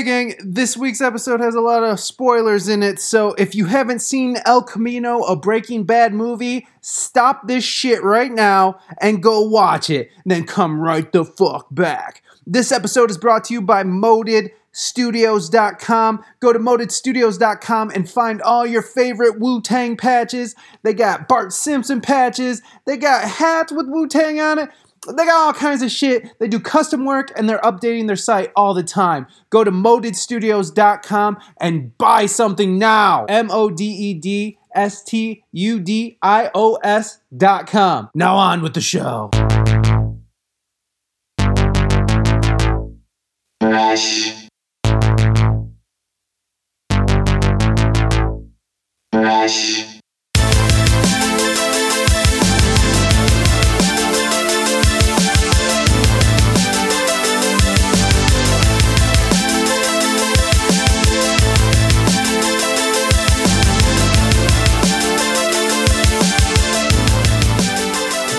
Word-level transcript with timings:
Hey, 0.00 0.06
gang, 0.06 0.34
this 0.42 0.78
week's 0.78 1.02
episode 1.02 1.40
has 1.40 1.54
a 1.54 1.60
lot 1.60 1.84
of 1.84 2.00
spoilers 2.00 2.68
in 2.68 2.82
it, 2.82 2.98
so 2.98 3.34
if 3.34 3.54
you 3.54 3.66
haven't 3.66 3.98
seen 3.98 4.38
El 4.46 4.62
Camino, 4.62 5.20
a 5.24 5.36
Breaking 5.36 5.84
Bad 5.84 6.14
movie, 6.14 6.66
stop 6.80 7.46
this 7.46 7.64
shit 7.64 8.02
right 8.02 8.32
now 8.32 8.80
and 8.98 9.22
go 9.22 9.42
watch 9.42 9.90
it, 9.90 10.08
then 10.24 10.44
come 10.44 10.80
right 10.80 11.12
the 11.12 11.22
fuck 11.22 11.66
back. 11.70 12.22
This 12.46 12.72
episode 12.72 13.10
is 13.10 13.18
brought 13.18 13.44
to 13.44 13.52
you 13.52 13.60
by 13.60 13.84
ModedStudios.com. 13.84 16.24
Go 16.40 16.52
to 16.54 16.58
ModedStudios.com 16.58 17.90
and 17.90 18.08
find 18.08 18.40
all 18.40 18.66
your 18.66 18.80
favorite 18.80 19.38
Wu 19.38 19.60
Tang 19.60 19.98
patches. 19.98 20.54
They 20.82 20.94
got 20.94 21.28
Bart 21.28 21.52
Simpson 21.52 22.00
patches, 22.00 22.62
they 22.86 22.96
got 22.96 23.24
hats 23.24 23.70
with 23.70 23.86
Wu 23.86 24.08
Tang 24.08 24.40
on 24.40 24.60
it. 24.60 24.70
They 25.06 25.24
got 25.24 25.46
all 25.46 25.52
kinds 25.54 25.82
of 25.82 25.90
shit. 25.90 26.38
They 26.38 26.48
do 26.48 26.60
custom 26.60 27.04
work 27.04 27.32
and 27.36 27.48
they're 27.48 27.60
updating 27.60 28.06
their 28.06 28.16
site 28.16 28.52
all 28.54 28.74
the 28.74 28.82
time. 28.82 29.26
Go 29.48 29.64
to 29.64 29.70
modedstudios.com 29.70 31.38
and 31.58 31.96
buy 31.96 32.26
something 32.26 32.78
now. 32.78 33.24
M 33.26 33.50
O 33.50 33.70
D 33.70 33.84
E 33.84 34.14
D 34.14 34.58
S 34.74 35.02
T 35.02 35.42
U 35.52 35.80
D 35.80 36.18
I 36.22 36.50
O 36.54 36.74
S.com. 36.82 38.10
Now 38.14 38.36
on 38.36 38.62
with 38.62 38.74
the 38.74 38.80
show. 38.80 39.30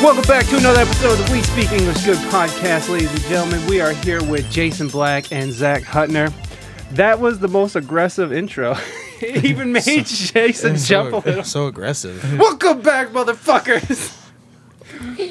Welcome 0.01 0.23
back 0.23 0.47
to 0.47 0.57
another 0.57 0.79
episode 0.79 1.19
of 1.19 1.27
the 1.27 1.31
We 1.31 1.41
Speak 1.43 1.71
English 1.71 2.03
Good 2.05 2.17
podcast, 2.29 2.89
ladies 2.89 3.11
and 3.11 3.21
gentlemen. 3.25 3.63
We 3.67 3.81
are 3.81 3.91
here 3.91 4.21
with 4.23 4.49
Jason 4.51 4.87
Black 4.87 5.31
and 5.31 5.51
Zach 5.53 5.83
Huttner. 5.83 6.33
That 6.93 7.19
was 7.19 7.37
the 7.37 7.47
most 7.47 7.75
aggressive 7.75 8.33
intro. 8.33 8.75
it 9.21 9.45
even 9.45 9.71
made 9.73 10.07
Jason 10.07 10.75
jump 10.77 11.13
a 11.13 11.17
little. 11.17 11.43
so 11.43 11.67
aggressive. 11.67 12.39
Welcome 12.39 12.81
back, 12.81 13.09
motherfuckers. 13.09 14.17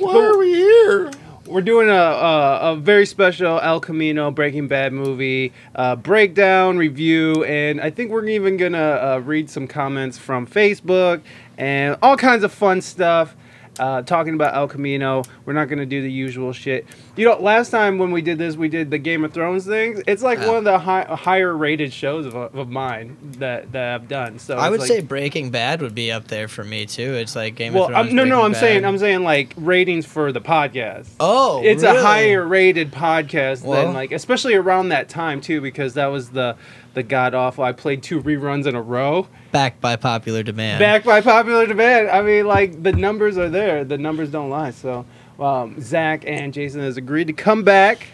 Why 0.01 0.15
are 0.15 0.39
we 0.39 0.55
here? 0.55 1.11
We're 1.47 1.63
doing 1.63 1.89
a, 1.89 1.93
a, 1.93 2.73
a 2.73 2.77
very 2.77 3.07
special 3.07 3.59
El 3.61 3.81
Camino 3.81 4.31
Breaking 4.31 4.69
Bad 4.69 4.93
movie 4.93 5.53
uh, 5.75 5.97
breakdown 5.97 6.79
review, 6.79 7.43
and 7.45 7.81
I 7.81 7.91
think 7.91 8.13
we're 8.13 8.25
even 8.27 8.57
gonna 8.57 8.79
uh, 8.79 9.23
read 9.25 9.51
some 9.51 9.67
comments 9.67 10.17
from 10.17 10.47
Facebook 10.47 11.23
and 11.59 11.97
all 12.03 12.17
kinds 12.17 12.45
of 12.45 12.53
fun 12.53 12.81
stuff. 12.81 13.35
Uh, 13.81 14.03
talking 14.03 14.35
about 14.35 14.55
El 14.55 14.69
Camino, 14.69 15.23
we're 15.47 15.55
not 15.55 15.65
gonna 15.69 15.87
do 15.87 16.03
the 16.03 16.13
usual 16.13 16.53
shit. 16.53 16.87
You 17.17 17.25
know, 17.25 17.37
last 17.41 17.71
time 17.71 17.97
when 17.99 18.11
we 18.11 18.21
did 18.21 18.37
this, 18.37 18.55
we 18.55 18.69
did 18.69 18.91
the 18.91 18.99
Game 18.99 19.25
of 19.25 19.33
Thrones 19.33 19.65
thing. 19.67 20.03
It's 20.07 20.23
like 20.23 20.39
Yeah. 20.39 20.49
one 20.49 20.57
of 20.59 20.65
the 20.65 20.79
high, 20.79 21.05
higher 21.09 21.57
rated 21.57 21.91
shows 21.91 22.27
of, 22.27 22.35
of 22.35 22.69
mine 22.69 23.17
that, 23.39 23.73
that 23.73 23.95
I've 23.95 24.07
done. 24.07 24.39
So 24.39 24.59
I 24.59 24.69
would 24.69 24.81
like- 24.81 24.89
say 24.89 25.01
Breaking 25.01 25.51
Bad 25.51 25.81
would 25.81 25.95
be 25.95 26.13
up 26.13 26.29
there 26.29 26.47
for 26.47 26.63
me 26.63 26.85
too. 26.85 27.15
It's 27.15 27.35
like 27.35 27.55
Game 27.55 27.73
well, 27.73 27.85
of 27.85 27.91
Thrones. 27.93 28.11
I'm, 28.11 28.15
no, 28.17 28.25
no, 28.25 28.37
Breaking 28.37 28.45
I'm 28.45 28.55
saying, 28.55 28.85
I'm 28.85 28.99
saying 28.99 29.23
like 29.25 29.55
ratings 29.57 30.05
for 30.05 30.31
the 30.31 30.43
podcast. 30.43 31.09
Oh, 31.19 31.63
it's 31.65 31.83
really? 31.83 31.97
a 31.99 32.03
higher 32.03 32.47
rated 32.47 32.93
podcast 32.93 33.65
Well- 33.65 33.87
than 33.87 33.95
like 33.95 34.13
especially 34.13 34.55
around 34.57 34.91
that 34.91 35.09
time 35.09 35.41
too 35.41 35.63
because 35.63 35.95
that 35.95 36.09
was 36.09 36.29
the 36.31 36.55
the 36.93 37.03
god 37.05 37.35
awful 37.35 37.63
i 37.63 37.71
played 37.71 38.03
two 38.03 38.21
reruns 38.21 38.67
in 38.67 38.75
a 38.75 38.83
row 38.83 39.29
Backed 39.53 39.81
by 39.81 39.97
popular 39.97 40.43
demand. 40.43 40.79
back 40.79 41.05
by 41.05 41.21
popular 41.21 41.67
demand 41.67 42.09
i 42.11 42.23
mean 42.23 42.47
like 42.47 42.83
the 42.83 42.93
numbers 42.93 43.37
are 43.37 43.49
there 43.49 43.85
the 43.85 43.99
numbers 43.99 44.31
don't 44.31 44.51
lie 44.51 44.71
so 44.71 45.05
um, 45.41 45.81
zach 45.81 46.25
and 46.27 46.55
jason 46.55 46.81
has 46.81 46.97
agreed 46.97 47.27
to 47.27 47.33
come 47.33 47.65
back 47.65 48.07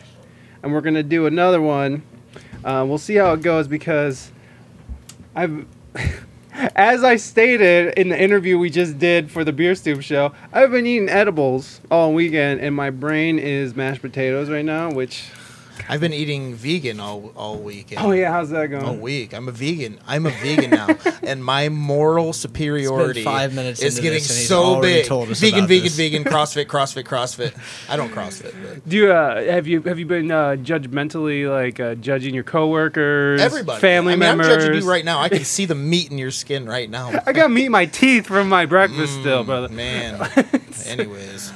and 0.63 0.73
we're 0.73 0.81
gonna 0.81 1.03
do 1.03 1.27
another 1.27 1.61
one 1.61 2.03
uh, 2.65 2.85
we'll 2.87 2.99
see 2.99 3.17
how 3.17 3.33
it 3.33 3.43
goes 3.43 3.69
because 3.69 4.33
i've 5.35 5.67
as 6.75 7.05
I 7.05 7.17
stated 7.17 7.95
in 7.99 8.09
the 8.09 8.21
interview 8.21 8.59
we 8.59 8.71
just 8.71 8.99
did 8.99 9.31
for 9.31 9.45
the 9.45 9.53
Beer 9.53 9.75
Stoop 9.75 10.01
show, 10.03 10.33
I've 10.53 10.71
been 10.71 10.87
eating 10.87 11.09
edibles 11.09 11.81
all 11.91 12.15
weekend, 12.15 12.61
and 12.61 12.75
my 12.75 12.91
brain 12.91 13.39
is 13.39 13.75
mashed 13.77 14.01
potatoes 14.03 14.49
right 14.49 14.65
now. 14.65 14.91
Which, 14.91 15.29
I've 15.89 16.01
been 16.01 16.13
eating 16.13 16.55
vegan 16.55 17.01
all 17.01 17.33
all 17.37 17.57
weekend. 17.59 18.01
oh 18.05 18.13
yeah, 18.13 18.31
how's 18.33 18.51
that 18.51 18.69
going? 18.69 18.85
All 18.85 18.97
week. 18.97 19.33
I'm 19.35 19.49
a 19.49 19.53
vegan. 19.53 19.99
I'm 20.07 20.27
a 20.27 20.31
vegan 20.31 20.71
now, 20.71 20.89
and 21.23 21.45
my 21.45 21.69
moral 21.69 22.33
superiority 22.33 23.23
five 23.25 23.55
minutes 23.55 23.81
is 23.83 23.95
into 23.99 24.03
getting 24.03 24.19
this 24.19 24.31
and 24.31 24.39
he's 24.39 24.49
so 24.49 24.81
big. 24.81 25.07
told 25.07 25.31
us 25.31 25.41
vegan, 25.41 25.67
vegan, 25.67 25.85
this. 25.85 25.97
vegan. 25.97 26.25
CrossFit, 26.37 26.67
CrossFit, 26.67 27.05
CrossFit. 27.05 27.55
I 27.89 27.97
don't 27.97 28.11
CrossFit, 28.13 28.55
but 28.63 28.89
Do 28.89 28.97
you 28.97 29.13
uh, 29.13 29.43
have 29.45 29.67
you 29.67 29.83
have 29.83 29.99
you 29.99 30.07
been 30.07 30.31
uh, 30.31 30.57
judgmentally 30.61 31.49
like 31.51 31.79
uh, 31.81 31.95
judging 31.97 32.35
your 32.35 32.45
coworkers, 32.45 33.41
everybody, 33.41 33.81
family 33.81 34.13
I 34.13 34.17
mean, 34.17 34.21
members? 34.21 34.47
I'm 34.49 34.61
judging 34.61 34.83
you 34.83 34.89
right 34.89 35.05
now. 35.05 35.21
I 35.21 35.29
can 35.29 35.45
see 35.57 35.65
the 35.67 35.75
meat 35.75 36.11
in 36.11 36.19
your 36.19 36.31
skin 36.31 36.67
right 36.67 36.89
now. 36.91 37.13
I 37.27 37.33
got 37.33 37.51
meat 37.51 37.67
in 37.67 37.73
my 37.73 37.87
teeth 37.87 38.27
from 38.27 38.49
my 38.49 38.67
breakfast 38.67 39.13
still, 39.21 39.43
Mm, 39.43 39.47
brother. 39.47 39.69
Man. 39.69 40.21
Anyways, 40.87 41.53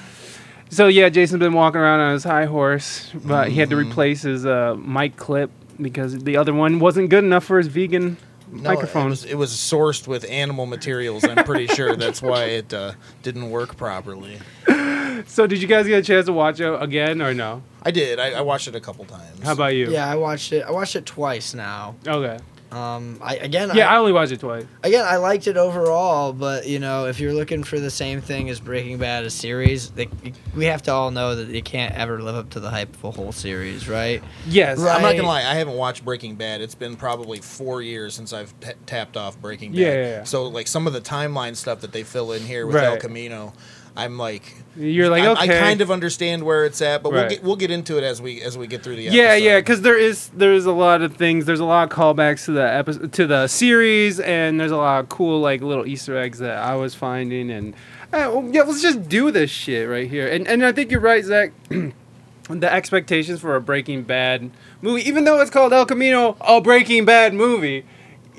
So 0.70 0.86
yeah, 0.86 1.08
Jason's 1.08 1.40
been 1.40 1.52
walking 1.52 1.80
around 1.80 2.00
on 2.00 2.12
his 2.12 2.24
high 2.24 2.46
horse, 2.46 3.10
but 3.14 3.48
he 3.50 3.58
had 3.58 3.70
to 3.70 3.76
Mm-hmm. 3.76 3.90
replace 3.90 4.22
his 4.22 4.46
uh, 4.46 4.76
mic 4.78 5.16
clip 5.16 5.50
because 5.80 6.18
the 6.24 6.36
other 6.36 6.54
one 6.54 6.78
wasn't 6.80 7.10
good 7.10 7.24
enough 7.24 7.44
for 7.44 7.58
his 7.58 7.66
vegan 7.66 8.16
no, 8.52 8.62
microphone. 8.70 9.06
It 9.06 9.10
was, 9.10 9.24
it 9.24 9.34
was 9.34 9.50
sourced 9.50 10.06
with 10.06 10.24
animal 10.30 10.66
materials. 10.66 11.24
I'm 11.24 11.44
pretty 11.44 11.66
sure 11.74 11.96
that's 11.96 12.22
why 12.22 12.44
it 12.44 12.72
uh, 12.72 12.92
didn't 13.22 13.50
work 13.50 13.76
properly. 13.76 14.38
So 15.26 15.46
did 15.46 15.60
you 15.60 15.68
guys 15.68 15.86
get 15.86 15.98
a 15.98 16.02
chance 16.02 16.26
to 16.26 16.32
watch 16.32 16.60
it 16.60 16.82
again 16.82 17.20
or 17.20 17.34
no? 17.34 17.62
I 17.82 17.90
did. 17.90 18.18
I, 18.18 18.30
I 18.30 18.40
watched 18.40 18.68
it 18.68 18.74
a 18.74 18.80
couple 18.80 19.04
times. 19.04 19.42
How 19.42 19.52
about 19.52 19.74
you? 19.74 19.90
Yeah, 19.90 20.08
I 20.08 20.14
watched 20.14 20.50
it. 20.52 20.62
I 20.64 20.70
watched 20.70 20.96
it 20.96 21.04
twice 21.04 21.52
now. 21.52 21.94
Okay. 22.06 22.38
Um, 22.72 23.18
I 23.20 23.36
again. 23.36 23.70
Yeah, 23.74 23.88
I 23.88 23.94
I, 23.94 23.98
only 23.98 24.12
watched 24.12 24.32
it 24.32 24.40
twice. 24.40 24.64
again, 24.82 25.04
I 25.04 25.16
liked 25.16 25.46
it 25.48 25.56
overall, 25.56 26.32
but 26.32 26.68
you 26.68 26.78
know, 26.78 27.06
if 27.06 27.18
you're 27.18 27.32
looking 27.32 27.64
for 27.64 27.80
the 27.80 27.90
same 27.90 28.20
thing 28.20 28.48
as 28.48 28.60
Breaking 28.60 28.98
Bad, 28.98 29.24
a 29.24 29.30
series, 29.30 29.90
they, 29.90 30.08
we 30.54 30.66
have 30.66 30.82
to 30.82 30.92
all 30.92 31.10
know 31.10 31.34
that 31.34 31.50
it 31.50 31.64
can't 31.64 31.94
ever 31.94 32.22
live 32.22 32.36
up 32.36 32.50
to 32.50 32.60
the 32.60 32.70
hype 32.70 32.94
of 32.94 33.04
a 33.04 33.10
whole 33.10 33.32
series, 33.32 33.88
right? 33.88 34.22
Yes. 34.46 34.78
Right. 34.78 34.94
I'm 34.94 35.02
not 35.02 35.16
gonna 35.16 35.26
lie. 35.26 35.40
I 35.40 35.54
haven't 35.54 35.76
watched 35.76 36.04
Breaking 36.04 36.36
Bad. 36.36 36.60
It's 36.60 36.76
been 36.76 36.96
probably 36.96 37.40
four 37.40 37.82
years 37.82 38.14
since 38.14 38.32
I've 38.32 38.58
t- 38.60 38.72
tapped 38.86 39.16
off 39.16 39.40
Breaking 39.40 39.72
Bad. 39.72 39.78
Yeah, 39.78 39.92
yeah, 39.92 40.08
yeah. 40.08 40.24
So 40.24 40.44
like 40.44 40.68
some 40.68 40.86
of 40.86 40.92
the 40.92 41.00
timeline 41.00 41.56
stuff 41.56 41.80
that 41.80 41.92
they 41.92 42.04
fill 42.04 42.32
in 42.32 42.42
here 42.42 42.66
with 42.66 42.76
El 42.76 42.98
Camino, 42.98 43.52
I'm 43.96 44.16
like, 44.18 44.54
You're 44.76 45.10
like 45.10 45.24
I, 45.24 45.28
okay. 45.28 45.56
I 45.58 45.60
kind 45.60 45.80
of 45.80 45.90
understand 45.90 46.44
where 46.44 46.64
it's 46.64 46.80
at, 46.80 47.02
but 47.02 47.12
we'll 47.12 47.28
get 47.28 47.42
we'll 47.42 47.56
get 47.56 47.70
into 47.70 47.98
it 47.98 48.04
as 48.04 48.22
we 48.22 48.40
as 48.40 48.56
we 48.56 48.66
get 48.66 48.82
through 48.82 48.96
the 48.96 49.02
Yeah, 49.02 49.22
episode. 49.24 49.44
yeah, 49.44 49.58
because 49.60 49.80
there 49.82 49.98
is 49.98 50.28
there's 50.34 50.64
a 50.64 50.72
lot 50.72 51.02
of 51.02 51.16
things. 51.16 51.44
There's 51.44 51.60
a 51.60 51.64
lot 51.64 51.90
of 51.90 51.96
callbacks 51.96 52.44
to 52.46 52.52
the 52.52 52.62
episode 52.62 53.12
to 53.12 53.26
the 53.26 53.46
series, 53.48 54.20
and 54.20 54.60
there's 54.60 54.70
a 54.70 54.76
lot 54.76 55.00
of 55.00 55.08
cool 55.08 55.40
like 55.40 55.60
little 55.60 55.86
Easter 55.86 56.16
eggs 56.16 56.38
that 56.38 56.56
I 56.58 56.76
was 56.76 56.94
finding. 56.94 57.50
And 57.50 57.74
uh, 58.12 58.30
well, 58.32 58.48
yeah, 58.50 58.62
let's 58.62 58.82
just 58.82 59.08
do 59.08 59.30
this 59.30 59.50
shit 59.50 59.88
right 59.88 60.08
here. 60.08 60.28
And 60.28 60.46
and 60.46 60.64
I 60.64 60.72
think 60.72 60.90
you're 60.90 61.00
right, 61.00 61.24
Zach. 61.24 61.52
the 62.48 62.72
expectations 62.72 63.40
for 63.40 63.54
a 63.56 63.60
Breaking 63.60 64.02
Bad 64.02 64.50
movie, 64.82 65.02
even 65.02 65.24
though 65.24 65.40
it's 65.40 65.50
called 65.50 65.72
El 65.72 65.86
Camino, 65.86 66.36
a 66.40 66.60
Breaking 66.60 67.04
Bad 67.04 67.32
movie, 67.34 67.84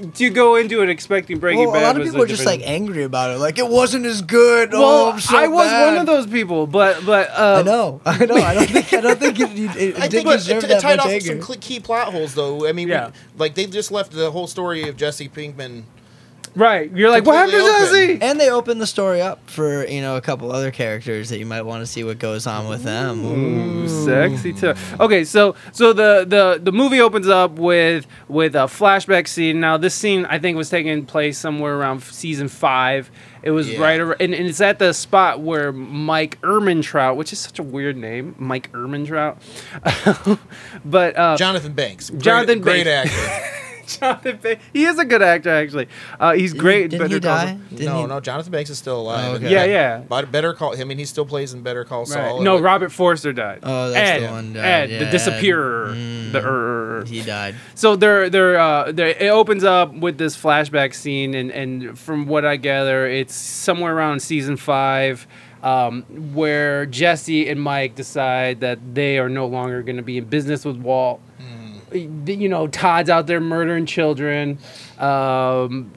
to 0.09 0.29
go 0.29 0.56
into 0.56 0.81
it 0.81 0.89
expecting 0.89 1.39
Breaking 1.39 1.66
well, 1.66 1.73
Bad. 1.73 1.84
a 1.84 1.85
lot 1.88 1.95
of 1.97 2.01
was 2.03 2.09
people 2.12 2.23
are 2.23 2.28
just 2.28 2.45
like 2.45 2.62
angry 2.63 3.03
about 3.03 3.31
it, 3.35 3.39
like 3.39 3.57
it 3.59 3.67
wasn't 3.67 4.06
as 4.06 4.22
good. 4.22 4.72
Well, 4.72 4.81
oh, 4.84 5.12
I'm 5.12 5.19
so 5.19 5.38
I 5.38 5.47
was 5.47 5.67
bad. 5.67 5.85
one 5.85 5.97
of 6.01 6.06
those 6.07 6.28
people, 6.28 6.67
but 6.67 7.06
but 7.06 7.29
uh, 7.31 7.57
I 7.59 7.63
know, 7.63 8.01
I 8.06 8.25
know. 8.25 8.35
I 8.35 8.53
don't 8.56 8.69
think, 8.69 8.94
I 8.94 9.01
don't 9.01 9.19
think 9.19 9.39
it, 9.39 9.51
it, 9.51 9.75
it 9.78 9.95
I 10.00 10.07
did 10.07 10.23
think 10.23 10.28
it, 10.28 10.31
deserve 10.38 10.63
it, 10.63 10.67
that 10.67 10.78
it 10.78 10.81
tied 10.81 10.97
much 10.97 11.06
off 11.06 11.12
anger. 11.12 11.41
some 11.41 11.56
key 11.59 11.79
plot 11.79 12.12
holes, 12.12 12.34
though. 12.35 12.67
I 12.67 12.72
mean, 12.72 12.88
we- 12.88 12.94
Yeah. 12.94 13.12
like 13.38 13.56
they 13.56 13.66
just 13.66 13.91
left 13.91 14.12
the 14.12 14.31
whole 14.31 14.48
story 14.48 14.88
of 14.89 14.98
Jesse 14.98 15.30
Pinkman. 15.30 15.83
Right, 16.56 16.92
you're 16.92 17.09
like, 17.09 17.25
what 17.25 17.36
happened 17.36 17.53
to 17.53 17.59
Jesse? 17.59 18.21
And 18.21 18.39
they 18.39 18.50
open 18.50 18.77
the 18.80 18.88
story 18.88 19.21
up 19.21 19.50
for 19.50 19.86
you 19.88 20.01
know 20.01 20.15
a 20.18 20.21
couple 20.21 20.51
other 20.51 20.71
characters 20.71 21.30
that 21.30 21.39
you 21.39 21.45
might 21.45 21.62
want 21.63 21.81
to 21.81 21.86
see 21.88 22.03
what 22.03 22.19
goes 22.19 22.48
on 22.48 22.68
with 22.68 22.83
them. 22.83 23.25
Ooh, 23.25 23.88
sexy 24.06 24.53
too. 24.53 24.74
Okay, 25.00 25.24
so 25.24 25.56
so 25.71 25.94
the, 25.94 26.25
the 26.27 26.59
the 26.62 26.71
movie 26.71 27.00
opens 27.01 27.27
up 27.27 27.53
with 27.53 28.06
with 28.27 28.56
a 28.56 28.65
flashback 28.68 29.27
scene. 29.27 29.59
Now 29.59 29.77
this 29.77 29.94
scene 29.95 30.25
I 30.25 30.39
think 30.39 30.57
was 30.57 30.69
taking 30.69 31.06
place 31.06 31.38
somewhere 31.38 31.75
around 31.77 32.03
season 32.03 32.48
five. 32.48 33.09
It 33.44 33.50
was 33.50 33.71
Yeah. 33.71 33.80
right 33.81 34.00
over, 34.00 34.12
and, 34.19 34.36
and 34.36 34.45
it's 34.48 34.62
at 34.62 34.77
the 34.77 34.94
spot 34.94 35.39
where 35.42 35.71
Mike 35.71 36.39
Ehrmantraut, 36.42 37.15
which 37.15 37.33
is 37.33 37.39
such 37.39 37.57
a 37.57 37.63
weird 37.63 37.98
name, 37.98 38.36
Mike 38.38 38.71
Ehrmantraut, 38.71 39.38
but 40.86 41.18
uh, 41.18 41.38
Jonathan 41.38 41.74
Banks. 41.74 42.12
Great, 42.12 42.21
Jonathan 42.21 42.62
great 42.62 42.83
Banks. 42.86 43.12
actor. 43.18 43.57
Jonathan 43.99 44.38
Banks. 44.38 44.63
He 44.73 44.85
is 44.85 44.97
a 44.99 45.05
good 45.05 45.21
actor, 45.21 45.49
actually. 45.49 45.88
Uh, 46.19 46.33
he's 46.33 46.53
great. 46.53 46.89
Didn't 46.89 47.05
Better 47.07 47.15
he 47.15 47.19
Call 47.21 47.38
Saul. 47.38 47.45
die? 47.47 47.57
Didn't 47.69 47.85
no, 47.85 48.01
he- 48.01 48.07
no, 48.07 48.19
Jonathan 48.19 48.51
Banks 48.51 48.69
is 48.69 48.77
still 48.77 49.01
alive. 49.01 49.31
Oh, 49.31 49.35
okay. 49.35 49.51
Yeah, 49.51 49.65
yeah. 49.65 49.97
But 50.07 50.31
Better 50.31 50.53
Call. 50.53 50.79
I 50.79 50.83
mean, 50.83 50.97
he 50.97 51.05
still 51.05 51.25
plays 51.25 51.53
in 51.53 51.61
Better 51.61 51.83
Call 51.83 52.01
Right. 52.01 52.07
Saul. 52.09 52.41
No, 52.41 52.57
but- 52.57 52.63
Robert 52.63 52.89
Forster 52.91 53.33
died. 53.33 53.59
Oh, 53.63 53.89
that's 53.91 54.09
Ed, 54.21 54.27
the 54.27 54.31
one 54.31 54.53
died. 54.53 54.63
Ed, 54.65 54.89
yeah, 54.89 54.99
the 54.99 55.05
disappearer. 55.11 55.88
Mm, 55.89 56.31
The 56.31 56.41
er. 56.45 57.03
he 57.07 57.21
died. 57.21 57.55
So 57.75 57.95
they're 57.95 58.29
they're 58.29 58.59
uh 58.59 58.91
they're, 58.91 59.07
it 59.09 59.29
opens 59.29 59.63
up 59.63 59.93
with 59.93 60.17
this 60.17 60.35
flashback 60.38 60.93
scene 60.93 61.33
and 61.33 61.51
and 61.51 61.97
from 61.97 62.25
what 62.27 62.45
I 62.45 62.55
gather 62.57 63.07
it's 63.07 63.33
somewhere 63.35 63.95
around 63.95 64.21
season 64.21 64.57
five. 64.57 65.27
Um, 65.63 66.01
where 66.33 66.88
Jesse 66.88 67.47
and 67.47 67.61
Mike 67.61 67.93
decide 67.93 68.61
that 68.61 68.79
they 68.95 69.19
are 69.19 69.29
no 69.29 69.45
longer 69.45 69.83
going 69.83 69.97
to 69.97 70.01
be 70.01 70.17
in 70.17 70.25
business 70.25 70.65
with 70.65 70.77
Walt. 70.77 71.21
You 71.93 72.49
know, 72.49 72.67
Todd's 72.67 73.09
out 73.09 73.27
there 73.27 73.39
murdering 73.39 73.85
children. 73.85 74.59
Um, 74.97 75.91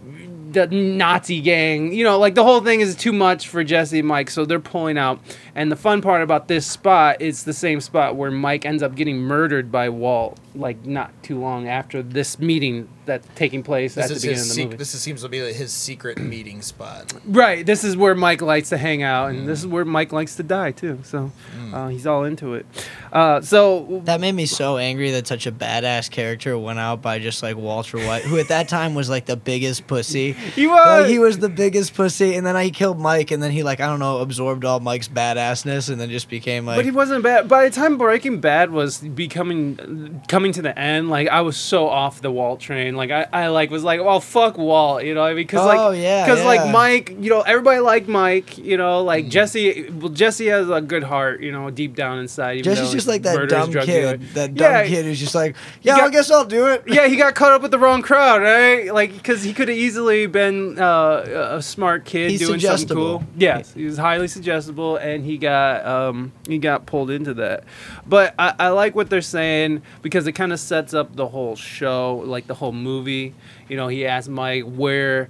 the 0.55 0.67
Nazi 0.69 1.41
gang, 1.41 1.93
you 1.93 2.05
know, 2.05 2.19
like 2.19 2.35
the 2.35 2.44
whole 2.44 2.61
thing 2.61 2.81
is 2.81 2.94
too 2.94 3.12
much 3.12 3.49
for 3.49 3.62
Jesse 3.64 3.99
and 3.99 4.08
Mike, 4.08 4.31
so 4.31 4.44
they're 4.44 4.61
pulling 4.61 4.96
out. 4.96 5.20
And 5.55 5.70
the 5.70 5.76
fun 5.76 6.00
part 6.00 6.23
about 6.23 6.49
this 6.49 6.67
spot, 6.67 7.17
it's 7.20 7.43
the 7.43 7.52
same 7.52 7.81
spot 7.81 8.17
where 8.17 8.31
Mike 8.31 8.64
ends 8.64 8.82
up 8.82 8.94
getting 8.94 9.19
murdered 9.19 9.70
by 9.70 9.88
Walt, 9.88 10.38
like 10.55 10.87
not 10.87 11.11
too 11.23 11.38
long 11.38 11.69
after 11.69 12.02
this 12.02 12.38
meeting 12.38 12.88
that's 13.06 13.27
taking 13.35 13.62
place 13.62 13.95
This 13.95 14.05
at 14.05 14.09
the 14.09 14.15
is 14.17 14.23
beginning 14.23 14.41
of 14.43 14.49
the 14.49 14.55
sec- 14.55 14.65
movie. 14.65 14.77
This 14.77 14.95
is, 14.95 15.01
seems 15.01 15.23
to 15.23 15.29
be 15.29 15.43
like 15.43 15.55
his 15.55 15.73
secret 15.73 16.19
meeting 16.19 16.62
spot. 16.62 17.12
Right, 17.27 17.65
this 17.65 17.85
is 17.85 17.97
where 17.97 18.15
Mike 18.15 18.43
likes 18.43 18.71
to 18.71 18.79
hang 18.79 19.03
out, 19.03 19.31
and 19.31 19.47
this 19.49 19.61
is 19.61 19.67
where 19.67 19.85
Mike 19.85 20.12
likes 20.12 20.37
to 20.37 20.43
die 20.43 20.73
too. 20.73 21.01
So 21.05 21.33
uh, 21.73 21.89
he's 21.89 22.06
all 22.06 22.25
into 22.25 22.55
it. 22.55 22.67
Uh, 23.12 23.41
so 23.41 24.03
That 24.05 24.21
made 24.21 24.33
me 24.33 24.47
so 24.47 24.77
angry 24.77 25.11
that 25.12 25.27
such 25.27 25.47
a 25.47 25.53
badass 25.53 26.11
character 26.11 26.59
went 26.59 26.79
out 26.79 27.01
by 27.01 27.19
just 27.19 27.43
like 27.43 27.56
Walter 27.56 27.99
White, 27.99 28.23
who 28.23 28.39
at 28.39 28.49
that 28.49 28.69
time 28.69 28.95
was 28.95 29.09
like 29.09 29.27
the 29.27 29.37
biggest 29.37 29.87
pussy. 29.87 30.33
he 30.55 30.67
was. 30.67 31.03
Like 31.03 31.11
he 31.11 31.19
was 31.19 31.39
the 31.39 31.49
biggest 31.49 31.95
pussy, 31.95 32.35
and 32.35 32.47
then 32.47 32.56
he 32.62 32.71
killed 32.71 32.99
Mike, 32.99 33.31
and 33.31 33.43
then 33.43 33.51
he 33.51 33.62
like 33.62 33.81
I 33.81 33.87
don't 33.87 33.99
know 34.01 34.19
absorbed 34.19 34.65
all 34.65 34.81
Mike's 34.81 35.09
badassness, 35.09 35.91
and 35.91 36.01
then 36.01 36.11
just 36.11 36.29
became 36.29 36.67
like. 36.67 36.77
But 36.79 36.85
he 36.85 36.91
wasn't 36.91 37.23
bad. 37.23 37.49
By 37.49 37.69
the 37.69 37.75
time 37.75 37.99
Breaking 37.99 38.41
Bad 38.41 38.71
was 38.71 38.99
becoming 38.99 40.23
coming 40.29 40.53
to 40.53 40.62
the 40.62 40.77
end, 40.79 41.11
like 41.11 41.29
I 41.29 41.41
was 41.43 41.56
so 41.56 41.89
off 41.89 42.21
the 42.21 42.31
Walt 42.31 42.61
train. 42.61 42.94
Like 42.96 43.11
I, 43.11 43.26
I 43.32 43.49
like 43.49 43.70
was 43.70 43.85
like, 43.85 44.00
well, 44.02 44.20
fuck 44.20 44.58
Walt, 44.58 45.05
you 45.05 45.14
know, 45.14 45.20
what 45.23 45.29
I 45.31 45.35
mean, 45.35 45.44
because 45.44 45.61
Oh, 45.62 45.67
like, 45.91 46.00
yeah, 46.00 46.25
because 46.26 46.44
like. 46.44 46.64
Mike, 46.75 47.11
you 47.11 47.31
know, 47.31 47.41
everybody 47.43 47.79
liked 47.81 48.08
Mike, 48.08 48.58
you 48.58 48.76
know, 48.76 49.02
like 49.02 49.29
Jesse. 49.29 49.91
Well, 49.91 50.08
Jesse 50.08 50.46
has 50.46 50.69
a 50.69 50.81
good 50.81 51.02
heart, 51.05 51.41
you 51.41 51.52
know, 51.52 51.70
deep 51.70 51.94
down 51.94 52.19
inside. 52.19 52.64
Jesse's 52.64 52.91
just 52.93 53.06
like 53.06 53.23
that 53.23 53.49
dumb 53.49 53.73
kid. 53.73 53.87
dealer. 53.87 54.17
That 54.35 54.55
dumb 54.55 54.73
Yeah. 54.73 54.87
kid 54.87 55.05
who's 55.05 55.20
just 55.20 55.35
like, 55.35 55.55
yeah, 55.82 55.96
got- 55.99 56.05
I 56.05 56.11
guess 56.11 56.31
I'll 56.31 56.44
do 56.44 56.67
it. 56.67 56.82
yeah, 56.87 57.06
he 57.06 57.17
got 57.17 57.35
caught 57.35 57.52
up 57.52 57.62
with 57.62 57.70
the 57.70 57.79
wrong 57.79 58.02
crowd, 58.02 58.43
right? 58.43 58.93
Like, 58.93 59.12
because 59.12 59.43
he 59.43 59.52
could 59.52 59.69
have 59.69 59.76
easily 59.76 60.26
been 60.26 60.79
uh, 60.79 61.52
a 61.56 61.62
smart 61.62 62.05
kid 62.05 62.31
He's 62.31 62.41
doing 62.41 62.58
something 62.61 62.88
cool. 62.88 63.25
Yes, 63.37 63.73
he 63.75 63.85
was 63.85 63.99
highly 63.99 64.26
suggestible, 64.29 64.96
and 64.96 65.25
he 65.25 65.38
got 65.38 65.85
um, 65.87 66.32
he 66.49 66.58
got 66.58 66.87
pulled 66.87 67.11
into 67.11 67.35
that. 67.35 67.64
But 68.06 68.35
I, 68.38 68.55
I 68.58 68.69
like 68.69 68.94
what 68.94 69.11
they're 69.11 69.20
saying 69.20 69.82
because 70.02 70.26
it 70.26 70.32
kind 70.32 70.52
of 70.52 70.61
sets 70.61 70.94
up 70.94 71.14
the 71.14 71.29
whole 71.29 71.56
show, 71.56 72.23
like 72.26 72.46
the 72.46 72.55
whole 72.55 72.73
movie. 72.85 73.35
You 73.69 73.77
know, 73.77 73.89
he 73.89 74.07
asked 74.07 74.29
Mike 74.29 74.65
where 74.65 75.29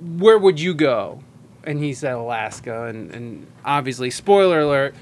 where 0.00 0.38
would 0.38 0.58
you 0.58 0.74
go, 0.74 1.22
and 1.62 1.82
he 1.82 1.94
said 1.94 2.14
Alaska, 2.14 2.84
and 2.84 3.14
and 3.14 3.46
obviously, 3.64 4.10
spoiler 4.10 4.60
alert, 4.60 4.94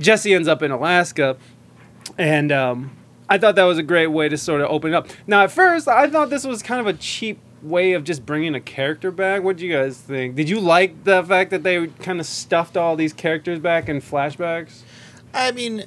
Jesse 0.00 0.32
ends 0.32 0.48
up 0.48 0.62
in 0.62 0.70
Alaska 0.70 1.36
and 2.18 2.52
um, 2.52 2.96
I 3.28 3.38
thought 3.38 3.54
that 3.56 3.64
was 3.64 3.78
a 3.78 3.82
great 3.82 4.08
way 4.08 4.28
to 4.28 4.36
sort 4.36 4.60
of 4.60 4.70
open 4.70 4.92
it 4.92 4.96
up. 4.96 5.08
Now, 5.26 5.44
at 5.44 5.52
first, 5.52 5.88
I 5.88 6.08
thought 6.08 6.30
this 6.30 6.44
was 6.44 6.62
kind 6.62 6.80
of 6.80 6.86
a 6.86 6.92
cheap 6.92 7.38
way 7.62 7.92
of 7.92 8.04
just 8.04 8.26
bringing 8.26 8.54
a 8.54 8.60
character 8.60 9.10
back. 9.10 9.42
What 9.42 9.56
do 9.56 9.66
you 9.66 9.72
guys 9.72 9.98
think? 9.98 10.36
Did 10.36 10.48
you 10.48 10.60
like 10.60 11.04
the 11.04 11.22
fact 11.22 11.50
that 11.50 11.62
they 11.62 11.86
kind 11.86 12.20
of 12.20 12.26
stuffed 12.26 12.76
all 12.76 12.96
these 12.96 13.12
characters 13.12 13.58
back 13.58 13.88
in 13.88 14.00
flashbacks? 14.00 14.82
I 15.32 15.50
mean, 15.50 15.84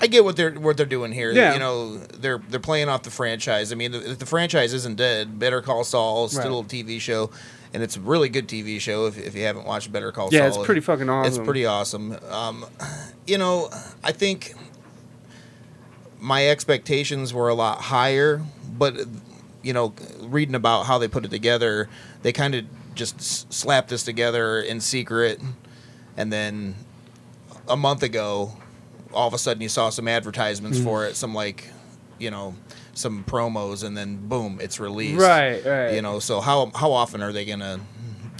I 0.00 0.06
get 0.06 0.22
what 0.24 0.36
they're 0.36 0.52
what 0.52 0.76
they're 0.76 0.86
doing 0.86 1.12
here. 1.12 1.32
Yeah. 1.32 1.54
You 1.54 1.58
know, 1.58 1.96
they're 1.96 2.38
they're 2.48 2.60
playing 2.60 2.88
off 2.88 3.02
the 3.02 3.10
franchise. 3.10 3.72
I 3.72 3.74
mean, 3.74 3.90
the, 3.92 3.98
the 3.98 4.26
franchise 4.26 4.72
isn't 4.74 4.96
dead. 4.96 5.38
Better 5.38 5.60
Call 5.60 5.82
Saul 5.84 6.26
is 6.26 6.32
still 6.32 6.62
Right. 6.62 6.72
a 6.72 6.76
TV 6.84 7.00
show, 7.00 7.30
and 7.74 7.82
it's 7.82 7.96
a 7.96 8.00
really 8.00 8.28
good 8.28 8.46
TV 8.48 8.80
show. 8.80 9.06
If, 9.06 9.18
if 9.18 9.34
you 9.34 9.42
haven't 9.44 9.66
watched 9.66 9.90
Better 9.92 10.12
Call 10.12 10.28
Yeah, 10.30 10.50
Saul, 10.50 10.60
it's 10.60 10.66
pretty 10.66 10.80
fucking 10.82 11.08
awesome. 11.08 11.32
It's 11.32 11.44
pretty 11.44 11.66
awesome. 11.66 12.16
Um, 12.30 12.64
you 13.26 13.38
know, 13.38 13.70
I 14.04 14.12
think 14.12 14.54
my 16.20 16.48
expectations 16.48 17.32
were 17.32 17.48
a 17.48 17.54
lot 17.54 17.80
higher, 17.80 18.42
but 18.76 18.96
you 19.62 19.72
know, 19.72 19.94
reading 20.20 20.54
about 20.54 20.86
how 20.86 20.98
they 20.98 21.08
put 21.08 21.24
it 21.24 21.30
together, 21.30 21.88
they 22.22 22.32
kind 22.32 22.54
of 22.54 22.64
just 22.94 23.52
slapped 23.52 23.88
this 23.90 24.02
together 24.04 24.60
in 24.60 24.80
secret, 24.80 25.40
and 26.16 26.32
then 26.32 26.74
a 27.68 27.76
month 27.76 28.02
ago, 28.02 28.56
all 29.12 29.26
of 29.28 29.34
a 29.34 29.38
sudden 29.38 29.62
you 29.62 29.68
saw 29.68 29.90
some 29.90 30.08
advertisements 30.08 30.78
for 30.78 31.00
Mm. 31.02 31.10
it, 31.10 31.16
some 31.16 31.34
like, 31.34 31.68
you 32.18 32.30
know, 32.30 32.54
some 32.94 33.24
promos, 33.24 33.84
and 33.84 33.96
then 33.96 34.16
boom, 34.28 34.58
it's 34.60 34.80
released. 34.80 35.20
Right, 35.20 35.64
right. 35.64 35.94
You 35.94 36.02
know, 36.02 36.18
so 36.18 36.40
how 36.40 36.70
how 36.74 36.92
often 36.92 37.22
are 37.22 37.32
they 37.32 37.44
gonna 37.44 37.80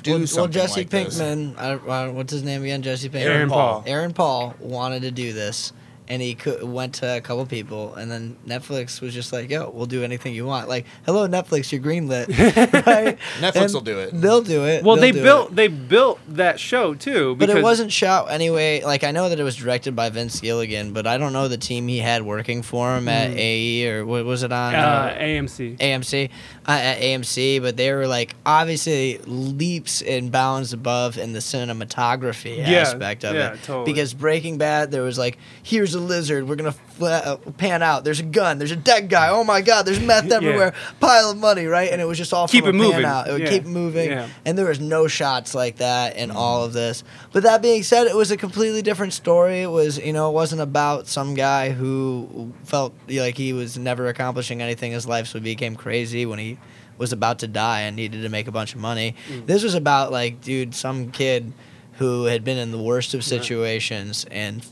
do 0.02 0.12
well, 0.12 0.26
something 0.26 0.40
well, 0.42 0.66
Jesse 0.66 0.80
like 0.80 0.90
this? 0.90 1.18
Pinkman, 1.20 1.56
I, 1.58 1.72
I, 1.72 2.08
what's 2.08 2.32
his 2.32 2.42
name 2.42 2.62
again? 2.62 2.82
Jesse 2.82 3.08
Pinkman. 3.08 3.22
Aaron 3.22 3.48
Paul. 3.48 3.84
Aaron 3.86 4.12
Paul 4.12 4.54
wanted 4.60 5.02
to 5.02 5.10
do 5.10 5.32
this, 5.32 5.72
and 6.08 6.22
he 6.22 6.34
could, 6.34 6.62
went 6.64 6.94
to 6.96 7.16
a 7.16 7.20
couple 7.20 7.44
people, 7.46 7.94
and 7.94 8.10
then 8.10 8.36
Netflix 8.46 9.00
was 9.00 9.12
just 9.14 9.32
like, 9.32 9.50
"Yo, 9.50 9.70
we'll 9.70 9.86
do 9.86 10.02
anything 10.02 10.34
you 10.34 10.46
want." 10.46 10.68
Like, 10.68 10.86
hello, 11.04 11.28
Netflix, 11.28 11.70
you're 11.70 11.80
greenlit, 11.82 12.28
right? 12.86 13.18
Netflix 13.40 13.62
And 13.64 13.74
will 13.74 13.80
do 13.82 13.98
it. 14.00 14.10
They'll 14.12 14.40
do 14.42 14.64
it. 14.66 14.82
Well, 14.84 14.96
they'll 14.96 15.12
they 15.12 15.20
built 15.22 15.50
it. 15.50 15.56
they 15.56 15.68
built 15.68 16.20
that 16.28 16.58
show 16.58 16.94
too. 16.94 17.36
But 17.36 17.50
it 17.50 17.62
wasn't 17.62 17.92
shot 17.92 18.30
anyway. 18.30 18.82
Like 18.82 19.04
I 19.04 19.10
know 19.10 19.28
that 19.28 19.38
it 19.38 19.44
was 19.44 19.56
directed 19.56 19.94
by 19.94 20.08
Vince 20.10 20.40
Gilligan, 20.40 20.92
but 20.92 21.06
I 21.06 21.18
don't 21.18 21.32
know 21.32 21.48
the 21.48 21.58
team 21.58 21.88
he 21.88 21.98
had 21.98 22.22
working 22.22 22.62
for 22.62 22.96
him 22.96 23.08
at 23.08 23.30
AE 23.36 23.90
or 23.90 24.06
what 24.06 24.24
was 24.24 24.42
it 24.42 24.52
on? 24.52 24.74
uh, 24.74 25.16
AMC. 25.18 25.76
AMC 25.78 26.30
uh, 26.66 26.70
at 26.70 26.98
AMC, 27.00 27.60
but 27.60 27.76
they 27.76 27.92
were 27.92 28.06
like 28.06 28.34
obviously 28.46 29.18
leaps 29.26 30.00
and 30.02 30.32
bounds 30.32 30.72
above 30.72 31.18
in 31.18 31.32
the 31.32 31.38
cinematography 31.40 32.56
Yeah, 32.58 32.80
aspect 32.80 33.24
of 33.24 33.34
yeah, 33.34 33.52
it. 33.54 33.62
totally. 33.62 33.92
Because 33.92 34.14
Breaking 34.14 34.58
Bad, 34.58 34.90
there 34.90 35.02
was 35.02 35.18
like, 35.18 35.38
here's 35.62 35.94
a 35.98 36.00
lizard, 36.00 36.48
we're 36.48 36.56
gonna 36.56 36.72
fla- 36.72 37.18
uh, 37.18 37.36
pan 37.58 37.82
out. 37.82 38.02
There's 38.04 38.20
a 38.20 38.24
gun, 38.24 38.58
there's 38.58 38.70
a 38.70 38.76
dead 38.76 39.10
guy. 39.10 39.28
Oh 39.28 39.44
my 39.44 39.60
god, 39.60 39.82
there's 39.84 40.00
meth 40.00 40.32
everywhere. 40.32 40.72
Pile 41.00 41.32
of 41.32 41.36
money, 41.36 41.66
right? 41.66 41.90
And 41.92 42.00
it 42.00 42.06
was 42.06 42.16
just 42.16 42.32
all 42.32 42.48
Keep 42.48 42.64
it 42.64 42.74
moving. 42.74 43.04
out. 43.04 43.28
It 43.28 43.32
would 43.32 43.42
Yeah, 43.42 43.50
keep 43.50 43.64
moving, 43.66 44.10
yeah. 44.10 44.28
and 44.46 44.56
there 44.56 44.66
was 44.66 44.80
no 44.80 45.06
shots 45.08 45.54
like 45.54 45.76
that 45.76 46.16
in 46.16 46.30
all 46.30 46.64
of 46.64 46.72
this. 46.72 47.04
But 47.32 47.42
that 47.42 47.60
being 47.60 47.82
said, 47.82 48.06
it 48.06 48.16
was 48.16 48.30
a 48.30 48.36
completely 48.38 48.80
different 48.80 49.12
story. 49.12 49.60
It 49.60 49.70
was, 49.70 49.98
you 49.98 50.14
know, 50.14 50.30
it 50.30 50.32
wasn't 50.32 50.62
about 50.62 51.06
some 51.08 51.34
guy 51.34 51.70
who 51.70 52.52
felt 52.64 52.94
like 53.08 53.36
he 53.36 53.52
was 53.52 53.76
never 53.76 54.06
accomplishing 54.06 54.62
anything 54.62 54.92
in 54.92 54.94
his 54.94 55.06
life, 55.06 55.26
so 55.26 55.38
he 55.38 55.44
became 55.44 55.76
crazy 55.76 56.24
when 56.24 56.38
he 56.38 56.56
was 56.96 57.12
about 57.12 57.38
to 57.40 57.46
die 57.46 57.82
and 57.82 57.94
needed 57.94 58.22
to 58.22 58.28
make 58.28 58.48
a 58.48 58.52
bunch 58.52 58.74
of 58.74 58.80
money. 58.80 59.14
Mm. 59.30 59.46
This 59.46 59.62
was 59.62 59.74
about 59.74 60.10
like, 60.10 60.40
dude, 60.40 60.74
some 60.74 61.10
kid 61.12 61.52
who 61.98 62.24
had 62.24 62.44
been 62.44 62.58
in 62.58 62.70
the 62.70 62.78
worst 62.78 63.12
of 63.14 63.24
situations 63.24 64.24
and 64.30 64.64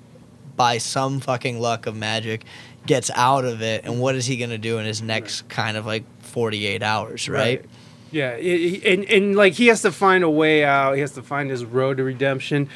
by 0.56 0.78
some 0.78 1.20
fucking 1.20 1.60
luck 1.60 1.86
of 1.86 1.94
magic 1.96 2.44
gets 2.86 3.10
out 3.14 3.44
of 3.44 3.62
it 3.62 3.84
and 3.84 4.00
what 4.00 4.14
is 4.14 4.26
he 4.26 4.36
going 4.36 4.50
to 4.50 4.58
do 4.58 4.78
in 4.78 4.86
his 4.86 5.02
next 5.02 5.48
kind 5.48 5.76
of 5.76 5.84
like 5.86 6.04
48 6.22 6.82
hours, 6.82 7.28
right? 7.28 7.64
Yeah, 8.12 8.30
i- 8.30 8.34
i- 8.38 8.80
and 8.86 9.04
and 9.10 9.34
like 9.36 9.54
he 9.54 9.66
has 9.66 9.82
to 9.82 9.90
find 9.92 10.22
a 10.22 10.30
way 10.30 10.64
out. 10.64 10.94
He 10.94 11.00
has 11.00 11.12
to 11.12 11.22
find 11.22 11.50
his 11.50 11.64
road 11.64 11.96
to 11.96 12.04
redemption. 12.04 12.68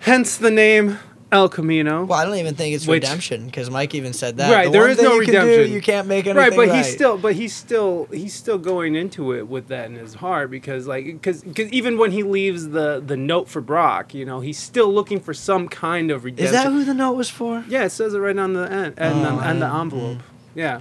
Hence 0.00 0.36
the 0.36 0.50
name 0.50 0.98
El 1.32 1.48
Camino. 1.48 2.04
Well, 2.06 2.18
I 2.18 2.24
don't 2.24 2.36
even 2.36 2.54
think 2.56 2.74
it's 2.74 2.86
Which- 2.86 3.02
redemption 3.04 3.46
because 3.46 3.70
Mike 3.70 3.94
even 3.94 4.12
said 4.12 4.38
that. 4.38 4.52
Right, 4.52 4.64
The 4.64 4.70
there 4.72 4.80
one 4.82 4.90
is 4.90 4.96
thing 4.96 5.04
no 5.06 5.14
you 5.20 5.24
can 5.26 5.34
do, 5.34 5.40
redemption. 5.46 5.72
you 5.74 5.80
can't 5.80 6.08
make 6.08 6.26
anything 6.26 6.36
right, 6.36 6.50
but 6.56 6.68
right. 6.68 6.76
he's 6.84 6.92
still, 6.92 7.16
but 7.16 7.34
he's 7.34 7.54
still, 7.54 8.08
he's 8.10 8.34
still 8.34 8.58
going 8.58 8.96
into 8.96 9.32
it 9.32 9.46
with 9.46 9.68
that 9.68 9.86
in 9.86 9.94
his 9.94 10.14
heart 10.14 10.50
because, 10.50 10.88
like, 10.88 11.04
because 11.04 11.44
even 11.44 11.98
when 11.98 12.10
he 12.10 12.22
leaves 12.24 12.70
the 12.70 13.00
the 13.06 13.16
note 13.16 13.48
for 13.48 13.60
Brock, 13.60 14.12
you 14.12 14.24
know, 14.24 14.40
he's 14.40 14.58
still 14.58 14.92
looking 14.92 15.20
for 15.20 15.32
some 15.32 15.68
kind 15.68 16.10
of 16.10 16.24
redemption. 16.24 16.46
Is 16.46 16.52
that 16.64 16.66
who 16.72 16.84
the 16.84 16.94
note 16.94 17.12
was 17.12 17.30
for? 17.30 17.64
Yeah, 17.68 17.84
it 17.84 17.90
says 17.90 18.12
it 18.14 18.18
right 18.18 18.36
on 18.36 18.54
the 18.54 18.70
end, 18.70 18.94
and 18.98 19.24
Oh, 19.24 19.28
on, 19.28 19.38
on 19.38 19.58
the 19.60 19.66
I- 19.66 19.80
envelope. 19.82 20.18
Yeah, 20.56 20.80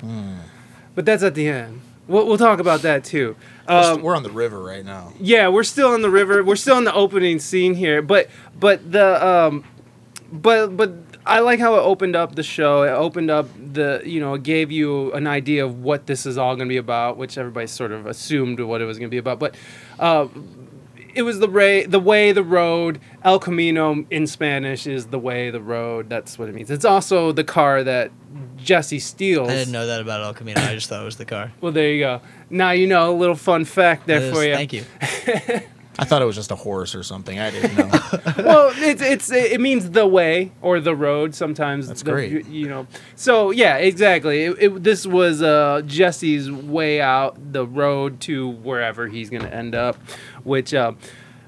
but 0.95 1.05
that's 1.05 1.21
at 1.23 1.35
the 1.35 1.47
end. 1.47 1.81
We'll, 2.07 2.25
we'll 2.25 2.39
talk 2.39 2.59
about 2.59 2.81
that 2.81 3.03
too. 3.03 3.35
We're 3.67 3.75
Um, 3.93 4.01
we're 4.01 4.15
on 4.15 4.23
the 4.23 4.31
river 4.31 4.59
right 4.63 4.83
now. 4.83 5.13
yeah, 5.19 5.47
we're 5.47 5.63
still 5.63 5.93
in 5.93 6.01
the 6.01 6.09
river. 6.09 6.43
We're 6.43 6.55
still 6.55 6.79
in 6.79 6.85
the 6.85 6.93
opening 6.93 7.37
scene 7.37 7.75
here, 7.75 8.01
but 8.01 8.29
but 8.59 8.91
the 8.91 9.23
um, 9.25 9.63
but 10.31 10.75
but 10.75 10.93
I 11.25 11.39
like 11.39 11.59
how 11.59 11.75
it 11.75 11.81
opened 11.81 12.15
up 12.15 12.35
the 12.35 12.43
show. 12.43 12.83
It 12.83 12.89
opened 12.89 13.29
up 13.29 13.47
the 13.55 14.01
you 14.05 14.19
know 14.19 14.35
it 14.35 14.43
gave 14.43 14.71
you 14.71 15.11
an 15.13 15.27
idea 15.27 15.65
of 15.65 15.81
what 15.81 16.07
this 16.07 16.25
is 16.25 16.37
all 16.37 16.55
going 16.55 16.67
to 16.67 16.73
be 16.73 16.77
about, 16.77 17.17
which 17.17 17.37
everybody 17.37 17.67
sort 17.67 17.91
of 17.91 18.05
assumed 18.05 18.59
what 18.59 18.81
it 18.81 18.85
was 18.85 18.97
going 18.97 19.09
to 19.09 19.13
be 19.13 19.17
about. 19.17 19.39
But 19.39 19.55
uh, 19.99 20.27
it 21.13 21.23
was 21.23 21.39
the 21.39 21.49
way 21.49 21.85
the 21.85 21.99
way 21.99 22.31
the 22.31 22.43
road. 22.43 22.99
El 23.23 23.39
Camino 23.39 24.05
in 24.09 24.27
Spanish 24.27 24.87
is 24.87 25.07
the 25.07 25.19
way 25.19 25.49
the 25.49 25.61
road. 25.61 26.09
That's 26.09 26.39
what 26.39 26.49
it 26.49 26.55
means. 26.55 26.71
It's 26.71 26.85
also 26.85 27.31
the 27.31 27.43
car 27.43 27.83
that 27.83 28.11
Jesse 28.57 28.99
steals. 28.99 29.49
I 29.49 29.55
didn't 29.55 29.73
know 29.73 29.87
that 29.87 30.01
about 30.01 30.21
El 30.21 30.33
Camino. 30.33 30.61
I 30.61 30.73
just 30.73 30.89
thought 30.89 31.01
it 31.01 31.05
was 31.05 31.17
the 31.17 31.25
car. 31.25 31.51
Well, 31.61 31.71
there 31.71 31.91
you 31.91 31.99
go. 31.99 32.21
Now 32.49 32.71
you 32.71 32.87
know 32.87 33.11
a 33.11 33.15
little 33.15 33.35
fun 33.35 33.65
fact 33.65 34.07
there 34.07 34.31
for 34.31 34.43
you. 34.43 34.55
Thank 34.55 34.73
you. 34.73 34.85
I 36.01 36.05
thought 36.05 36.21
it 36.21 36.25
was 36.25 36.35
just 36.37 36.49
a 36.51 36.55
horse 36.55 36.95
or 36.95 37.03
something. 37.03 37.37
I 37.39 37.51
didn't 37.51 37.75
know. 37.77 37.89
well, 38.43 38.71
it's 38.75 39.01
it's 39.01 39.31
it 39.31 39.59
means 39.59 39.89
the 39.91 40.07
way 40.07 40.51
or 40.61 40.79
the 40.79 40.95
road. 40.95 41.35
Sometimes 41.35 41.89
That's 41.89 42.03
the- 42.03 42.11
great. 42.11 42.31
You, 42.31 42.39
you 42.49 42.67
know. 42.69 42.87
So 43.15 43.51
yeah, 43.51 43.75
exactly. 43.75 44.45
It, 44.45 44.55
it, 44.59 44.83
this 44.83 45.05
was 45.05 45.41
uh, 45.41 45.81
Jesse's 45.85 46.49
way 46.49 47.01
out 47.01 47.51
the 47.51 47.67
road 47.67 48.21
to 48.21 48.47
wherever 48.47 49.07
he's 49.07 49.29
gonna 49.29 49.49
end 49.49 49.75
up, 49.75 49.97
which 50.43 50.73
uh, 50.73 50.93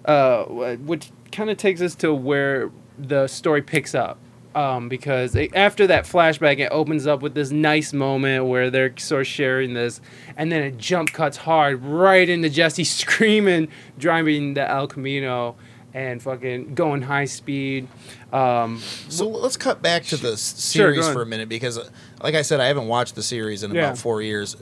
uh, 0.06 0.44
which 0.76 1.12
kind 1.32 1.50
of 1.50 1.56
takes 1.58 1.80
us 1.82 1.96
to 1.96 2.14
where 2.14 2.72
the 3.00 3.28
story 3.28 3.62
picks 3.62 3.96
up. 3.96 4.20
Um, 4.54 4.90
because 4.90 5.34
it, 5.36 5.56
after 5.56 5.88
that 5.88 6.04
flashback, 6.04 6.60
it 6.60 6.68
opens 6.74 7.08
up 7.08 7.22
with 7.22 7.34
this 7.34 7.52
nice 7.52 7.94
moment 7.94 8.48
where 8.48 8.70
they're 8.70 8.94
sort 8.98 9.22
of 9.22 9.28
sharing 9.28 9.74
this, 9.74 10.02
and 10.36 10.52
then 10.52 10.62
it 10.64 10.78
jump 10.78 11.14
cuts 11.14 11.38
hard 11.38 11.82
right 11.86 12.28
into 12.28 12.50
Jesse 12.50 12.84
screaming, 13.00 13.70
driving 13.98 14.54
the 14.56 14.70
El 14.70 14.88
Camino, 14.88 15.56
and 15.94 16.22
fucking 16.22 16.74
going 16.76 17.02
high 17.02 17.24
speed. 17.26 17.88
Um, 18.34 18.80
So 19.08 19.28
let's 19.30 19.56
cut 19.56 19.82
back 19.82 20.04
to 20.08 20.18
the 20.18 20.34
s- 20.34 20.72
Sure, 20.74 20.88
series 20.94 21.00
ahead. 21.06 21.14
for 21.14 21.22
a 21.22 21.26
minute 21.26 21.48
because, 21.48 21.78
uh, 21.78 21.90
like 22.22 22.36
I 22.36 22.42
said, 22.42 22.60
I 22.60 22.66
haven't 22.68 22.88
watched 22.88 23.16
the 23.16 23.24
series 23.24 23.64
in 23.64 23.74
Yeah. 23.74 23.84
about 23.86 23.98
four 24.00 24.22
years. 24.22 24.58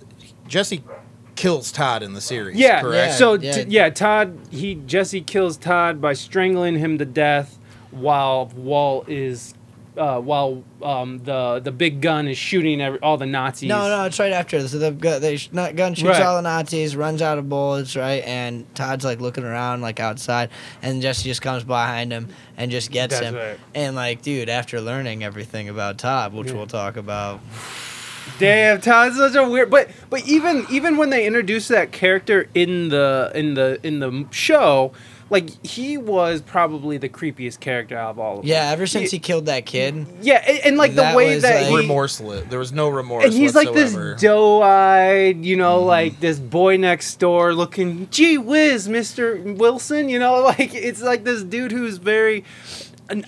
Jesse 0.47 0.83
kills 1.35 1.71
Todd 1.71 2.03
in 2.03 2.13
the 2.13 2.21
series. 2.21 2.57
yeah, 2.57 2.81
correct. 2.81 3.13
So 3.15 3.33
Yeah. 3.33 3.51
t- 3.53 3.65
yeah, 3.69 3.89
Todd 3.89 4.37
he 4.51 4.75
Jesse 4.75 5.21
kills 5.21 5.57
Todd 5.57 5.99
by 5.99 6.13
strangling 6.13 6.77
him 6.77 6.97
to 6.99 7.05
death 7.05 7.57
while 7.89 8.51
Walt 8.55 9.09
is. 9.09 9.55
Uh, 9.99 10.17
while 10.17 10.63
um, 10.81 11.17
the 11.25 11.59
the 11.61 11.73
big 11.73 11.99
gun 11.99 12.29
is 12.29 12.37
shooting 12.37 12.79
every, 12.79 12.99
all 13.01 13.17
the 13.17 13.25
Nazis. 13.25 13.67
No, 13.67 13.89
no, 13.89 14.05
it's 14.05 14.17
right 14.17 14.31
after. 14.31 14.65
So 14.65 14.77
the 14.79 14.91
gu- 14.91 15.19
they 15.19 15.35
sh- 15.35 15.49
not- 15.51 15.75
gun 15.75 15.93
shoots 15.93 16.07
Right. 16.17 16.21
all 16.21 16.37
the 16.37 16.41
Nazis, 16.43 16.95
runs 16.95 17.21
out 17.21 17.37
of 17.37 17.49
bullets, 17.49 17.97
right? 17.97 18.23
And 18.25 18.65
Todd's 18.75 19.03
like 19.03 19.19
looking 19.19 19.43
around, 19.43 19.81
like 19.81 19.99
outside, 19.99 20.51
and 20.81 21.01
Jesse 21.01 21.27
just 21.27 21.41
comes 21.41 21.65
behind 21.65 22.13
him 22.13 22.29
and 22.55 22.71
just 22.71 22.91
gets 22.91 23.13
That's 23.19 23.25
him. 23.27 23.35
right. 23.35 23.59
And 23.75 23.93
like, 23.97 24.21
dude, 24.21 24.47
after 24.47 24.79
learning 24.79 25.21
everything 25.25 25.67
about 25.67 25.97
Todd, 25.97 26.33
which 26.33 26.47
Yeah. 26.47 26.53
we'll 26.53 26.67
talk 26.67 26.95
about, 26.95 27.41
Damn, 28.37 28.79
Todd's 28.79 29.17
such 29.17 29.35
a 29.35 29.43
weird. 29.49 29.69
But 29.69 29.89
but 30.09 30.25
even 30.25 30.65
even 30.71 30.95
when 30.97 31.09
they 31.09 31.25
introduced 31.25 31.67
that 31.69 31.91
character 31.91 32.47
in 32.55 32.87
the 32.89 33.31
in 33.35 33.55
the 33.55 33.79
in 33.83 33.99
the 33.99 34.25
show, 34.31 34.93
like 35.29 35.65
he 35.65 35.97
was 35.97 36.41
probably 36.41 36.97
the 36.97 37.09
creepiest 37.09 37.59
character 37.59 37.97
out 37.97 38.11
of 38.11 38.19
all 38.19 38.37
of 38.37 38.41
them. 38.41 38.49
yeah, 38.49 38.69
ever 38.71 38.87
since 38.87 39.11
he 39.11 39.19
killed 39.19 39.45
that 39.45 39.65
kid, 39.65 40.05
Yeah, 40.21 40.43
and, 40.47 40.59
and 40.65 40.77
like 40.77 40.95
the 40.95 41.13
way 41.15 41.35
was, 41.35 41.43
that 41.43 41.61
like- 41.63 41.69
he, 41.71 41.77
remorseless. 41.77 42.47
There 42.49 42.59
was 42.59 42.71
no 42.71 42.89
remorse. 42.89 43.25
and 43.25 43.33
he's 43.33 43.55
like 43.55 43.73
this 43.73 43.93
doe-eyed, 44.21 45.43
you 45.45 45.55
know, 45.55 45.81
like 45.83 46.19
this 46.19 46.39
boy 46.39 46.77
next 46.77 47.15
door 47.19 47.53
looking. 47.53 48.07
Gee 48.09 48.37
whiz, 48.37 48.87
Mister 48.89 49.37
Wilson, 49.37 50.09
you 50.09 50.19
know, 50.19 50.41
like 50.57 50.73
it's 50.73 51.01
like 51.01 51.23
this 51.23 51.43
dude 51.43 51.71
who's 51.71 51.97
very 51.97 52.43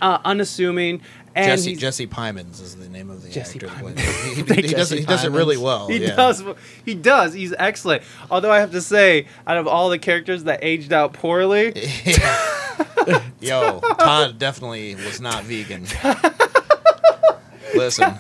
uh, 0.02 0.20
unassuming. 0.26 1.02
And 1.34 1.46
Jesse 1.46 1.70
he's- 1.70 1.80
Jesse 1.80 2.08
Plemons 2.08 2.62
is 2.62 2.76
the 2.76 2.90
name 2.90 3.10
of 3.10 3.24
the 3.24 3.30
Jesse 3.30 3.60
actor. 3.60 3.68
Plemons. 3.68 4.00
He, 4.00 4.36
he, 4.36 4.42
Thank 4.44 4.66
he 4.66 4.74
does 4.74 4.92
it, 4.92 5.00
he 5.00 5.06
does 5.06 5.24
it 5.24 5.32
really 5.32 5.58
well. 5.58 5.88
He 5.88 5.98
yeah. 5.98 6.16
does. 6.16 6.44
He 6.84 6.94
does. 6.94 7.34
He's 7.34 7.54
excellent. 7.58 8.04
Although 8.30 8.52
I 8.52 8.60
have 8.60 8.72
to 8.72 8.82
say, 8.82 9.28
out 9.48 9.58
of 9.58 9.68
all 9.68 9.90
the 9.90 10.00
characters 10.00 10.44
that 10.44 10.60
aged 10.62 10.92
out 10.92 11.14
poorly, 11.14 11.74
Yo, 13.40 13.80
Todd 14.00 14.38
definitely 14.40 14.96
was 14.96 15.20
not 15.22 15.44
vegan. 15.44 15.86
Listen, 17.76 18.16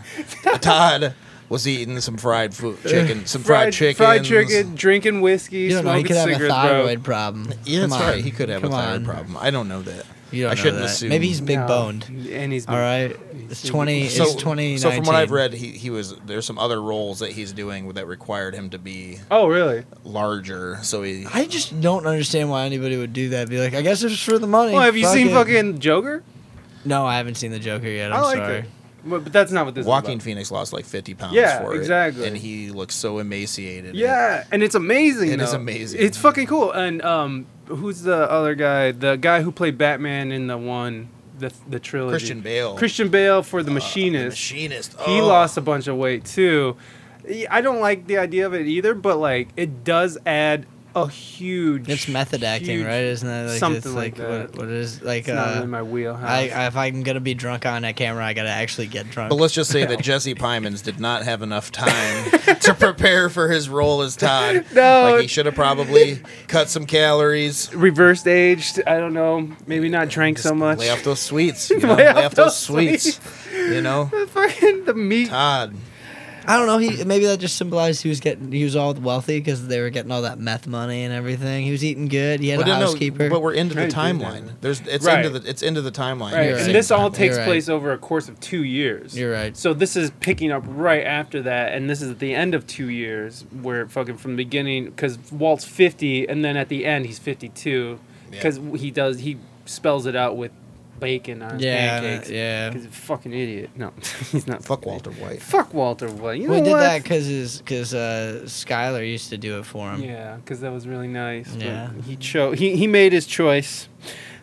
Todd 0.62 1.14
was 1.50 1.68
eating 1.68 2.00
some 2.00 2.16
fried 2.18 2.54
food, 2.56 2.80
chicken, 2.84 3.26
some 3.26 3.44
fried, 3.44 3.74
chicken, 3.74 3.98
fried 3.98 4.24
chicken, 4.24 4.74
drinking 4.76 5.20
whiskey, 5.22 5.58
you 5.60 5.70
don't 5.72 5.84
know 5.86 5.94
he 5.94 6.00
smoking 6.00 6.08
could 6.08 6.16
have 6.16 6.30
a 6.30 6.34
cigarettes, 6.34 6.54
thyroid 6.54 7.04
problem. 7.04 7.54
Yeah, 7.66 7.82
that's 7.82 7.94
Come 7.94 8.02
right. 8.02 8.24
He 8.24 8.32
could 8.32 8.50
have 8.50 8.62
Come 8.62 8.72
a 8.72 8.76
thyroid 8.76 8.96
on. 9.02 9.06
problem. 9.06 9.38
I 9.38 9.52
don't 9.52 9.68
know 9.68 9.82
that. 9.82 10.06
You 10.32 10.44
don't 10.44 10.52
I 10.52 10.54
know 10.56 10.62
shouldn't 10.62 10.82
that. 10.82 10.90
assume. 10.92 11.10
Maybe 11.10 11.28
he's 11.28 11.40
bro. 11.42 11.48
big 11.48 11.60
No. 11.60 11.68
boned. 11.68 12.04
and 12.32 12.54
he's 12.54 12.68
All 12.68 12.76
right, 12.78 13.16
it's 13.50 13.64
twenty. 13.68 14.08
So, 14.10 14.24
it's 14.24 14.36
twenty. 14.36 14.78
so 14.78 14.90
from 14.92 15.04
what 15.06 15.16
I've 15.16 15.32
read, 15.32 15.54
he, 15.54 15.68
he 15.72 15.90
was 15.90 16.16
there's 16.26 16.46
some 16.46 16.58
other 16.58 16.82
roles 16.82 17.20
that 17.20 17.32
he's 17.32 17.52
doing 17.52 17.90
that 17.94 18.08
required 18.08 18.56
him 18.56 18.70
to 18.70 18.78
be 18.80 19.20
Oh, 19.30 19.48
really? 19.48 19.84
larger. 20.04 20.80
So 20.84 21.04
he 21.04 21.26
I 21.34 21.46
just 21.46 21.80
don't 21.82 22.06
understand 22.06 22.50
why 22.50 22.66
anybody 22.66 22.98
would 22.98 23.14
do 23.14 23.30
that. 23.30 23.50
Be 23.50 23.60
like, 23.60 23.74
I 23.74 23.82
guess 23.82 24.04
it's 24.04 24.22
for 24.22 24.40
the 24.40 24.48
money. 24.48 24.74
Well, 24.74 24.84
have 24.84 24.96
you 24.96 25.04
Fuck 25.06 25.14
seen 25.14 25.28
it. 25.28 25.34
fucking 25.34 25.80
Joker? 25.80 26.24
No, 26.86 27.06
I 27.06 27.18
haven't 27.18 27.36
seen 27.36 27.52
the 27.52 27.60
Joker 27.60 27.88
yet. 27.88 28.12
I'm 28.12 28.20
I 28.20 28.22
like 28.22 28.38
sorry. 28.38 28.58
it. 28.60 28.66
But, 29.04 29.24
but 29.24 29.34
that's 29.34 29.52
not 29.52 29.66
what 29.66 29.74
this 29.76 29.86
Joaquin 29.86 30.12
is 30.12 30.16
about. 30.18 30.24
Phoenix 30.26 30.52
lost 30.52 30.74
like 30.74 30.86
50 30.86 31.16
pounds 31.16 31.34
Yeah, 31.34 31.62
for 31.62 31.74
it. 31.74 31.80
exactly. 31.80 32.28
And 32.28 32.38
he 32.38 32.70
looks 32.70 32.94
so 32.96 33.18
emaciated. 33.18 33.96
Yeah, 33.96 34.44
and 34.52 34.62
it's 34.62 34.76
amazing. 34.76 35.32
It 35.32 35.42
is 35.42 35.52
though. 35.52 35.58
amazing. 35.58 36.02
It's 36.02 36.18
fucking 36.18 36.46
cool. 36.48 36.72
And 36.72 37.02
um, 37.02 37.48
who's 37.76 38.02
the 38.04 38.30
other 38.30 38.56
guy? 38.56 38.92
The 38.92 39.16
guy 39.16 39.42
who 39.42 39.52
played 39.52 39.78
Batman 39.78 40.32
in 40.32 40.48
the 40.48 40.58
one, 40.58 41.10
the 41.40 41.52
the 41.70 41.80
trilogy. 41.80 42.12
Christian 42.14 42.42
Bale. 42.42 42.76
Christian 42.78 43.10
Bale 43.10 43.44
for 43.44 43.64
the 43.64 43.72
Uh, 43.72 43.76
Machinist. 43.76 44.38
Machinist. 44.52 44.96
he 45.06 45.20
Oh. 45.22 45.28
lost 45.28 45.58
a 45.58 45.62
bunch 45.62 45.88
of 45.88 45.96
weight 45.98 46.26
too. 46.26 46.76
I 47.50 47.62
don't 47.62 47.80
like 47.80 48.08
the 48.08 48.18
idea 48.18 48.46
of 48.48 48.54
it 48.54 48.66
either, 48.68 48.94
but 48.96 49.18
like 49.18 49.50
it 49.56 49.84
does 49.84 50.18
add 50.26 50.66
a 50.96 51.08
huge. 51.08 51.88
It's 51.90 52.08
method 52.08 52.44
acting, 52.44 52.78
huge- 52.80 52.86
right? 52.86 53.04
Isn't 53.04 53.28
that 53.28 53.50
like 53.50 53.60
something 53.60 53.78
it's 53.78 53.86
like 53.88 54.18
like, 54.18 54.28
that. 54.28 54.52
What, 54.52 54.58
what 54.58 54.68
is 54.70 55.02
like? 55.02 55.20
It's 55.22 55.30
not 55.30 55.58
Uh, 55.58 55.64
in 55.64 55.70
my 55.70 55.84
wheelhouse. 55.84 56.30
I, 56.30 56.50
I 56.50 56.68
if 56.68 56.76
I'm 56.76 57.04
gonna 57.04 57.20
be 57.20 57.34
drunk 57.34 57.66
on 57.66 57.84
that 57.84 57.96
camera, 57.96 58.26
I 58.26 58.34
gotta 58.34 58.50
actually 58.50 58.88
get 58.88 59.10
drunk. 59.10 59.30
But 59.30 59.36
let's 59.36 59.54
just 59.54 59.72
say 59.72 59.86
that 59.86 60.02
Jesse 60.02 60.36
Plemons 60.36 60.84
did 60.84 61.00
not 61.00 61.24
have 61.24 61.42
enough 61.42 61.72
time 61.72 62.32
to 62.62 62.74
prepare 62.80 63.30
for 63.30 63.50
his 63.50 63.70
role 63.70 64.02
as 64.02 64.16
Todd. 64.16 64.66
No. 64.74 65.12
Like 65.14 65.22
he 65.22 65.28
should 65.28 65.46
have 65.46 65.56
probably 65.56 66.22
cut 66.48 66.70
some 66.70 66.86
calories. 66.86 67.74
Reversed 67.74 68.28
aged. 68.28 68.82
I 68.86 68.98
don't 68.98 69.14
know. 69.14 69.50
Maybe 69.68 69.90
not 69.90 70.10
drank 70.10 70.38
so 70.40 70.54
much. 70.54 70.80
Lay 70.80 70.90
off 70.90 71.04
those 71.04 71.22
sweets. 71.22 71.70
You 71.70 71.80
know? 71.82 71.96
Lay 71.96 72.04
lay, 72.04 72.08
off 72.08 72.18
off 72.18 72.36
those 72.36 72.46
those 72.46 72.58
sweets. 72.60 73.20
You 73.54 73.82
know? 73.82 74.06
the 74.06 74.28
fucking 74.28 74.86
the 74.86 74.94
meat. 74.94 75.30
Todd. 75.30 75.76
I 76.48 76.58
don't 76.58 76.66
know. 76.66 76.78
He 76.78 77.04
maybe 77.04 77.26
that 77.26 77.40
just 77.40 77.56
symbolized 77.56 78.02
he 78.04 78.10
was 78.10 78.20
getting 78.20 78.52
he 78.52 78.64
was 78.64 78.76
all 78.76 78.94
wealthy 78.94 79.40
because 79.40 79.68
they 79.68 79.80
were 79.80 79.90
getting 79.90 80.12
all 80.12 80.24
that 80.24 80.40
meth 80.40 80.68
money 80.68 81.04
and 81.04 81.14
everything. 81.14 81.66
He 81.66 81.72
was 81.72 81.84
eating 81.84 82.08
good. 82.08 82.40
He 82.40 82.50
had 82.50 82.60
But, 82.60 82.68
a 82.68 82.72
no, 82.80 82.86
housekeeper. 82.88 83.30
but 83.30 83.42
we're 83.42 83.54
into 83.54 83.76
the 83.76 83.88
timeline. 83.88 84.52
There's 84.62 84.82
it's 84.82 85.06
Right. 85.06 85.24
into 85.26 85.40
the 85.40 85.50
it's 85.50 85.62
into 85.62 85.82
the 85.82 85.92
timeline. 85.92 86.34
Right, 86.34 86.50
You're 86.50 86.58
and 86.58 86.74
this 86.76 86.90
all 86.92 87.12
takes 87.12 87.38
right. 87.38 87.46
place 87.46 87.70
over 87.70 87.92
a 87.92 87.98
course 87.98 88.28
of 88.30 88.40
two 88.40 88.64
years. 88.64 89.18
You're 89.18 89.32
right. 89.32 89.56
So 89.56 89.74
this 89.74 89.96
is 89.96 90.12
picking 90.20 90.52
up 90.52 90.64
right 90.68 91.06
after 91.06 91.42
that, 91.44 91.74
and 91.74 91.90
this 91.90 92.02
is 92.02 92.12
at 92.12 92.20
the 92.20 92.34
end 92.34 92.56
of 92.56 92.66
two 92.68 92.90
years, 92.90 93.46
where 93.62 93.88
fucking 93.88 94.18
from 94.18 94.32
the 94.32 94.44
beginning, 94.44 94.86
because 94.86 95.18
Walt's 95.32 95.66
fifty, 95.66 96.28
and 96.28 96.44
then 96.44 96.58
at 96.58 96.70
the 96.70 96.86
end 96.86 97.06
he's 97.06 97.20
fifty-two, 97.20 98.00
Yeah. 98.32 98.38
because 98.38 98.60
he 98.82 98.90
does 98.92 99.20
he 99.20 99.38
spells 99.66 100.06
it 100.06 100.16
out 100.16 100.36
with 100.36 100.52
bacon 101.02 101.42
on 101.42 101.56
his 101.56 101.64
yeah, 101.64 102.00
pancakes. 102.00 102.30
yeah. 102.30 102.70
Because 102.70 102.84
he's 102.86 102.92
a 102.94 102.96
fucking 102.96 103.34
idiot. 103.34 103.72
No, 103.76 103.92
he's 104.32 104.48
not. 104.48 104.60
Fuck 104.64 104.80
fucking 104.80 104.90
Walter 104.92 105.12
White. 105.12 105.42
Fuck 105.42 105.74
Walter 105.74 106.08
White. 106.10 106.40
You 106.40 106.48
know 106.48 106.54
We 106.54 106.62
did 106.62 106.70
what? 106.72 106.80
that 106.80 107.04
because 107.04 107.26
his 107.26 107.58
because 107.58 107.94
uh, 107.94 108.44
Skylar 108.46 109.06
used 109.06 109.30
to 109.32 109.38
do 109.38 109.60
it 109.60 109.66
for 109.66 109.92
him. 109.92 110.02
Yeah, 110.02 110.38
because 110.38 110.62
that 110.62 110.72
was 110.72 110.88
really 110.88 111.10
nice. 111.10 111.52
but 111.54 111.66
Yeah. 111.66 111.92
He 112.06 112.16
cho- 112.16 112.54
he 112.54 112.78
he 112.78 112.88
made 112.88 113.12
his 113.12 113.26
choice. 113.28 113.90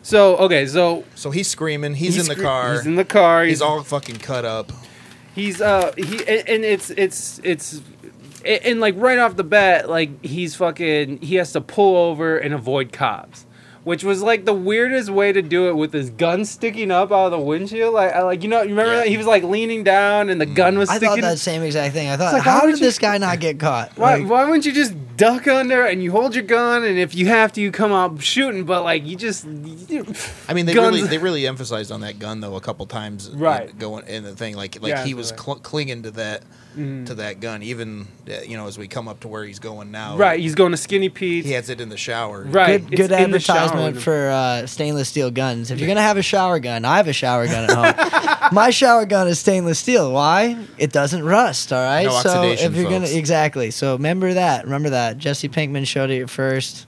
So 0.03 0.37
okay, 0.37 0.65
so 0.67 1.03
So 1.15 1.31
he's 1.31 1.47
screaming. 1.47 1.95
He's, 1.95 2.17
in 2.17 2.25
the 2.27 2.33
scre- 2.35 2.41
car. 2.43 2.73
He's 2.75 2.85
in 2.85 2.95
the 2.95 3.05
car. 3.05 3.43
He's 3.45 3.61
all 3.61 3.81
fucking 3.83 4.17
cut 4.17 4.45
up. 4.45 4.71
He's 5.35 5.61
uh 5.61 5.93
he 5.97 6.19
and, 6.27 6.47
and 6.49 6.63
it's 6.65 6.89
it's 6.91 7.39
it's 7.43 7.81
and, 8.45 8.63
and 8.65 8.79
like 8.79 8.95
right 8.97 9.19
off 9.19 9.35
the 9.35 9.43
bat 9.43 9.89
like 9.89 10.23
he's 10.23 10.55
fucking 10.55 11.17
he 11.19 11.35
has 11.35 11.51
to 11.53 11.61
pull 11.61 11.95
over 11.95 12.37
and 12.37 12.53
avoid 12.53 12.91
cops. 12.91 13.45
Which 13.89 14.03
was 14.03 14.21
like 14.21 14.45
the 14.45 14.53
weirdest 14.53 15.09
way 15.09 15.31
to 15.31 15.41
do 15.41 15.67
it 15.67 15.75
with 15.75 15.91
his 15.93 16.11
gun 16.11 16.45
sticking 16.45 16.91
up 16.91 17.11
out 17.11 17.25
of 17.25 17.31
the 17.31 17.39
windshield. 17.39 17.91
Like, 17.95 18.13
I, 18.13 18.21
like 18.21 18.43
you 18.43 18.47
know, 18.49 18.61
you 18.61 18.69
remember 18.69 18.91
Yeah. 18.93 18.97
that 18.99 19.07
he 19.07 19.17
was 19.17 19.25
like 19.25 19.41
leaning 19.41 19.83
down 19.83 20.29
and 20.29 20.39
the 20.39 20.45
gun 20.45 20.77
was 20.77 20.89
I 20.89 20.97
sticking. 20.97 21.15
thought 21.15 21.21
that 21.21 21.39
same 21.39 21.63
exact 21.63 21.95
thing. 21.95 22.07
I 22.07 22.15
thought, 22.15 22.33
like, 22.33 22.43
how 22.43 22.61
did 22.67 22.77
you- 22.79 22.85
this 22.85 22.99
guy 22.99 23.17
not 23.17 23.39
get 23.39 23.57
caught? 23.59 23.91
why, 23.97 24.17
Like, 24.17 24.29
why 24.29 24.45
wouldn't 24.45 24.67
you 24.67 24.73
just 24.73 24.93
duck 25.17 25.47
under 25.47 25.83
and 25.85 26.03
you 26.03 26.11
hold 26.11 26.35
your 26.35 26.43
gun 26.43 26.83
and 26.83 26.99
if 26.99 27.15
you 27.15 27.25
have 27.25 27.51
to 27.53 27.61
you 27.61 27.71
come 27.71 27.91
out 27.91 28.21
shooting? 28.21 28.63
But 28.63 28.83
like 28.83 29.07
you 29.07 29.15
just 29.15 29.45
you, 29.45 30.05
I 30.47 30.53
mean, 30.53 30.67
they 30.67 30.75
Guns- 30.75 30.95
really 30.95 31.07
they 31.07 31.17
really 31.17 31.47
emphasized 31.47 31.91
on 31.91 32.01
that 32.01 32.19
gun 32.19 32.41
though 32.41 32.55
a 32.57 32.61
couple 32.61 32.85
times. 32.85 33.31
Right. 33.33 33.71
in- 33.71 33.77
Going 33.77 34.05
in 34.07 34.23
the 34.23 34.35
thing 34.35 34.55
like 34.55 34.79
like 34.81 34.89
Yeah, 34.91 35.03
he 35.03 35.15
was 35.15 35.31
that's 35.31 35.43
cl- 35.43 35.55
clinging 35.57 36.03
to 36.03 36.11
that 36.11 36.43
Mm. 36.77 37.07
to 37.07 37.15
that 37.15 37.39
gun 37.39 37.63
even 37.63 38.07
uh, 38.29 38.41
you 38.47 38.55
know 38.55 38.67
as 38.67 38.77
we 38.77 38.87
come 38.87 39.07
up 39.07 39.21
to 39.21 39.27
where 39.27 39.43
he's 39.43 39.57
going 39.57 39.89
now. 39.89 40.15
right. 40.15 40.39
He's 40.39 40.53
going 40.53 40.69
to 40.71 40.77
Skinny 40.77 41.09
Pete. 41.09 41.43
He 41.43 41.53
has 41.53 41.67
it 41.71 41.81
in 41.81 41.89
the 41.89 41.97
shower. 41.97 42.43
Right. 42.47 42.79
good, 42.87 42.95
good 42.95 43.11
it's 43.11 43.23
in 43.23 43.31
the 43.31 43.39
shower 43.39 43.57
advertisement 43.57 43.78
with 43.85 43.95
him. 43.95 44.01
for 44.01 44.29
uh, 44.29 44.65
stainless 44.67 45.09
steel 45.09 45.31
guns. 45.31 45.71
If 45.71 45.79
you're 45.79 45.87
gonna 45.87 46.01
have 46.01 46.17
a 46.17 46.21
shower 46.21 46.59
gun, 46.59 46.85
I 46.85 46.97
have 46.97 47.07
a 47.07 47.13
shower 47.13 47.45
gun 47.47 47.69
at 47.69 47.71
home. 47.71 48.49
My 48.51 48.69
shower 48.71 49.05
gun 49.05 49.27
is 49.27 49.39
stainless 49.39 49.79
steel. 49.79 50.11
Why? 50.11 50.57
It 50.77 50.91
doesn't 50.91 51.23
rust. 51.23 51.71
All 51.73 51.83
right. 51.83 52.05
No 52.05 52.11
so 52.11 52.29
oxidation, 52.29 52.71
if 52.71 52.77
you're 52.77 52.89
folks. 52.89 53.09
gonna 53.09 53.17
exactly, 53.17 53.71
so 53.71 53.93
remember 53.93 54.33
that. 54.33 54.63
Remember 54.65 54.89
that. 54.91 55.17
Jesse 55.17 55.49
Pinkman 55.49 55.85
showed 55.85 56.09
it 56.09 56.29
first. 56.29 56.87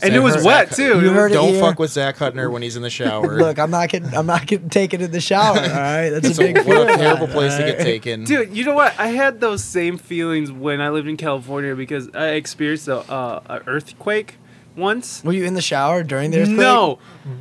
and 0.00 0.14
it 0.14 0.18
was 0.20 0.34
Zach- 0.34 0.44
wet 0.44 0.72
too. 0.72 1.00
You 1.00 1.10
heard 1.10 1.30
it 1.30 1.34
Don't 1.34 1.50
here. 1.50 1.60
fuck 1.60 1.78
with 1.78 1.90
Zach 1.92 2.16
Hutner 2.16 2.50
when 2.50 2.60
he's 2.62 2.74
in 2.76 2.82
the 2.82 2.90
shower. 2.90 3.36
Look, 3.38 3.58
I'm 3.58 3.70
not 3.70 3.88
getting. 3.88 4.12
I'm 4.14 4.26
not 4.26 4.46
getting 4.46 4.68
taken 4.68 5.00
in 5.00 5.10
the 5.12 5.20
shower. 5.20 5.58
All 5.58 5.62
right, 5.62 6.10
that's 6.10 6.28
it's 6.30 6.38
a 6.38 6.42
a, 6.50 6.52
big 6.54 6.66
what 6.66 6.76
a 6.76 6.86
fear, 6.88 6.96
terrible 6.96 7.26
man, 7.28 7.36
place 7.36 7.56
to 7.56 7.62
all 7.62 7.68
get 7.68 7.78
right? 7.78 7.84
taken. 7.84 8.24
Dude, 8.24 8.56
you 8.56 8.64
know 8.64 8.74
what? 8.74 8.98
I 8.98 9.08
had 9.08 9.38
those 9.40 9.62
same 9.62 9.98
feelings 9.98 10.50
when 10.50 10.80
I 10.80 10.88
lived 10.88 11.06
in 11.08 11.16
California 11.16 11.76
because 11.76 12.08
I 12.14 12.30
experienced 12.30 12.88
a, 12.88 12.98
uh, 12.98 13.42
a 13.46 13.68
earthquake 13.68 14.38
once. 14.76 15.22
Were 15.24 15.32
you 15.32 15.44
in 15.44 15.54
the 15.54 15.62
shower 15.62 16.02
during 16.02 16.30
the 16.30 16.40
earthquake? 16.40 16.56
No, 16.58 16.98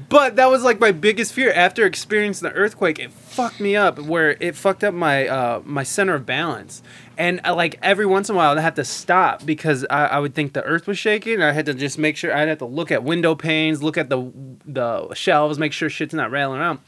but 0.09 0.35
that 0.35 0.49
was 0.49 0.63
like 0.63 0.79
my 0.79 0.91
biggest 0.91 1.33
fear. 1.33 1.51
After 1.51 1.85
experiencing 1.85 2.47
the 2.49 2.55
earthquake, 2.55 2.99
it 2.99 3.11
fucked 3.11 3.59
me 3.59 3.75
up. 3.75 3.99
Where 3.99 4.37
it 4.39 4.55
fucked 4.55 4.83
up 4.83 4.93
my 4.93 5.27
uh, 5.27 5.61
my 5.65 5.83
center 5.83 6.15
of 6.15 6.25
balance, 6.25 6.81
and 7.17 7.41
uh, 7.45 7.55
like 7.55 7.77
every 7.81 8.05
once 8.05 8.29
in 8.29 8.35
a 8.35 8.37
while, 8.37 8.57
I 8.57 8.61
had 8.61 8.75
to 8.75 8.85
stop 8.85 9.45
because 9.45 9.85
I, 9.89 10.07
I 10.07 10.19
would 10.19 10.33
think 10.35 10.53
the 10.53 10.63
earth 10.63 10.87
was 10.87 10.97
shaking. 10.97 11.41
I 11.41 11.51
had 11.51 11.65
to 11.67 11.73
just 11.73 11.97
make 11.97 12.17
sure 12.17 12.35
I'd 12.35 12.47
have 12.47 12.59
to 12.59 12.65
look 12.65 12.91
at 12.91 13.03
window 13.03 13.35
panes, 13.35 13.81
look 13.81 13.97
at 13.97 14.09
the 14.09 14.31
the 14.65 15.13
shelves, 15.13 15.57
make 15.59 15.73
sure 15.73 15.89
shit's 15.89 16.13
not 16.13 16.31
rattling 16.31 16.59
around. 16.59 16.79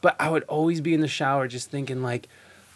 But 0.00 0.16
I 0.18 0.30
would 0.30 0.42
always 0.44 0.80
be 0.80 0.94
in 0.94 1.00
the 1.00 1.08
shower 1.08 1.48
just 1.48 1.70
thinking 1.70 2.02
like. 2.02 2.28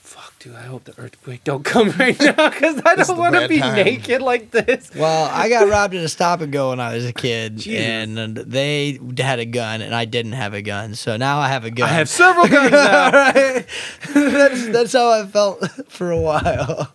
Fuck, 0.06 0.38
dude! 0.38 0.54
I 0.54 0.62
hope 0.62 0.84
the 0.84 0.94
earthquake 1.00 1.42
don't 1.42 1.64
come 1.64 1.90
right 1.98 2.18
now 2.20 2.48
because 2.48 2.80
I 2.86 2.94
don't 2.94 3.18
want 3.18 3.34
to 3.34 3.48
be 3.48 3.58
time. 3.58 3.75
naked 3.84 4.22
like 4.22 4.52
this. 4.52 4.88
Well, 4.94 5.28
I 5.32 5.48
got 5.48 5.68
robbed 5.68 5.94
at 5.96 6.04
a 6.04 6.08
stop 6.08 6.40
and 6.42 6.52
go 6.52 6.70
when 6.70 6.78
I 6.78 6.94
was 6.94 7.04
a 7.04 7.12
kid, 7.12 7.56
Jesus. 7.56 7.84
and 7.84 8.16
they 8.36 9.00
had 9.18 9.40
a 9.40 9.44
gun, 9.44 9.82
and 9.82 9.92
I 9.92 10.04
didn't 10.04 10.32
have 10.32 10.54
a 10.54 10.62
gun. 10.62 10.94
So 10.94 11.16
now 11.16 11.40
I 11.40 11.48
have 11.48 11.64
a 11.64 11.72
gun. 11.72 11.88
I 11.88 11.92
have 11.92 12.08
several 12.08 12.46
guns 12.46 12.70
now. 12.72 13.06
Alright. 13.06 13.66
that's, 14.14 14.68
that's 14.68 14.92
how 14.92 15.10
I 15.10 15.26
felt 15.26 15.68
for 15.90 16.12
a 16.12 16.20
while. 16.20 16.92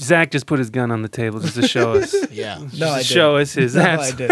Zach 0.00 0.30
just 0.30 0.44
put 0.46 0.58
his 0.58 0.68
gun 0.68 0.90
on 0.90 1.00
the 1.00 1.08
table 1.08 1.40
just 1.40 1.54
to 1.54 1.66
show 1.66 1.94
us. 1.94 2.14
Yeah. 2.30 2.58
No, 2.76 2.90
I 2.90 3.02
show 3.02 3.36
us 3.38 3.54
his 3.54 3.74
No, 3.74 3.80
ass. 3.82 4.12
I 4.12 4.16
did. 4.16 4.30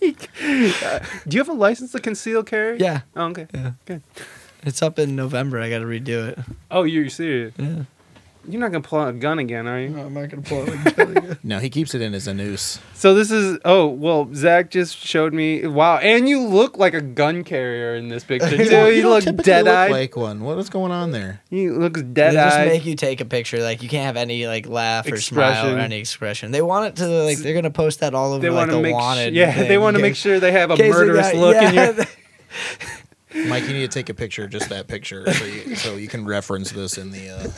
Uh, 0.00 0.98
do 1.26 1.36
you 1.36 1.40
have 1.40 1.48
a 1.48 1.52
license 1.52 1.92
to 1.92 2.00
conceal 2.00 2.42
carry? 2.42 2.78
Yeah, 2.78 3.02
Oh, 3.14 3.26
okay. 3.26 3.46
Yeah. 3.54 3.72
Good. 3.84 4.02
It's 4.64 4.82
up 4.82 4.98
in 4.98 5.14
November. 5.16 5.60
I 5.60 5.70
got 5.70 5.78
to 5.80 5.84
redo 5.86 6.28
it. 6.28 6.38
Oh, 6.70 6.82
you're 6.84 7.08
serious? 7.10 7.54
Yeah. 7.58 7.84
You're 8.50 8.60
not 8.62 8.72
gonna 8.72 8.80
pull 8.82 9.00
out 9.00 9.10
a 9.10 9.12
gun 9.12 9.38
again, 9.38 9.66
are 9.66 9.78
you? 9.78 9.90
No, 9.90 10.06
I'm 10.06 10.14
not 10.14 10.30
gonna 10.30 10.40
pull 10.40 10.62
it. 10.66 10.68
Like 10.74 10.86
a 10.86 11.04
gun 11.04 11.16
again. 11.18 11.38
No, 11.44 11.58
he 11.58 11.68
keeps 11.68 11.94
it 11.94 12.00
in 12.00 12.14
as 12.14 12.26
a 12.26 12.32
noose. 12.32 12.78
So 12.94 13.14
this 13.14 13.30
is. 13.30 13.58
Oh 13.66 13.88
well, 13.88 14.30
Zach 14.34 14.70
just 14.70 14.96
showed 14.96 15.34
me. 15.34 15.66
Wow, 15.66 15.98
and 15.98 16.26
you 16.26 16.40
look 16.46 16.78
like 16.78 16.94
a 16.94 17.02
gun 17.02 17.44
carrier 17.44 17.94
in 17.96 18.08
this 18.08 18.24
picture 18.24 18.48
too. 18.56 18.64
don't- 18.64 18.94
You, 18.96 19.02
don't 19.02 19.10
look 19.12 19.24
typically 19.24 19.44
dead 19.44 19.68
eyed. 19.68 19.90
like 19.90 20.16
one. 20.16 20.40
What 20.40 20.56
is 20.58 20.70
going 20.70 20.92
on 20.92 21.10
there? 21.10 21.42
he 21.50 21.68
looks 21.68 22.00
dead-eyed. 22.00 22.14
They 22.14 22.20
dead 22.36 22.44
just 22.44 22.56
eyed. 22.56 22.68
make 22.68 22.86
you 22.86 22.94
take 22.94 23.20
a 23.20 23.26
picture. 23.26 23.58
Like 23.62 23.82
you 23.82 23.88
can't 23.90 24.06
have 24.06 24.16
any 24.16 24.46
like 24.46 24.66
laugh 24.66 25.04
or 25.12 25.18
smile 25.20 25.50
Expression. 25.50 25.76
or 25.78 25.80
any 25.82 25.98
expression. 25.98 26.50
They 26.50 26.62
want 26.62 26.86
it 26.86 26.96
to 27.02 27.06
like 27.06 27.36
they're 27.38 27.54
gonna 27.54 27.70
post 27.70 28.00
that 28.00 28.14
all 28.14 28.32
over 28.32 28.40
They 28.40 28.48
like 28.48 28.56
want 28.56 28.70
to 28.70 28.76
the 28.76 28.82
make. 28.82 28.92
Sh- 28.92 28.94
wanted. 28.94 29.34
yeah, 29.34 29.52
thing, 29.56 29.68
they 29.68 29.76
want 29.78 29.96
to 29.96 30.02
make 30.02 30.16
sure 30.16 30.40
they 30.40 30.52
have 30.52 30.70
a 30.70 30.76
case 30.76 30.90
murderous 30.94 31.32
got- 31.32 31.36
look 31.36 31.56
in 31.56 31.74
yeah, 31.74 31.92
your. 31.96 32.04
Mike, 33.34 33.64
you 33.64 33.74
need 33.74 33.80
to 33.82 33.88
take 33.88 34.08
a 34.08 34.14
picture, 34.14 34.46
just 34.46 34.68
that 34.70 34.86
picture, 34.88 35.30
so 35.32 35.44
you, 35.44 35.76
so 35.76 35.96
you 35.96 36.08
can 36.08 36.24
reference 36.26 36.70
this 36.72 36.96
in 36.98 37.10
the. 37.10 37.28
Uh, 37.30 37.48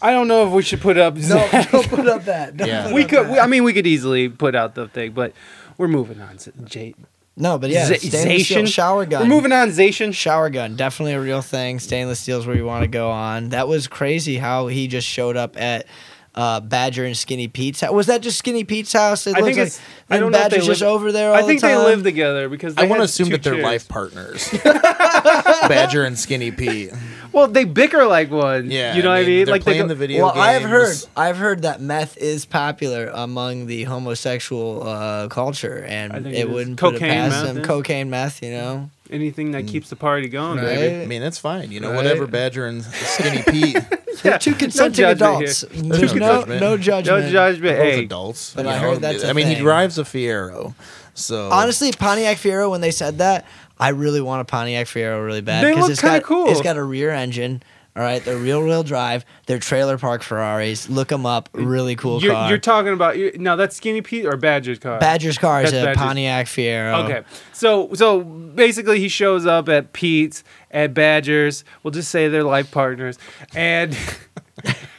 I 0.00 0.10
don't 0.10 0.26
know 0.28 0.46
if 0.46 0.52
we 0.52 0.62
should 0.62 0.80
put 0.80 0.98
up. 0.98 1.14
No, 1.28 1.48
don't 1.70 1.88
put 1.88 2.08
up 2.08 2.24
that. 2.24 2.56
Don't 2.56 2.66
Yeah. 2.68 2.84
put 2.84 2.92
we 2.94 3.04
up 3.04 3.08
could. 3.10 3.24
that. 3.26 3.32
We, 3.32 3.38
I 3.38 3.46
mean, 3.46 3.62
we 3.64 3.72
could 3.72 3.86
easily 3.86 4.28
put 4.28 4.54
out 4.56 4.74
the 4.74 4.88
thing, 4.88 5.12
but 5.12 5.32
we're 5.78 5.86
moving 5.88 6.20
on. 6.20 6.38
Z- 6.38 6.50
Jay, 6.64 6.94
No, 7.36 7.56
but 7.56 7.70
yeah, 7.70 7.86
Z- 7.86 8.08
stainless 8.08 8.46
steel 8.46 8.62
Zation? 8.64 8.66
shower 8.66 9.06
gun. 9.06 9.22
We're 9.22 9.34
moving 9.36 9.52
on, 9.52 9.68
Zation. 9.68 10.12
Shower 10.12 10.50
gun, 10.50 10.74
definitely 10.74 11.12
a 11.14 11.20
real 11.20 11.40
thing. 11.40 11.78
Stainless 11.78 12.18
steel 12.18 12.40
is 12.40 12.46
where 12.46 12.56
you 12.56 12.64
want 12.66 12.82
to 12.82 12.88
go 12.88 13.10
on. 13.10 13.50
That 13.50 13.68
was 13.68 13.86
crazy 13.86 14.38
how 14.38 14.66
he 14.66 14.88
just 14.88 15.06
showed 15.06 15.36
up 15.36 15.56
at 15.60 15.86
uh, 16.34 16.60
Badger 16.60 17.04
and 17.04 17.16
Skinny 17.16 17.46
Pete's 17.48 17.80
house. 17.80 17.92
Was 17.92 18.06
that 18.06 18.22
just 18.22 18.38
Skinny 18.38 18.64
Pete's 18.64 18.92
house? 18.92 19.26
It 19.26 19.36
I 19.36 19.40
looks 19.40 19.44
think 19.46 19.58
like, 19.58 19.66
it's. 19.68 19.80
I 20.08 20.18
don't 20.18 20.32
know 20.32 20.38
if 20.40 20.50
they 20.50 20.56
just 20.58 20.80
live- 20.80 20.82
over 20.90 21.12
there 21.12 21.30
all 21.30 21.34
I 21.36 21.42
think 21.42 21.60
the 21.60 21.66
they 21.68 21.76
live 21.76 22.02
together 22.02 22.48
because 22.48 22.74
they 22.74 22.82
I 22.82 22.86
want 22.86 23.00
to 23.00 23.04
assume 23.04 23.28
that 23.30 23.42
they're 23.42 23.54
chairs. 23.54 23.64
life 23.64 23.88
partners. 23.88 24.48
Badger 24.64 26.04
and 26.04 26.18
Skinny 26.18 26.50
Pete. 26.50 26.92
Well, 27.32 27.48
they 27.48 27.64
bicker 27.64 28.04
like 28.06 28.30
one. 28.30 28.70
Yeah, 28.70 28.94
you 28.94 29.02
know 29.02 29.08
what 29.10 29.18
I 29.18 29.24
mean? 29.24 29.44
They're 29.46 29.54
Like 29.54 29.64
they 29.64 29.72
playing 29.72 29.82
go, 29.82 29.88
the 29.88 29.94
video 29.94 30.24
Well, 30.24 30.34
games. 30.34 30.44
I've 30.46 30.62
heard, 30.62 30.96
I've 31.16 31.36
heard 31.38 31.62
that 31.62 31.80
meth 31.80 32.16
is 32.18 32.44
popular 32.44 33.10
among 33.14 33.66
the 33.66 33.84
homosexual 33.84 34.86
uh, 34.86 35.28
culture, 35.28 35.84
and 35.86 36.12
I 36.12 36.16
think 36.16 36.34
it, 36.34 36.40
it 36.40 36.48
is. 36.48 36.54
wouldn't 36.54 36.78
put 36.78 36.94
it 36.94 36.98
Cocaine, 36.98 37.10
past 37.10 37.30
meth, 37.36 37.46
them. 37.46 37.56
yeah. 37.58 37.62
Cocaine, 37.64 38.10
meth, 38.10 38.42
you 38.42 38.50
know. 38.50 38.90
anything 39.10 39.52
that 39.52 39.66
keeps 39.66 39.88
the 39.88 39.96
party 39.96 40.28
going, 40.28 40.58
Right. 40.58 40.66
baby. 40.76 41.02
I 41.02 41.06
mean, 41.06 41.22
that's 41.22 41.38
fine. 41.38 41.70
You 41.72 41.80
know, 41.80 41.88
Right. 41.90 41.96
whatever 41.96 42.26
Badger 42.26 42.66
and 42.66 42.82
Skinny 42.84 43.42
Pete. 43.42 43.76
They're 44.22 44.38
two 44.38 44.54
consenting 44.54 44.92
judgment 44.94 45.42
adults. 45.42 45.64
There's 45.72 46.14
no 46.14 46.44
no 46.44 46.46
judgment. 46.46 46.60
no 46.60 46.68
No 46.70 46.76
judgment. 46.76 47.32
judgment. 47.32 47.76
Both 47.78 47.86
Hey, 47.86 48.04
adults. 48.04 48.52
But 48.54 48.64
you 48.66 48.70
I 48.70 48.74
know? 48.74 48.80
heard 48.92 49.00
that's 49.00 49.22
a 49.24 49.28
I 49.30 49.32
mean, 49.32 49.46
he 49.46 49.54
drives 49.56 49.98
a 49.98 50.02
Fiero. 50.04 50.74
So 51.14 51.50
Honestly, 51.50 51.92
Pontiac 51.92 52.38
Fiero, 52.38 52.70
when 52.70 52.80
they 52.80 52.90
said 52.90 53.18
that, 53.18 53.46
I 53.78 53.88
really 53.90 54.20
want 54.20 54.40
a 54.40 54.44
Pontiac 54.44 54.86
Fiero 54.86 55.24
really 55.24 55.40
bad. 55.40 55.64
They 55.64 55.74
'cause 55.74 55.88
look 55.88 55.98
kinda 55.98 56.20
cool. 56.20 56.48
It's 56.48 56.60
got 56.62 56.76
a 56.76 56.82
rear 56.82 57.10
engine. 57.10 57.62
All 57.94 58.02
right, 58.02 58.24
they're 58.24 58.38
real, 58.38 58.62
real 58.62 58.82
drive. 58.82 59.26
They're 59.46 59.58
trailer 59.58 59.98
park 59.98 60.22
Ferraris. 60.22 60.88
Look 60.88 61.08
them 61.08 61.26
up. 61.26 61.50
Really 61.52 61.94
cool 61.94 62.22
you're, 62.22 62.32
car. 62.32 62.48
you're 62.48 62.56
talking 62.56 62.94
about 62.94 63.18
you 63.18 63.32
now. 63.36 63.54
That's 63.54 63.76
Skinny 63.76 64.00
Pete 64.00 64.24
or 64.24 64.38
Badger's 64.38 64.78
car. 64.78 64.98
Badger's 64.98 65.36
car 65.36 65.62
is 65.62 65.72
That's 65.72 65.82
a 65.82 65.86
Badger's. 65.86 66.02
Pontiac 66.02 66.46
Fiero. 66.46 67.04
Okay, 67.04 67.22
so 67.52 67.92
so 67.92 68.22
basically 68.22 68.98
he 68.98 69.08
shows 69.08 69.44
up 69.44 69.68
at 69.68 69.92
Pete's 69.92 70.42
at 70.70 70.94
Badgers. 70.94 71.64
We'll 71.82 71.90
just 71.90 72.10
say 72.10 72.28
they're 72.28 72.42
life 72.44 72.70
partners, 72.70 73.18
and 73.54 73.94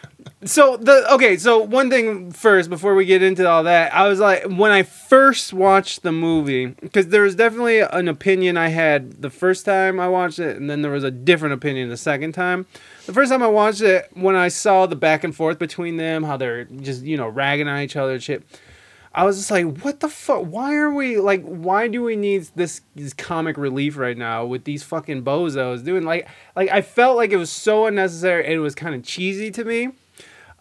so 0.46 0.78
the 0.78 1.12
okay. 1.14 1.38
So 1.38 1.60
one 1.60 1.90
thing 1.90 2.32
first 2.32 2.70
before 2.70 2.96
we 2.96 3.06
get 3.06 3.22
into 3.22 3.48
all 3.50 3.64
that, 3.64 3.94
I 3.94 4.08
was 4.08 4.20
like 4.20 4.44
when 4.46 4.72
I 4.72 4.84
first 4.84 5.54
watched 5.54 6.04
the 6.04 6.12
movie 6.12 6.68
because 6.68 7.08
there 7.08 7.24
was 7.24 7.36
definitely 7.36 7.80
an 7.80 8.08
opinion 8.08 8.58
I 8.58 8.70
had 8.70 9.22
the 9.22 9.30
first 9.30 9.66
time 9.66 10.00
I 10.00 10.08
watched 10.08 10.40
it, 10.40 10.58
and 10.58 10.70
then 10.70 10.82
there 10.82 10.92
was 10.92 11.04
a 11.04 11.12
different 11.12 11.54
opinion 11.54 11.90
the 11.90 11.98
second 11.98 12.34
time. 12.34 12.66
The 13.06 13.14
first 13.14 13.32
time 13.32 13.44
I 13.44 13.48
watched 13.48 13.82
it, 13.82 14.10
when 14.14 14.36
I 14.36 14.48
saw 14.48 14.86
the 14.86 14.96
back 14.96 15.24
and 15.24 15.36
forth 15.36 15.60
between 15.60 15.98
them, 15.98 16.24
how 16.24 16.38
they're 16.38 16.66
just 16.66 17.04
you 17.04 17.18
know 17.18 17.28
ragging 17.28 17.68
on 17.68 17.80
each 17.82 17.96
other 17.96 18.20
shit. 18.20 18.44
I 19.16 19.26
was 19.26 19.38
just 19.38 19.52
like, 19.52 19.78
what 19.84 20.00
the 20.00 20.10
fuck? 20.10 20.42
Why 20.46 20.76
are 20.76 20.92
we 20.92 21.20
like? 21.20 21.44
Why 21.44 21.88
do 21.88 22.02
we 22.02 22.16
need 22.16 22.48
this, 22.56 22.82
this 22.96 23.14
comic 23.14 23.58
relief 23.58 23.96
right 23.96 24.18
now 24.18 24.44
with 24.44 24.64
these 24.64 24.82
fucking 24.82 25.24
bozos 25.24 25.84
doing 25.84 26.04
like 26.04 26.28
like? 26.56 26.70
I 26.72 26.82
felt 26.82 27.16
like 27.16 27.32
it 27.32 27.38
was 27.38 27.52
so 27.52 27.86
unnecessary 27.86 28.44
and 28.46 28.54
it 28.54 28.60
was 28.60 28.74
kind 28.74 28.96
of 28.96 29.04
cheesy 29.04 29.52
to 29.52 29.64
me. 29.64 29.92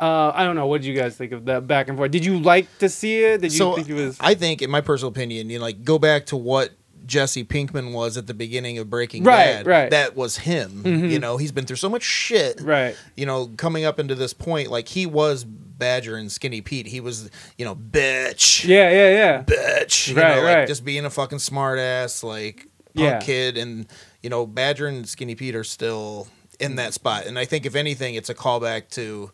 Uh, 0.03 0.33
I 0.35 0.45
don't 0.45 0.57
know. 0.57 0.67
What 0.67 0.81
did 0.83 0.89
you 0.89 0.95
guys 0.97 1.17
think 1.17 1.31
of 1.33 1.45
that 1.45 1.67
back 1.69 1.89
and 1.89 1.97
forth? 1.97 2.11
Did 2.11 2.25
you 2.25 2.39
like 2.41 2.67
to 2.79 2.89
see 2.89 3.23
it? 3.23 3.41
Did 3.41 3.53
you 3.53 3.59
so 3.59 3.75
think 3.77 3.89
it 3.89 3.95
was? 3.95 4.17
I 4.21 4.35
think, 4.35 4.61
in 4.61 4.71
my 4.71 4.81
personal 4.81 5.11
opinion, 5.11 5.49
you 5.49 5.59
know, 5.59 5.65
like 5.65 5.85
go 5.85 5.99
back 5.99 6.27
to 6.27 6.37
what 6.37 6.71
Jesse 7.07 7.45
Pinkman 7.45 7.93
was 7.93 8.17
at 8.17 8.27
the 8.27 8.35
beginning 8.35 8.79
of 8.79 8.91
Breaking 8.91 9.23
Right, 9.25 9.45
Bad. 9.59 9.67
right. 9.67 9.91
That 9.91 10.17
was 10.17 10.39
him. 10.39 10.83
Mhm. 10.85 11.11
You 11.11 11.19
know, 11.19 11.37
he's 11.37 11.53
been 11.53 11.67
through 11.67 11.77
so 11.77 11.89
much 11.89 12.03
shit. 12.03 12.61
Right. 12.61 12.97
You 13.17 13.27
know, 13.27 13.49
coming 13.57 13.85
up 13.85 13.99
into 14.01 14.15
this 14.15 14.33
point, 14.33 14.71
like 14.71 14.89
he 14.89 15.07
was 15.07 15.45
Badger 15.45 16.17
and 16.17 16.31
Skinny 16.31 16.61
Pete. 16.61 16.87
He 16.87 17.01
was, 17.01 17.29
you 17.59 17.65
know, 17.65 17.75
bitch. 17.75 18.65
Yeah, 18.67 18.91
yeah, 18.91 19.11
yeah. 19.11 19.43
bitch. 19.43 20.09
You 20.09 20.17
Right, 20.17 20.37
know, 20.37 20.43
like 20.43 20.57
right. 20.57 20.69
just 20.69 20.85
being 20.85 21.05
a 21.05 21.11
fucking 21.11 21.41
smart 21.41 21.79
ass, 21.79 22.23
like 22.23 22.67
punk 22.95 23.05
Yeah. 23.09 23.19
kid. 23.21 23.57
And, 23.57 23.87
you 24.23 24.31
know, 24.31 24.47
Badger 24.47 24.87
and 24.87 25.09
Skinny 25.09 25.35
Pete 25.35 25.55
are 25.57 25.65
still 25.65 26.29
in 26.61 26.77
that 26.77 26.95
spot. 26.95 27.27
And 27.27 27.37
I 27.39 27.45
think 27.45 27.67
if 27.67 27.75
anything, 27.75 28.15
it's 28.15 28.31
a 28.31 28.35
callback 28.35 28.91
to, 28.91 29.33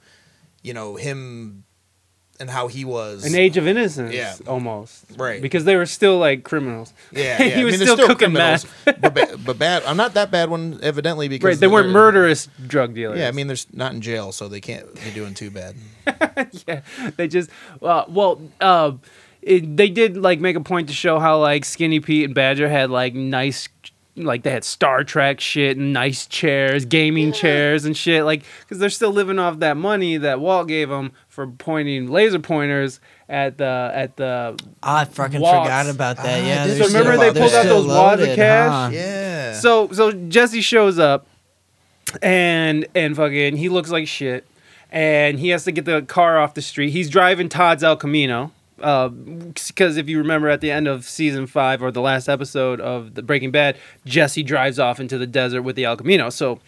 you 0.63 0.75
know, 0.75 0.97
him 0.97 1.65
and 2.41 2.49
how 2.49 2.69
he 2.69 2.85
was. 2.85 3.25
An 3.25 3.35
age 3.35 3.57
of 3.57 3.67
innocence. 3.67 4.15
Yeah. 4.15 4.37
almost. 4.47 5.05
Right. 5.17 5.43
Because 5.43 5.65
they 5.65 5.77
were 5.77 5.87
still 5.87 6.19
like 6.19 6.45
criminals. 6.45 6.93
Yeah, 7.11 7.37
He 7.43 7.65
was 7.65 7.75
I 7.75 7.79
mean, 7.79 7.87
still 7.87 7.97
they're 7.97 8.07
cooking 8.07 8.33
criminals, 8.33 8.67
but, 8.85 9.15
ba- 9.15 9.37
but 9.45 9.59
bad. 9.59 9.83
I'm 9.85 9.97
not 9.97 10.15
that 10.15 10.31
bad 10.31 10.49
one, 10.51 10.79
evidently, 10.83 11.29
because 11.29 11.45
Right. 11.45 11.59
They 11.59 11.67
weren't 11.67 11.91
murderous 11.91 12.49
drug 12.67 12.95
dealers. 12.95 13.19
Yeah, 13.19 13.29
I 13.29 13.33
mean, 13.33 13.49
they're 13.49 13.57
not 13.73 13.93
in 13.93 14.01
jail, 14.01 14.33
so 14.33 14.49
they 14.49 14.61
can't 14.61 14.95
be 14.95 15.11
doing 15.11 15.35
too 15.35 15.51
bad. 15.51 15.75
yeah, 16.69 16.83
they 17.17 17.27
just 17.29 17.51
uh, 17.83 18.05
well, 18.09 18.41
uh, 18.61 18.93
it, 19.43 19.77
they 19.77 19.89
did 19.89 20.17
like 20.17 20.41
make 20.41 20.57
a 20.57 20.61
point 20.61 20.89
to 20.89 20.95
show 20.95 21.19
how 21.19 21.39
like 21.41 21.65
Skinny 21.65 22.01
Pete 22.01 22.25
and 22.27 22.35
Badger 22.35 22.69
had 22.69 22.91
like 22.91 23.15
nice, 23.15 23.69
like 24.25 24.43
they 24.43 24.51
had 24.51 24.65
Star 24.65 25.05
Trek 25.05 25.41
shit 25.41 25.77
and 25.77 25.93
nice 25.93 26.27
chairs, 26.27 26.85
gaming 26.85 27.33
chairs 27.33 27.85
and 27.85 27.97
shit, 27.97 28.25
like 28.25 28.43
because 28.61 28.79
they're 28.79 28.91
still 28.91 29.11
living 29.13 29.39
off 29.39 29.59
that 29.61 29.77
money 29.77 30.17
that 30.19 30.41
Walt 30.41 30.69
gave 30.69 30.89
them 30.89 31.13
for 31.29 31.47
pointing 31.47 32.09
laser 32.11 32.39
pointers 32.39 33.01
at 33.29 33.59
the 33.59 33.91
at 33.95 34.17
the. 34.17 34.59
I 34.83 35.05
fucking 35.05 35.41
Wads. 35.41 35.65
forgot 35.67 35.89
about 35.89 36.17
that. 36.19 36.43
Ah, 36.43 36.47
yeah, 36.47 36.65
I 36.65 36.79
So 36.79 36.87
remember 36.87 37.17
they 37.17 37.33
pulled 37.39 37.53
out 37.55 37.65
still 37.65 37.83
those 37.83 37.89
wads 37.97 38.23
of 38.23 38.35
cash? 38.37 38.71
huh? 38.71 38.91
Yeah. 38.93 39.53
So 39.55 39.89
so 39.93 40.13
Jesse 40.13 40.61
shows 40.61 40.99
up, 40.99 41.27
and 42.23 42.87
and 42.95 43.17
fucking 43.17 43.57
he 43.57 43.69
looks 43.69 43.91
like 43.91 44.09
shit, 44.09 44.47
and 44.91 45.39
he 45.39 45.51
has 45.51 45.65
to 45.65 45.73
get 45.73 45.85
the 45.85 46.03
car 46.03 46.39
off 46.39 46.55
the 46.55 46.63
street. 46.63 46.91
He's 46.91 47.09
driving 47.11 47.49
Todd's 47.49 47.83
El 47.85 47.97
Camino. 47.97 48.53
Um, 48.81 49.53
because 49.55 49.97
if 49.97 50.09
you 50.09 50.19
remember 50.19 50.49
at 50.49 50.61
the 50.61 50.71
end 50.71 50.87
of 50.89 51.05
season 51.05 51.47
five 51.47 51.83
or 51.83 51.91
the 51.91 52.01
last 52.01 52.29
episode 52.29 52.81
of 52.81 53.15
the 53.15 53.23
Breaking 53.23 53.51
Bad, 53.51 53.77
Jesse 54.05 54.43
drives 54.43 54.79
off 54.79 55.01
into 55.01 55.19
the 55.19 55.27
desert 55.27 55.63
with 55.63 55.77
the 55.77 55.85
El 55.85 55.97
Camino. 55.97 56.31
So 56.31 56.61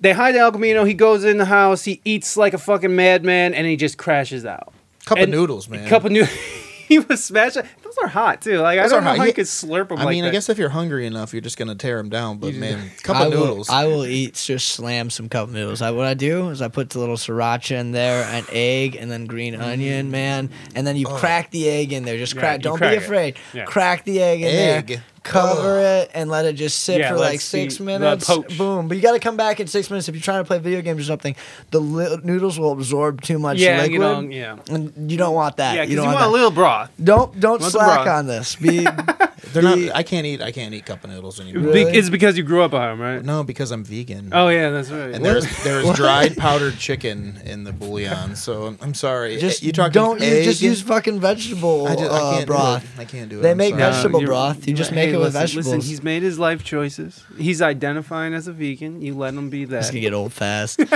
they 0.00 0.12
hide 0.12 0.34
the 0.34 0.40
El 0.40 0.52
Camino. 0.52 0.84
He 0.84 0.94
goes 0.94 1.24
in 1.24 1.38
the 1.38 1.44
house. 1.46 1.84
He 1.84 2.00
eats 2.04 2.36
like 2.36 2.54
a 2.54 2.58
fucking 2.58 2.94
madman, 2.94 3.54
and 3.54 3.66
he 3.66 3.76
just 3.76 3.98
crashes 3.98 4.44
out. 4.44 4.72
Cup 5.04 5.18
and- 5.18 5.32
of 5.32 5.38
noodles, 5.38 5.68
man. 5.68 5.88
Cup 5.88 6.04
of 6.04 6.12
noodles. 6.12 6.34
he 6.88 6.98
was 6.98 7.22
smashing. 7.24 7.62
Those 7.96 8.02
Those 8.02 8.04
are 8.04 8.08
hot 8.08 8.40
too. 8.42 8.58
Like 8.60 8.78
I 8.78 8.82
don't 8.88 8.98
are 8.98 9.00
know 9.00 9.08
hot. 9.08 9.16
how 9.18 9.22
Yeah. 9.24 9.28
you 9.28 9.34
could 9.34 9.46
slurp 9.46 9.88
them. 9.88 9.98
I 9.98 10.04
like 10.04 10.14
mean, 10.14 10.24
I 10.24 10.30
guess 10.30 10.48
if 10.48 10.58
you're 10.58 10.68
hungry 10.68 11.06
enough, 11.06 11.32
you're 11.32 11.40
just 11.40 11.56
gonna 11.56 11.74
tear 11.74 11.96
them 11.96 12.08
down. 12.08 12.38
But 12.38 12.54
man, 12.54 12.90
cup 13.02 13.16
I 13.16 13.26
of 13.26 13.32
will, 13.32 13.46
noodles. 13.46 13.70
I 13.70 13.86
will 13.86 14.04
eat 14.04 14.34
just 14.34 14.68
slam 14.68 15.10
some 15.10 15.28
cup 15.28 15.48
noodles. 15.48 15.82
I, 15.82 15.90
what 15.90 16.06
I 16.06 16.14
do 16.14 16.50
is 16.50 16.60
I 16.62 16.68
put 16.68 16.90
the 16.90 16.98
little 16.98 17.16
sriracha 17.16 17.76
in 17.78 17.92
there, 17.92 18.24
an 18.24 18.44
egg, 18.52 18.96
and 18.96 19.10
then 19.10 19.26
green 19.26 19.54
mm. 19.54 19.60
onion, 19.60 20.10
man. 20.10 20.50
And 20.74 20.86
then 20.86 20.96
you 20.96 21.06
oh. 21.08 21.16
crack 21.16 21.50
the 21.50 21.68
egg 21.68 21.92
in 21.92 22.04
there. 22.04 22.18
Just 22.18 22.34
Yeah, 22.34 22.40
crack. 22.40 22.60
Don't 22.60 22.78
crack 22.78 22.92
be 22.92 22.96
afraid. 22.98 23.36
Yeah. 23.54 23.64
Crack 23.64 24.04
the 24.04 24.22
egg 24.22 24.42
in 24.42 24.48
Egg? 24.48 24.86
there. 24.88 25.02
Cover 25.22 25.80
it 25.80 26.12
and 26.14 26.30
let 26.30 26.44
it 26.44 26.52
just 26.52 26.84
sit 26.84 27.00
Yeah, 27.00 27.10
for 27.10 27.16
like 27.16 27.40
six 27.40 27.78
the 27.78 27.84
minutes. 27.84 28.26
poach. 28.26 28.56
Boom. 28.56 28.86
But 28.86 28.96
you 28.96 29.02
got 29.02 29.14
to 29.14 29.18
come 29.18 29.36
back 29.36 29.58
in 29.58 29.66
six 29.66 29.90
minutes 29.90 30.08
if 30.08 30.14
you're 30.14 30.22
trying 30.22 30.40
to 30.40 30.46
play 30.46 30.60
video 30.60 30.82
games 30.82 31.00
or 31.00 31.04
something. 31.04 31.34
The 31.72 31.80
li- 31.80 32.18
noodles 32.22 32.60
will 32.60 32.70
absorb 32.70 33.22
too 33.22 33.40
much 33.40 33.58
yeah, 33.58 33.78
liquid. 33.78 33.92
you 33.92 33.98
know, 33.98 34.20
yeah. 34.20 34.56
And 34.70 35.10
you 35.10 35.18
don't 35.18 35.34
want 35.34 35.56
that. 35.56 35.74
Yeah, 35.74 35.82
because 35.82 35.94
you 35.94 35.96
you, 35.98 36.04
don't 36.04 36.14
want 36.14 36.26
a 36.26 36.30
little 36.30 36.52
broth. 36.52 36.92
Don't 37.02 37.40
don't 37.40 37.60
Want 37.60 37.74
the 37.86 37.94
slack 37.94 38.06
on 38.08 38.26
this. 38.26 38.56
Be 38.56 38.86
They're 39.52 39.62
not. 39.62 39.78
I 39.96 40.02
can't 40.02 40.26
eat. 40.26 40.42
I 40.42 40.52
can't 40.52 40.74
eat 40.74 40.86
cup 40.86 41.04
of 41.04 41.10
noodles 41.10 41.40
anymore. 41.40 41.72
Really? 41.72 41.90
Be- 41.90 41.98
it's 41.98 42.10
because 42.10 42.36
you 42.36 42.42
grew 42.42 42.62
up 42.62 42.74
on 42.74 42.98
them, 42.98 43.00
right? 43.00 43.24
No, 43.24 43.42
because 43.44 43.70
I'm 43.70 43.84
vegan. 43.84 44.30
Oh 44.32 44.48
yeah, 44.48 44.70
that's 44.70 44.90
right. 44.90 45.14
And 45.14 45.24
there's 45.24 45.46
there's 45.64 45.90
dried 45.94 46.36
powdered 46.36 46.78
chicken 46.78 47.40
in 47.44 47.64
the 47.64 47.72
bouillon. 47.72 48.36
So 48.36 48.66
I'm, 48.66 48.78
I'm 48.80 48.94
sorry. 48.94 49.38
just 49.38 49.62
you 49.62 49.72
talking 49.72 49.92
don't 49.92 50.20
use, 50.20 50.32
egg? 50.32 50.44
just 50.44 50.62
use 50.62 50.82
fucking 50.82 51.20
vegetable 51.20 51.86
I, 51.86 51.96
just, 51.96 52.10
I 52.10 52.16
uh, 52.18 52.32
can't 52.34 52.46
broth. 52.46 52.82
Do 52.82 52.88
it. 52.88 53.02
I 53.02 53.04
can't 53.04 53.30
do 53.30 53.38
it. 53.38 53.42
They 53.42 53.50
I'm 53.52 53.56
make 53.56 53.74
sorry. 53.78 53.92
vegetable 53.92 54.20
you're- 54.20 54.30
broth. 54.30 54.66
You 54.66 54.74
just 54.74 54.92
make 54.92 55.08
hey, 55.08 55.14
it 55.14 55.18
with 55.18 55.34
listen, 55.34 55.40
vegetables. 55.40 55.66
Listen, 55.66 55.88
he's 55.88 56.02
made 56.02 56.22
his 56.22 56.38
life 56.38 56.64
choices. 56.64 57.24
He's 57.38 57.62
identifying 57.62 58.34
as 58.34 58.48
a 58.48 58.52
vegan. 58.52 59.00
You 59.00 59.14
let 59.14 59.34
him 59.34 59.48
be 59.48 59.64
that. 59.66 59.78
It's 59.78 59.90
gonna 59.90 60.00
get 60.00 60.12
old 60.14 60.32
fast. 60.32 60.80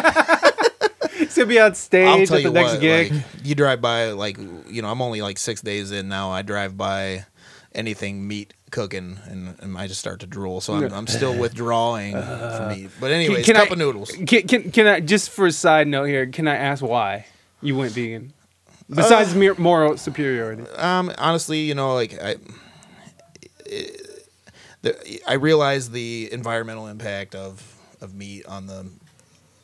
He's 1.31 1.37
gonna 1.37 1.47
be 1.47 1.61
on 1.61 1.67
I'll 1.71 1.75
stage 1.77 2.29
tell 2.29 2.37
at 2.39 2.43
the 2.43 2.49
you 2.49 2.51
next 2.51 2.73
what. 2.73 2.81
gig. 2.81 3.13
Like, 3.13 3.23
you 3.45 3.55
drive 3.55 3.81
by, 3.81 4.11
like 4.11 4.37
you 4.37 4.83
know, 4.83 4.89
I'm 4.91 5.01
only 5.01 5.23
like 5.23 5.39
six 5.39 5.61
days 5.61 5.93
in 5.93 6.09
now. 6.09 6.31
I 6.31 6.43
drive 6.43 6.77
by 6.77 7.25
anything 7.73 8.27
meat 8.27 8.53
cooking, 8.73 9.21
and, 9.29 9.55
and 9.61 9.79
I 9.79 9.87
just 9.87 10.01
start 10.01 10.19
to 10.21 10.27
drool. 10.27 10.61
So 10.61 10.75
I'm, 10.75 10.93
I'm 10.93 11.07
still 11.07 11.39
withdrawing 11.39 12.13
from 12.13 12.69
meat. 12.71 12.91
But 13.01 13.13
anyways, 13.13 13.47
can 13.47 13.55
cup 13.55 13.69
I- 13.71 13.73
of 13.73 13.79
noodles. 13.79 14.11
Can, 14.11 14.27
can, 14.49 14.73
can 14.73 14.87
I 14.89 14.99
just 14.99 15.31
for 15.31 15.47
a 15.47 15.53
side 15.53 15.87
note 15.87 16.07
here? 16.07 16.27
Can 16.27 16.49
I 16.49 16.57
ask 16.57 16.83
why 16.83 17.27
you 17.63 17.77
went 17.77 17.93
vegan? 17.93 18.33
Besides 18.89 19.37
mere 19.37 19.55
moral 19.55 19.97
superiority. 19.99 20.65
Um, 20.73 21.13
honestly, 21.17 21.61
you 21.61 21.77
know, 21.77 21.95
like 21.95 22.21
I, 22.21 22.35
the, 24.83 25.21
I 25.29 25.35
realize 25.35 25.91
the 25.91 26.29
environmental 26.33 26.89
impact 26.89 27.35
of 27.37 27.77
of 28.01 28.15
meat 28.15 28.47
on 28.47 28.67
the 28.67 28.89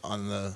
on 0.05 0.29
the 0.29 0.55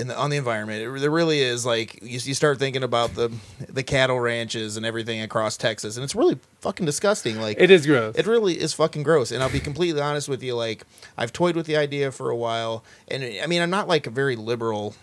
in 0.00 0.08
the 0.08 0.16
on 0.16 0.30
the 0.30 0.36
environment. 0.36 0.82
It, 0.82 1.00
there 1.00 1.10
really 1.10 1.40
is 1.40 1.64
like 1.66 1.94
you, 2.02 2.18
you 2.18 2.34
start 2.34 2.58
thinking 2.58 2.82
about 2.82 3.14
the 3.14 3.30
the 3.68 3.82
cattle 3.82 4.18
ranches 4.18 4.76
and 4.76 4.84
everything 4.86 5.20
across 5.20 5.56
Texas, 5.56 5.96
and 5.96 6.04
it's 6.04 6.14
really 6.14 6.38
fucking 6.60 6.86
disgusting. 6.86 7.40
Like 7.40 7.56
It 7.60 7.70
is 7.70 7.86
gross. 7.86 8.16
it 8.16 8.26
really 8.26 8.60
is 8.60 8.72
fucking 8.72 9.02
gross. 9.02 9.30
And 9.30 9.42
I'll 9.42 9.50
be 9.50 9.60
completely 9.60 10.00
honest 10.00 10.28
with 10.28 10.42
you. 10.42 10.54
Like, 10.56 10.84
I've 11.16 11.32
toyed 11.32 11.54
with 11.56 11.66
the 11.66 11.76
idea 11.76 12.10
for 12.10 12.30
a 12.30 12.36
while. 12.36 12.82
And 13.08 13.22
I 13.22 13.46
mean, 13.46 13.62
I'm 13.62 13.70
not 13.70 13.86
like 13.88 14.06
a 14.06 14.10
very 14.10 14.36
liberal 14.36 14.94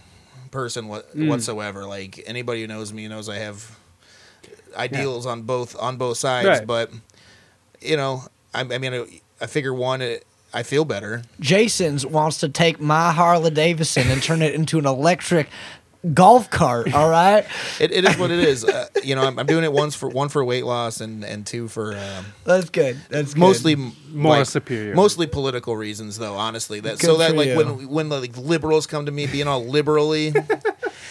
person 0.51 0.87
what, 0.87 1.15
Mm. 1.15 1.29
whatsoever. 1.29 1.85
Like, 1.85 2.21
anybody 2.27 2.61
who 2.61 2.67
knows 2.67 2.91
me 2.93 3.07
knows 3.07 3.29
I 3.29 3.37
have 3.37 3.77
ideals 4.75 5.25
on 5.25 5.43
both 5.43 5.75
on 5.79 5.97
both 5.97 6.17
sides. 6.17 6.47
Right. 6.47 6.67
But, 6.67 6.91
you 7.81 7.97
know, 7.97 8.23
I, 8.53 8.61
I 8.61 8.77
mean, 8.77 8.93
I, 8.93 9.21
I 9.41 9.47
figure 9.47 9.73
one, 9.73 10.01
it, 10.01 10.26
I 10.53 10.63
feel 10.63 10.85
better. 10.85 11.23
Jason's 11.39 12.05
wants 12.05 12.39
to 12.39 12.49
take 12.49 12.79
my 12.79 13.11
Harley 13.11 13.51
Davidson 13.51 14.07
and 14.07 14.23
turn 14.23 14.41
it 14.41 14.53
into 14.55 14.79
an 14.79 14.85
electric 14.85 15.49
golf 16.13 16.49
cart. 16.49 16.93
All 16.93 17.09
right, 17.09 17.45
It, 17.79 17.91
it 17.91 18.05
is 18.05 18.17
what 18.17 18.31
it 18.31 18.39
is. 18.39 18.63
Uh, 18.65 18.87
you 19.03 19.15
know, 19.15 19.23
I'm, 19.23 19.37
I'm 19.39 19.45
doing 19.45 19.63
it 19.63 19.71
once 19.73 19.95
for 19.95 20.09
one 20.09 20.29
for 20.29 20.43
weight 20.43 20.65
loss 20.65 21.01
and 21.01 21.23
and 21.23 21.45
two 21.45 21.67
for 21.67 21.95
um, 21.95 22.25
that's 22.43 22.69
good. 22.69 22.97
That's 23.09 23.33
good. 23.33 23.39
mostly 23.39 23.73
m- 23.73 23.93
More 24.11 24.37
like, 24.37 24.45
superior. 24.47 24.95
mostly 24.95 25.27
political 25.27 25.75
reasons 25.75 26.17
though 26.17 26.35
honestly 26.35 26.79
that 26.81 26.99
Good 26.99 27.05
so 27.07 27.17
that 27.17 27.35
like 27.35 27.49
you. 27.49 27.57
when 27.57 27.87
when 27.89 28.09
the 28.09 28.19
like, 28.21 28.37
liberals 28.37 28.87
come 28.87 29.05
to 29.05 29.11
me 29.11 29.27
being 29.27 29.47
all 29.47 29.63
liberally 29.65 30.33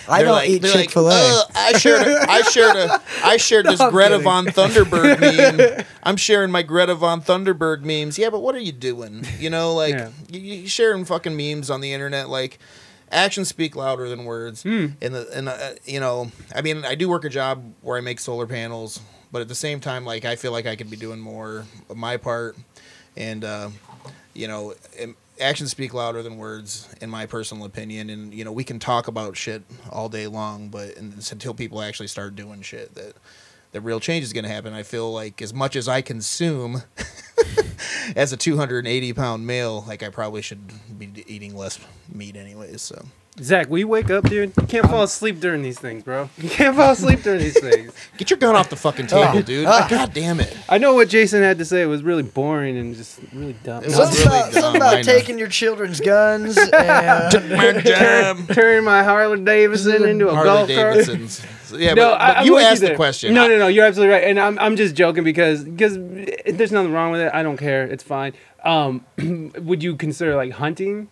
I 0.09 0.22
don't 0.22 0.33
like, 0.37 0.49
eat 0.49 0.62
Chick 0.62 0.90
Fil 0.92 1.09
A. 1.09 1.11
Like, 1.11 1.46
"Ugh, 1.46 1.51
I 1.57 1.72
shared 1.79 2.07
a, 2.07 2.31
I 2.31 2.42
shared 2.42 2.77
a 2.77 3.03
I 3.25 3.37
shared 3.38 3.66
this 3.70 3.81
I'm 3.81 3.90
Greta 3.90 4.11
kidding. 4.18 4.25
von 4.25 4.46
Thunderberg 4.46 5.18
meme. 5.20 5.85
I'm 6.05 6.16
sharing 6.16 6.53
my 6.53 6.62
Greta 6.62 6.94
von 6.94 7.20
Thunderberg 7.22 7.83
memes. 7.83 8.16
Yeah, 8.16 8.31
but 8.31 8.40
what 8.40 8.55
are 8.55 8.61
you 8.61 8.70
doing? 8.72 9.25
You 9.40 9.51
know, 9.51 9.75
like 9.75 9.94
Yeah. 9.94 10.11
you, 10.31 10.40
you 10.40 10.68
sharing 10.68 11.05
fucking 11.05 11.37
memes 11.37 11.70
on 11.70 11.81
the 11.81 11.92
internet 11.92 12.29
like 12.29 12.61
actions 13.10 13.48
speak 13.48 13.76
louder 13.76 14.08
than 14.08 14.24
words. 14.24 14.62
Hmm. 14.62 14.86
And 15.00 15.14
the 15.14 15.28
and 15.34 15.48
uh, 15.48 15.70
you 15.84 16.00
know, 16.00 16.30
I 16.54 16.62
mean, 16.62 16.84
I 16.84 16.94
do 16.94 17.08
work 17.08 17.24
a 17.24 17.28
job 17.28 17.74
where 17.82 17.96
I 17.96 18.00
make 18.00 18.20
solar 18.20 18.46
panels, 18.46 19.00
but 19.32 19.42
at 19.42 19.48
the 19.48 19.54
same 19.54 19.80
time 19.80 20.04
like 20.04 20.24
I 20.24 20.36
feel 20.36 20.52
like 20.52 20.66
I 20.66 20.76
could 20.76 20.90
be 20.90 20.96
doing 20.96 21.20
more 21.20 21.64
of 21.88 21.96
my 21.96 22.16
part 22.16 22.56
and 23.16 23.44
uh 23.44 23.70
you 24.36 24.46
know, 24.46 24.74
actions 25.40 25.70
speak 25.70 25.94
louder 25.94 26.22
than 26.22 26.36
words, 26.36 26.88
in 27.00 27.10
my 27.10 27.26
personal 27.26 27.64
opinion. 27.64 28.10
And 28.10 28.34
you 28.34 28.44
know, 28.44 28.52
we 28.52 28.64
can 28.64 28.78
talk 28.78 29.08
about 29.08 29.36
shit 29.36 29.62
all 29.90 30.08
day 30.08 30.26
long, 30.26 30.68
but 30.68 30.96
and 30.96 31.14
it's 31.14 31.32
until 31.32 31.54
people 31.54 31.82
actually 31.82 32.08
start 32.08 32.36
doing 32.36 32.62
shit 32.62 32.94
that 32.94 33.14
that 33.72 33.80
real 33.80 34.00
change 34.00 34.24
is 34.24 34.32
going 34.32 34.44
to 34.44 34.50
happen. 34.50 34.72
I 34.72 34.82
feel 34.82 35.12
like 35.12 35.42
as 35.42 35.52
much 35.52 35.76
as 35.76 35.88
I 35.88 36.00
consume 36.00 36.82
as 38.16 38.32
a 38.32 38.36
280 38.36 39.12
pound 39.12 39.46
male, 39.46 39.84
like 39.86 40.02
I 40.02 40.08
probably 40.08 40.42
should 40.42 40.72
be 40.98 41.24
eating 41.26 41.56
less 41.56 41.78
meat 42.12 42.37
anyways. 42.37 42.82
So 42.82 43.04
Zach, 43.38 43.68
we 43.68 43.85
wake 43.85 44.11
up, 44.11 44.24
dude? 44.30 44.52
You 44.59 44.66
can't 44.66 44.87
fall 44.87 45.02
asleep 45.02 45.40
during 45.40 45.61
these 45.62 45.78
things, 45.78 46.02
bro. 46.02 46.30
You 46.38 46.48
can't 46.48 46.74
fall 46.74 46.92
asleep 46.92 47.22
during 47.22 47.40
these 47.40 47.61
things. 47.61 47.92
get 48.16 48.30
your 48.30 48.38
gun 48.38 48.56
off 48.56 48.70
the 48.70 48.76
fucking 48.76 49.09
table, 49.09 49.38
oh. 49.38 49.42
dude. 49.42 49.66
Ah. 49.66 49.87
God 49.90 50.14
damn 50.14 50.40
it. 50.40 50.56
I 50.68 50.78
know 50.78 50.94
what 50.94 51.11
Jason 51.11 51.42
had 51.42 51.59
to 51.59 51.64
say. 51.66 51.82
It 51.82 51.87
was 51.87 52.02
really 52.02 52.22
boring 52.22 52.78
and 52.78 52.94
just 52.94 53.20
really 53.35 53.54
dumb. 53.62 53.85
It 53.85 53.88
was 53.88 53.96
Something 53.96 54.24
really 54.24 54.38
about, 54.38 54.52
dumb, 54.52 54.62
something 54.62 54.82
I 54.82 54.87
about 54.87 55.06
know. 55.06 55.12
taking 55.12 55.38
your 55.38 55.48
children's 55.48 56.00
guns 56.00 56.56
and 56.72 57.50
My. 57.50 58.54
Turning 58.54 58.85
my 58.85 59.02
Harley 59.02 59.40
Davidson 59.40 60.04
into 60.04 60.28
a 60.28 60.35
Harley 60.35 60.48
golf 60.48 60.68
cart. 60.70 60.94
Davidsons. 60.94 61.42
So, 61.66 61.76
yeah, 61.76 61.94
No, 61.94 62.11
but, 62.12 62.20
I, 62.20 62.35
but 62.35 62.46
you 62.46 62.59
asked 62.59 62.81
the 62.83 62.94
question. 62.94 63.35
No, 63.35 63.48
no, 63.48 63.59
no. 63.59 63.66
You're 63.66 63.85
absolutely 63.87 64.14
right, 64.14 64.24
and 64.24 64.38
I'm, 64.38 64.59
I'm 64.59 64.76
just 64.76 64.94
joking 64.94 65.24
because 65.24 65.64
because 65.64 65.94
there's 65.96 66.72
nothing 66.72 66.92
wrong 66.92 67.11
with 67.12 67.20
it. 67.20 67.31
I 67.35 67.42
don't 67.42 67.57
care. 67.57 67.85
It's 67.85 68.05
fine. 68.05 68.35
Um, 68.64 69.05
would 69.59 69.83
you 69.83 69.96
consider 69.96 70.37
like 70.37 70.52
hunting? 70.52 71.09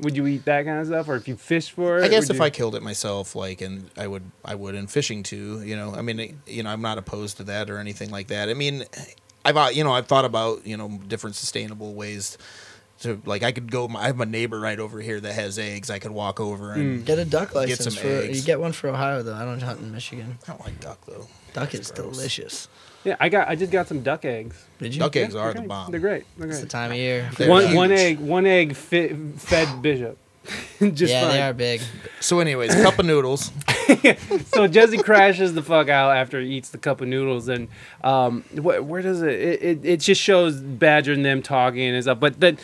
Would 0.00 0.16
you 0.16 0.26
eat 0.26 0.44
that 0.46 0.64
kind 0.64 0.80
of 0.80 0.86
stuff, 0.88 1.08
or 1.08 1.14
if 1.14 1.28
you 1.28 1.36
fish 1.36 1.70
for 1.70 1.98
it? 1.98 2.04
I 2.04 2.08
guess 2.08 2.28
if 2.28 2.36
you- 2.36 2.42
I 2.42 2.50
killed 2.50 2.74
it 2.74 2.82
myself, 2.82 3.36
like, 3.36 3.60
and 3.60 3.88
I 3.96 4.08
would, 4.08 4.24
I 4.44 4.56
would, 4.56 4.74
in 4.74 4.88
fishing 4.88 5.22
too. 5.22 5.62
You 5.62 5.76
know, 5.76 5.94
I 5.94 6.02
mean, 6.02 6.40
you 6.46 6.64
know, 6.64 6.70
I'm 6.70 6.82
not 6.82 6.98
opposed 6.98 7.36
to 7.36 7.44
that 7.44 7.70
or 7.70 7.78
anything 7.78 8.10
like 8.10 8.26
that. 8.28 8.48
I 8.48 8.54
mean, 8.54 8.84
I've, 9.44 9.56
uh, 9.56 9.68
you 9.72 9.84
know, 9.84 9.92
I've 9.92 10.06
thought 10.08 10.24
about, 10.24 10.66
you 10.66 10.76
know, 10.76 10.88
different 11.06 11.36
sustainable 11.36 11.94
ways 11.94 12.36
to, 13.02 13.20
like, 13.24 13.42
I 13.42 13.52
could 13.52 13.70
go. 13.70 13.88
I 13.96 14.06
have 14.06 14.20
a 14.20 14.26
neighbor 14.26 14.58
right 14.58 14.78
over 14.78 15.00
here 15.00 15.20
that 15.20 15.32
has 15.34 15.58
eggs. 15.58 15.90
I 15.90 15.98
could 15.98 16.10
walk 16.12 16.40
over 16.40 16.72
and. 16.72 17.04
get 17.04 17.18
a 17.18 17.24
duck 17.24 17.54
license. 17.54 17.78
Get 17.78 17.86
license 17.86 17.94
some 17.94 18.02
for. 18.02 18.08
eggs. 18.24 18.40
You 18.40 18.44
get 18.46 18.60
one 18.60 18.72
for 18.72 18.88
Ohio 18.88 19.22
though. 19.22 19.34
I 19.34 19.44
don't 19.44 19.60
hunt 19.62 19.80
in 19.80 19.92
Michigan. 19.92 20.38
I 20.46 20.50
don't 20.52 20.60
like 20.64 20.80
duck 20.80 20.98
though. 21.06 21.26
Duck 21.52 21.74
is 21.74 21.90
gross. 21.90 22.16
delicious. 22.16 22.68
yeah, 23.04 23.16
I 23.20 23.28
got 23.28 23.48
I 23.48 23.56
just 23.56 23.70
got 23.70 23.86
some 23.88 24.02
duck 24.02 24.24
eggs. 24.24 24.64
Did 24.78 24.94
you? 24.94 25.00
Duck 25.00 25.14
eggs 25.16 25.34
Yeah, 25.34 25.40
are 25.42 25.52
they're 25.52 25.62
the 25.62 25.68
bomb. 25.68 25.90
They're 25.90 26.00
great. 26.00 26.24
They're 26.38 26.48
It's 26.48 26.60
the 26.60 26.66
time 26.66 26.90
of 26.92 26.96
year. 26.96 27.30
They're 27.36 27.48
One 27.50 27.64
huge. 27.66 27.76
one 27.76 27.92
egg 27.92 28.18
one 28.20 28.46
egg 28.46 28.74
fit, 28.74 29.14
fed 29.36 29.68
Bishop. 29.82 30.16
just 30.94 31.12
yeah, 31.12 31.20
fine. 31.22 31.30
they 31.30 31.42
are 31.42 31.52
big. 31.52 31.80
So, 32.18 32.40
anyways, 32.40 32.74
cup 32.74 32.98
of 32.98 33.06
noodles. 33.06 33.52
so 34.46 34.66
Jesse 34.66 34.98
crashes 34.98 35.54
the 35.54 35.62
fuck 35.62 35.88
out 35.88 36.16
after 36.16 36.40
he 36.40 36.48
eats 36.56 36.70
the 36.70 36.78
cup 36.78 37.00
of 37.00 37.06
noodles, 37.06 37.46
and 37.48 37.68
um, 38.02 38.42
wh- 38.56 38.84
where 38.84 39.02
does 39.02 39.22
it, 39.22 39.28
it? 39.34 39.62
It 39.62 39.84
it 39.84 39.96
just 40.00 40.20
shows 40.20 40.56
Badger 40.60 41.12
and 41.12 41.24
them 41.24 41.42
talking 41.42 41.82
and 41.94 42.02
stuff. 42.02 42.18
But 42.18 42.40
the, 42.40 42.56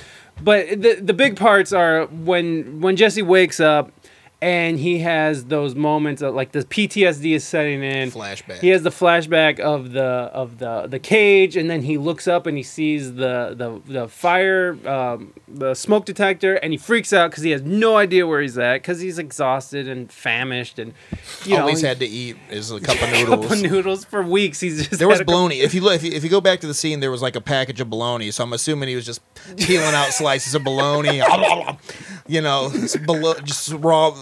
but 0.42 0.68
the 0.68 0.98
the 1.01 1.14
big 1.14 1.37
parts 1.37 1.72
are 1.72 2.07
when 2.07 2.81
when 2.81 2.96
Jesse 2.96 3.22
wakes 3.22 3.61
up. 3.61 3.92
And 4.40 4.79
he 4.79 5.01
has 5.01 5.46
those 5.46 5.74
moments 5.74 6.22
of 6.22 6.33
like 6.33 6.53
the 6.53 6.61
PTSD 6.61 7.35
is 7.35 7.42
setting 7.42 7.83
in. 7.83 8.12
Flashback. 8.12 8.61
He 8.61 8.68
has 8.68 8.85
the 8.85 8.90
flashback 8.90 9.59
of 9.59 9.90
the 9.90 10.01
of 10.05 10.59
the 10.59 10.87
the 10.87 11.01
cage, 11.01 11.57
and 11.57 11.68
then 11.68 11.83
he 11.83 11.98
looks 11.98 12.29
up 12.29 12.46
and 12.46 12.57
he 12.57 12.62
sees 12.62 13.14
the 13.14 13.53
the 13.57 13.81
the 13.92 14.07
fire, 14.07 14.79
um, 14.88 15.33
the 15.48 15.74
smoke 15.74 16.05
detector, 16.05 16.55
and 16.55 16.72
he 16.72 16.77
freaks 16.79 17.12
out 17.12 17.33
because 17.33 17.42
he 17.42 17.51
has 17.51 17.62
no 17.62 17.96
idea 17.96 18.29
where 18.29 18.40
he's 18.40 18.57
at 18.57 18.74
because 18.74 19.01
he's 19.01 19.18
exhausted 19.18 19.88
and 19.88 20.12
famished, 20.12 20.79
and 20.79 20.94
you 21.44 21.57
All 21.57 21.62
know 21.62 21.66
he's 21.66 21.81
he- 21.81 21.87
had 21.88 21.98
to 21.98 22.07
eat 22.07 22.37
is 22.48 22.70
a 22.70 22.79
cup 22.81 23.03
of 23.03 23.11
noodles. 23.11 23.46
cup 23.48 23.57
of 23.57 23.62
noodles 23.62 24.05
for 24.05 24.22
weeks. 24.22 24.61
He's 24.61 24.87
just 24.87 25.01
There 25.01 25.09
was 25.09 25.20
bologna. 25.24 25.62
If 25.62 25.74
you 25.74 25.81
look, 25.81 25.96
if 25.96 26.05
you, 26.05 26.12
if 26.12 26.22
you 26.22 26.31
go 26.31 26.40
back 26.40 26.61
to 26.61 26.68
the 26.68 26.74
scene, 26.74 27.01
there 27.01 27.11
was 27.11 27.22
like 27.22 27.35
a 27.35 27.40
package 27.40 27.81
of 27.81 27.90
bologna. 27.90 28.31
So 28.31 28.44
I'm 28.44 28.53
assuming 28.53 28.88
he 28.88 28.94
was 28.94 29.05
just 29.05 29.20
peeling 29.57 29.96
out 29.96 30.12
slices 30.12 30.55
of 30.55 30.62
bologna. 30.62 31.22
you 32.29 32.40
know, 32.40 32.70
bolo- 33.05 33.40
just 33.40 33.72
raw, 33.72 34.14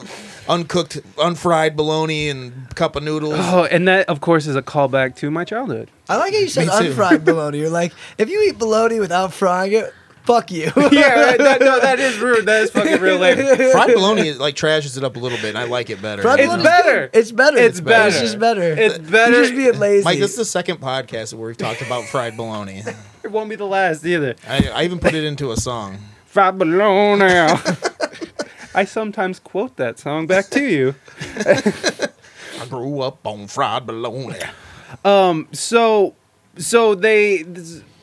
uncooked, 0.48 0.98
unfried 1.18 1.76
bologna 1.76 2.28
and 2.28 2.74
cup 2.74 2.96
of 2.96 3.02
noodles. 3.02 3.34
Oh, 3.36 3.64
and 3.64 3.86
that 3.88 4.08
of 4.08 4.20
course 4.20 4.46
is 4.46 4.56
a 4.56 4.62
callback 4.62 5.16
to 5.16 5.30
my 5.30 5.44
childhood. 5.44 5.90
I 6.08 6.16
like 6.16 6.32
how 6.32 6.38
you 6.38 6.48
said 6.48 6.66
Me 6.68 6.78
too. 6.78 6.86
unfried 6.90 7.24
bologna. 7.24 7.58
You're 7.58 7.70
like, 7.70 7.92
if 8.18 8.28
you 8.30 8.42
eat 8.42 8.58
bologna 8.58 9.00
without 9.00 9.32
frying 9.32 9.72
it, 9.72 9.92
Fuck 10.24 10.50
you. 10.50 10.64
yeah, 10.76 11.36
that, 11.36 11.60
no, 11.60 11.78
that 11.78 12.00
is 12.00 12.18
rude. 12.18 12.46
That 12.46 12.62
is 12.64 12.70
fucking 12.72 13.00
real 13.00 13.16
lame. 13.18 13.36
Fried 13.70 13.94
bologna 13.94 14.32
like 14.32 14.56
trashes 14.56 14.96
it 14.98 15.04
up 15.04 15.14
a 15.14 15.20
little 15.20 15.38
bit. 15.38 15.50
and 15.50 15.58
I 15.58 15.66
like 15.66 15.88
it 15.88 16.02
better. 16.02 16.20
Fried 16.20 16.40
It's 16.40 16.48
bologna's 16.48 16.64
better. 16.68 17.06
good. 17.12 17.18
It's 17.20 17.30
better. 17.30 17.56
It's 17.58 17.80
better. 17.80 18.08
It's 18.08 18.20
just 18.20 18.38
better. 18.40 18.60
It's 18.76 18.98
better. 18.98 19.32
You're 19.32 19.42
just 19.44 19.54
being 19.54 19.78
lazy. 19.78 20.04
Mike, 20.04 20.18
this 20.18 20.32
is 20.32 20.36
the 20.38 20.44
second 20.44 20.78
podcast 20.80 21.32
where 21.32 21.46
we've 21.46 21.56
talked 21.56 21.80
about 21.80 22.06
fried 22.06 22.36
bologna. 22.36 22.82
It 23.22 23.30
won't 23.30 23.48
be 23.48 23.54
the 23.54 23.66
last 23.66 24.04
either. 24.04 24.34
I, 24.48 24.68
I 24.70 24.82
even 24.82 24.98
put 24.98 25.14
it 25.14 25.22
into 25.22 25.52
a 25.52 25.56
song. 25.56 25.98
Fried 26.24 26.58
bologna. 26.58 27.56
I 28.76 28.84
sometimes 28.84 29.40
quote 29.40 29.76
that 29.76 29.98
song 29.98 30.26
back 30.26 30.50
to 30.50 30.62
you. 30.62 30.94
I 32.60 32.66
grew 32.68 33.00
up 33.00 33.26
on 33.26 33.46
fried 33.46 33.86
bologna. 33.86 34.36
Um. 35.02 35.48
So, 35.52 36.14
so 36.58 36.94
they, 36.94 37.46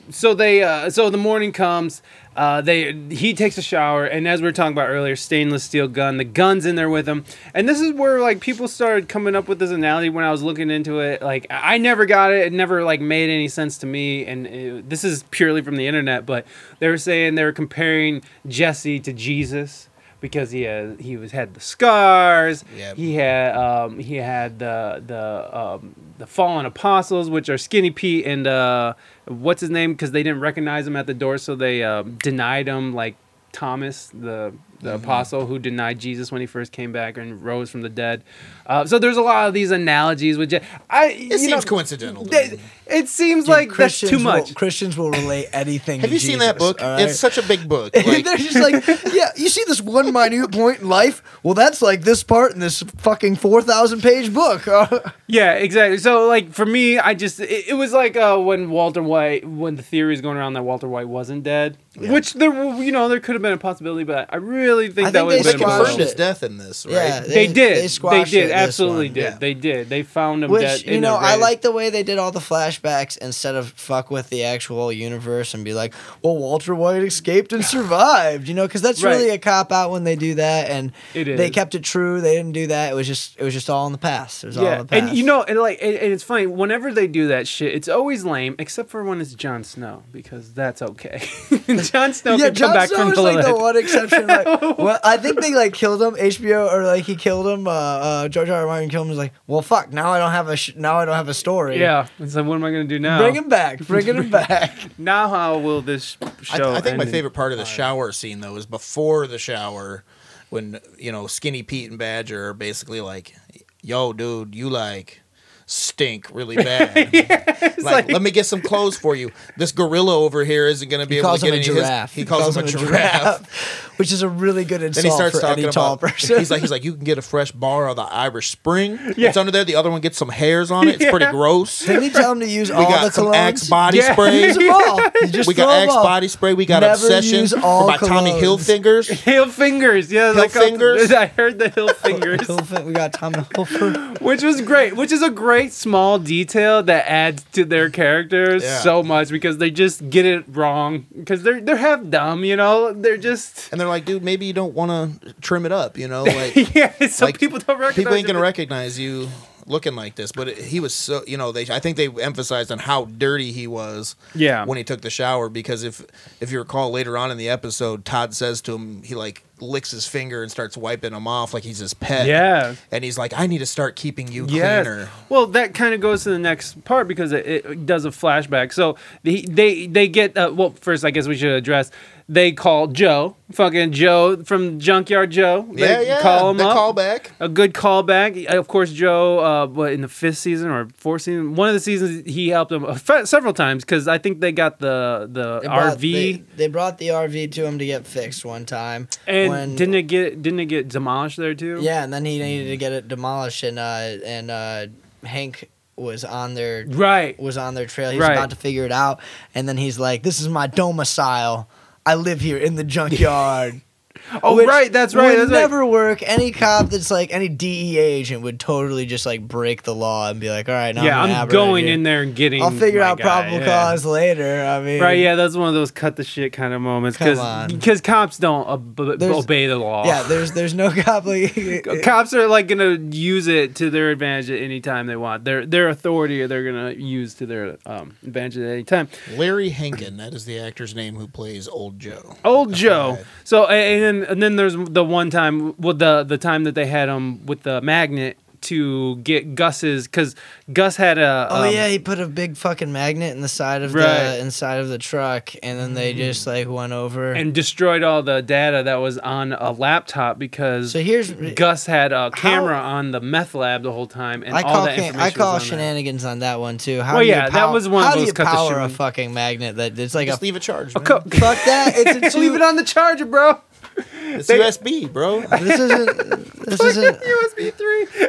so 0.09 0.33
they, 0.33 0.63
uh, 0.63 0.89
so 0.89 1.11
the 1.11 1.17
morning 1.17 1.51
comes. 1.51 2.01
Uh, 2.35 2.61
they 2.61 2.91
he 3.09 3.35
takes 3.35 3.59
a 3.59 3.61
shower, 3.61 4.03
and 4.05 4.27
as 4.27 4.41
we 4.41 4.47
were 4.47 4.51
talking 4.51 4.73
about 4.73 4.89
earlier, 4.89 5.15
stainless 5.15 5.63
steel 5.63 5.87
gun. 5.87 6.17
The 6.17 6.23
gun's 6.23 6.65
in 6.65 6.75
there 6.75 6.89
with 6.89 7.07
him, 7.07 7.23
and 7.53 7.69
this 7.69 7.79
is 7.79 7.93
where 7.93 8.19
like 8.19 8.39
people 8.39 8.67
started 8.67 9.07
coming 9.07 9.35
up 9.35 9.47
with 9.47 9.59
this 9.59 9.69
analogy 9.69 10.09
when 10.09 10.25
I 10.25 10.31
was 10.31 10.41
looking 10.41 10.71
into 10.71 11.01
it. 11.01 11.21
Like 11.21 11.45
I 11.51 11.77
never 11.77 12.07
got 12.07 12.33
it; 12.33 12.47
it 12.47 12.51
never 12.53 12.83
like 12.83 12.99
made 12.99 13.29
any 13.29 13.47
sense 13.47 13.77
to 13.77 13.85
me. 13.85 14.25
And 14.25 14.47
it, 14.47 14.89
this 14.89 15.03
is 15.03 15.21
purely 15.29 15.61
from 15.61 15.75
the 15.75 15.85
internet, 15.85 16.25
but 16.25 16.47
they 16.79 16.87
were 16.87 16.97
saying 16.97 17.35
they 17.35 17.43
were 17.43 17.51
comparing 17.51 18.23
Jesse 18.47 18.99
to 19.01 19.13
Jesus 19.13 19.87
because 20.23 20.51
he 20.51 20.61
had 20.61 21.01
he 21.01 21.17
was 21.17 21.33
had 21.33 21.53
the 21.53 21.59
scars. 21.59 22.63
Yep. 22.77 22.95
He 22.95 23.15
had 23.15 23.57
um, 23.57 23.99
he 23.99 24.15
had 24.15 24.57
the 24.57 25.03
the 25.05 25.59
um, 25.59 25.93
the 26.17 26.25
fallen 26.25 26.65
apostles, 26.65 27.29
which 27.29 27.49
are 27.49 27.57
Skinny 27.57 27.91
Pete 27.91 28.25
and 28.25 28.47
uh, 28.47 28.93
what's 29.25 29.59
his 29.59 29.69
name? 29.69 29.91
Because 29.91 30.11
they 30.11 30.23
didn't 30.23 30.39
recognize 30.39 30.87
him 30.87 30.95
at 30.95 31.07
the 31.07 31.13
door, 31.13 31.37
so 31.37 31.55
they 31.55 31.83
um, 31.83 32.15
denied 32.23 32.69
him. 32.69 32.93
Like 32.95 33.17
Thomas, 33.51 34.11
the 34.13 34.53
the 34.83 34.93
Mm-hmm. 34.93 35.03
apostle 35.03 35.45
who 35.45 35.57
denied 35.59 35.97
Jesus 35.99 36.31
when 36.31 36.41
he 36.41 36.47
first 36.47 36.71
came 36.71 36.91
back 36.91 37.17
and 37.17 37.41
rose 37.41 37.69
from 37.69 37.81
the 37.81 37.89
dead. 37.89 38.23
Uh, 38.65 38.85
so 38.85 38.99
there's 38.99 39.17
a 39.17 39.21
lot 39.21 39.47
of 39.47 39.53
these 39.53 39.71
analogies 39.71 40.37
with. 40.37 40.49
Je- 40.51 40.61
I 40.89 41.07
It 41.07 41.39
seems 41.39 41.65
coincidental. 41.65 42.25
to 42.25 42.59
It, 42.87 43.07
seems 43.09 43.45
Dude, 43.45 43.49
like 43.49 43.73
that's 43.75 43.99
too 43.99 44.17
will- 44.17 44.23
much. 44.23 44.55
Christians 44.55 44.97
will 44.97 45.09
relate 45.11 45.47
anything. 45.53 46.01
Have 46.01 46.09
to 46.09 46.13
you 46.13 46.19
seen 46.19 46.39
that 46.39 46.57
book? 46.59 46.81
all 46.81 46.89
right? 46.91 47.01
It's 47.09 47.19
such 47.19 47.37
a 47.37 47.43
big 47.43 47.67
book. 47.75 47.95
Like, 47.95 48.23
They're 48.23 48.37
just 48.37 48.59
like, 48.59 48.85
yeah, 49.13 49.31
you 49.35 49.49
see 49.49 49.63
this 49.67 49.81
one 49.81 50.11
minute 50.13 50.51
point 50.51 50.81
in 50.81 50.89
life? 50.89 51.23
Well, 51.43 51.53
that's 51.55 51.81
like 51.81 52.01
this 52.01 52.23
part 52.23 52.53
in 52.53 52.59
this 52.59 52.81
fucking 52.97 53.37
4,000 53.37 54.01
page 54.01 54.33
book. 54.33 54.67
Yeah, 55.27 55.53
exactly. 55.53 55.97
So 55.97 56.27
like 56.27 56.51
for 56.53 56.65
me, 56.65 56.99
I 56.99 57.15
just 57.15 57.39
it, 57.39 57.69
it 57.69 57.73
was 57.73 57.91
like 57.91 58.15
uh, 58.15 58.37
when 58.37 58.69
Walter 58.69 59.01
White 59.01 59.43
when 59.47 59.77
the 59.77 59.81
theory 59.81 60.13
is 60.13 60.21
going 60.21 60.37
around 60.37 60.53
that 60.53 60.61
Walter 60.61 60.87
White 60.87 61.07
wasn't 61.07 61.41
dead, 61.41 61.75
which 61.97 62.33
there 62.33 62.53
you 62.75 62.91
know 62.91 63.09
there 63.09 63.19
could 63.19 63.33
have 63.33 63.41
been 63.41 63.53
a 63.53 63.57
possibility, 63.57 64.03
but 64.03 64.29
I 64.31 64.35
really 64.35 64.72
think 64.89 65.07
I 65.07 65.11
that 65.11 65.19
think 65.19 65.25
would 65.27 65.33
they 65.33 65.37
have 65.37 65.43
they 65.45 65.49
a 65.49 65.57
squashed 65.57 65.77
confirmed 65.79 65.99
his 65.99 66.13
death 66.13 66.43
in 66.43 66.57
this, 66.57 66.85
right? 66.85 66.93
Yeah, 66.93 67.19
They, 67.21 67.47
did. 67.47 67.55
They, 67.83 67.87
squashed 67.87 68.31
did. 68.31 68.49
it, 68.49 68.51
Absolutely 68.53 69.07
one. 69.07 69.13
did. 69.13 69.23
Yeah. 69.23 69.37
They 69.37 69.53
did. 69.53 69.89
They 69.89 70.03
found 70.03 70.43
him 70.43 70.51
Which, 70.51 70.61
dead. 70.61 70.81
you 70.85 70.99
know, 71.01 71.15
I 71.15 71.35
like 71.35 71.61
the 71.61 71.71
way 71.71 71.89
they 71.89 72.03
did 72.03 72.17
all 72.17 72.31
the 72.31 72.39
flashbacks 72.39 73.17
instead 73.17 73.55
of 73.55 73.69
fuck 73.71 74.09
with 74.11 74.29
the 74.29 74.43
actual 74.43 74.91
universe 74.91 75.53
and 75.53 75.63
be 75.65 75.73
like, 75.73 75.93
well, 76.21 76.37
Walter 76.37 76.73
White 76.75 77.03
escaped 77.03 77.53
and 77.53 77.63
survived, 77.63 78.47
you 78.47 78.53
know, 78.53 78.67
because 78.67 78.81
that's 78.81 79.03
Right. 79.03 79.11
really 79.15 79.29
a 79.29 79.37
cop 79.37 79.71
out 79.71 79.91
when 79.91 80.03
they 80.03 80.15
do 80.15 80.35
that. 80.35 80.69
And 80.69 80.91
It 81.13 81.25
they 81.37 81.49
kept 81.49 81.75
it 81.75 81.83
true. 81.83 82.21
They 82.21 82.35
didn't 82.35 82.53
do 82.53 82.67
that. 82.67 82.91
It 82.91 82.95
was 82.95 83.07
just, 83.07 83.37
it 83.37 83.43
was 83.43 83.53
just 83.53 83.69
all 83.69 83.85
in 83.87 83.91
the 83.91 83.97
past. 83.97 84.43
It 84.43 84.47
was 84.47 84.57
all 84.57 84.65
in 84.65 84.77
the 84.79 84.85
past. 84.85 85.03
and 85.09 85.17
you 85.17 85.23
know, 85.25 85.43
and 85.43 85.59
like, 85.59 85.79
and, 85.81 85.95
and 85.95 86.13
it's 86.13 86.23
funny. 86.23 86.47
Whenever 86.47 86.91
they 86.93 87.07
do 87.07 87.27
that 87.29 87.47
shit, 87.47 87.73
it's 87.73 87.87
always 87.89 88.23
lame, 88.23 88.55
except 88.59 88.89
for 88.89 89.03
when 89.03 89.19
it's 89.21 89.33
Jon 89.33 89.63
Snow, 89.63 90.03
because 90.11 90.53
that's 90.53 90.81
okay. 90.81 91.21
Jon 91.67 92.13
Snow 92.13 92.35
yeah, 92.35 92.45
can 92.45 92.55
Jon 92.55 92.67
come 92.69 92.73
back 92.73 92.89
Snow 92.89 92.97
from 92.97 93.09
the 93.15 93.21
like 93.21 93.45
the 93.45 93.55
one 93.55 93.77
exception. 93.77 94.27
Like, 94.27 94.45
well, 94.77 94.99
I 95.03 95.17
think 95.17 95.41
they 95.41 95.53
like 95.53 95.73
killed 95.73 96.01
him. 96.01 96.15
HBO 96.15 96.71
or 96.71 96.83
like 96.85 97.03
he 97.05 97.15
killed 97.15 97.47
him. 97.47 97.67
Uh, 97.67 97.71
uh, 97.71 98.27
George 98.29 98.49
R. 98.49 98.61
R. 98.61 98.65
Martin 98.67 98.89
killed 98.89 99.05
him. 99.05 99.09
Was 99.09 99.17
like, 99.17 99.33
well, 99.47 99.61
fuck. 99.61 99.91
Now 99.93 100.11
I 100.11 100.19
don't 100.19 100.31
have 100.31 100.47
a 100.49 100.55
sh- 100.55 100.75
now 100.75 100.97
I 100.97 101.05
don't 101.05 101.15
have 101.15 101.27
a 101.29 101.33
story. 101.33 101.79
Yeah, 101.79 102.07
it's 102.19 102.35
like, 102.35 102.45
what 102.45 102.55
am 102.55 102.63
I 102.63 102.71
gonna 102.71 102.83
do 102.85 102.99
now? 102.99 103.19
Bring 103.19 103.35
him 103.35 103.49
back. 103.49 103.79
Bring 103.79 104.05
him 104.05 104.29
back. 104.31 104.71
Now, 104.97 105.27
how 105.29 105.57
will 105.59 105.81
this 105.81 106.17
I, 106.51 106.57
show? 106.57 106.73
I 106.73 106.81
think 106.81 106.97
my 106.97 107.05
favorite 107.05 107.33
part 107.33 107.51
of 107.51 107.57
the 107.57 107.65
shower 107.65 108.11
scene 108.11 108.39
though 108.41 108.55
is 108.55 108.65
before 108.65 109.27
the 109.27 109.37
shower, 109.39 110.03
when 110.49 110.79
you 110.97 111.11
know 111.11 111.27
Skinny 111.27 111.63
Pete 111.63 111.89
and 111.89 111.99
Badger 111.99 112.49
are 112.49 112.53
basically 112.53 113.01
like, 113.01 113.35
"Yo, 113.81 114.13
dude, 114.13 114.55
you 114.55 114.69
like 114.69 115.21
stink 115.65 116.27
really 116.33 116.55
bad. 116.63 117.11
like, 117.13 117.77
like- 117.83 118.11
let 118.11 118.21
me 118.21 118.29
get 118.31 118.45
some 118.45 118.61
clothes 118.61 118.97
for 118.97 119.15
you. 119.15 119.31
This 119.57 119.71
gorilla 119.71 120.15
over 120.19 120.43
here 120.43 120.67
isn't 120.67 120.89
going 120.89 121.01
to 121.01 121.07
be 121.07 121.15
He 121.15 121.19
able 121.19 121.37
to 121.37 121.45
him 121.45 121.51
get 121.53 121.53
a 121.53 121.57
any 121.57 121.69
of 121.69 121.75
his- 121.75 121.85
giraffe. 121.85 122.13
He 122.13 122.25
calls, 122.25 122.57
him 122.57 122.65
a 122.65 122.67
giraffe. 122.67 123.92
Which 123.97 124.11
is 124.11 124.21
a 124.21 124.29
really 124.29 124.65
good 124.65 124.81
Then 124.81 124.87
insult 124.87 125.05
he 125.05 125.11
starts 125.11 125.35
for 125.35 125.41
talking 125.41 125.63
any 125.63 125.71
tall 125.73 125.93
about. 125.93 126.09
person. 126.13 126.37
He's 126.39 126.51
like, 126.51 126.61
he's 126.61 126.71
like, 126.71 126.83
you 126.83 126.93
can 126.93 127.03
get 127.03 127.17
a 127.17 127.21
fresh 127.21 127.51
bar 127.51 127.87
of 127.89 127.95
the 127.95 128.03
Irish 128.03 128.49
Spring. 128.51 128.97
Yeah. 129.17 129.29
It's 129.29 129.37
under 129.37 129.51
there. 129.51 129.63
The 129.65 129.75
other 129.75 129.89
one 129.91 130.01
gets 130.01 130.17
some 130.17 130.29
hairs 130.29 130.71
on 130.71 130.87
it. 130.87 131.01
It's 131.01 131.09
pretty 131.11 131.25
gross. 131.31 131.85
Didn't 131.85 132.03
he 132.03 132.09
tell 132.09 132.31
him 132.33 132.39
to 132.41 132.47
use 132.47 132.69
We 132.69 132.75
all 132.75 132.83
the 132.83 132.87
got 132.89 133.13
some 133.13 133.27
colognes? 133.27 133.35
Axe 133.35 133.69
body 133.69 133.97
Yeah. 133.99 134.13
spray. 134.13 134.43
Use 134.47 134.55
them 134.57 134.71
all. 134.71 135.01
Just 135.27 135.47
We 135.47 135.53
got 135.53 135.65
got 135.67 135.75
'em 135.77 135.83
Axe 135.89 135.93
all. 135.97 136.03
body 136.03 136.27
spray. 136.27 136.53
We 136.53 136.65
got 136.65 136.81
Never 136.81 136.93
Obsession 136.93 137.39
use 137.39 137.53
all 137.53 137.87
by 137.87 137.97
Tommy 137.97 138.31
colognes. 138.31 138.41
Hilfingers. 138.41 139.09
Hill 139.09 139.47
fingers, 139.49 140.11
yeah, 140.11 140.27
Hill 140.33 140.35
like 140.35 140.55
a- 140.55 140.59
fingers? 140.59 141.11
I 141.11 141.27
heard 141.27 141.59
the 141.59 141.69
hill 141.69 141.89
fingers, 141.89 142.47
We 142.83 142.93
got 142.93 143.13
Tommy 143.13 143.39
Hilfer. 143.39 144.19
which 144.21 144.43
was 144.43 144.61
great. 144.61 144.95
Which 144.95 145.11
is 145.11 145.21
a 145.21 145.29
great 145.29 145.71
small 145.73 146.19
detail 146.19 146.83
that 146.83 147.05
adds 147.09 147.43
to 147.53 147.65
their 147.65 147.89
characters 147.89 148.63
Yeah. 148.63 148.79
so 148.79 149.03
much 149.03 149.29
because 149.29 149.57
they 149.57 149.71
just 149.71 150.09
get 150.09 150.25
it 150.25 150.43
wrong 150.49 151.05
because 151.17 151.43
they're 151.43 151.61
they're 151.61 151.77
half 151.77 152.01
dumb, 152.09 152.43
you 152.43 152.55
know. 152.55 152.93
They're 152.93 153.17
just 153.17 153.69
And 153.71 153.79
they're 153.83 153.89
like, 153.89 154.05
dude, 154.05 154.23
maybe 154.23 154.45
you 154.45 154.53
don't 154.53 154.73
want 154.73 155.21
to 155.21 155.33
trim 155.41 155.65
it 155.65 155.71
up, 155.71 155.97
you 155.97 156.07
know? 156.07 156.23
Like, 156.33 156.73
yeah. 156.75 157.07
So 157.07 157.25
like, 157.25 157.39
people 157.39 157.59
don't 157.59 157.77
recognize. 157.77 157.95
people 157.95 158.13
ain't 158.15 158.25
gonna 158.27 158.39
but- 158.39 158.43
recognize 158.43 158.97
you 158.99 159.29
looking 159.65 159.95
like 159.95 160.15
this. 160.15 160.31
But 160.33 160.49
it, 160.49 160.57
he 160.57 160.79
was 160.79 160.93
so, 160.93 161.21
you 161.27 161.37
know, 161.37 161.51
they. 161.51 161.61
I 161.69 161.79
think 161.79 161.95
they 161.97 162.09
emphasized 162.09 162.71
on 162.71 162.79
how 162.79 163.05
dirty 163.05 163.51
he 163.51 163.67
was. 163.67 164.15
Yeah. 164.35 164.65
When 164.65 164.77
he 164.77 164.83
took 164.83 165.01
the 165.01 165.09
shower, 165.09 165.47
because 165.49 165.83
if 165.83 166.03
if 166.41 166.51
you 166.51 166.59
recall 166.59 166.91
later 166.91 167.17
on 167.17 167.31
in 167.31 167.37
the 167.37 167.49
episode, 167.49 168.03
Todd 168.05 168.33
says 168.33 168.61
to 168.63 168.73
him, 168.75 169.03
he 169.03 169.15
like 169.15 169.43
licks 169.61 169.91
his 169.91 170.05
finger 170.05 170.41
and 170.41 170.51
starts 170.51 170.75
wiping 170.75 171.13
him 171.13 171.25
off 171.27 171.53
like 171.53 171.63
he's 171.63 171.77
his 171.77 171.93
pet. 171.93 172.27
Yeah. 172.27 172.75
And 172.91 173.03
he's 173.05 173.17
like, 173.17 173.31
I 173.33 173.47
need 173.47 173.59
to 173.59 173.65
start 173.65 173.95
keeping 173.95 174.29
you 174.29 174.45
Yes. 174.49 174.85
cleaner. 174.85 175.09
Well, 175.29 175.45
that 175.47 175.73
kind 175.73 175.93
of 175.93 176.01
goes 176.01 176.23
to 176.23 176.31
the 176.31 176.39
next 176.39 176.83
part 176.83 177.07
because 177.07 177.31
it, 177.31 177.45
it 177.45 177.85
does 177.85 178.03
a 178.03 178.09
flashback. 178.09 178.73
So 178.73 178.97
they 179.23 179.41
they 179.43 179.87
they 179.87 180.07
get 180.09 180.37
uh, 180.37 180.51
well. 180.53 180.71
First, 180.71 181.05
I 181.05 181.11
guess 181.11 181.27
we 181.27 181.37
should 181.37 181.51
address. 181.53 181.89
They 182.29 182.53
call 182.53 182.87
Joe, 182.87 183.35
fucking 183.51 183.91
Joe 183.91 184.43
from 184.43 184.79
Junkyard 184.79 185.29
Joe. 185.31 185.67
They 185.73 185.81
Yeah, 185.81 185.99
yeah. 186.01 186.21
Call 186.21 186.49
him 186.51 186.57
the 186.57 186.65
up. 186.67 186.77
callback. 186.77 187.27
A 187.41 187.49
good 187.49 187.73
callback. 187.73 188.45
Of 188.45 188.67
course, 188.69 188.91
Joe. 188.93 189.39
Uh, 189.39 189.67
what 189.67 189.91
in 189.91 190.01
the 190.01 190.07
fifth 190.07 190.37
season 190.37 190.69
or 190.71 190.87
fourth 190.95 191.23
season? 191.23 191.55
One 191.55 191.67
of 191.67 191.73
the 191.73 191.81
seasons 191.81 192.25
he 192.25 192.47
helped 192.47 192.71
him 192.71 192.85
uh, 192.85 192.97
several 193.25 193.53
times 193.53 193.83
because 193.83 194.07
I 194.07 194.17
think 194.19 194.39
they 194.39 194.53
got 194.53 194.79
the 194.79 195.27
the 195.29 195.59
They 195.59 195.67
brought- 195.67 195.97
RV. 195.97 195.99
They, 196.13 196.43
they 196.55 196.67
brought 196.67 196.97
the 196.97 197.07
RV 197.09 197.51
to 197.51 197.65
him 197.65 197.77
to 197.79 197.85
get 197.85 198.07
fixed 198.07 198.45
one 198.45 198.65
time. 198.65 199.09
and 199.27 199.49
when- 199.49 199.75
didn't 199.75 199.95
it 199.95 200.03
get 200.03 200.41
didn't 200.41 200.61
it 200.61 200.65
get 200.67 200.87
demolished 200.87 201.37
there 201.37 201.53
too? 201.55 201.79
Yeah, 201.81 202.03
and 202.05 202.13
then 202.13 202.23
he 202.23 202.39
needed 202.39 202.69
to 202.69 202.77
get 202.77 202.93
it 202.93 203.07
demolished, 203.09 203.63
and 203.63 203.77
uh, 203.77 203.81
and 204.25 204.49
uh, 204.49 204.85
Hank 205.25 205.69
was 205.97 206.23
on 206.23 206.53
their 206.55 206.85
Right. 206.87 207.37
was 207.39 207.57
on 207.57 207.75
their 207.75 207.85
trail. 207.85 208.11
He's 208.11 208.19
Right. 208.21 208.31
about 208.31 208.49
to 208.51 208.55
figure 208.55 208.85
it 208.85 208.91
out, 208.93 209.19
and 209.53 209.67
then 209.67 209.75
he's 209.77 209.99
like, 209.99 210.23
"This 210.23 210.39
is 210.39 210.47
my 210.47 210.67
domicile. 210.67 211.67
I 212.05 212.15
live 212.15 212.41
here 212.41 212.57
in 212.57 212.75
the 212.75 212.83
junkyard." 212.83 213.81
Oh, 214.41 214.55
Which 214.55 214.67
right. 214.67 214.91
That's 214.91 215.15
right. 215.15 215.31
Would 215.31 215.39
That's 215.39 215.51
right. 215.51 215.59
never 215.59 215.85
work. 215.85 216.21
Any 216.23 216.51
cop 216.51 216.89
that's 216.89 217.11
like 217.11 217.33
any 217.33 217.49
DEA 217.49 217.97
agent 217.97 218.41
would 218.43 218.59
totally 218.59 219.05
just 219.05 219.25
like 219.25 219.41
break 219.47 219.83
the 219.83 219.93
law 219.93 220.29
and 220.29 220.39
be 220.39 220.49
like, 220.49 220.69
"All 220.69 220.75
right, 220.75 220.93
now 220.93 221.03
yeah, 221.03 221.21
I'm, 221.21 221.31
I'm 221.31 221.47
going 221.47 221.87
in 221.87 222.03
there 222.03 222.21
and 222.21 222.35
getting. 222.35 222.61
I'll 222.61 222.71
figure 222.71 223.01
out 223.01 223.17
guy, 223.17 223.23
probable 223.23 223.59
yeah. 223.59 223.65
cause 223.65 224.05
later." 224.05 224.63
I 224.65 224.81
mean, 224.81 225.01
Right, 225.01 225.17
yeah, 225.19 225.35
that's 225.35 225.55
one 225.55 225.67
of 225.67 225.73
those 225.73 225.91
cut 225.91 226.15
the 226.15 226.23
shit 226.23 226.53
kind 226.53 226.73
of 226.73 226.81
moments 226.81 227.17
because 227.17 227.71
because 227.71 228.01
cops 228.01 228.37
don't 228.37 228.67
ob- 228.67 228.99
obey 228.99 229.67
the 229.67 229.77
law. 229.77 230.05
Yeah, 230.05 230.23
there's 230.23 230.51
there's 230.51 230.73
no 230.73 230.91
cop 231.03 231.25
like 231.25 231.87
cops 232.03 232.33
are 232.33 232.47
like 232.47 232.67
gonna 232.67 232.97
use 233.11 233.47
it 233.47 233.75
to 233.75 233.89
their 233.89 234.11
advantage 234.11 234.49
at 234.51 234.61
any 234.61 234.79
time 234.79 235.07
they 235.07 235.15
want. 235.15 235.43
Their 235.43 235.65
their 235.65 235.89
authority 235.89 236.45
they're 236.45 236.63
gonna 236.63 236.91
use 236.91 237.33
to 237.35 237.45
their 237.45 237.77
um, 237.85 238.15
advantage 238.23 238.57
at 238.57 238.69
any 238.69 238.83
time. 238.83 239.09
Larry 239.35 239.69
Hankin, 239.69 240.17
that 240.17 240.33
is 240.33 240.45
the 240.45 240.59
actor's 240.59 240.95
name 240.95 241.15
who 241.15 241.27
plays 241.27 241.67
Old 241.67 241.99
Joe. 241.99 242.35
Old 242.45 242.73
Joe. 242.73 243.15
right. 243.15 243.25
So 243.43 243.65
and 243.65 244.02
then 244.03 244.23
and 244.23 244.41
then 244.41 244.55
there's 244.55 244.75
the 244.75 245.03
one 245.03 245.29
time, 245.29 245.75
well 245.79 245.93
the 245.93 246.23
the 246.23 246.37
time 246.37 246.63
that 246.65 246.75
they 246.75 246.85
had 246.85 247.09
him 247.09 247.45
with 247.45 247.63
the 247.63 247.81
magnet 247.81 248.37
to 248.61 249.17
get 249.17 249.55
Gus's 249.55 250.07
because 250.07 250.37
Gus 250.71 250.95
had 250.95 251.17
a 251.17 251.49
Oh 251.51 251.63
um, 251.65 251.73
yeah, 251.73 251.89
he 251.89 251.99
put 251.99 252.21
a 252.21 252.27
big 252.29 252.55
fucking 252.55 252.93
magnet 252.93 253.35
in 253.35 253.41
the 253.41 253.49
side 253.49 253.81
of 253.81 253.93
Right. 253.93 254.05
the 254.05 254.39
inside 254.39 254.79
of 254.79 254.87
the 254.87 254.97
truck, 254.97 255.49
and 255.61 255.77
then 255.77 255.95
they 255.95 256.13
just 256.13 256.47
like 256.47 256.69
went 256.69 256.93
over. 256.93 257.33
and 257.33 257.53
destroyed 257.53 258.03
all 258.03 258.23
the 258.23 258.41
data 258.41 258.81
that 258.83 258.95
was 258.95 259.17
on 259.17 259.51
a 259.51 259.73
laptop 259.73 260.39
because 260.39 260.93
so 260.93 261.01
here's 261.01 261.29
Gus 261.33 261.85
had 261.87 262.13
a 262.13 262.31
camera 262.31 262.77
on 262.77 263.11
the 263.11 263.19
meth 263.19 263.53
lab 263.53 263.83
the 263.83 263.91
whole 263.91 264.07
time, 264.07 264.43
and 264.43 264.55
I 264.55 264.61
all 264.61 264.73
call 264.75 264.85
that 264.85 264.97
information 264.97 265.19
I 265.19 265.25
was 265.25 265.33
call 265.33 265.47
on 265.55 265.59
there. 265.59 265.67
shenanigans 265.67 266.23
on 266.23 266.39
that 266.39 266.61
one 266.61 266.77
too. 266.77 267.01
How 267.01 267.15
Well, 267.15 267.21
do 267.23 267.27
you 267.27 267.33
yeah, 267.33 267.49
that 267.49 267.69
was 267.73 267.89
one 267.89 268.03
of 268.03 268.09
how 268.11 268.15
those 268.15 268.31
do 268.31 268.43
you 268.43 268.45
power 268.45 268.79
a 268.79 268.87
fucking 268.87 269.33
magnet 269.33 269.75
that 269.75 269.99
it's 269.99 270.15
like 270.15 270.27
Just 270.29 270.41
a 270.41 270.45
leave 270.45 270.55
it 270.55 270.61
charged. 270.61 270.95
Man. 270.95 271.03
Co- 271.03 271.19
fuck 271.19 271.57
that? 271.65 271.95
It's 271.97 272.11
a 272.15 272.21
Just 272.21 272.37
leave 272.37 272.55
it 272.55 272.61
on 272.61 272.77
the 272.77 272.85
charger, 272.85 273.25
bro. 273.25 273.59
It's 273.95 274.47
they- 274.47 274.57
USB, 274.59 275.11
bro. 275.11 275.41
This 275.41 275.79
isn't. 275.79 276.53
This 276.65 276.79
isn't. 276.81 277.19
USB 277.21 277.73
three, 277.73 278.05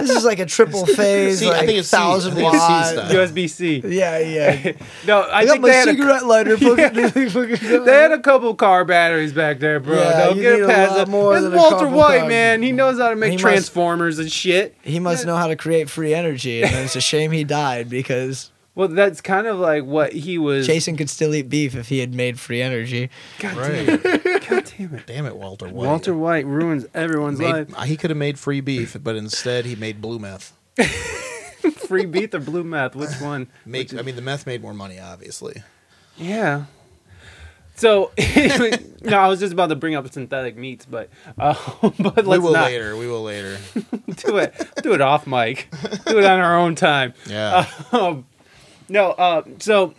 This 0.00 0.10
is 0.10 0.24
like 0.24 0.38
a 0.40 0.46
triple 0.46 0.84
phase, 0.96 1.38
See, 1.38 1.46
I 1.46 1.50
like 1.58 1.66
think 1.66 1.78
it's 1.78 1.88
C. 1.88 1.96
I 1.96 2.00
thousand 2.00 2.34
think 2.34 2.52
it's 2.52 2.62
C 2.64 2.72
watt. 2.72 2.86
style. 2.86 3.10
USB 3.12 3.48
C. 3.48 3.82
Yeah, 3.86 4.18
yeah. 4.18 4.72
No, 5.06 5.20
I, 5.20 5.38
I 5.38 5.44
got 5.44 5.50
think 5.52 5.62
my 5.62 5.68
they 5.68 5.74
had, 5.76 5.88
a, 5.88 5.90
cigarette 5.92 6.26
lighter. 6.26 6.56
fucking- 6.58 7.30
fucking- 7.30 7.84
they 7.84 7.92
had 7.92 8.12
a 8.12 8.18
couple 8.18 8.54
car 8.54 8.84
batteries 8.84 9.32
back 9.32 9.58
there, 9.60 9.80
bro. 9.80 9.94
Yeah, 9.96 10.24
Don't 10.26 10.36
you 10.36 10.42
get 10.42 10.54
need 10.56 10.62
a 10.62 10.66
past 10.66 10.90
lot 10.92 10.98
that. 11.06 11.08
more 11.08 11.34
It's 11.36 11.44
than 11.44 11.52
a 11.54 11.56
Walter 11.56 11.76
couple 11.76 11.90
White, 11.98 12.18
cars. 12.20 12.28
man. 12.28 12.62
He 12.62 12.72
knows 12.72 12.98
how 12.98 13.10
to 13.10 13.16
make 13.16 13.30
He 13.30 13.36
must- 13.36 13.42
transformers 13.42 14.18
and 14.18 14.30
shit. 14.30 14.74
He 14.82 14.98
must 15.00 15.24
know 15.24 15.36
how 15.36 15.46
to 15.46 15.56
create 15.56 15.88
free 15.88 16.12
energy, 16.14 16.62
and 16.62 16.74
it's 16.74 16.96
a 16.96 17.00
shame 17.00 17.30
he 17.30 17.44
died 17.44 17.88
because 17.88 18.50
Well, 18.74 18.88
that's 18.88 19.20
kind 19.20 19.46
of 19.46 19.58
like 19.58 19.84
what 19.84 20.12
he 20.12 20.36
was. 20.36 20.66
Jason 20.66 20.96
could 20.96 21.08
still 21.08 21.32
eat 21.34 21.48
beef 21.48 21.76
if 21.76 21.88
he 21.88 22.00
had 22.00 22.12
made 22.12 22.40
free 22.40 22.60
energy. 22.60 23.08
God 23.38 23.56
Right. 23.56 23.86
damn 23.86 23.88
it! 24.04 24.24
God 24.24 24.33
damn 24.78 24.94
it! 24.94 25.06
Damn 25.06 25.26
it, 25.26 25.36
Walter 25.36 25.66
White. 25.66 25.86
Walter 25.86 26.14
White 26.14 26.46
ruins 26.46 26.86
everyone's 26.94 27.38
Made, 27.38 27.70
life. 27.70 27.88
he 27.88 27.96
could 27.96 28.10
have 28.10 28.16
made 28.16 28.38
free 28.38 28.60
beef, 28.60 28.96
but 29.02 29.16
instead 29.16 29.64
he 29.64 29.74
made 29.76 30.00
blue 30.00 30.18
meth. 30.18 30.52
Free 31.88 32.04
beef 32.04 32.34
or 32.34 32.40
blue 32.40 32.62
meth? 32.64 32.94
Which 32.94 33.20
one? 33.20 33.48
Make, 33.64 33.94
I 33.94 34.02
mean, 34.02 34.16
the 34.16 34.22
meth 34.22 34.46
made 34.46 34.60
more 34.60 34.74
money, 34.74 34.98
obviously. 34.98 35.62
Yeah. 36.16 36.64
So 37.76 38.12
no, 39.02 39.18
I 39.18 39.28
was 39.28 39.40
just 39.40 39.52
about 39.52 39.68
to 39.68 39.74
bring 39.76 39.94
up 39.94 40.10
synthetic 40.12 40.56
meats, 40.56 40.86
but 40.86 41.08
uh, 41.38 41.54
but 41.98 42.26
let's 42.26 42.28
we 42.28 42.38
will 42.38 42.52
not 42.52 42.66
later. 42.66 42.96
We 42.96 43.08
will 43.08 43.22
later. 43.22 43.58
do 44.16 44.36
it. 44.36 44.54
Do 44.82 44.92
it 44.92 45.00
off 45.00 45.26
mic. 45.26 45.68
Do 46.06 46.18
it 46.18 46.24
on 46.24 46.38
our 46.40 46.56
own 46.58 46.74
time. 46.74 47.14
Yeah. 47.26 47.66
Um, 47.90 48.26
no, 48.88 49.10
uh, 49.12 49.42
so 49.58 49.94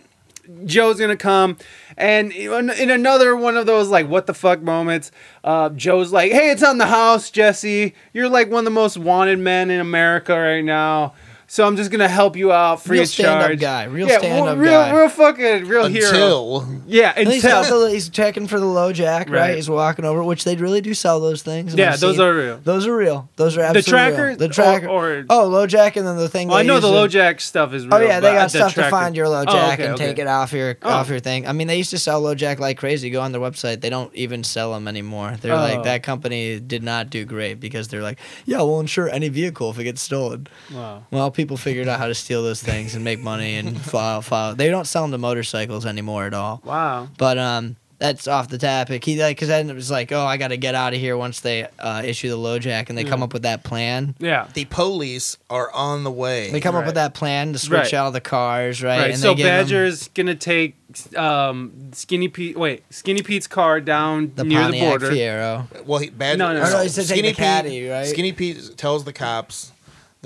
Joe's 0.64 0.98
gonna 0.98 1.16
come, 1.16 1.58
and 1.96 2.32
in 2.32 2.90
another 2.90 3.34
one 3.36 3.56
of 3.56 3.66
those 3.66 3.88
like 3.88 4.08
what 4.08 4.26
the 4.26 4.34
fuck 4.34 4.62
moments, 4.62 5.10
uh, 5.44 5.70
Joe's 5.70 6.12
like, 6.12 6.32
"Hey, 6.32 6.50
it's 6.50 6.62
on 6.62 6.78
the 6.78 6.86
house, 6.86 7.30
Jesse. 7.30 7.94
You're 8.12 8.28
like 8.28 8.50
one 8.50 8.60
of 8.60 8.64
the 8.64 8.70
most 8.70 8.98
wanted 8.98 9.38
men 9.38 9.70
in 9.70 9.80
America 9.80 10.38
right 10.38 10.64
now." 10.64 11.14
So 11.48 11.64
I'm 11.64 11.76
just 11.76 11.92
gonna 11.92 12.08
help 12.08 12.36
you 12.36 12.50
out 12.52 12.82
free 12.82 12.96
Real 12.96 13.02
of 13.04 13.08
stand-up 13.08 13.46
charge. 13.46 13.60
guy, 13.60 13.84
real 13.84 14.08
yeah, 14.08 14.18
stand-up 14.18 14.58
real, 14.58 14.72
guy. 14.72 14.92
real 14.98 15.08
fucking 15.08 15.66
real 15.66 15.86
hero. 15.86 16.08
Until 16.08 16.66
Yeah, 16.88 17.12
And 17.16 17.28
he's, 17.28 17.44
until 17.44 17.82
the- 17.84 17.90
he's 17.92 18.08
checking 18.08 18.48
for 18.48 18.58
the 18.58 18.66
LoJack, 18.66 19.28
right? 19.28 19.30
Right. 19.30 19.54
He's 19.56 19.70
walking 19.70 20.04
over, 20.04 20.22
which 20.24 20.42
they 20.44 20.56
really 20.56 20.80
do 20.80 20.92
sell 20.92 21.20
those 21.20 21.42
things. 21.42 21.74
Yeah, 21.74 21.92
I've 21.92 22.00
those 22.00 22.16
seen- 22.16 22.24
are 22.24 22.34
real. 22.34 22.60
Those 22.64 22.86
are 22.86 22.96
real. 22.96 23.28
Those 23.36 23.56
are 23.56 23.60
absolutely 23.62 23.90
tracker 23.90 24.26
real. 24.28 24.36
The 24.36 24.44
or- 24.46 24.48
tracker. 24.48 24.88
Oh, 24.88 24.92
or- 24.96 25.24
oh, 25.30 25.48
LoJack, 25.50 25.96
and 25.96 26.04
then 26.06 26.16
the 26.16 26.28
thing. 26.28 26.48
Well, 26.48 26.56
I 26.58 26.62
know 26.62 26.74
use 26.74 26.82
the 26.82 26.88
to- 26.88 26.94
low 26.94 27.06
jack 27.08 27.40
stuff 27.40 27.72
is 27.74 27.84
real. 27.86 27.94
Oh 27.94 27.98
yeah, 28.00 28.18
they 28.20 28.28
but 28.30 28.34
got 28.34 28.42
the 28.52 28.58
stuff 28.58 28.74
to 28.74 28.90
find 28.90 29.14
your 29.16 29.28
low 29.28 29.44
Oh, 29.46 29.72
okay, 29.72 29.84
and 29.84 29.94
okay. 29.94 30.06
take 30.06 30.18
it 30.18 30.26
off 30.26 30.52
your 30.52 30.76
Oh. 30.82 30.90
off 30.90 31.08
your 31.08 31.20
thing. 31.20 31.46
I 31.46 31.52
mean, 31.52 31.68
they 31.68 31.76
used 31.78 31.90
to 31.90 31.98
sell 31.98 32.20
LoJack 32.22 32.58
like 32.58 32.76
crazy. 32.78 33.08
Go 33.10 33.20
on 33.20 33.30
their 33.30 33.40
website; 33.40 33.80
they 33.82 33.90
don't 33.90 34.12
even 34.16 34.42
sell 34.42 34.72
them 34.74 34.88
anymore. 34.88 35.36
They're 35.40 35.52
Oh. 35.52 35.56
like 35.56 35.84
that 35.84 36.02
company 36.02 36.58
did 36.58 36.82
not 36.82 37.08
do 37.08 37.24
great 37.24 37.60
because 37.60 37.86
they're 37.88 38.02
like, 38.02 38.18
yeah, 38.46 38.58
we'll 38.58 38.80
insure 38.80 39.08
any 39.08 39.28
vehicle 39.28 39.70
if 39.70 39.78
it 39.78 39.84
gets 39.84 40.02
stolen. 40.02 40.48
Wow. 40.74 41.04
Well, 41.12 41.30
people 41.36 41.56
figured 41.56 41.86
out 41.88 41.98
how 42.00 42.08
to 42.08 42.14
steal 42.14 42.42
those 42.42 42.62
things 42.62 42.94
and 42.94 43.04
make 43.04 43.20
money 43.20 43.56
and 43.56 43.80
file 43.92 44.22
file. 44.22 44.54
They 44.54 44.68
don't 44.70 44.86
sell 44.86 45.02
them 45.02 45.12
to 45.12 45.18
motorcycles 45.18 45.86
anymore 45.86 46.24
at 46.26 46.34
all. 46.34 46.60
Wow. 46.64 47.08
But 47.18 47.38
um, 47.38 47.76
that's 47.98 48.28
off 48.28 48.48
the 48.48 48.58
topic. 48.58 49.04
He 49.04 49.18
like 49.22 49.36
because 49.36 49.48
then 49.48 49.70
it 49.70 49.74
was 49.74 49.90
like, 49.90 50.12
oh, 50.12 50.24
I 50.26 50.36
got 50.36 50.48
to 50.48 50.56
get 50.58 50.74
out 50.74 50.92
of 50.92 51.00
here 51.00 51.16
once 51.16 51.40
they 51.40 51.66
uh, 51.78 52.02
issue 52.04 52.28
the 52.28 52.36
LoJack, 52.36 52.88
and 52.90 52.98
they 52.98 53.04
come 53.04 53.22
up 53.22 53.32
with 53.32 53.42
that 53.42 53.62
plan. 53.64 54.14
Yeah. 54.18 54.48
the 54.52 54.66
police 54.66 55.38
are 55.48 55.70
on 55.72 56.04
the 56.04 56.10
way. 56.10 56.50
They 56.50 56.60
come 56.60 56.74
up 56.74 56.80
Right. 56.80 56.86
with 56.86 56.94
that 56.96 57.14
plan 57.14 57.52
to 57.54 57.58
switch 57.58 57.78
Right. 57.78 57.94
out 57.94 58.10
the 58.12 58.20
cars, 58.20 58.82
right? 58.82 58.98
Right. 58.98 59.10
And 59.12 59.18
so 59.18 59.28
they 59.28 59.36
give 59.36 59.46
'em 59.46 59.64
Badger's 59.64 60.08
gonna 60.08 60.34
take 60.34 60.74
um, 61.16 61.72
Skinny 61.92 62.28
Pete. 62.28 62.56
Wait, 62.58 62.82
Skinny 62.90 63.22
Pete's 63.22 63.46
car 63.46 63.80
down 63.80 64.32
the 64.34 64.44
near 64.44 64.60
Pontiac 64.60 64.80
the 64.82 64.88
border. 64.88 65.10
Fiero. 65.10 65.86
well, 65.86 65.98
he, 66.00 66.10
Badger, 66.10 66.36
No, 66.38 66.52
no, 66.52 66.60
no. 66.60 66.66
Oh, 66.68 66.72
no, 66.72 66.82
he 66.82 66.88
said 66.88 67.06
take 67.06 67.22
the 67.22 67.28
Pete, 67.28 67.36
caddy, 67.36 67.88
right? 67.88 68.06
Skinny 68.06 68.32
Pete 68.32 68.76
tells 68.76 69.04
the 69.04 69.12
cops 69.12 69.72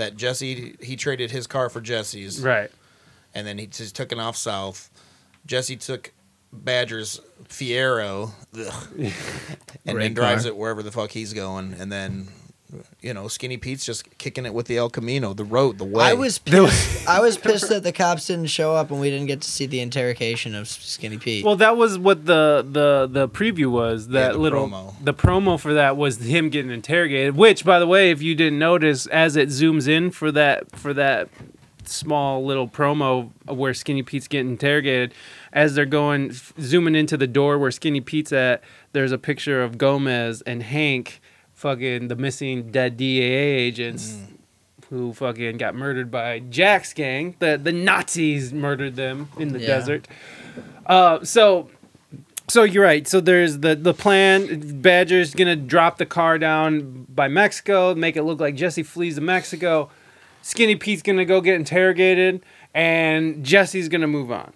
that 0.01 0.17
Jesse 0.17 0.77
he 0.81 0.97
traded 0.97 1.31
his 1.31 1.47
car 1.47 1.69
for 1.69 1.81
Jesse's, 1.81 2.41
Right. 2.41 2.71
and 3.35 3.47
then 3.47 3.59
he 3.59 3.67
just 3.67 3.95
took 3.95 4.13
it 4.13 4.19
off 4.19 4.37
south. 4.37 4.91
Jesse 5.47 5.77
took 5.77 6.13
Badger's 6.53 7.21
Fiero, 7.49 8.33
ugh, 8.59 8.89
and 9.87 10.01
then 10.01 10.15
drives 10.15 10.43
car. 10.45 10.49
it 10.53 10.57
wherever 10.57 10.83
the 10.83 10.91
fuck 10.91 11.11
he's 11.13 11.33
going, 11.33 11.75
and 11.79 11.91
then. 11.93 12.29
You 13.01 13.15
know, 13.15 13.29
Skinny 13.29 13.57
Pete's 13.57 13.85
just 13.85 14.19
kicking 14.19 14.47
it 14.47 14.55
with 14.55 14.67
the 14.67 14.77
El 14.77 14.91
Camino, 14.91 15.33
the 15.33 15.45
road, 15.45 15.79
the 15.79 15.85
way. 15.85 16.05
I 16.05 16.13
was 16.15 16.39
pissed. 16.39 17.09
I 17.09 17.21
was 17.21 17.37
pissed 17.37 17.69
that 17.69 17.83
the 17.83 17.93
cops 17.93 18.27
didn't 18.27 18.47
show 18.47 18.75
up 18.75 18.91
and 18.91 19.01
we 19.01 19.11
didn't 19.11 19.27
get 19.27 19.41
to 19.43 19.51
see 19.51 19.67
the 19.67 19.81
interrogation 19.81 20.55
of 20.55 20.69
Skinny 20.69 21.19
Pete. 21.19 21.45
Well, 21.45 21.57
that 21.57 21.77
was 21.77 21.99
what 21.99 22.27
the 22.27 22.65
the 22.69 23.09
the 23.11 23.29
preview 23.29 23.71
was. 23.71 24.09
That 24.09 24.33
the 24.33 24.39
little 24.39 24.69
promo. 24.69 24.95
the 25.03 25.15
promo 25.15 25.59
for 25.59 25.75
that 25.75 25.97
was 25.97 26.19
him 26.19 26.49
getting 26.51 26.71
interrogated. 26.71 27.37
Which, 27.37 27.65
by 27.65 27.79
the 27.79 27.87
way, 27.87 28.11
if 28.11 28.23
you 28.23 28.35
didn't 28.35 28.59
notice, 28.59 29.07
as 29.07 29.37
it 29.37 29.49
zooms 29.49 29.89
in 29.89 30.11
for 30.11 30.31
that 30.33 30.77
for 30.77 30.93
that 30.95 31.29
small 31.85 32.45
little 32.45 32.69
promo 32.69 33.31
where 33.47 33.75
Skinny 33.75 34.03
Pete's 34.03 34.29
getting 34.29 34.53
interrogated, 34.53 35.13
as 35.53 35.75
they're 35.75 35.87
going 35.87 36.31
f- 36.31 36.53
zooming 36.61 36.95
into 36.95 37.17
the 37.17 37.27
door 37.27 37.59
where 37.59 37.71
Skinny 37.71 38.01
Pete's 38.01 38.33
at, 38.33 38.63
there's 38.93 39.13
a 39.13 39.19
picture 39.19 39.63
of 39.63 39.77
Gomez 39.79 40.43
and 40.43 40.63
Hank, 40.63 41.21
fucking 41.61 42.09
the 42.09 42.17
missing 42.17 42.71
dead 42.71 42.97
DEA 42.97 43.23
agents. 43.23 44.17
Who 44.89 45.13
fucking 45.13 45.59
got 45.59 45.75
murdered 45.77 46.11
by 46.11 46.41
Jack's 46.41 46.93
gang? 46.93 47.37
The 47.39 47.57
the 47.63 47.71
Nazis 47.71 48.53
murdered 48.53 48.97
them 48.97 49.29
in 49.39 49.53
the 49.53 49.61
Yeah. 49.61 49.67
desert. 49.67 50.09
Uh, 50.87 51.23
so 51.23 51.69
so 52.49 52.65
you're 52.65 52.83
right. 52.83 53.07
So 53.07 53.21
there's 53.21 53.59
the 53.59 53.77
the 53.77 53.95
plan. 53.95 54.81
Badger's 54.81 55.35
gonna 55.35 55.55
drop 55.55 55.99
the 55.99 56.07
car 56.07 56.39
down 56.39 57.07
by 57.09 57.29
Mexico, 57.29 57.95
make 57.95 58.17
it 58.17 58.23
look 58.25 58.41
like 58.41 58.57
Jesse 58.57 58.83
flees 58.83 59.15
to 59.17 59.21
Mexico. 59.21 59.91
Skinny 60.43 60.75
Pete's 60.75 61.03
gonna 61.03 61.25
go 61.27 61.41
get 61.41 61.55
interrogated, 61.55 62.43
and 62.75 63.45
Jesse's 63.45 63.89
gonna 63.89 64.09
move 64.09 64.33
on. 64.33 64.53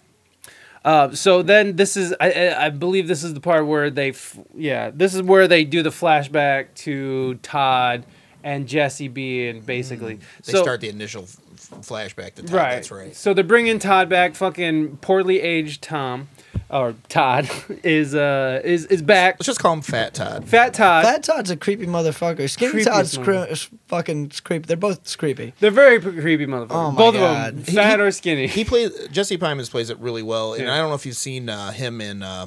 Uh, 0.84 1.14
so 1.14 1.42
then 1.42 1.76
this 1.76 1.96
is 1.96 2.14
I, 2.20 2.54
I 2.66 2.68
believe 2.70 3.08
this 3.08 3.24
is 3.24 3.32
the 3.32 3.40
part 3.40 3.66
where 3.66 3.88
they 3.90 4.10
f- 4.10 4.38
yeah 4.54 4.90
this 4.92 5.14
is 5.14 5.22
where 5.22 5.48
they 5.48 5.64
do 5.64 5.82
the 5.82 5.90
flashback 5.90 6.74
to 6.76 7.36
Todd 7.36 8.04
and 8.42 8.68
Jesse 8.68 9.08
being 9.08 9.62
basically 9.62 10.16
they 10.44 10.52
so, 10.52 10.62
start 10.62 10.82
the 10.82 10.90
initial 10.90 11.22
f- 11.22 11.38
flashback 11.80 12.34
to 12.34 12.42
Todd. 12.42 12.50
right. 12.52 12.70
That's 12.74 12.90
right. 12.90 13.16
So 13.16 13.32
they're 13.32 13.42
bringing 13.44 13.78
Todd 13.78 14.10
back. 14.10 14.34
Fucking 14.34 14.98
poorly 14.98 15.40
aged 15.40 15.80
Tom, 15.82 16.28
or 16.70 16.94
Todd 17.08 17.48
is 17.84 18.14
uh 18.14 18.60
is 18.64 18.86
is 18.86 19.02
back. 19.02 19.34
Let's 19.36 19.46
just 19.46 19.60
call 19.60 19.72
him 19.74 19.82
Fat 19.82 20.14
Todd. 20.14 20.46
Fat 20.48 20.74
Todd. 20.74 21.04
Fat 21.04 21.22
Todd's 21.22 21.50
a 21.50 21.56
creepy 21.56 21.86
motherfucker. 21.86 22.48
Skinny 22.50 22.72
Creepiest 22.82 22.84
Todd's 22.84 23.18
cre- 23.18 23.30
motherfucker. 23.32 23.70
fucking 23.88 24.32
creepy. 24.44 24.66
They're 24.66 24.76
both 24.76 25.18
creepy. 25.18 25.52
They're 25.60 25.70
very 25.70 26.00
p- 26.00 26.20
creepy 26.20 26.46
motherfuckers. 26.46 26.68
Oh 26.70 26.90
my 26.92 26.98
Both 26.98 27.14
God. 27.14 27.48
of 27.54 27.66
them, 27.66 27.74
fat 27.74 27.98
he- 27.98 28.04
or 28.04 28.10
skinny. 28.10 28.46
He 28.46 28.64
plays 28.64 28.90
Jesse 29.08 29.38
Plemons 29.38 29.70
plays 29.70 29.90
it 29.90 29.98
really 29.98 30.22
well, 30.22 30.54
and 30.54 30.64
Yeah. 30.64 30.74
I 30.74 30.78
don't 30.78 30.88
know 30.88 30.94
if 30.96 31.04
you've 31.06 31.16
seen 31.16 31.48
uh, 31.48 31.70
him 31.72 32.00
in 32.00 32.22
uh, 32.22 32.46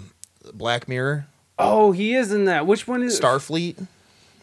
Black 0.54 0.88
Mirror, 0.88 1.28
oh, 1.60 1.92
he 1.92 2.14
is 2.16 2.32
in 2.32 2.46
that. 2.46 2.66
Which 2.68 2.88
one 2.88 3.04
is 3.04 3.20
Starfleet. 3.20 3.88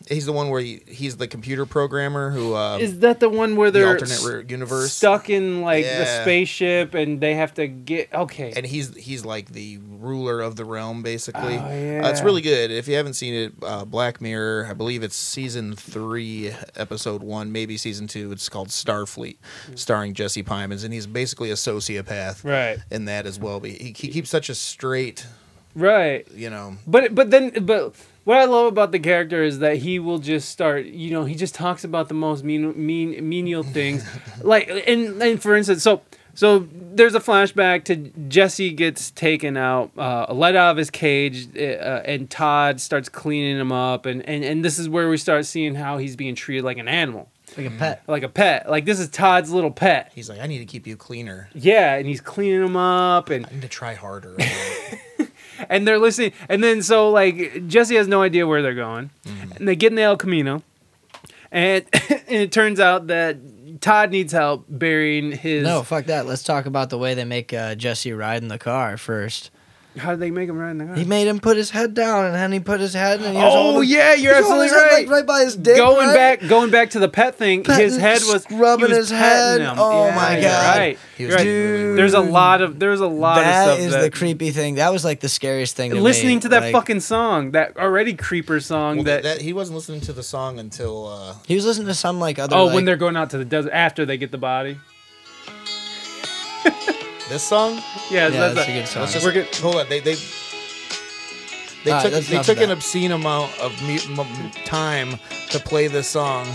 He's 0.08 0.26
the 0.26 0.32
one 0.32 0.50
where 0.50 0.60
he, 0.60 0.82
he's 0.86 1.16
the 1.16 1.26
computer 1.26 1.64
programmer 1.64 2.30
who 2.30 2.54
uh, 2.54 2.76
Is 2.78 2.98
that 3.00 3.20
the 3.20 3.28
one 3.30 3.56
where 3.56 3.70
they're 3.70 3.88
alternate 3.88 4.12
s- 4.12 4.50
universe, 4.50 4.92
stuck 4.92 5.30
in 5.30 5.62
like 5.62 5.84
the 5.84 6.04
spaceship 6.22 6.92
and 6.92 7.20
they 7.20 7.34
have 7.34 7.54
to 7.54 7.66
get 7.66 8.12
okay? 8.12 8.52
and 8.54 8.66
he's 8.66 8.94
he's 8.96 9.24
like 9.24 9.50
the 9.52 9.78
ruler 9.98 10.42
of 10.42 10.56
the 10.56 10.64
realm, 10.64 11.02
basically. 11.02 11.56
Oh, 11.56 11.64
Uh, 12.04 12.10
it's 12.10 12.20
really 12.20 12.42
good. 12.42 12.70
If 12.70 12.86
you 12.86 12.96
haven't 12.96 13.14
seen 13.14 13.32
it, 13.34 13.52
uh, 13.62 13.84
Black 13.86 14.20
Mirror, 14.20 14.66
I 14.70 14.74
believe 14.74 15.02
it's 15.02 15.16
season 15.16 15.74
three, 15.74 16.52
episode 16.76 17.22
one, 17.22 17.50
maybe 17.52 17.76
season 17.78 18.06
two. 18.06 18.30
It's 18.32 18.50
called 18.50 18.68
Starfleet, 18.68 19.38
starring 19.74 20.12
Jesse 20.12 20.42
Plemons, 20.42 20.84
and 20.84 20.92
he's 20.92 21.06
basically 21.06 21.50
a 21.50 21.54
sociopath 21.54 22.44
right, 22.44 22.78
in 22.90 23.06
that 23.06 23.24
as 23.24 23.38
well. 23.38 23.58
But 23.60 23.70
he, 23.70 23.94
he 23.96 24.08
keeps 24.10 24.28
such 24.28 24.50
a 24.50 24.54
straight, 24.54 25.26
right. 25.74 26.26
you 26.34 26.50
know. 26.50 26.76
But 26.86 27.14
but 27.14 27.30
then 27.30 27.50
but 27.64 27.94
what 28.24 28.38
I 28.38 28.44
love 28.44 28.66
about 28.66 28.92
the 28.92 28.98
character 28.98 29.42
is 29.42 29.60
that 29.60 29.78
he 29.78 29.98
will 29.98 30.18
just 30.18 30.48
start. 30.48 30.86
You 30.86 31.10
know, 31.10 31.24
he 31.24 31.34
just 31.34 31.54
talks 31.54 31.84
about 31.84 32.08
the 32.08 32.14
most 32.14 32.44
mean 32.44 32.74
mean 32.86 33.28
menial 33.28 33.62
things, 33.62 34.04
like 34.42 34.68
and 34.68 35.22
and 35.22 35.40
for 35.42 35.56
instance, 35.56 35.82
so. 35.82 36.02
So 36.36 36.66
there's 36.72 37.14
a 37.14 37.20
flashback 37.20 37.84
to 37.84 37.94
Jesse 38.26 38.72
gets 38.72 39.12
taken 39.12 39.56
out, 39.56 39.92
uh, 39.96 40.34
let 40.34 40.56
out 40.56 40.72
of 40.72 40.76
his 40.76 40.90
cage, 40.90 41.46
uh, 41.56 41.60
and 42.04 42.28
Todd 42.28 42.80
starts 42.80 43.08
cleaning 43.08 43.56
him 43.56 43.70
up, 43.70 44.04
and, 44.04 44.20
and 44.28 44.42
and 44.42 44.64
this 44.64 44.80
is 44.80 44.88
where 44.88 45.08
we 45.08 45.16
start 45.16 45.46
seeing 45.46 45.76
how 45.76 45.98
he's 45.98 46.16
being 46.16 46.34
treated 46.34 46.64
like 46.64 46.78
an 46.78 46.88
animal. 46.88 47.28
Like 47.56 47.66
a 47.66 47.70
pet. 47.70 48.02
like 48.08 48.22
a 48.24 48.28
pet. 48.28 48.68
Like 48.68 48.84
this 48.84 48.98
is 48.98 49.08
Todd's 49.10 49.52
little 49.52 49.70
pet. 49.70 50.10
He's 50.14 50.28
like, 50.28 50.40
I 50.40 50.48
need 50.48 50.58
to 50.58 50.64
keep 50.64 50.86
you 50.86 50.96
cleaner. 50.96 51.48
Yeah, 51.54 51.94
and 51.94 52.06
he's 52.06 52.20
cleaning 52.20 52.64
him 52.64 52.76
up 52.76 53.30
and 53.30 53.46
I 53.46 53.50
need 53.50 53.62
to 53.62 53.68
try 53.68 53.94
harder. 53.94 54.36
and 55.68 55.86
they're 55.86 55.98
listening. 55.98 56.32
And 56.48 56.62
then 56.62 56.82
so 56.82 57.10
like 57.10 57.66
Jesse 57.68 57.96
has 57.96 58.08
no 58.08 58.22
idea 58.22 58.46
where 58.46 58.62
they're 58.62 58.74
going, 58.74 59.10
Mm-hmm. 59.24 59.52
and 59.52 59.68
they 59.68 59.76
get 59.76 59.92
in 59.92 59.96
the 59.96 60.02
El 60.02 60.16
Camino, 60.16 60.62
and, 61.50 61.84
and 62.10 62.22
it 62.28 62.52
turns 62.52 62.80
out 62.80 63.06
that 63.08 63.36
Todd 63.80 64.10
needs 64.10 64.32
help 64.32 64.64
burying 64.68 65.32
his. 65.32 65.64
No, 65.64 65.82
fuck 65.82 66.06
that. 66.06 66.26
Let's 66.26 66.42
talk 66.42 66.66
about 66.66 66.90
the 66.90 66.98
way 66.98 67.14
they 67.14 67.24
make 67.24 67.52
uh, 67.52 67.74
Jesse 67.74 68.12
ride 68.12 68.42
in 68.42 68.48
the 68.48 68.58
car 68.58 68.96
first. 68.96 69.50
How 69.96 70.10
did 70.10 70.18
they 70.18 70.32
make 70.32 70.48
him 70.48 70.58
ride 70.58 70.72
in 70.72 70.78
the 70.78 70.86
car? 70.86 70.96
He 70.96 71.04
made 71.04 71.28
him 71.28 71.38
put 71.38 71.56
his 71.56 71.70
head 71.70 71.94
down, 71.94 72.24
and 72.24 72.34
then 72.34 72.50
he 72.50 72.58
put 72.58 72.80
his 72.80 72.94
head, 72.94 73.20
and 73.22 73.36
he 73.36 73.40
was 73.42 73.54
oh 73.54 73.72
holding- 73.74 73.88
yeah, 73.88 74.14
you're 74.14 74.34
he 74.34 74.40
was 74.40 74.48
holding 74.48 74.64
absolutely 74.64 74.66
his 74.66 74.72
head, 74.72 74.82
right. 74.90 75.06
like, 75.06 75.08
right 75.08 75.26
by 75.26 75.44
his 75.44 75.56
dick. 75.56 75.76
going 75.76 76.08
right? 76.08 76.14
back, 76.40 76.48
going 76.48 76.70
back 76.70 76.90
to 76.90 76.98
the 76.98 77.08
pet 77.08 77.36
thing, 77.36 77.62
Petting- 77.62 77.84
his 77.84 77.96
head 77.96 78.22
was 78.26 78.44
rubbing 78.50 78.86
he 78.88 78.92
was 78.98 79.10
his 79.10 79.16
head. 79.18 79.60
him. 79.60 79.76
Oh 79.78 80.06
Yeah, 80.06 80.16
my 80.16 80.32
you're 80.32 80.42
God. 80.50 80.76
Right. 80.78 80.98
He 81.16 81.26
was 81.26 81.34
right. 81.36 81.44
doing 81.44 81.94
There's 81.94 82.14
a 82.14 82.18
lot 82.20 82.60
of 82.60 82.80
there's 82.80 82.98
a 82.98 83.06
lot 83.06 83.36
That 83.36 83.68
of 83.68 83.74
stuff 83.74 83.86
is 83.86 83.92
that 83.92 84.00
the 84.02 84.10
creepy 84.10 84.50
thing. 84.50 84.74
That 84.74 84.90
was 84.92 85.04
like 85.04 85.20
the 85.20 85.28
scariest 85.28 85.76
thing. 85.76 85.92
To 85.92 86.00
listening 86.00 86.36
me. 86.36 86.40
to 86.40 86.48
that 86.48 86.62
Like, 86.62 86.72
fucking 86.72 86.98
song, 86.98 87.52
that 87.52 87.76
already 87.76 88.14
creeper 88.14 88.58
song 88.58 88.96
well, 88.96 89.04
that, 89.04 89.22
that, 89.22 89.36
that 89.36 89.42
he 89.42 89.52
wasn't 89.52 89.76
listening 89.76 90.00
to 90.02 90.12
the 90.12 90.24
song 90.24 90.58
until 90.58 91.06
uh, 91.06 91.34
He 91.46 91.54
was 91.54 91.64
listening 91.64 91.86
to 91.86 91.94
some 91.94 92.18
like 92.18 92.40
other. 92.40 92.56
oh 92.56 92.64
like, 92.64 92.74
when 92.74 92.84
they're 92.84 92.96
going 92.96 93.16
out 93.16 93.30
to 93.30 93.38
the 93.38 93.44
desert 93.44 93.70
after 93.72 94.04
they 94.04 94.16
get 94.16 94.32
the 94.32 94.38
body. 94.38 94.76
this 97.28 97.42
song. 97.42 97.74
Yeah, 98.10 98.28
Yeah, 98.28 98.30
that's, 98.30 98.54
that's 98.54 98.68
a 98.68 98.72
good 98.72 98.88
song. 98.88 99.02
Let's 99.02 99.12
just 99.14 99.24
We're 99.26 99.32
good. 99.32 99.54
hold 99.56 99.76
on. 99.76 99.88
They 99.88 100.00
they 100.00 100.14
they 101.84 101.90
All 101.90 101.96
right, 101.98 102.02
took 102.02 102.12
that's 102.12 102.28
they 102.28 102.34
enough 102.36 102.46
took 102.46 102.58
an 102.60 102.68
that. 102.68 102.76
obscene 102.78 103.12
amount 103.12 103.58
of 103.60 103.72
mu- 103.82 104.22
m- 104.22 104.50
time 104.64 105.18
to 105.50 105.58
play 105.58 105.86
this 105.86 106.08
song, 106.08 106.46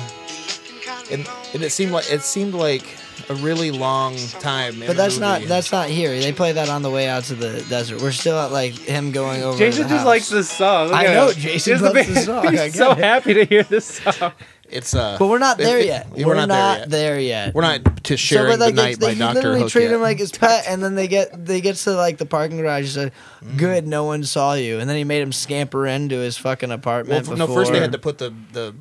and, 1.12 1.28
and 1.54 1.64
it 1.64 1.72
seemed 1.72 1.92
like 1.92 2.12
it 2.12 2.22
seemed 2.24 2.54
like 2.56 2.84
a 3.30 3.36
really 3.36 3.70
long 3.70 4.16
time. 4.40 4.82
in 4.82 4.88
But 4.88 4.98
that's 4.98 5.20
not 5.20 5.42
movie. 5.42 5.50
that's 5.50 5.72
not 5.72 5.88
here. 5.90 6.20
They 6.20 6.32
play 6.34 6.54
that 6.54 6.70
on 6.70 6.82
the 6.82 6.90
way 6.90 7.08
out 7.08 7.26
to 7.26 7.36
the 7.36 7.64
desert. 7.70 8.02
We're 8.02 8.12
still 8.12 8.40
at 8.40 8.52
like 8.52 8.74
him 8.74 9.12
going 9.12 9.44
over. 9.44 9.58
Jason 9.58 9.84
the 9.84 9.90
just 9.90 9.98
house. 10.00 10.06
likes 10.08 10.30
this 10.30 10.50
song. 10.50 10.88
Look 10.88 10.96
I 10.96 11.06
at 11.06 11.14
know, 11.14 11.28
him. 11.28 11.36
Jason 11.36 11.74
He's 11.74 11.82
loves 11.84 11.94
big- 11.94 12.08
this 12.08 12.26
song. 12.26 12.48
I 12.48 12.52
He's 12.52 12.60
get 12.62 12.74
so 12.74 12.92
it. 12.94 12.98
happy 12.98 13.34
to 13.36 13.46
hear 13.46 13.64
this 13.64 13.86
song. 13.86 14.32
It's 14.72 14.94
uh. 14.94 15.18
But 15.20 15.28
we're 15.28 15.40
not 15.40 15.58
there 15.58 15.80
it- 15.80 15.86
yet. 15.88 16.10
We're, 16.12 16.28
We're, 16.28 16.36
not, 16.36 16.48
not, 16.50 16.78
there 16.78 16.80
yet. 16.80 16.90
there 16.90 17.20
yet. 17.20 17.54
We're 17.56 17.62
not 17.62 18.04
to 18.06 18.18
sharing 18.18 18.54
but, 18.54 18.60
like, 18.60 18.76
the 18.76 18.82
they- 18.82 18.88
night 18.90 19.00
they, 19.00 19.06
by 19.08 19.14
he 19.14 19.20
Doctor 19.20 19.36
literally 19.36 19.60
Hook 19.62 19.72
treat 19.72 19.84
yet. 19.86 19.94
him 19.94 20.02
like 20.02 20.18
his 20.20 20.32
pet, 20.32 20.66
and 20.68 20.84
then 20.84 20.96
they 20.96 21.08
get 21.08 21.46
they 21.46 21.62
get 21.62 21.76
to 21.78 21.92
like 21.94 22.18
the 22.18 22.26
parking 22.26 22.58
garage. 22.58 22.84
He's 22.84 22.98
like, 22.98 23.14
Mm. 23.44 23.58
"Good, 23.58 23.88
no 23.88 24.04
one 24.04 24.24
saw 24.24 24.54
you." 24.54 24.80
And 24.80 24.90
then 24.90 24.98
he 24.98 25.04
made 25.04 25.22
him 25.22 25.32
scamper 25.32 25.88
into 25.88 26.16
his 26.18 26.38
fucking 26.38 26.70
well, 26.70 26.78
apartment. 26.78 27.28
f- 27.30 27.38
no, 27.38 27.48
first 27.48 27.72
they 27.72 27.80
had 27.80 27.92
to 27.94 28.00
put 28.00 28.18
the 28.18 28.34
the 28.54 28.76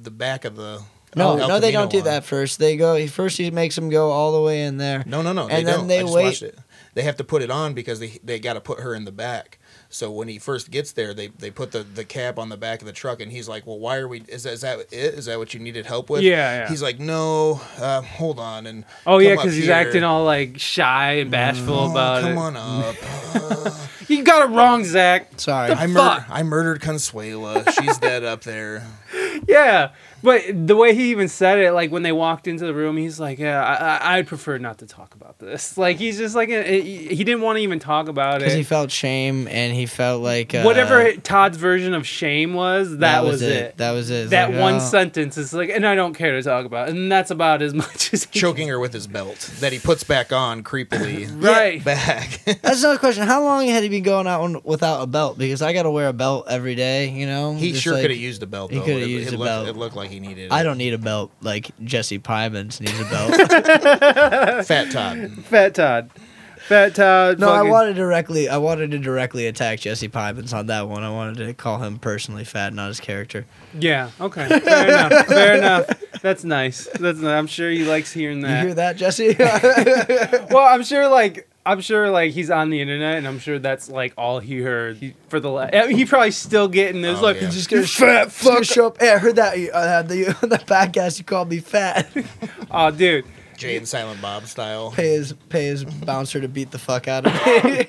the 0.00 0.10
back 0.10 0.44
of 0.44 0.56
the 0.56 0.80
No, 1.16 1.36
no, 1.36 1.60
they 1.60 1.70
don't 1.72 1.90
do 1.90 1.98
on. 1.98 2.04
that 2.04 2.24
first. 2.24 2.58
They 2.58 2.76
go 2.76 3.06
first. 3.08 3.36
He 3.38 3.50
makes 3.50 3.76
him 3.78 3.88
go 3.90 4.10
all 4.10 4.32
the 4.32 4.40
way 4.40 4.62
in 4.64 4.76
there. 4.78 5.02
No, 5.06 5.22
no, 5.22 5.32
no. 5.32 5.46
They 5.48 5.54
And 5.58 5.66
then 5.66 5.78
don't. 5.80 5.86
they 5.88 6.04
wait- 6.04 6.42
it. 6.42 6.58
They 6.94 7.02
have 7.02 7.16
to 7.16 7.24
put 7.24 7.42
it 7.42 7.50
on 7.50 7.74
because 7.74 7.98
they 8.00 8.18
they 8.22 8.38
got 8.38 8.52
to 8.54 8.60
put 8.60 8.80
her 8.80 8.94
in 8.94 9.04
the 9.04 9.12
back. 9.12 9.58
So 9.94 10.10
when 10.10 10.26
he 10.26 10.40
first 10.40 10.72
gets 10.72 10.90
there, 10.90 11.14
they, 11.14 11.28
they 11.28 11.52
put 11.52 11.70
the, 11.70 11.84
the 11.84 12.04
cap 12.04 12.36
on 12.36 12.48
the 12.48 12.56
back 12.56 12.80
of 12.80 12.86
the 12.86 12.92
truck, 12.92 13.20
and 13.20 13.30
he's 13.30 13.48
like, 13.48 13.64
"Well, 13.64 13.78
why 13.78 13.98
are 13.98 14.08
we? 14.08 14.22
Is 14.26 14.42
that, 14.42 14.52
is 14.54 14.60
that 14.62 14.80
it? 14.80 14.92
Is 14.92 15.26
that 15.26 15.38
what 15.38 15.54
you 15.54 15.60
needed 15.60 15.86
help 15.86 16.10
with?" 16.10 16.22
Yeah, 16.22 16.62
yeah. 16.62 16.68
He's 16.68 16.82
like, 16.82 16.98
"No, 16.98 17.60
uh, 17.78 18.02
hold 18.02 18.40
on." 18.40 18.66
And 18.66 18.84
Oh 19.06 19.18
yeah, 19.18 19.36
because 19.36 19.54
he's 19.54 19.66
here. 19.66 19.72
acting 19.74 20.02
all 20.02 20.24
like 20.24 20.58
shy 20.58 21.12
and 21.18 21.30
bashful 21.30 21.74
Oh, 21.78 21.90
about 21.92 22.22
come 22.22 22.32
it. 22.32 22.36
on 22.38 22.56
up. 22.56 22.96
Uh, 23.34 23.70
You 24.08 24.22
got 24.22 24.48
it 24.50 24.54
wrong, 24.54 24.84
Zach. 24.84 25.28
Sorry. 25.40 25.70
I, 25.72 25.86
mur- 25.86 25.98
fuck? 25.98 26.26
I 26.28 26.42
murdered 26.42 26.80
Consuela. 26.82 27.68
She's 27.72 27.96
dead 27.98 28.24
up 28.24 28.42
there. 28.42 28.84
Yeah, 29.48 29.90
but 30.24 30.42
the 30.66 30.74
way 30.74 30.94
he 30.94 31.10
even 31.10 31.28
said 31.28 31.58
it, 31.58 31.72
like 31.72 31.92
when 31.92 32.02
they 32.02 32.10
walked 32.12 32.48
into 32.48 32.64
the 32.66 32.74
room, 32.74 32.96
he's 32.96 33.20
like, 33.20 33.38
"Yeah, 33.38 33.62
I, 33.62 33.74
I, 33.74 34.16
I'd 34.18 34.26
prefer 34.26 34.58
not 34.58 34.78
to 34.78 34.86
talk 34.86 35.14
about 35.14 35.38
this." 35.38 35.76
Like 35.84 35.98
he's 35.98 36.16
just 36.18 36.34
like, 36.34 36.48
uh, 36.50 36.62
he 36.62 37.08
he 37.14 37.24
didn't 37.24 37.42
want 37.42 37.58
to 37.58 37.62
even 37.62 37.78
talk 37.78 38.08
about 38.08 38.36
it 38.36 38.38
Because 38.40 38.54
he 38.54 38.62
felt 38.62 38.90
shame 38.90 39.46
and 39.48 39.74
he 39.74 39.84
felt 39.86 40.22
like 40.22 40.54
uh, 40.54 40.62
Whatever 40.62 41.12
Todd's 41.16 41.58
version 41.58 41.92
of 41.94 42.06
shame 42.06 42.54
was, 42.54 42.98
that, 42.98 43.22
was, 43.22 43.42
it. 43.42 43.76
That 43.76 43.90
was 43.90 44.08
it. 44.10 44.22
It's 44.22 44.30
That 44.30 44.50
like, 44.50 44.60
one 44.60 44.74
oh. 44.76 44.78
sentence 44.78 45.36
is 45.36 45.52
like, 45.52 45.68
and 45.68 45.86
I 45.86 45.94
don't 45.94 46.14
care 46.14 46.32
to 46.32 46.42
talk 46.42 46.64
about, 46.64 46.88
it. 46.88 46.94
and 46.94 47.12
that's 47.12 47.30
about 47.30 47.60
as 47.60 47.74
much 47.84 48.14
as 48.14 48.24
Choking 48.26 48.68
her 48.68 48.78
with 48.78 48.94
his 48.94 49.06
belt 49.06 49.38
that 49.60 49.72
he 49.72 49.78
puts 49.78 50.04
back 50.04 50.32
on 50.32 50.62
creepily. 50.64 51.30
Right. 51.44 51.84
Back. 51.84 52.40
That's 52.62 52.82
another 52.82 52.98
question. 52.98 53.26
How 53.26 53.42
long 53.42 53.66
had 53.66 53.82
he 53.82 53.88
been 53.90 54.02
going 54.02 54.26
out 54.26 54.64
without 54.64 55.02
a 55.02 55.06
belt? 55.06 55.36
Because 55.36 55.60
I 55.60 55.72
got 55.74 55.82
to 55.82 55.90
wear 55.90 56.08
a 56.08 56.12
belt 56.14 56.46
every 56.48 56.74
day. 56.74 57.10
You 57.10 57.26
know. 57.26 57.54
he 57.54 57.72
Just 57.72 57.82
sure 57.82 57.92
like- 57.92 58.02
could 58.02 58.10
have 58.12 58.20
used 58.20 58.42
a 58.42 58.46
belt. 58.46 58.70
he 58.70 58.78
Though. 58.78 58.84
coulda 58.86 59.08
used 59.08 59.28
it 59.28 59.34
a 59.34 59.36
looked, 59.36 59.48
belt. 59.48 59.68
It 59.68 59.76
looked 59.76 59.96
like 59.96 60.10
he 60.14 60.20
needed. 60.20 60.50
I 60.52 60.62
don't 60.62 60.78
need 60.78 60.94
a 60.94 60.98
belt 60.98 61.30
like 61.40 61.70
Jesse 61.84 62.18
Plemons 62.18 62.80
needs 62.80 62.98
a 63.00 63.04
belt. 63.04 63.50
Fat 64.66 64.90
Todd. 64.90 65.44
Fat 65.44 65.74
Todd, 65.74 66.10
Fat 66.58 66.94
Todd. 66.94 67.38
no, 67.38 67.50
I 67.50 67.62
wanted 67.62 67.96
directly. 67.96 68.48
I 68.48 68.56
wanted 68.56 68.90
to 68.92 68.98
directly 68.98 69.46
attack 69.46 69.80
Jesse 69.80 70.08
Plemons 70.08 70.54
on 70.54 70.66
that 70.66 70.88
one. 70.88 71.02
I 71.02 71.10
wanted 71.10 71.38
to 71.46 71.52
call 71.54 71.78
him 71.78 71.98
personally 71.98 72.44
fat, 72.44 72.72
not 72.72 72.88
his 72.88 73.00
character. 73.00 73.44
Yeah. 73.78 74.10
Okay. 74.20 74.48
Fair 74.60 74.88
enough. 74.88 75.26
Fair 75.26 75.56
enough. 75.58 75.86
That's 76.22 76.44
nice. 76.44 76.86
That's. 76.98 77.18
Nice. 77.18 77.38
I'm 77.38 77.46
sure 77.46 77.70
he 77.70 77.84
likes 77.84 78.12
hearing 78.12 78.40
that. 78.40 78.62
You 78.62 78.74
that. 78.74 78.96
hear 78.96 79.36
that, 79.36 80.38
Jesse? 80.38 80.46
Well, 80.54 80.64
I'm 80.64 80.84
sure 80.84 81.08
like 81.08 81.48
I'm 81.66 81.80
sure 81.80 82.10
like 82.10 82.32
he's 82.32 82.50
on 82.50 82.70
the 82.70 82.80
internet, 82.80 83.16
and 83.18 83.26
I'm 83.26 83.38
sure 83.38 83.58
that's 83.58 83.88
like 83.88 84.12
all 84.18 84.38
he 84.38 84.58
heard 84.58 85.14
for 85.28 85.40
the. 85.40 85.50
last. 85.50 85.74
I 85.74 85.86
mean, 85.86 85.96
he 85.96 86.04
probably 86.04 86.30
still 86.30 86.68
getting 86.68 87.00
this 87.02 87.18
Oh, 87.20 87.22
like 87.22 87.40
yeah. 87.40 87.48
just 87.48 87.70
gonna 87.70 87.82
"You 87.82 87.86
sh- 87.86 87.98
fat 87.98 88.30
fuck. 88.32 88.64
show 88.64 88.88
up. 88.88 89.00
Hey, 89.00 89.12
I 89.12 89.18
heard 89.18 89.36
that 89.36 89.54
uh, 89.72 90.02
the 90.02 90.24
the 90.46 90.58
podcast. 90.58 91.18
You 91.18 91.24
called 91.24 91.48
me 91.50 91.58
fat. 91.60 92.08
Oh, 92.70 92.90
dude. 92.90 93.24
Jay 93.56 93.76
and 93.76 93.86
Silent 93.86 94.20
Bob 94.20 94.46
style. 94.46 94.90
pay 94.90 95.10
his 95.14 95.32
pay 95.48 95.66
his 95.66 95.84
bouncer 95.84 96.40
to 96.40 96.48
beat 96.48 96.70
the 96.72 96.78
fuck 96.78 97.06
out 97.06 97.24
of 97.26 97.64
me. 97.64 97.86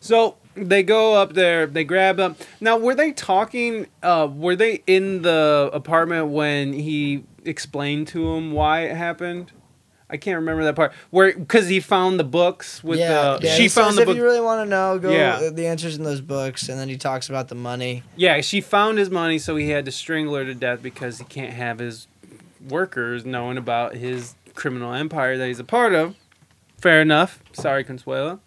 So 0.00 0.36
they 0.54 0.82
go 0.82 1.14
up 1.14 1.34
there. 1.34 1.66
They 1.66 1.84
grab 1.84 2.16
them. 2.16 2.34
Now, 2.60 2.78
were 2.78 2.94
they 2.94 3.12
talking? 3.12 3.86
Uh, 4.02 4.28
were 4.32 4.56
they 4.56 4.82
in 4.86 5.22
the 5.22 5.70
apartment 5.72 6.28
when 6.28 6.72
he 6.72 7.24
explained 7.44 8.08
to 8.08 8.26
him 8.34 8.52
why 8.52 8.82
it 8.82 8.96
happened? 8.96 9.52
I 10.10 10.16
can't 10.16 10.36
remember 10.36 10.64
that 10.64 10.74
part. 10.76 10.92
Where 11.10 11.32
because 11.36 11.68
he 11.68 11.80
found 11.80 12.18
the 12.18 12.24
books 12.24 12.82
with 12.82 12.98
the 12.98 13.38
yeah, 13.42 13.54
she 13.54 13.62
he 13.62 13.68
found 13.68 13.96
the 13.98 14.02
if 14.02 14.06
book. 14.06 14.16
you 14.16 14.22
really 14.22 14.40
want 14.40 14.64
to 14.64 14.70
know, 14.70 14.98
go 14.98 15.10
Yeah. 15.10 15.34
uh, 15.36 15.50
the 15.50 15.66
answers 15.66 15.96
in 15.96 16.04
those 16.04 16.20
books, 16.22 16.68
and 16.68 16.78
then 16.78 16.88
he 16.88 16.96
talks 16.96 17.28
about 17.28 17.48
the 17.48 17.54
money. 17.54 18.02
Yeah, 18.16 18.40
she 18.40 18.60
found 18.60 18.98
his 18.98 19.10
money, 19.10 19.38
so 19.38 19.56
he 19.56 19.68
had 19.70 19.84
to 19.84 19.92
strangle 19.92 20.34
her 20.36 20.44
to 20.44 20.54
death 20.54 20.82
because 20.82 21.18
he 21.18 21.24
can't 21.24 21.52
have 21.52 21.78
his 21.78 22.06
workers 22.68 23.24
knowing 23.24 23.58
about 23.58 23.94
his 23.96 24.34
criminal 24.54 24.92
empire 24.94 25.36
that 25.38 25.46
he's 25.46 25.60
a 25.60 25.64
part 25.64 25.92
of. 25.94 26.14
Fair 26.78 27.00
enough. 27.02 27.42
Sorry, 27.52 27.84
Consuela. 27.84 28.40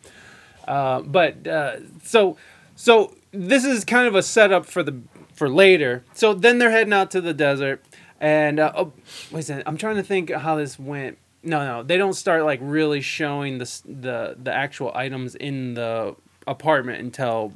Uh, 0.68 1.02
but 1.02 1.46
uh, 1.48 1.78
so 2.04 2.38
so 2.76 3.16
this 3.32 3.64
is 3.66 3.84
kind 3.86 4.08
of 4.08 4.16
a 4.16 4.24
setup 4.24 4.66
for 4.66 4.84
the 4.84 5.00
for 5.34 5.50
later. 5.50 6.04
So 6.14 6.34
then 6.34 6.58
they're 6.58 6.72
heading 6.72 6.94
out 6.94 7.12
to 7.12 7.22
the 7.22 7.34
desert, 7.34 7.84
and 8.20 8.60
uh, 8.60 8.72
oh, 8.76 8.94
wait 9.32 9.42
a 9.42 9.44
second. 9.44 9.64
I'm 9.68 9.78
trying 9.78 9.98
to 9.98 10.04
think 10.04 10.32
how 10.32 10.56
this 10.56 10.80
went. 10.80 11.18
No, 11.44 11.66
no, 11.66 11.84
they 11.84 11.98
don't 11.98 12.14
start 12.14 12.44
like 12.44 12.60
really 12.62 13.02
showing 13.02 13.58
the 13.58 13.82
the 13.86 14.36
the 14.42 14.54
actual 14.54 14.92
items 14.94 15.36
in 15.36 15.74
the 15.74 16.16
apartment 16.48 17.00
until 17.00 17.54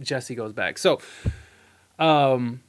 Jesse 0.00 0.34
goes 0.34 0.52
back. 0.52 0.78
So, 0.78 1.00
um, 1.98 2.62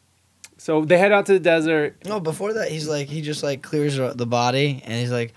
so 0.57 0.85
they 0.85 0.97
head 0.97 1.11
out 1.11 1.25
to 1.27 1.33
the 1.33 1.39
desert. 1.39 2.05
No, 2.05 2.19
before 2.19 2.53
that, 2.53 2.69
he's 2.69 2.87
like 2.87 3.07
he 3.07 3.21
just 3.21 3.43
like 3.43 3.61
clears 3.61 3.97
the 3.97 4.27
body, 4.27 4.81
and 4.85 4.93
he's 4.93 5.11
like. 5.11 5.33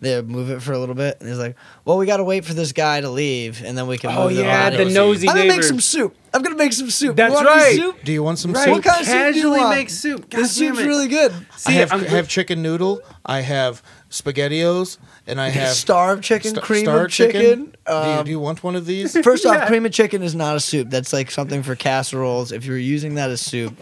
They 0.00 0.22
move 0.22 0.48
it 0.50 0.62
for 0.62 0.72
a 0.72 0.78
little 0.78 0.94
bit, 0.94 1.16
and 1.18 1.28
he's 1.28 1.38
like, 1.40 1.56
"Well, 1.84 1.98
we 1.98 2.06
got 2.06 2.18
to 2.18 2.24
wait 2.24 2.44
for 2.44 2.54
this 2.54 2.70
guy 2.70 3.00
to 3.00 3.10
leave, 3.10 3.64
and 3.64 3.76
then 3.76 3.88
we 3.88 3.98
can 3.98 4.10
Oh 4.10 4.28
move 4.28 4.36
the 4.36 4.42
yeah, 4.44 4.70
body." 4.70 4.84
the 4.84 4.90
nosy 4.94 5.28
I'm 5.28 5.34
gonna 5.34 5.48
make 5.48 5.64
some 5.64 5.80
soup. 5.80 6.14
I'm 6.32 6.40
gonna 6.42 6.54
make 6.54 6.72
some 6.72 6.88
soup. 6.88 7.16
That's 7.16 7.30
you 7.32 7.34
want 7.34 7.48
any 7.48 7.60
right. 7.62 7.76
Soup? 7.76 7.96
Do 8.04 8.12
you 8.12 8.22
want 8.22 8.38
some 8.38 8.52
Right. 8.52 8.64
soup? 8.64 8.74
What 8.74 8.84
kind 8.84 9.00
of 9.00 9.06
soup 9.06 9.14
do 9.16 9.18
you 9.18 9.32
Casually 9.34 9.58
want? 9.60 9.76
make 9.76 9.90
soup. 9.90 10.30
God 10.30 10.38
This 10.40 10.52
soup's 10.52 10.78
it. 10.78 10.86
really 10.86 11.08
good. 11.08 11.32
See, 11.56 11.72
I 11.72 11.76
have, 11.78 11.92
I'm 11.92 12.04
have 12.04 12.28
chicken 12.28 12.62
noodle. 12.62 13.00
I 13.26 13.40
have 13.40 13.82
spaghettios, 14.08 14.98
and 15.26 15.40
I 15.40 15.48
have 15.58 15.74
Starved 15.74 16.22
chicken, 16.22 16.52
sta- 16.52 16.60
cream 16.60 16.84
star 16.84 17.06
of 17.06 17.10
chicken. 17.10 17.40
do, 17.64 17.72
you, 17.88 17.92
Um, 17.92 18.24
do 18.24 18.30
you 18.30 18.38
want 18.40 18.62
one 18.62 18.76
of 18.76 18.86
these? 18.86 19.16
First 19.24 19.44
Yeah. 19.46 19.62
off, 19.62 19.66
cream 19.68 19.84
of 19.84 19.92
chicken 19.92 20.22
is 20.22 20.34
not 20.34 20.54
a 20.56 20.60
soup. 20.60 20.90
That's 20.90 21.12
like 21.12 21.30
something 21.30 21.62
for 21.64 21.74
casseroles. 21.74 22.52
If 22.52 22.64
you're 22.64 22.78
using 22.78 23.16
that 23.16 23.30
as 23.30 23.40
soup, 23.40 23.74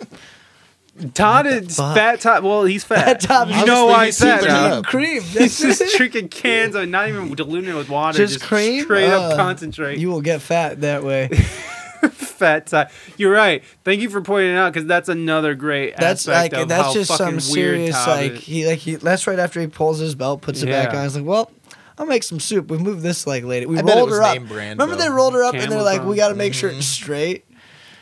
Todd 1.14 1.46
is 1.46 1.76
fuck? 1.76 1.94
fat. 1.94 2.20
Todd. 2.20 2.42
Well, 2.44 2.64
he's 2.64 2.84
fat. 2.84 3.04
Fat 3.04 3.20
Todd 3.20 3.50
you 3.50 3.66
know 3.66 3.86
why 3.86 4.06
he's 4.06 4.18
he's 4.18 4.28
fat. 4.28 4.40
super 4.40 4.52
now. 4.52 4.66
up. 4.78 4.86
cream. 4.86 5.22
He's 5.22 5.58
just 5.58 5.96
drinking 5.96 6.28
cans 6.28 6.74
of 6.74 6.88
not 6.88 7.08
even 7.08 7.34
diluting 7.34 7.70
it 7.70 7.74
with 7.76 7.88
water. 7.88 8.16
Just 8.16 8.34
Just, 8.34 8.44
cream? 8.46 8.82
straight 8.84 9.10
Uh, 9.10 9.20
up 9.20 9.36
concentrate. 9.36 9.98
you 9.98 10.08
will 10.10 10.22
get 10.22 10.40
fat 10.42 10.80
that 10.80 11.04
way. 11.04 11.28
fat 12.10 12.66
Todd. 12.66 12.90
You're 13.16 13.32
right. 13.32 13.62
Thank 13.84 14.00
you 14.00 14.10
for 14.10 14.20
pointing 14.20 14.52
it 14.52 14.56
out 14.56 14.72
because 14.72 14.86
that's 14.86 15.08
another 15.08 15.54
great 15.54 15.96
That's 15.96 16.26
aspect 16.28 16.52
like 16.54 16.62
of 16.62 16.68
that's 16.68 16.84
how 16.86 16.92
just 16.94 17.16
some 17.16 17.40
serious 17.40 18.06
like 18.06 18.32
is. 18.32 18.40
he 18.44 18.66
like 18.66 18.78
he. 18.78 18.94
That's 18.96 19.26
right 19.26 19.38
after 19.38 19.60
he 19.60 19.66
pulls 19.66 19.98
his 19.98 20.14
belt, 20.14 20.42
puts 20.42 20.62
it 20.62 20.66
back 20.66 20.92
Yeah. 20.92 20.98
on. 20.98 21.04
He's 21.04 21.16
like, 21.16 21.24
well. 21.26 21.50
I'll 21.98 22.04
make 22.04 22.24
some 22.24 22.40
soup. 22.40 22.70
We 22.70 22.76
moved 22.76 23.00
this 23.00 23.26
like 23.26 23.42
lady. 23.42 23.64
We 23.64 23.78
I 23.78 23.80
bet 23.82 23.96
it 23.96 24.00
rolled 24.00 24.10
was 24.10 24.18
her 24.18 24.24
up. 24.24 24.34
name 24.36 24.46
brand, 24.46 24.78
Remember 24.78 24.96
though. 24.96 25.08
they 25.08 25.08
rolled 25.16 25.32
her 25.32 25.42
up 25.44 25.54
and 25.54 25.72
they're 25.72 25.80
like, 25.80 26.00
Thumb. 26.00 26.08
we 26.10 26.16
got 26.16 26.28
to 26.28 26.34
make 26.34 26.52
sure 26.52 26.68
it's 26.68 26.84
straight. 26.84 27.46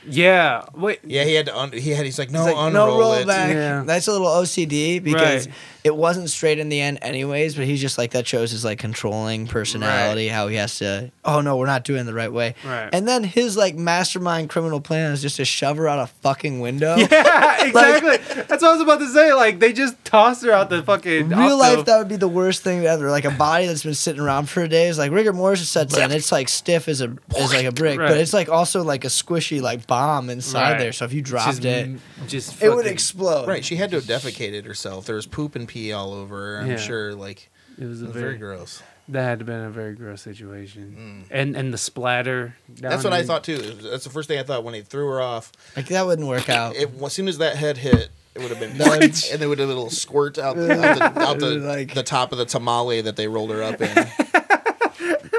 Yeah. 0.07 0.65
Wait. 0.75 1.01
Yeah, 1.05 1.25
he 1.25 1.35
had 1.35 1.47
to. 1.47 1.59
Un- 1.59 1.73
he 1.73 1.91
had. 1.91 2.05
He's 2.05 2.19
like, 2.19 2.31
no, 2.31 2.47
It's 2.47 2.55
like, 2.57 2.67
unroll 2.69 2.99
no 3.01 3.13
it. 3.15 3.27
rollback. 3.27 3.55
Yeah. 3.55 3.83
That's 3.87 4.07
a 4.09 4.13
little 4.13 4.27
OCD 4.27 5.03
because 5.03 5.47
Right. 5.47 5.57
It 5.85 5.95
wasn't 5.95 6.31
straight 6.31 6.59
in 6.59 6.71
the 6.71 6.81
end, 6.81 6.99
anyways. 7.03 7.55
But 7.55 7.67
he's 7.67 7.81
just 7.81 7.99
like 7.99 8.13
that 8.13 8.27
shows 8.27 8.51
his 8.51 8.65
like 8.65 8.79
controlling 8.79 9.47
personality, 9.47 10.29
how 10.29 10.49
he 10.49 10.57
has 10.57 10.79
to. 10.79 11.13
Oh 11.25 11.41
no, 11.43 11.57
we're 11.59 11.67
not 11.67 11.85
doing 11.85 12.01
it 12.01 12.05
the 12.05 12.15
right 12.15 12.33
way. 12.33 12.55
Right. 12.65 12.89
And 12.93 13.07
then 13.07 13.23
his 13.23 13.57
like 13.57 13.75
mastermind 13.77 14.49
criminal 14.49 14.81
plan 14.81 15.13
is 15.13 15.21
just 15.23 15.37
to 15.37 15.45
shove 15.45 15.77
her 15.77 15.87
out 15.87 15.99
a 15.99 16.07
fucking 16.07 16.61
window. 16.61 16.97
Yeah, 17.15 17.65
exactly. 17.67 18.17
That's 18.45 18.63
what 18.63 18.65
I 18.65 18.73
was 18.73 18.81
about 18.81 18.99
to 19.01 19.09
say. 19.09 19.33
Like 19.35 19.59
they 19.61 19.73
just 19.73 20.03
toss 20.05 20.43
her 20.43 20.51
out 20.53 20.71
the 20.71 20.83
fucking 20.83 21.29
Real 21.29 21.39
off 21.39 21.49
the- 21.51 21.57
life, 21.57 21.85
that 21.87 21.99
would 21.99 22.09
be 22.09 22.17
the 22.17 22.29
worst 22.29 22.63
thing 22.63 22.85
ever. 22.87 23.11
Like 23.11 23.25
a 23.27 23.31
body 23.31 23.67
that's 23.67 23.83
been 23.83 23.95
sitting 23.95 24.21
around 24.23 24.49
for 24.49 24.67
days. 24.67 24.99
Like 24.99 25.13
rigor 25.13 25.33
mortis 25.33 25.69
sets 25.69 25.97
in, 25.97 26.11
it's 26.13 26.33
like 26.33 26.49
stiff 26.49 26.89
as 26.89 27.01
a 27.03 27.15
as 27.37 27.53
like 27.53 27.67
a 27.67 27.73
brick, 27.73 27.99
Right. 27.99 28.09
but 28.09 28.17
it's 28.19 28.33
like 28.33 28.49
also 28.49 28.83
like 28.83 29.05
a 29.05 29.09
squishy 29.09 29.61
like 29.61 29.87
bomb 29.87 30.31
inside 30.31 30.73
Right. 30.73 30.79
there. 30.79 30.93
So 30.93 31.05
if 31.05 31.13
you 31.13 31.21
Just 31.21 31.31
dropped 31.61 31.65
it, 31.67 31.85
m- 31.87 32.01
just 32.27 32.63
it 32.63 32.71
would 32.75 32.87
explode. 32.87 33.47
Right, 33.49 33.65
she 33.65 33.77
had 33.77 33.91
to 33.91 33.97
have 33.97 34.05
defecated 34.05 34.65
herself. 34.65 35.05
There 35.07 35.17
was 35.17 35.27
poop 35.27 35.55
and 35.57 35.69
pee 35.75 35.93
all 35.93 36.13
over. 36.13 36.59
I'm 36.61 36.71
Yeah. 36.71 36.77
sure. 36.77 37.15
Like 37.15 37.51
It 37.79 37.85
was 37.87 38.01
it 38.01 38.07
was 38.07 38.15
very, 38.15 38.25
very 38.25 38.39
gross. 38.39 38.83
that 39.09 39.23
had 39.23 39.39
to 39.41 39.45
been 39.45 39.61
a 39.65 39.71
very 39.71 39.95
gross 39.95 40.23
situation, 40.23 41.25
mm. 41.29 41.37
and 41.37 41.57
and 41.57 41.75
the 41.75 41.79
splatter. 41.79 42.55
That's 42.69 43.03
down 43.03 43.05
what 43.05 43.13
I 43.13 43.21
in- 43.21 43.27
thought 43.27 43.43
too. 43.45 43.59
That's 43.59 44.05
the 44.05 44.11
first 44.11 44.29
thing 44.29 44.39
I 44.39 44.45
thought 44.45 44.63
when 44.65 44.75
he 44.75 44.81
threw 44.83 45.07
her 45.09 45.21
off. 45.21 45.51
Like 45.77 45.87
that 45.89 46.07
wouldn't 46.07 46.29
work 46.29 46.49
out. 46.49 46.77
It, 46.77 46.91
as 47.03 47.13
soon 47.13 47.27
as 47.29 47.39
that 47.39 47.57
head 47.57 47.77
hit, 47.79 48.11
it 48.35 48.39
would 48.41 48.51
have 48.51 48.61
been, 48.61 48.79
That- 48.79 49.31
and 49.33 49.41
there 49.43 49.49
would 49.49 49.59
have 49.59 49.69
been 49.69 49.77
a 49.77 49.81
little 49.81 49.91
squirt 49.91 50.39
out, 50.39 50.57
the, 50.57 50.73
out, 50.81 51.15
the, 51.15 51.21
out 51.21 51.39
the, 51.41 51.51
Like- 51.57 51.93
the 51.95 52.03
top 52.05 52.31
of 52.33 52.39
the 52.39 52.45
tamale 52.47 53.01
that 53.03 53.17
they 53.17 53.27
rolled 53.29 53.51
her 53.51 53.63
up 53.63 53.81
in. 53.81 54.07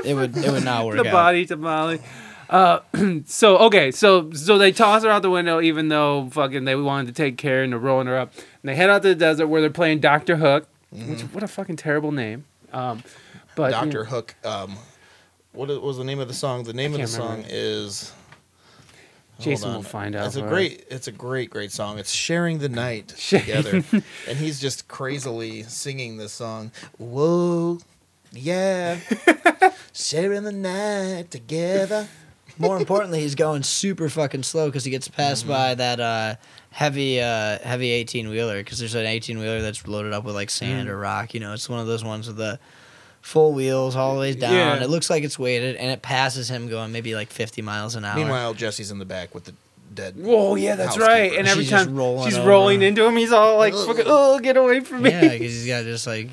It 0.06 0.14
would 0.14 0.38
it 0.38 0.52
would 0.52 0.64
not 0.64 0.86
work 0.86 0.98
the 0.98 1.08
out. 1.08 1.12
body 1.12 1.46
tamale. 1.46 2.00
Uh, 2.50 2.80
so 3.26 3.58
okay, 3.58 3.92
so 3.92 4.32
so 4.32 4.58
they 4.58 4.72
toss 4.72 5.04
her 5.04 5.10
out 5.10 5.22
the 5.22 5.30
window, 5.30 5.62
even 5.62 5.88
though 5.90 6.30
fucking 6.32 6.66
they 6.66 6.76
wanted 6.76 7.08
to 7.08 7.14
take 7.14 7.38
care 7.38 7.64
and 7.64 7.74
they're 7.74 7.80
rolling 7.80 8.08
her 8.08 8.18
up. 8.18 8.34
And 8.36 8.70
they 8.70 8.76
head 8.76 8.90
out 8.90 9.02
to 9.04 9.10
the 9.10 9.16
desert 9.16 9.48
where 9.48 9.62
they're 9.62 9.70
playing 9.70 10.00
Doctor 10.00 10.36
Hook, 10.38 10.68
which 10.92 11.22
what 11.22 11.44
a 11.44 11.48
fucking 11.48 11.78
terrible 11.78 12.12
name. 12.12 12.46
Um, 12.74 13.04
but 13.56 13.66
you 13.66 13.72
know- 13.72 13.82
Doctor 13.84 14.04
Hook. 14.06 14.36
Um, 14.44 14.78
what 15.54 15.70
was 15.82 15.98
the 15.98 16.04
name 16.04 16.20
of 16.20 16.28
the 16.28 16.34
song? 16.34 16.64
The 16.64 16.74
name 16.74 16.94
of 16.94 17.00
the 17.02 17.08
song 17.08 17.30
remember. 17.38 17.48
is. 17.52 18.12
Jason 19.40 19.74
will 19.74 19.84
find 19.84 20.16
out 20.16 20.28
It's 20.28 20.38
a 20.38 20.42
great. 20.42 20.86
It's 20.90 21.08
a 21.08 21.12
great, 21.12 21.50
great 21.50 21.72
song. 21.72 21.98
It's 22.00 22.12
sharing 22.12 22.60
the 22.60 22.70
night 22.70 23.08
together, 23.18 23.84
and 23.92 24.38
he's 24.38 24.62
just 24.62 24.88
crazily 24.88 25.64
singing 25.64 26.16
this 26.16 26.32
song. 26.32 26.72
Whoa, 26.98 27.80
yeah, 28.32 28.98
sharing 29.94 30.44
the 30.44 30.54
night 30.54 31.32
together. 31.32 32.08
More 32.58 32.78
importantly, 32.78 33.20
he's 33.22 33.36
going 33.36 33.64
super 33.64 34.08
fucking 34.10 34.44
slow 34.44 34.68
because 34.68 34.84
he 34.86 34.92
gets 34.92 35.08
passed 35.08 35.44
Mm-hmm. 35.44 35.52
by 35.54 35.76
that 35.76 36.00
uh, 36.00 36.36
heavy 36.72 37.20
uh, 37.22 37.60
heavy 37.60 37.90
eighteen 37.92 38.30
wheeler. 38.30 38.58
Because 38.60 38.80
there's 38.80 38.96
an 38.96 39.06
eighteen 39.06 39.40
wheeler 39.40 39.62
that's 39.62 39.88
loaded 39.88 40.14
up 40.14 40.24
with 40.24 40.36
like 40.36 40.50
sand 40.50 40.88
Mm. 40.88 40.92
or 40.92 40.98
rock. 41.00 41.34
You 41.34 41.40
know, 41.42 41.54
it's 41.54 41.70
one 41.70 41.80
of 41.80 41.88
those 41.88 42.04
ones 42.04 42.28
with 42.28 42.38
the 42.38 42.60
full 43.22 43.54
wheels 43.54 43.96
all 43.96 44.14
the 44.14 44.20
way 44.20 44.34
down. 44.36 44.54
Yeah. 44.54 44.84
It 44.84 44.90
looks 44.90 45.10
like 45.10 45.24
it's 45.24 45.38
weighted, 45.40 45.76
and 45.78 45.90
it 45.92 46.02
passes 46.02 46.50
him 46.50 46.68
going 46.70 46.92
maybe 46.92 47.16
like 47.16 47.30
fifty 47.30 47.62
miles 47.62 47.96
an 47.96 48.06
hour. 48.06 48.16
Meanwhile, 48.16 48.54
Jesse's 48.54 48.92
in 48.92 49.00
the 49.00 49.06
back 49.06 49.34
with 49.36 49.46
the 49.46 49.54
dead. 49.94 50.16
Whoa, 50.18 50.56
yeah, 50.56 50.76
that's 50.76 50.98
right. 50.98 51.34
And 51.38 51.48
every 51.48 51.64
She's 51.64 51.72
time 51.72 51.96
rolling 51.96 52.26
she's 52.30 52.38
over. 52.38 52.50
rolling 52.50 52.82
into 52.82 53.06
him, 53.06 53.16
he's 53.18 53.32
all 53.32 53.58
like, 53.58 53.74
"Oh, 53.76 54.40
get 54.40 54.58
away 54.58 54.80
from 54.82 55.02
me!" 55.04 55.10
yeah, 55.10 55.22
because 55.22 55.40
he's 55.54 55.68
got 55.68 55.84
just 55.86 56.06
like 56.08 56.30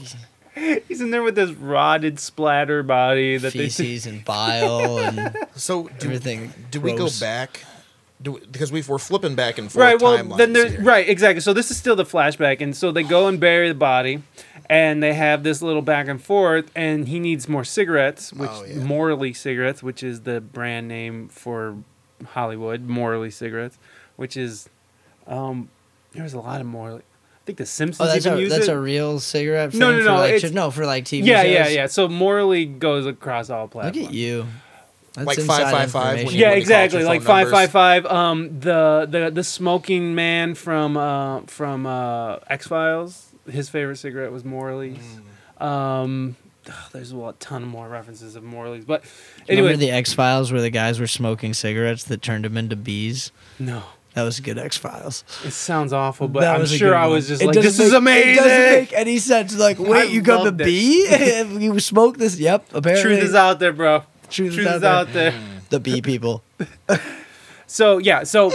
he's 0.88 1.00
in 1.00 1.10
there 1.10 1.22
with 1.22 1.34
this 1.34 1.50
rotted 1.52 2.18
splatter 2.20 2.82
body 2.82 3.36
that 3.38 3.52
they. 3.52 3.68
feces 3.68 4.06
and 4.12 4.24
bile 4.24 4.98
and 4.98 5.36
So 5.54 5.88
do, 5.98 6.06
everything. 6.06 6.52
do 6.70 6.80
we 6.80 6.94
go 6.94 7.08
back? 7.20 7.64
Do 8.20 8.32
we, 8.32 8.40
because 8.40 8.70
we 8.70 8.82
we're 8.82 8.98
flipping 8.98 9.34
back 9.34 9.58
and 9.58 9.70
forth. 9.70 9.82
Right. 9.82 10.00
Well, 10.00 10.22
then 10.36 10.52
there's 10.52 10.72
here. 10.72 10.82
right 10.82 11.08
exactly. 11.08 11.40
So 11.40 11.52
this 11.52 11.70
is 11.72 11.76
still 11.76 11.96
the 11.96 12.04
flashback, 12.04 12.60
and 12.60 12.76
so 12.76 12.92
they 12.92 13.02
go 13.02 13.26
and 13.26 13.40
bury 13.40 13.68
the 13.68 13.74
body, 13.74 14.22
and 14.70 15.02
they 15.02 15.12
have 15.14 15.42
this 15.42 15.60
little 15.60 15.82
back 15.82 16.06
and 16.06 16.22
forth, 16.22 16.70
and 16.76 17.08
he 17.08 17.18
needs 17.18 17.48
more 17.48 17.64
cigarettes, 17.64 18.32
which 18.32 18.48
Oh, 18.52 18.64
yeah. 18.64 18.76
Morley 18.76 19.32
cigarettes, 19.32 19.82
which 19.82 20.04
is 20.04 20.20
the 20.20 20.40
brand 20.40 20.86
name 20.86 21.28
for 21.30 21.76
Hollywood, 22.28 22.82
Morley 22.82 23.30
cigarettes, 23.32 23.76
which 24.14 24.36
is, 24.36 24.68
um, 25.26 25.68
there's 26.12 26.34
a 26.34 26.38
lot 26.38 26.60
of 26.60 26.66
Morley. 26.68 27.02
I 27.42 27.46
think 27.46 27.58
the 27.58 27.66
Simpsons 27.66 28.08
Oh, 28.08 28.12
that's 28.12 28.24
even 28.24 28.38
a 28.38 28.40
use 28.42 28.52
that's 28.52 28.68
it. 28.68 28.72
a 28.72 28.78
real 28.78 29.18
cigarette. 29.18 29.72
Thing 29.72 29.80
No, 29.80 29.90
no, 29.90 29.98
for 29.98 30.04
no, 30.04 30.14
Like, 30.16 30.34
it's- 30.34 30.52
no, 30.52 30.70
for 30.70 30.86
like 30.86 31.04
TV. 31.04 31.24
yeah, 31.26 31.42
shows? 31.42 31.52
yeah, 31.52 31.68
yeah. 31.68 31.86
So 31.86 32.08
Morley 32.08 32.66
goes 32.66 33.04
across 33.06 33.50
all 33.50 33.66
platforms. 33.68 33.96
Look 33.96 34.06
at 34.08 34.14
you. 34.14 34.46
That's 35.14 35.26
Like 35.26 35.38
555 35.40 35.92
when 36.04 36.12
information. 36.18 36.34
you- 36.38 36.40
Yeah, 36.40 36.50
when 36.50 36.58
they 36.60 36.64
call 36.64 36.74
out 36.74 36.84
exactly. 36.84 37.04
Like 37.04 37.20
phone 37.20 37.26
five 37.26 37.36
numbers. 37.48 37.52
five 37.52 37.70
five. 37.70 38.06
Um, 38.06 38.60
the 38.60 39.08
the 39.10 39.30
the 39.30 39.44
smoking 39.44 40.14
man 40.14 40.54
from 40.54 40.96
uh 40.96 41.40
from 41.48 41.84
uh 41.86 42.36
X 42.48 42.68
Files. 42.68 43.26
His 43.50 43.68
favorite 43.68 43.96
cigarette 43.96 44.30
was 44.32 44.44
Morley's. 44.44 44.98
Mm. 45.60 45.66
Um, 45.66 46.36
ugh, 46.68 46.74
there's 46.92 47.12
a 47.12 47.34
ton 47.40 47.62
of 47.64 47.68
more 47.68 47.88
references 47.88 48.36
of 48.36 48.42
Morley's, 48.44 48.84
but 48.84 49.02
Remember 49.48 49.70
anyway, 49.70 49.76
the 49.84 49.90
X 49.90 50.12
Files 50.14 50.52
where 50.52 50.62
the 50.62 50.70
guys 50.70 50.98
were 51.00 51.06
smoking 51.08 51.52
cigarettes 51.54 52.04
that 52.04 52.22
turned 52.22 52.44
them 52.44 52.56
into 52.56 52.76
bees? 52.76 53.32
no, 53.58 53.82
That 54.14 54.24
was 54.24 54.38
a 54.38 54.42
good 54.42 54.58
X 54.58 54.76
Files. 54.76 55.24
it 55.44 55.52
sounds 55.52 55.92
awful, 55.92 56.28
but 56.28 56.40
That 56.40 56.60
I'm 56.60 56.66
sure 56.66 56.94
I 56.94 57.06
was 57.06 57.28
just 57.28 57.42
It 57.42 57.46
like, 57.46 57.54
this 57.54 57.78
is 57.78 57.92
amazing. 57.94 58.32
It 58.32 58.36
doesn't 58.36 58.72
make 58.72 58.92
any 58.92 59.18
sense. 59.18 59.56
Like, 59.56 59.78
wait, 59.80 60.10
you 60.10 60.20
got 60.20 60.44
the 60.44 60.52
bee? 60.52 61.06
you 61.58 61.78
smoke 61.80 62.18
this? 62.18 62.38
Yep. 62.38 62.74
Apparently, 62.74 63.02
Truth 63.02 63.22
is 63.24 63.34
out 63.34 63.58
there, 63.58 63.72
bro. 63.72 64.04
Truth, 64.28 64.54
Truth 64.54 64.66
is 64.66 64.82
out 64.84 65.12
there. 65.12 65.34
The 65.70 65.80
bee 65.80 66.02
people. 66.02 66.42
So 67.66 67.96
yeah, 67.96 68.24
so 68.24 68.52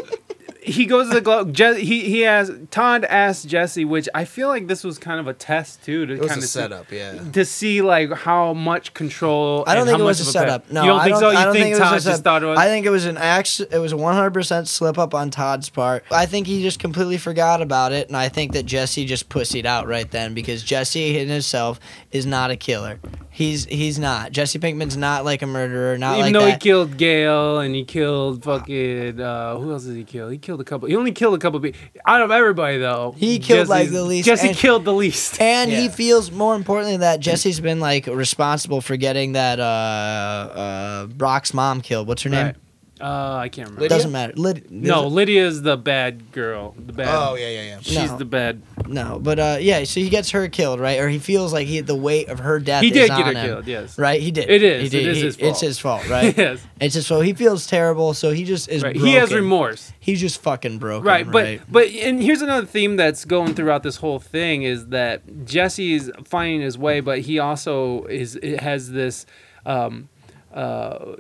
he 0.68 0.86
goes 0.86 1.10
to 1.10 1.16
the 1.16 1.22
glove. 1.22 1.52
Je- 1.52 1.84
he 1.84 2.02
he 2.10 2.22
has 2.22 2.52
Todd 2.72 3.06
asked 3.06 3.48
Jesse, 3.48 3.86
which 3.86 4.08
I 4.14 4.26
feel 4.26 4.48
like 4.50 4.68
this 4.68 4.84
was 4.84 4.98
kind 4.98 5.20
of 5.20 5.28
a 5.28 5.34
test 5.34 5.84
too 5.84 6.06
to 6.06 6.18
kind 6.20 6.32
of 6.32 6.44
setup, 6.44 6.92
yeah. 6.92 7.20
to 7.32 7.46
see 7.46 7.82
like 7.82 8.12
how 8.12 8.54
much 8.54 8.94
control. 8.94 9.64
I 9.66 9.74
don't 9.74 9.82
and 9.82 9.90
think 9.90 9.98
how 10.00 10.04
it 10.04 10.08
was 10.08 10.20
a 10.20 10.26
setup. 10.26 10.72
No, 10.72 10.84
you 10.84 10.90
don't 10.90 11.00
I 11.00 11.04
think 11.04 11.14
don't, 11.14 11.20
so. 11.20 11.32
You 11.32 11.38
I 11.38 11.44
don't 11.46 11.54
think, 11.54 11.64
think, 11.66 11.76
it 11.76 11.80
Todd 11.80 11.94
was 11.94 12.04
just 12.04 12.18
setup. 12.18 12.24
thought 12.24 12.44
it 12.44 12.46
was? 12.48 12.60
I 12.60 12.66
think 12.66 12.86
it 12.86 12.90
was 12.90 13.06
an 13.06 13.18
act. 13.18 13.60
It 13.60 13.80
was 13.80 13.94
a 13.94 13.96
100% 13.96 14.68
slip 14.68 14.98
up 14.98 15.14
on 15.14 15.32
Todd's 15.32 15.70
part. 15.70 16.04
I 16.12 16.26
think 16.26 16.48
he 16.48 16.62
just 16.62 16.80
completely 16.80 17.18
forgot 17.18 17.62
about 17.62 17.92
it, 17.92 18.08
and 18.08 18.18
I 18.18 18.30
think 18.30 18.54
that 18.54 18.66
Jesse 18.66 19.06
just 19.06 19.30
pussied 19.30 19.66
out 19.66 19.88
right 19.88 20.10
then 20.10 20.34
because 20.34 20.64
Jesse 20.64 21.18
in 21.18 21.30
himself 21.30 21.80
is 22.12 22.26
not 22.26 22.52
a 22.52 22.56
killer. 22.56 23.00
He's 23.30 23.66
he's 23.66 24.00
not. 24.00 24.32
Jesse 24.32 24.58
Pinkman's 24.58 24.98
not 24.98 25.24
like 25.24 25.44
a 25.44 25.46
murderer. 25.46 25.96
Not 25.96 26.18
Even 26.18 26.24
like 26.24 26.34
though 26.34 26.46
that. 26.46 26.52
he 26.54 26.58
killed 26.58 26.98
Gail 26.98 27.60
and 27.60 27.76
he 27.76 27.86
killed 27.86 28.44
fucking 28.44 29.22
uh, 29.22 29.58
who 29.58 29.72
else 29.72 29.84
did 29.84 29.96
he 29.96 30.04
kill? 30.04 30.30
He 30.30 30.40
killed 30.40 30.57
a 30.60 30.64
couple. 30.64 30.88
He 30.88 30.96
only 30.96 31.12
killed 31.12 31.36
a 31.36 31.38
couple 31.38 31.60
people. 31.60 31.80
Out 32.06 32.22
of 32.22 32.32
everybody 32.32 32.78
though, 32.78 33.14
He 33.18 33.40
killed, 33.40 33.68
like, 33.68 33.90
the 33.90 34.04
least, 34.04 34.26
Jesse 34.26 34.50
and- 34.50 34.58
killed 34.58 34.86
the 34.86 34.94
least. 34.94 35.42
And 35.42 35.72
he 35.72 35.90
feels 35.90 36.32
more 36.32 36.56
importantly 36.56 36.98
that 36.98 37.20
Jesse's 37.20 37.60
been 37.60 37.80
like 37.80 38.08
responsible 38.08 38.82
for 38.82 38.98
getting 38.98 39.34
that 39.34 39.60
uh 39.60 39.64
uh 39.64 41.06
Brock's 41.08 41.54
mom 41.54 41.82
killed. 41.82 42.08
What's 42.08 42.24
her 42.24 42.30
name? 42.30 42.46
Right. 42.48 42.56
Uh, 43.00 43.36
I 43.36 43.50
can't 43.50 43.68
remember. 43.68 43.82
Lydia? 43.82 43.98
Doesn't 43.98 44.12
matter. 44.12 44.34
Lyd- 44.34 44.72
No, 44.72 45.08
is? 45.08 45.14
Lydia's 45.14 45.62
the 45.62 45.78
bad 45.78 46.32
girl. 46.32 46.74
The 46.78 46.94
bad. 46.94 47.08
Oh 47.10 47.36
yeah, 47.36 47.48
yeah, 47.50 47.62
yeah. 47.64 47.80
She's 47.82 48.10
No. 48.12 48.18
the 48.18 48.26
bad. 48.26 48.62
no, 48.88 49.20
but 49.22 49.38
uh 49.40 49.58
yeah, 49.60 49.84
so 49.84 50.00
he 50.00 50.10
gets 50.10 50.32
her 50.32 50.48
killed, 50.48 50.80
right? 50.80 51.00
Or 51.00 51.08
he 51.10 51.20
feels 51.20 51.54
like 51.54 51.68
he 51.68 51.82
the 51.82 51.96
weight 51.96 52.30
of 52.30 52.40
her 52.40 52.60
death 52.60 52.82
He 52.82 52.88
is 52.88 52.94
did 52.94 53.10
on 53.12 53.18
get 53.18 53.26
her 53.28 53.34
him. 53.42 53.46
killed. 53.48 53.68
Yes. 53.68 53.98
Right, 54.00 54.20
he 54.22 54.32
did. 54.32 54.50
It 54.50 54.64
is. 54.64 54.84
He 54.84 54.90
did. 54.90 55.06
It 55.08 55.10
is 55.12 55.18
He- 55.18 55.24
his 55.26 55.36
fault. 55.36 55.50
It's 55.52 55.62
his 55.62 55.80
fault, 55.80 56.10
right? 56.10 56.38
yes. 56.38 56.60
It's 56.82 56.96
just 56.96 57.08
so 57.08 57.22
he 57.22 57.34
feels 57.34 57.68
terrible, 57.68 58.14
so 58.14 58.32
he 58.32 58.44
just 58.46 58.68
is. 58.70 58.82
Right. 58.84 58.96
He 58.96 59.14
has 59.14 59.30
broken. 59.30 59.44
remorse. 59.44 59.94
He's 60.00 60.20
just 60.22 60.42
fucking 60.42 60.80
broken. 60.80 61.06
Right, 61.06 61.26
but 61.30 61.44
right? 61.44 61.62
but 61.70 61.88
and 61.90 62.22
here's 62.22 62.42
another 62.42 62.66
theme 62.66 62.96
that's 62.96 63.26
going 63.26 63.54
throughout 63.54 63.84
this 63.84 63.98
whole 63.98 64.20
thing 64.20 64.64
is 64.64 64.88
that 64.88 65.46
Jesse's 65.46 66.10
finding 66.26 66.62
his 66.62 66.78
way, 66.78 67.00
but 67.02 67.20
he 67.20 67.38
also 67.40 68.06
is 68.06 68.40
has 68.60 68.92
this 68.92 69.26
um, 69.66 70.10
uh, 70.54 71.14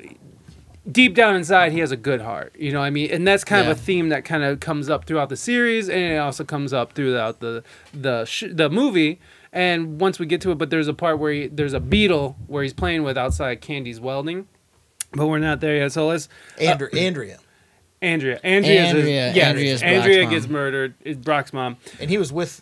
deep 0.91 1.13
down 1.15 1.35
inside 1.35 1.71
he 1.71 1.79
has 1.79 1.91
a 1.91 1.97
good 1.97 2.21
heart. 2.21 2.55
You 2.57 2.71
know 2.71 2.79
what 2.79 2.85
I 2.85 2.89
mean? 2.89 3.09
And 3.11 3.27
that's 3.27 3.43
kind 3.43 3.65
Yeah. 3.65 3.71
of 3.71 3.77
a 3.77 3.81
theme 3.81 4.09
that 4.09 4.23
kind 4.25 4.43
of 4.43 4.59
comes 4.59 4.89
up 4.89 5.05
throughout 5.05 5.29
the 5.29 5.37
series 5.37 5.89
and 5.89 5.99
it 5.99 6.17
also 6.17 6.43
comes 6.43 6.73
up 6.73 6.93
throughout 6.93 7.39
the 7.39 7.63
the 7.93 8.25
sh- 8.25 8.45
the 8.51 8.69
movie. 8.69 9.19
And 9.53 9.99
once 9.99 10.19
we 10.19 10.25
get 10.25 10.41
to 10.41 10.51
it, 10.51 10.57
but 10.57 10.69
there's 10.69 10.87
a 10.87 10.93
part 10.93 11.19
where 11.19 11.31
he, 11.31 11.47
there's 11.47 11.73
a 11.73 11.79
beetle 11.79 12.35
where 12.47 12.63
he's 12.63 12.73
playing 12.73 13.03
with 13.03 13.17
outside 13.17 13.61
Candy's 13.61 13.99
welding. 13.99 14.47
But 15.13 15.27
we're 15.27 15.39
not 15.39 15.61
there 15.61 15.77
yet. 15.77 15.93
So 15.93 16.05
let's 16.07 16.27
Andrew, 16.59 16.89
Andrea, 16.93 17.39
Andrea. 18.01 18.39
Andrea's 18.43 18.93
Andrea- 18.93 19.33
yeah, 19.33 19.47
Andrea's 19.49 19.81
Andrea 19.81 20.17
Brock's 20.23 20.33
gets 20.35 20.45
mom. 20.47 20.51
murdered. 20.53 20.93
Is 21.03 21.17
Brock's 21.17 21.53
mom. 21.53 21.77
and 21.99 22.09
he 22.09 22.17
was 22.17 22.31
with 22.31 22.61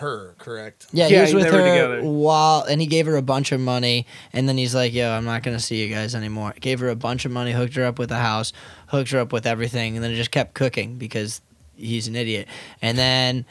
her, 0.00 0.34
correct? 0.38 0.86
Yeah, 0.92 1.06
Yeah, 1.08 1.16
he 1.16 1.20
was 1.22 1.30
they 1.30 1.36
with 1.36 1.52
were 1.52 1.58
her 1.60 1.68
together. 1.96 2.02
while, 2.02 2.62
and 2.62 2.80
he 2.80 2.86
gave 2.86 3.06
her 3.06 3.16
a 3.16 3.22
bunch 3.22 3.52
of 3.52 3.60
money, 3.60 4.06
and 4.32 4.48
then 4.48 4.56
he's 4.56 4.74
like, 4.74 4.92
"Yo, 4.92 5.10
I'm 5.10 5.24
not 5.24 5.42
gonna 5.42 5.60
see 5.60 5.82
you 5.84 5.92
guys 5.94 6.14
anymore." 6.14 6.54
Gave 6.60 6.80
her 6.80 6.88
a 6.88 6.96
bunch 6.96 7.24
of 7.24 7.30
money, 7.32 7.52
hooked 7.52 7.74
her 7.76 7.84
up 7.84 7.98
with 7.98 8.10
a 8.10 8.16
house, 8.18 8.52
hooked 8.88 9.10
her 9.10 9.18
up 9.20 9.32
with 9.32 9.46
everything, 9.46 9.96
and 9.96 10.04
then 10.04 10.10
it 10.12 10.16
just 10.16 10.30
kept 10.30 10.54
cooking 10.54 10.96
because 10.96 11.40
he's 11.76 12.08
an 12.08 12.16
idiot. 12.16 12.48
And 12.82 12.96
then, 12.98 13.44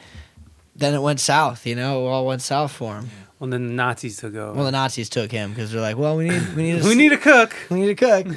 then 0.76 0.94
it 0.94 1.00
went 1.02 1.20
south. 1.20 1.66
You 1.66 1.74
know, 1.76 2.06
it 2.06 2.10
all 2.10 2.26
went 2.26 2.42
south 2.42 2.72
for 2.72 2.96
him. 2.96 3.10
Well, 3.38 3.48
then 3.50 3.68
the 3.68 3.72
Nazis 3.72 4.16
took 4.16 4.34
over. 4.34 4.52
Well, 4.52 4.64
the 4.64 4.72
Nazis 4.72 5.08
took 5.08 5.30
him 5.30 5.50
because 5.50 5.70
they're 5.70 5.80
like, 5.80 5.96
well, 5.96 6.16
we 6.16 6.28
need 6.28 6.56
we 6.56 6.62
need 6.64 6.82
a, 6.82 6.84
we 6.88 6.94
need 6.96 7.12
a 7.12 7.16
cook. 7.18 7.54
we 7.70 7.80
need 7.80 7.90
a 7.90 7.94
cook. 7.94 8.26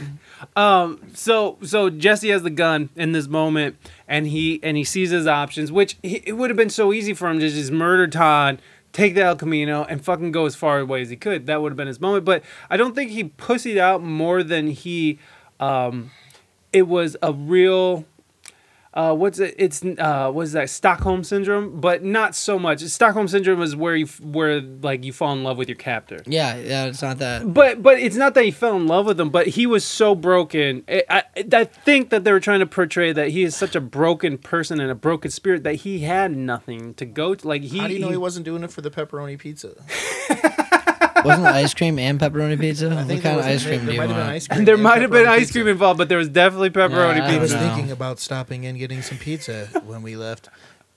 Um. 0.55 0.99
So 1.13 1.59
so 1.61 1.91
Jesse 1.91 2.29
has 2.29 2.41
the 2.41 2.49
gun 2.49 2.89
in 2.95 3.11
this 3.11 3.27
moment, 3.27 3.75
and 4.11 4.27
he 4.27 4.59
and 4.61 4.75
he 4.75 4.83
sees 4.83 5.09
his 5.09 5.25
options, 5.25 5.71
which 5.71 5.97
he, 6.03 6.21
it 6.25 6.33
would 6.33 6.49
have 6.49 6.57
been 6.57 6.69
so 6.69 6.91
easy 6.91 7.13
for 7.13 7.29
him 7.29 7.39
to 7.39 7.49
just 7.49 7.71
murder 7.71 8.07
Todd, 8.09 8.61
take 8.91 9.15
the 9.15 9.23
El 9.23 9.37
Camino, 9.37 9.85
and 9.85 10.03
fucking 10.03 10.33
go 10.33 10.45
as 10.45 10.53
far 10.53 10.79
away 10.79 11.01
as 11.01 11.09
he 11.09 11.15
could. 11.15 11.45
That 11.45 11.61
would 11.61 11.71
have 11.71 11.77
been 11.77 11.87
his 11.87 12.01
moment. 12.01 12.25
But 12.25 12.43
I 12.69 12.75
don't 12.75 12.93
think 12.93 13.11
he 13.11 13.23
pussied 13.23 13.77
out 13.77 14.03
more 14.03 14.43
than 14.43 14.67
he. 14.67 15.17
Um, 15.61 16.11
it 16.73 16.89
was 16.89 17.15
a 17.23 17.31
real. 17.31 18.05
Uh, 18.93 19.15
what's 19.15 19.39
it? 19.39 19.55
It's 19.57 19.81
uh, 19.85 20.29
what's 20.33 20.51
that? 20.51 20.69
Stockholm 20.69 21.23
syndrome, 21.23 21.79
but 21.79 22.03
not 22.03 22.35
so 22.35 22.59
much. 22.59 22.81
Stockholm 22.81 23.29
syndrome 23.29 23.61
is 23.61 23.73
where 23.73 23.95
you 23.95 24.05
where 24.21 24.59
like 24.59 25.05
you 25.05 25.13
fall 25.13 25.31
in 25.31 25.43
love 25.43 25.57
with 25.57 25.69
your 25.69 25.77
captor. 25.77 26.19
Yeah, 26.25 26.57
yeah, 26.57 26.85
it's 26.87 27.01
not 27.01 27.17
that. 27.19 27.53
But 27.53 27.81
but 27.81 27.99
it's 27.99 28.17
not 28.17 28.33
that 28.33 28.43
he 28.43 28.51
fell 28.51 28.75
in 28.75 28.87
love 28.87 29.05
with 29.05 29.17
him, 29.17 29.29
but 29.29 29.47
he 29.47 29.65
was 29.65 29.85
so 29.85 30.13
broken. 30.13 30.83
I, 30.89 31.03
I, 31.09 31.23
I 31.53 31.63
think 31.63 32.09
that 32.09 32.25
they 32.25 32.33
were 32.33 32.41
trying 32.41 32.59
to 32.59 32.65
portray 32.65 33.13
that 33.13 33.29
he 33.29 33.43
is 33.43 33.55
such 33.55 33.77
a 33.77 33.81
broken 33.81 34.37
person 34.37 34.81
and 34.81 34.91
a 34.91 34.95
broken 34.95 35.31
spirit 35.31 35.63
that 35.63 35.75
he 35.75 35.99
had 35.99 36.35
nothing 36.35 36.93
to 36.95 37.05
go 37.05 37.33
to. 37.33 37.47
Like 37.47 37.61
he, 37.61 37.77
How 37.79 37.87
do 37.87 37.93
you 37.93 37.99
know 37.99 38.07
he- 38.07 38.13
he 38.15 38.17
wasn't 38.17 38.43
doing 38.43 38.61
it 38.63 38.71
for 38.71 38.81
the 38.81 38.91
pepperoni 38.91 39.39
pizza? 39.39 39.73
Wasn't 41.25 41.45
it 41.47 41.49
ice 41.51 41.73
cream 41.73 41.99
and 41.99 42.19
pepperoni 42.19 42.59
pizza? 42.59 42.89
I 42.89 42.95
What 42.95 43.07
think 43.07 43.23
kind 43.23 43.39
of 43.39 43.45
ice 43.45 43.63
cream 43.65 43.85
there 43.85 43.87
do 43.87 43.91
you 43.93 43.97
might 43.99 44.07
have 44.09 44.15
been 44.15 44.17
want? 44.17 44.29
ice 44.35 44.47
cream. 44.47 44.65
there 44.65 44.73
and 44.75 44.83
might 44.83 45.01
have 45.01 45.11
been 45.11 45.23
pepperoni 45.25 45.29
ice 45.29 45.39
pizza. 45.39 45.53
cream 45.53 45.67
involved, 45.67 45.97
but 45.97 46.09
there 46.09 46.17
was 46.17 46.29
definitely 46.29 46.69
pepperoni 46.71 47.17
Yeah, 47.17 47.25
I 47.27 47.35
I 47.35 47.37
was 47.39 47.51
pizza. 47.53 47.67
thinking 47.69 47.91
about 47.91 48.19
stopping 48.19 48.65
and 48.65 48.77
getting 48.77 49.01
some 49.01 49.17
pizza 49.17 49.67
when 49.85 50.01
we 50.01 50.15
left. 50.15 50.49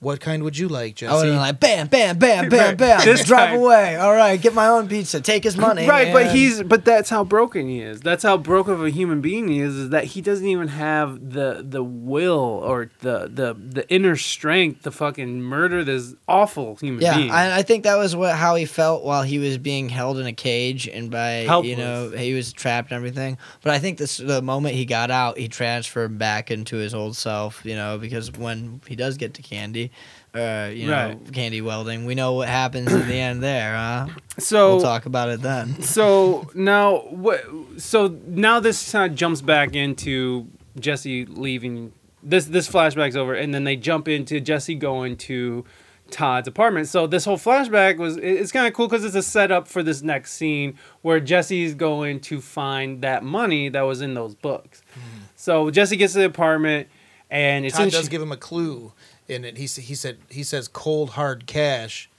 What 0.05 0.19
kind 0.19 0.43
would 0.43 0.55
you 0.55 0.67
like, 0.67 0.93
Jesse? 0.97 1.11
I 1.11 1.15
would 1.15 1.25
have 1.25 1.33
been 1.33 1.39
like, 1.41 1.59
bam, 1.59 1.87
bam, 1.87 2.19
bam, 2.19 2.47
bam, 2.49 2.59
Right. 2.59 2.77
bam. 2.77 3.03
This 3.03 3.25
drive 3.25 3.49
time- 3.49 3.59
away. 3.59 3.95
All 3.95 4.13
right, 4.13 4.39
get 4.39 4.53
my 4.53 4.67
own 4.67 4.87
pizza. 4.87 5.19
Take 5.19 5.43
his 5.43 5.57
money. 5.57 5.87
Right, 5.87 6.13
but 6.13 6.27
and- 6.27 6.37
he's 6.37 6.61
but 6.61 6.85
that's 6.85 7.09
how 7.09 7.23
broken 7.23 7.67
he 7.67 7.81
is. 7.81 8.01
That's 8.01 8.21
how 8.21 8.37
broken 8.37 8.73
of 8.75 8.85
a 8.85 8.91
human 8.91 9.19
being 9.21 9.47
he 9.47 9.59
is. 9.61 9.75
Is 9.75 9.89
that 9.89 10.03
he 10.03 10.21
doesn't 10.21 10.45
even 10.45 10.67
have 10.67 11.31
the 11.31 11.65
the 11.67 11.83
will 11.83 12.61
or 12.63 12.91
the 12.99 13.31
the 13.33 13.55
the 13.59 13.89
inner 13.89 14.15
strength 14.15 14.83
to 14.83 14.91
fucking 14.91 15.41
murder 15.41 15.83
this 15.83 16.13
awful 16.27 16.75
human 16.75 17.01
Yeah, 17.01 17.17
being. 17.17 17.31
I, 17.31 17.57
I 17.57 17.61
think 17.63 17.83
that 17.85 17.95
was 17.97 18.15
what 18.15 18.35
how 18.35 18.53
he 18.53 18.65
felt 18.65 19.03
while 19.03 19.23
he 19.23 19.39
was 19.39 19.57
being 19.57 19.89
held 19.89 20.19
in 20.19 20.27
a 20.27 20.33
cage 20.33 20.87
and 20.87 21.09
by 21.09 21.41
you 21.41 21.47
Helpless. 21.47 21.77
know 21.79 22.11
he 22.15 22.35
was 22.35 22.53
trapped 22.53 22.91
and 22.91 22.95
everything. 22.97 23.39
But 23.63 23.73
I 23.73 23.79
think 23.79 23.97
this 23.97 24.17
the 24.17 24.43
moment 24.43 24.75
he 24.75 24.85
got 24.85 25.09
out, 25.09 25.39
he 25.39 25.47
transferred 25.47 26.19
back 26.19 26.51
into 26.51 26.75
his 26.77 26.93
old 26.93 27.15
self. 27.17 27.61
You 27.63 27.75
know, 27.75 27.97
because 27.97 28.31
when 28.33 28.81
he 28.87 28.95
does 28.95 29.17
get 29.17 29.33
to 29.33 29.41
Candy, 29.41 29.89
uh, 30.33 30.69
you 30.73 30.87
know, 30.87 31.19
Candy 31.31 31.61
Welding, 31.61 32.05
we 32.05 32.13
know 32.15 32.33
what 32.33 32.49
happens 32.49 32.91
in 32.91 33.07
the 33.07 33.15
end 33.15 33.41
there. 33.41 33.73
Huh? 33.75 34.07
so 34.37 34.75
We'll 34.75 34.81
talk 34.81 35.05
about 35.05 35.29
it 35.29 35.41
then. 35.41 35.81
so 35.95 36.49
now 36.53 36.97
what 37.09 37.41
so 37.77 38.17
now 38.27 38.59
this 38.59 38.91
kind 38.91 39.09
of 39.11 39.17
jumps 39.17 39.41
back 39.41 39.75
into 39.75 40.47
jesse 40.77 41.25
leaving 41.25 41.93
this 42.21 42.45
this 42.47 42.69
flashback's 42.69 43.15
over 43.15 43.33
and 43.33 43.53
then 43.53 43.63
they 43.63 43.77
jump 43.77 44.09
into 44.09 44.41
jesse 44.41 44.75
going 44.75 45.15
to 45.15 45.63
todd's 46.11 46.49
apartment 46.49 46.85
so 46.89 47.07
this 47.07 47.23
whole 47.23 47.37
flashback 47.37 47.97
was 47.97 48.17
it- 48.17 48.23
it's 48.25 48.51
kind 48.51 48.67
of 48.67 48.73
cool 48.73 48.87
because 48.89 49.05
it's 49.05 49.15
a 49.15 49.23
setup 49.23 49.69
for 49.69 49.81
this 49.81 50.01
next 50.01 50.33
scene 50.33 50.77
where 51.01 51.21
jesse's 51.21 51.73
going 51.75 52.19
to 52.19 52.41
find 52.41 53.01
that 53.01 53.23
money 53.23 53.69
that 53.69 53.83
was 53.83 54.01
in 54.01 54.15
those 54.15 54.35
books 54.35 54.83
so 55.37 55.69
jesse 55.71 55.95
gets 55.95 56.11
to 56.11 56.19
the 56.19 56.25
apartment 56.25 56.89
and 57.31 57.65
it's 57.65 57.75
Todd 57.77 57.89
does 57.91 58.09
give 58.09 58.21
him 58.21 58.31
a 58.33 58.37
clue 58.37 58.91
in 59.27 59.45
it. 59.45 59.57
He 59.57 59.67
he 59.67 59.95
said 59.95 60.17
he 60.29 60.43
says 60.43 60.67
cold 60.67 61.11
hard 61.11 61.45
cash 61.45 62.09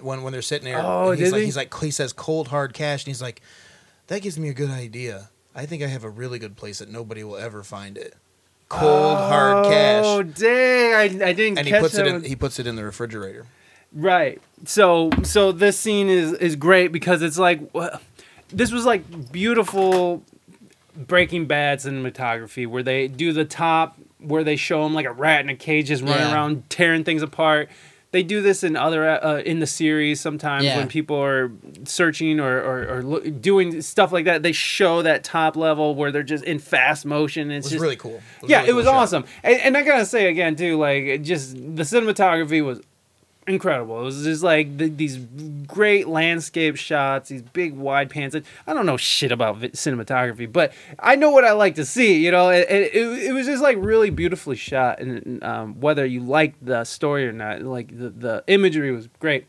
when 0.00 0.22
when 0.22 0.32
they're 0.32 0.42
sitting 0.42 0.64
there. 0.64 0.80
Oh, 0.82 1.12
he's 1.12 1.24
did 1.24 1.32
like 1.32 1.40
he? 1.40 1.44
he's 1.46 1.56
like 1.56 1.74
he 1.80 1.90
says 1.90 2.12
cold 2.12 2.48
hard 2.48 2.74
cash, 2.74 3.04
and 3.04 3.08
he's 3.08 3.22
like, 3.22 3.42
that 4.08 4.22
gives 4.22 4.38
me 4.38 4.48
a 4.48 4.54
good 4.54 4.70
idea. 4.70 5.30
I 5.54 5.66
think 5.66 5.82
I 5.82 5.86
have 5.86 6.04
a 6.04 6.10
really 6.10 6.38
good 6.38 6.56
place 6.56 6.78
that 6.78 6.88
nobody 6.88 7.24
will 7.24 7.36
ever 7.36 7.62
find 7.62 7.96
it. 7.96 8.14
Cold 8.68 9.16
hard 9.16 9.66
oh, 9.66 9.70
cash. 9.70 10.04
oh 10.04 10.22
dang 10.22 10.94
I, 10.94 11.28
I 11.28 11.32
didn't 11.32 11.58
and 11.58 11.66
he 11.66 11.72
puts 11.72 11.96
it 11.96 12.06
in 12.06 12.22
he 12.22 12.36
puts 12.36 12.58
it 12.58 12.66
in 12.66 12.76
the 12.76 12.84
refrigerator. 12.84 13.46
Right. 13.92 14.42
So 14.66 15.10
so 15.22 15.52
this 15.52 15.78
scene 15.78 16.08
is 16.08 16.34
is 16.34 16.54
great 16.54 16.92
because 16.92 17.22
it's 17.22 17.38
like 17.38 17.60
this 18.50 18.70
was 18.70 18.84
like 18.84 19.32
beautiful 19.32 20.22
Breaking 20.94 21.46
Bad 21.46 21.78
cinematography 21.78 22.66
where 22.66 22.82
they 22.82 23.08
do 23.08 23.32
the 23.32 23.44
top 23.44 23.98
where 24.20 24.44
they 24.44 24.56
show 24.56 24.84
him 24.84 24.94
like 24.94 25.06
a 25.06 25.12
rat 25.12 25.40
in 25.42 25.48
a 25.48 25.56
cage 25.56 25.88
just 25.88 26.02
running 26.02 26.18
Yeah. 26.18 26.34
around 26.34 26.68
tearing 26.70 27.04
things 27.04 27.22
apart. 27.22 27.68
They 28.10 28.22
do 28.22 28.40
this 28.40 28.64
in 28.64 28.74
other 28.74 29.06
uh, 29.06 29.40
in 29.40 29.58
the 29.60 29.66
series 29.66 30.18
sometimes 30.18 30.64
Yeah. 30.64 30.78
when 30.78 30.88
people 30.88 31.16
are 31.22 31.52
searching 31.84 32.40
or 32.40 32.58
or, 32.58 32.88
or 32.98 33.02
loo- 33.02 33.30
doing 33.30 33.82
stuff 33.82 34.12
like 34.12 34.24
that. 34.24 34.42
They 34.42 34.52
show 34.52 35.02
that 35.02 35.24
top 35.24 35.56
level 35.56 35.94
where 35.94 36.10
they're 36.10 36.22
just 36.22 36.42
in 36.44 36.58
fast 36.58 37.04
motion. 37.04 37.50
It 37.50 37.58
It's 37.58 37.64
was 37.66 37.72
just 37.72 37.82
really 37.82 37.96
cool. 37.96 38.22
was 38.40 38.50
yeah, 38.50 38.58
really 38.60 38.70
it 38.70 38.72
was 38.72 38.84
cool 38.86 38.94
shot. 38.94 39.02
awesome. 39.02 39.24
And, 39.42 39.60
and 39.60 39.76
I 39.76 39.82
gotta 39.82 40.06
say 40.06 40.28
again 40.30 40.56
too, 40.56 40.78
like 40.78 41.22
just 41.22 41.54
the 41.56 41.82
cinematography 41.82 42.64
was 42.64 42.80
incredible. 43.48 44.00
It 44.00 44.04
was 44.04 44.22
just 44.24 44.42
like 44.42 44.76
the, 44.76 44.88
these 44.88 45.16
great 45.66 46.06
landscape 46.06 46.76
shots, 46.76 47.30
these 47.30 47.42
big 47.42 47.74
wide 47.74 48.10
pans. 48.10 48.36
I 48.66 48.74
don't 48.74 48.86
know 48.86 48.96
shit 48.96 49.32
about 49.32 49.60
cinematography, 49.60 50.50
but 50.50 50.72
I 50.98 51.16
know 51.16 51.30
what 51.30 51.44
I 51.44 51.52
like 51.52 51.74
to 51.76 51.84
see. 51.84 52.24
You 52.24 52.30
know, 52.30 52.50
and 52.50 52.64
it, 52.68 52.94
it 52.94 53.32
was 53.32 53.46
just 53.46 53.62
like 53.62 53.76
really 53.80 54.10
beautifully 54.10 54.56
shot, 54.56 55.00
and 55.00 55.42
um, 55.42 55.80
whether 55.80 56.04
you 56.04 56.20
like 56.20 56.54
the 56.62 56.84
story 56.84 57.26
or 57.26 57.32
not, 57.32 57.62
like 57.62 57.96
the 57.96 58.10
the 58.10 58.44
imagery 58.46 58.92
was 58.92 59.08
great. 59.18 59.46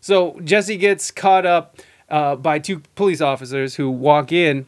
So 0.00 0.38
Jesse 0.44 0.76
gets 0.76 1.10
caught 1.10 1.46
up 1.46 1.78
uh, 2.08 2.36
by 2.36 2.58
two 2.58 2.82
police 2.94 3.20
officers 3.20 3.74
who 3.74 3.90
walk 3.90 4.32
in, 4.32 4.66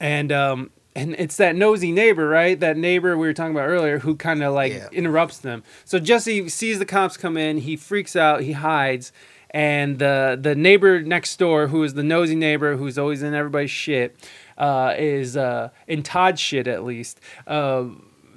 and 0.00 0.32
um, 0.32 0.70
and 0.96 1.14
it's 1.18 1.36
that 1.36 1.54
nosy 1.54 1.92
neighbor, 1.92 2.26
right? 2.28 2.58
That 2.58 2.76
neighbor 2.76 3.16
we 3.16 3.26
were 3.26 3.34
talking 3.34 3.54
about 3.54 3.68
earlier, 3.68 3.98
who 4.00 4.16
kind 4.16 4.42
of 4.42 4.54
like 4.54 4.72
Yeah. 4.72 4.88
interrupts 4.92 5.38
them. 5.38 5.62
So 5.84 5.98
Jesse 5.98 6.48
sees 6.48 6.78
the 6.78 6.86
cops 6.86 7.16
come 7.16 7.36
in, 7.36 7.58
he 7.58 7.76
freaks 7.76 8.16
out, 8.16 8.40
he 8.40 8.52
hides, 8.52 9.12
and 9.50 9.98
the 9.98 10.38
the 10.40 10.54
neighbor 10.54 11.02
next 11.02 11.36
door, 11.38 11.68
who 11.68 11.82
is 11.84 11.94
the 11.94 12.02
nosy 12.02 12.34
neighbor, 12.34 12.76
who's 12.76 12.98
always 12.98 13.22
in 13.22 13.34
everybody's 13.34 13.70
shit, 13.70 14.16
uh, 14.58 14.94
is 14.98 15.36
uh, 15.36 15.68
in 15.86 16.02
Todd's 16.02 16.40
shit 16.40 16.66
at 16.66 16.82
least. 16.84 17.20
Uh, 17.46 17.84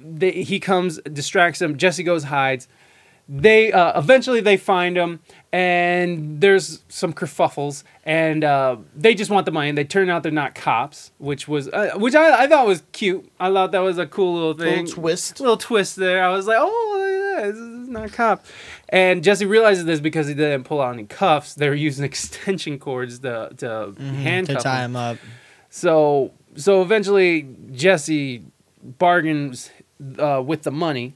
they, 0.02 0.30
he 0.30 0.60
comes, 0.60 0.98
distracts 1.12 1.60
him. 1.60 1.76
Jesse 1.76 2.02
goes, 2.02 2.24
hides 2.24 2.68
they 3.32 3.70
uh, 3.70 3.96
eventually 3.96 4.40
they 4.40 4.56
find 4.56 4.96
him 4.96 5.20
and 5.52 6.40
there's 6.40 6.82
some 6.88 7.12
kerfuffles 7.12 7.82
and 8.04 8.44
uh, 8.44 8.76
they 8.94 9.14
just 9.14 9.30
want 9.30 9.46
the 9.46 9.50
money 9.52 9.68
and 9.68 9.76
they 9.76 9.84
turn 9.84 10.08
out 10.08 10.22
they're 10.22 10.30
not 10.30 10.54
cops 10.54 11.10
which 11.18 11.48
was 11.48 11.68
uh, 11.68 11.90
which 11.96 12.14
I, 12.14 12.44
I 12.44 12.46
thought 12.46 12.66
was 12.66 12.82
cute 12.92 13.28
i 13.40 13.52
thought 13.52 13.72
that 13.72 13.80
was 13.80 13.98
a 13.98 14.06
cool 14.06 14.34
little 14.34 14.54
thing 14.54 14.84
Little 14.86 15.02
twist. 15.02 15.40
little 15.40 15.56
twist 15.56 15.96
there 15.96 16.22
i 16.24 16.28
was 16.28 16.46
like 16.46 16.58
oh 16.60 17.34
that. 17.36 17.46
this 17.48 17.56
is 17.56 17.88
not 17.88 18.04
a 18.04 18.08
cop 18.08 18.44
and 18.90 19.24
jesse 19.24 19.44
realizes 19.44 19.84
this 19.86 19.98
because 20.00 20.28
he 20.28 20.34
didn't 20.34 20.64
pull 20.64 20.80
out 20.80 20.94
any 20.94 21.04
cuffs 21.04 21.54
they 21.54 21.68
were 21.68 21.74
using 21.74 22.04
extension 22.12 22.78
cords 22.78 23.18
to, 23.20 23.48
to 23.56 23.92
to 23.96 24.02
handcuff 24.02 24.62
tie 24.62 24.84
him 24.84 24.92
him 24.92 24.96
up. 24.96 25.16
so 25.68 26.32
so 26.56 26.82
eventually 26.82 27.46
Jesse 27.72 28.42
bargains 28.82 29.70
uh, 30.18 30.42
with 30.44 30.62
the 30.62 30.70
money. 30.72 31.14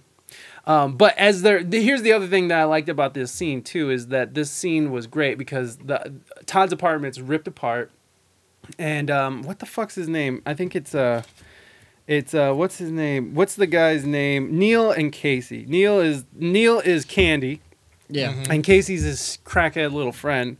Um, 0.66 0.96
but 0.96 1.16
as 1.18 1.42
there, 1.42 1.58
here's 1.62 2.02
the 2.02 2.12
other 2.12 2.26
thing 2.26 2.48
that 2.48 2.58
I 2.58 2.64
liked 2.64 2.88
about 2.88 3.12
this 3.14 3.30
scene 3.30 3.62
too 3.62 3.90
is 3.90 4.06
that 4.08 4.32
this 4.34 4.50
scene 4.50 4.90
was 4.90 5.06
great 5.06 5.36
because 5.36 5.76
the 5.76 6.14
Todd's 6.46 6.72
apartment's 6.72 7.20
ripped 7.20 7.46
apart, 7.46 7.90
and 8.78 9.10
um, 9.10 9.42
what 9.42 9.58
the 9.58 9.66
fuck's 9.66 9.94
his 9.94 10.08
name? 10.08 10.40
I 10.46 10.54
think 10.54 10.74
it's 10.74 10.94
uh, 10.94 11.22
it's 12.06 12.32
uh, 12.32 12.52
what's 12.54 12.78
his 12.78 12.90
name? 12.90 13.34
What's 13.34 13.56
the 13.56 13.66
guy's 13.66 14.06
name? 14.06 14.58
Neil 14.58 14.90
and 14.90 15.12
Casey. 15.12 15.66
Neil 15.68 16.00
is 16.00 16.24
Neil 16.34 16.80
is 16.80 17.04
Candy, 17.04 17.60
Yeah. 18.08 18.32
and 18.48 18.64
Casey's 18.64 19.02
his 19.02 19.38
crackhead 19.44 19.92
little 19.92 20.12
friend. 20.12 20.56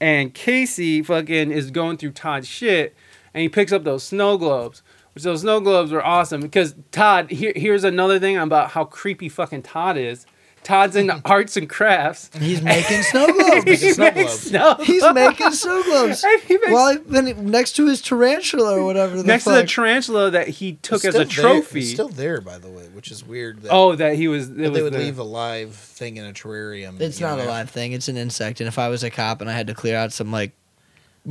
And 0.00 0.34
Casey 0.34 1.02
fucking 1.02 1.50
is 1.52 1.70
going 1.70 1.96
through 1.96 2.12
Todd's 2.12 2.48
shit, 2.48 2.94
and 3.34 3.42
he 3.42 3.48
picks 3.48 3.72
up 3.72 3.84
those 3.84 4.02
snow 4.04 4.36
globes. 4.36 4.82
Which 5.14 5.24
those 5.24 5.42
snow 5.42 5.60
globes 5.60 5.92
were 5.92 6.04
awesome 6.04 6.40
because 6.40 6.74
Todd. 6.90 7.30
Here, 7.30 7.52
here's 7.54 7.84
another 7.84 8.18
thing 8.18 8.36
about 8.38 8.70
how 8.70 8.84
creepy 8.84 9.28
fucking 9.28 9.62
Todd 9.62 9.96
is. 9.98 10.24
Todd's 10.62 10.94
into 10.94 11.20
arts 11.24 11.56
and 11.56 11.68
crafts. 11.68 12.30
He's 12.38 12.62
making 12.62 13.02
snow 13.02 13.26
globes. 13.32 13.66
Making 13.66 13.72
He 13.88 13.92
snow 13.92 14.04
makes 14.04 14.14
globes. 14.14 14.40
snow 14.42 14.76
He's 14.84 15.12
making 15.12 15.50
snow 15.50 15.82
globes. 15.82 16.24
And 16.24 16.40
he 16.42 16.54
makes- 16.54 16.70
Well, 16.70 16.98
then 17.08 17.50
next 17.50 17.72
to 17.72 17.88
his 17.88 18.00
tarantula 18.00 18.78
or 18.78 18.84
whatever. 18.84 19.16
The 19.16 19.24
next 19.24 19.42
to 19.44 19.50
the 19.50 19.66
tarantula 19.66 20.30
that 20.30 20.46
he 20.48 20.74
took 20.74 21.04
It's 21.04 21.06
as 21.06 21.14
a 21.16 21.26
still 21.28 21.42
there- 21.42 21.52
trophy. 21.60 21.80
It's 21.80 21.90
still 21.90 22.08
there, 22.08 22.40
by 22.40 22.58
the 22.58 22.70
way, 22.70 22.84
which 22.94 23.10
is 23.10 23.24
weird. 23.26 23.62
That, 23.62 23.72
oh, 23.72 23.96
that 23.96 24.14
he 24.14 24.28
was. 24.28 24.50
That 24.50 24.56
was 24.70 24.72
they 24.72 24.82
would 24.82 24.92
the- 24.92 24.98
leave 25.00 25.18
a 25.18 25.24
live 25.24 25.74
thing 25.74 26.16
in 26.16 26.24
a 26.24 26.32
terrarium. 26.32 27.00
It's 27.00 27.18
not 27.20 27.38
know, 27.38 27.44
a 27.44 27.48
live 27.48 27.68
thing. 27.68 27.90
It's 27.92 28.06
an 28.08 28.16
insect. 28.16 28.60
And 28.60 28.68
if 28.68 28.78
I 28.78 28.88
was 28.88 29.02
a 29.02 29.10
cop 29.10 29.40
and 29.40 29.50
I 29.50 29.54
had 29.54 29.66
to 29.66 29.74
clear 29.74 29.96
out 29.96 30.12
some 30.12 30.30
like 30.30 30.52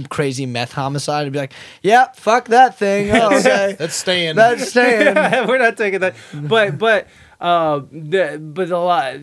crazy 0.10 0.46
meth 0.46 0.74
homicide, 0.74 1.26
I'd 1.28 1.32
be 1.34 1.40
like, 1.40 1.54
"Yeah, 1.82 2.08
fuck 2.14 2.48
that 2.50 2.78
thing. 2.78 3.12
Oh, 3.12 3.36
okay, 3.40 3.76
That's 3.78 3.96
staying. 3.96 4.36
that's 4.36 4.70
staying." 4.70 5.16
We're 5.48 5.58
not 5.58 5.78
taking 5.78 6.00
that. 6.02 6.16
But 6.34 6.78
but 6.78 7.08
uh, 7.40 7.82
the 7.92 8.40
but 8.42 8.70
a 8.72 8.78
lot. 8.80 9.16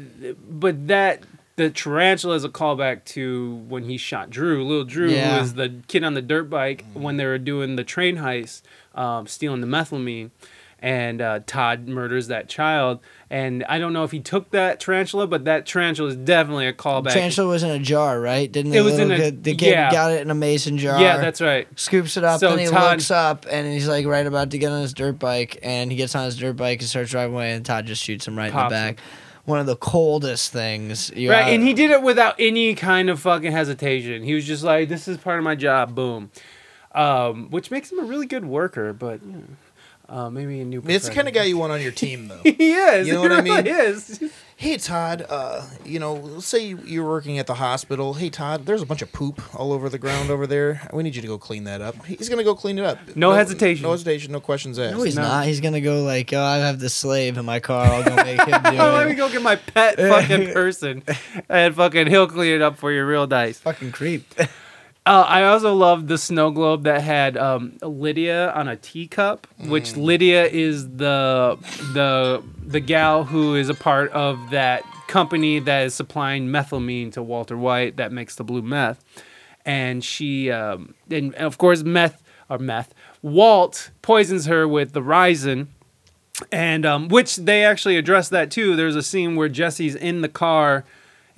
But 0.48 0.88
that 0.88 1.22
the 1.56 1.70
tarantula 1.70 2.36
is 2.36 2.44
a 2.44 2.48
callback 2.48 3.04
to 3.04 3.56
when 3.68 3.82
he 3.84 3.96
shot 3.96 4.30
Drew, 4.30 4.64
little 4.64 4.84
Drew, 4.84 5.10
Yeah. 5.10 5.34
who 5.34 5.40
was 5.40 5.54
the 5.54 5.74
kid 5.88 6.04
on 6.04 6.14
the 6.14 6.22
dirt 6.22 6.44
bike 6.48 6.84
when 6.94 7.16
they 7.16 7.26
were 7.26 7.38
doing 7.38 7.74
the 7.76 7.82
train 7.84 8.16
heist, 8.18 8.62
um, 8.94 9.26
stealing 9.26 9.60
the 9.60 9.66
methylamine. 9.66 10.30
And 10.80 11.20
uh, 11.20 11.40
Todd 11.44 11.88
murders 11.88 12.28
that 12.28 12.48
child, 12.48 13.00
and 13.30 13.64
I 13.68 13.80
don't 13.80 13.92
know 13.92 14.04
if 14.04 14.12
he 14.12 14.20
took 14.20 14.50
that 14.52 14.78
tarantula, 14.78 15.26
but 15.26 15.44
that 15.44 15.66
tarantula 15.66 16.10
is 16.10 16.16
definitely 16.16 16.68
a 16.68 16.72
callback. 16.72 17.14
Tarantula 17.14 17.48
was 17.48 17.64
in 17.64 17.70
a 17.70 17.80
jar, 17.80 18.20
right? 18.20 18.50
Didn't 18.50 18.72
It 18.72 18.76
the 18.78 18.84
was 18.84 18.96
in 18.96 19.10
a- 19.10 19.16
kid, 19.16 19.42
the 19.42 19.56
kid 19.56 19.70
yeah. 19.72 19.90
got 19.90 20.12
it 20.12 20.20
in 20.20 20.30
a 20.30 20.36
mason 20.36 20.78
jar? 20.78 21.00
Yeah, 21.00 21.16
that's 21.16 21.40
right. 21.40 21.66
scoops 21.74 22.16
it 22.16 22.22
up 22.22 22.38
So 22.38 22.52
and 22.52 22.60
he 22.60 22.68
Todd- 22.68 22.92
looks 22.92 23.10
up 23.10 23.44
and 23.50 23.66
he's 23.72 23.88
like 23.88 24.06
right 24.06 24.24
about 24.24 24.50
to 24.52 24.58
get 24.58 24.70
on 24.70 24.80
his 24.82 24.94
dirt 24.94 25.18
bike 25.18 25.58
and 25.64 25.90
he 25.90 25.96
gets 25.96 26.14
on 26.14 26.24
his 26.26 26.36
dirt 26.36 26.54
bike 26.54 26.78
and 26.78 26.88
starts 26.88 27.10
driving 27.10 27.34
away 27.34 27.50
and 27.54 27.66
Todd 27.66 27.84
just 27.86 28.04
shoots 28.04 28.28
him 28.28 28.38
right 28.38 28.52
in 28.52 28.56
the 28.56 28.68
back. 28.68 29.00
One 29.46 29.58
of 29.58 29.66
the 29.66 29.74
coldest 29.76 30.52
things. 30.52 31.10
You 31.12 31.32
Right, 31.32 31.52
and 31.54 31.60
he 31.66 31.74
did 31.74 31.90
it 31.90 32.02
without 32.02 32.36
any 32.38 32.76
kind 32.76 33.10
of 33.10 33.18
fucking 33.18 33.50
hesitation. 33.50 34.22
He 34.22 34.34
was 34.34 34.46
just 34.46 34.62
like, 34.62 34.88
"This 34.90 35.08
is 35.08 35.16
part 35.16 35.38
of 35.38 35.44
my 35.44 35.54
job." 35.56 35.94
Boom, 35.96 36.30
um, 36.94 37.50
which 37.50 37.70
makes 37.70 37.90
him 37.90 37.98
a 37.98 38.02
really 38.02 38.26
good 38.26 38.44
worker. 38.44 38.92
But 38.92 39.22
you 39.24 39.32
know, 39.32 39.42
uh, 40.08 40.30
maybe 40.30 40.60
a 40.60 40.64
new. 40.64 40.82
It's 40.86 41.08
the 41.08 41.14
kind 41.14 41.28
of 41.28 41.34
guy 41.34 41.44
you 41.44 41.58
want 41.58 41.72
on 41.72 41.80
your 41.82 41.92
team, 42.04 42.28
though. 42.28 42.40
he 42.42 42.72
is. 42.72 43.06
You 43.06 43.14
know 43.14 43.20
what 43.22 43.32
I 43.32 43.40
mean? 43.42 43.64
He 43.64 43.70
is. 43.70 44.20
hey 44.56 44.76
Todd, 44.76 45.24
uh, 45.28 45.64
you 45.84 45.98
know, 46.00 46.14
let's 46.14 46.46
say 46.46 46.66
you- 46.66 46.80
you're 46.84 47.06
working 47.08 47.38
at 47.38 47.46
the 47.46 47.54
hospital. 47.54 48.14
Hey 48.14 48.28
Todd, 48.30 48.66
there's 48.66 48.82
a 48.82 48.86
bunch 48.86 49.02
of 49.02 49.12
poop 49.12 49.40
all 49.54 49.72
over 49.72 49.88
the 49.88 49.98
ground 49.98 50.30
over 50.30 50.46
there. 50.46 50.80
We 50.92 51.02
need 51.02 51.14
you 51.14 51.22
to 51.22 51.28
go 51.28 51.38
clean 51.38 51.64
that 51.64 51.80
up. 51.80 52.04
He's 52.06 52.28
gonna 52.28 52.42
go 52.44 52.54
clean 52.54 52.78
it 52.78 52.84
up. 52.84 52.98
No 53.16 53.32
hesitation. 53.32 53.82
No 53.82 53.90
hesitation. 53.92 54.32
No 54.32 54.40
questions 54.40 54.78
asked. 54.78 54.96
No, 54.96 55.02
he's 55.02 55.14
No. 55.16 55.22
not. 55.22 55.46
He's 55.46 55.60
gonna 55.60 55.80
go 55.80 56.02
like, 56.02 56.32
oh, 56.32 56.40
I 56.42 56.56
have 56.58 56.80
the 56.80 56.88
slave 56.90 57.36
in 57.38 57.44
my 57.44 57.60
car. 57.60 57.84
I'll 57.86 58.02
go 58.04 58.16
make 58.16 58.40
him 58.40 58.46
do 58.62 58.70
it. 58.70 58.80
Oh, 58.80 58.92
let 58.94 59.06
me 59.06 59.12
it. 59.12 59.16
go 59.16 59.30
get 59.30 59.42
my 59.42 59.56
pet 59.56 59.96
fucking 59.96 60.52
person, 60.52 61.02
and 61.48 61.74
fucking 61.74 62.06
he'll 62.08 62.26
clean 62.26 62.54
it 62.54 62.62
up 62.62 62.78
for 62.78 62.90
you 62.92 63.04
real 63.04 63.26
nice. 63.26 63.58
Fucking 63.60 63.92
creep. 63.92 64.24
Uh, 65.08 65.24
I 65.26 65.44
also 65.44 65.72
love 65.72 66.06
the 66.06 66.18
snow 66.18 66.50
globe 66.50 66.84
that 66.84 67.00
had 67.00 67.38
um, 67.38 67.78
Lydia 67.80 68.52
on 68.52 68.68
a 68.68 68.76
teacup, 68.76 69.46
which 69.58 69.96
Lydia 69.96 70.44
is 70.44 70.86
the 70.96 71.56
the 71.94 72.42
the 72.66 72.78
gal 72.78 73.24
who 73.24 73.54
is 73.54 73.70
a 73.70 73.74
part 73.74 74.12
of 74.12 74.50
that 74.50 74.82
company 75.06 75.60
that 75.60 75.86
is 75.86 75.94
supplying 75.94 76.48
methylamine 76.48 77.10
to 77.14 77.22
Walter 77.22 77.56
White 77.56 77.96
that 77.96 78.12
makes 78.12 78.36
the 78.36 78.44
blue 78.44 78.60
meth, 78.60 79.02
and 79.64 80.04
she 80.04 80.50
um, 80.50 80.94
and 81.10 81.34
of 81.36 81.56
course 81.56 81.82
meth 81.82 82.22
or 82.50 82.58
meth 82.58 82.92
Walt 83.22 83.90
poisons 84.02 84.44
her 84.44 84.68
with 84.68 84.92
the 84.92 85.00
ricin. 85.00 85.68
And 86.52 86.84
um, 86.84 87.08
which 87.08 87.36
they 87.36 87.64
actually 87.64 87.96
address 87.96 88.28
that 88.28 88.50
too. 88.50 88.76
There's 88.76 88.94
a 88.94 89.02
scene 89.02 89.36
where 89.36 89.48
Jesse's 89.48 89.94
in 89.96 90.20
the 90.20 90.28
car 90.28 90.84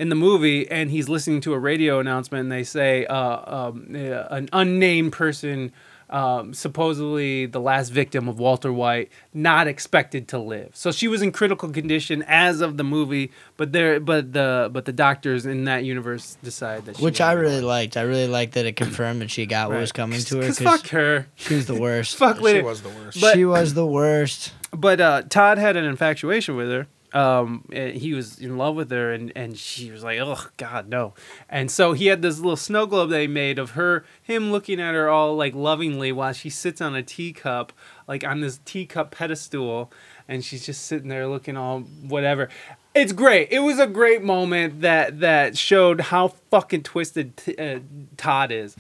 in 0.01 0.09
the 0.09 0.15
movie 0.17 0.69
and 0.71 0.91
he's 0.91 1.09
listening 1.09 1.41
to 1.43 1.53
a 1.53 1.59
radio 1.59 2.01
announcement 2.01 2.41
and 2.43 2.51
they 2.53 2.65
say 2.65 3.05
uh, 3.07 3.69
um, 3.69 3.87
uh, 3.95 4.25
an 4.39 4.49
unnamed 4.53 5.13
person 5.13 5.71
um, 6.09 6.53
supposedly 6.55 7.47
the 7.47 7.61
last 7.61 7.91
victim 7.91 8.27
of 8.29 8.39
walter 8.41 8.73
white 8.73 9.09
not 9.33 9.69
expected 9.69 10.27
to 10.27 10.39
live 10.39 10.71
so 10.75 10.91
she 10.91 11.07
was 11.07 11.23
in 11.23 11.31
critical 11.31 11.69
condition 11.69 12.25
as 12.27 12.61
of 12.61 12.77
the 12.79 12.83
movie 12.83 13.31
but 13.57 13.73
there 13.73 14.01
but 14.01 14.33
the 14.33 14.69
but 14.73 14.87
the 14.87 14.93
doctors 14.93 15.47
in 15.47 15.65
that 15.67 15.85
universe 15.85 16.37
decide 16.43 16.85
that 16.87 16.97
she 16.97 17.05
Which 17.05 17.21
I 17.21 17.33
really 17.33 17.59
alive. 17.59 17.65
liked. 17.65 17.97
I 17.97 18.03
really 18.03 18.27
liked 18.27 18.55
that 18.55 18.67
it 18.67 18.75
confirmed 18.75 19.21
that 19.23 19.31
she 19.31 19.47
got 19.47 19.69
what 19.69 19.79
was 19.79 19.91
Right. 19.91 19.95
coming 19.95 20.21
to 20.21 20.37
her. 20.39 20.43
Cause 20.47 20.59
'cause 20.59 20.81
fuck 20.81 20.89
her 20.91 21.27
She 21.37 21.55
was 21.55 21.67
the 21.67 21.79
worst. 21.81 22.17
fuck 22.25 22.39
She 22.39 22.43
Lydia. 22.43 22.65
was 22.65 22.81
the 22.83 22.89
worst. 22.89 23.21
But- 23.21 23.35
she 23.35 23.45
was 23.45 23.75
the 23.75 23.87
worst. 23.87 24.53
But 24.73 25.01
uh, 25.01 25.23
Todd 25.29 25.59
had 25.59 25.77
an 25.77 25.85
infatuation 25.85 26.57
with 26.57 26.69
her. 26.71 26.87
Um, 27.13 27.65
and 27.73 27.97
he 27.97 28.15
was 28.15 28.39
in 28.39 28.57
love 28.57 28.77
with 28.77 28.91
her, 28.91 29.13
and, 29.13 29.33
and 29.35 29.59
she 29.59 29.91
was 29.91 30.05
like, 30.05 30.21
"Oh 30.21 30.47
God, 30.57 30.89
no!" 30.89 31.15
And 31.49 31.71
so 31.71 31.93
he 31.93 32.07
had 32.07 32.23
this 32.23 32.39
little 32.39 32.57
snow 32.57 32.87
globe 32.87 33.11
they 33.11 33.27
made 33.27 33.59
of 33.59 33.71
her, 33.71 34.05
him 34.23 34.53
looking 34.53 34.81
at 34.81 34.95
her 34.95 35.09
all 35.09 35.35
like 35.35 35.55
lovingly 35.55 36.13
while 36.13 36.33
she 36.33 36.51
sits 36.51 36.81
on 36.81 36.95
a 36.95 37.03
teacup, 37.03 37.73
like 38.07 38.25
on 38.25 38.41
this 38.41 38.61
teacup 38.65 39.11
pedestal, 39.11 39.91
and 40.29 40.45
she's 40.45 40.65
just 40.65 40.87
sitting 40.87 41.09
there 41.09 41.27
looking 41.27 41.57
all 41.57 41.81
whatever. 41.81 42.49
It's 42.95 43.13
great. 43.13 43.49
It 43.51 43.61
was 43.61 43.79
a 43.79 43.87
great 43.87 44.23
moment 44.23 44.81
that 44.81 45.21
that 45.21 45.57
showed 45.57 46.01
how 46.01 46.29
fucking 46.51 46.85
twisted 46.85 47.37
t- 47.37 47.57
uh, 47.57 47.81
Todd 48.17 48.53
is. 48.53 48.77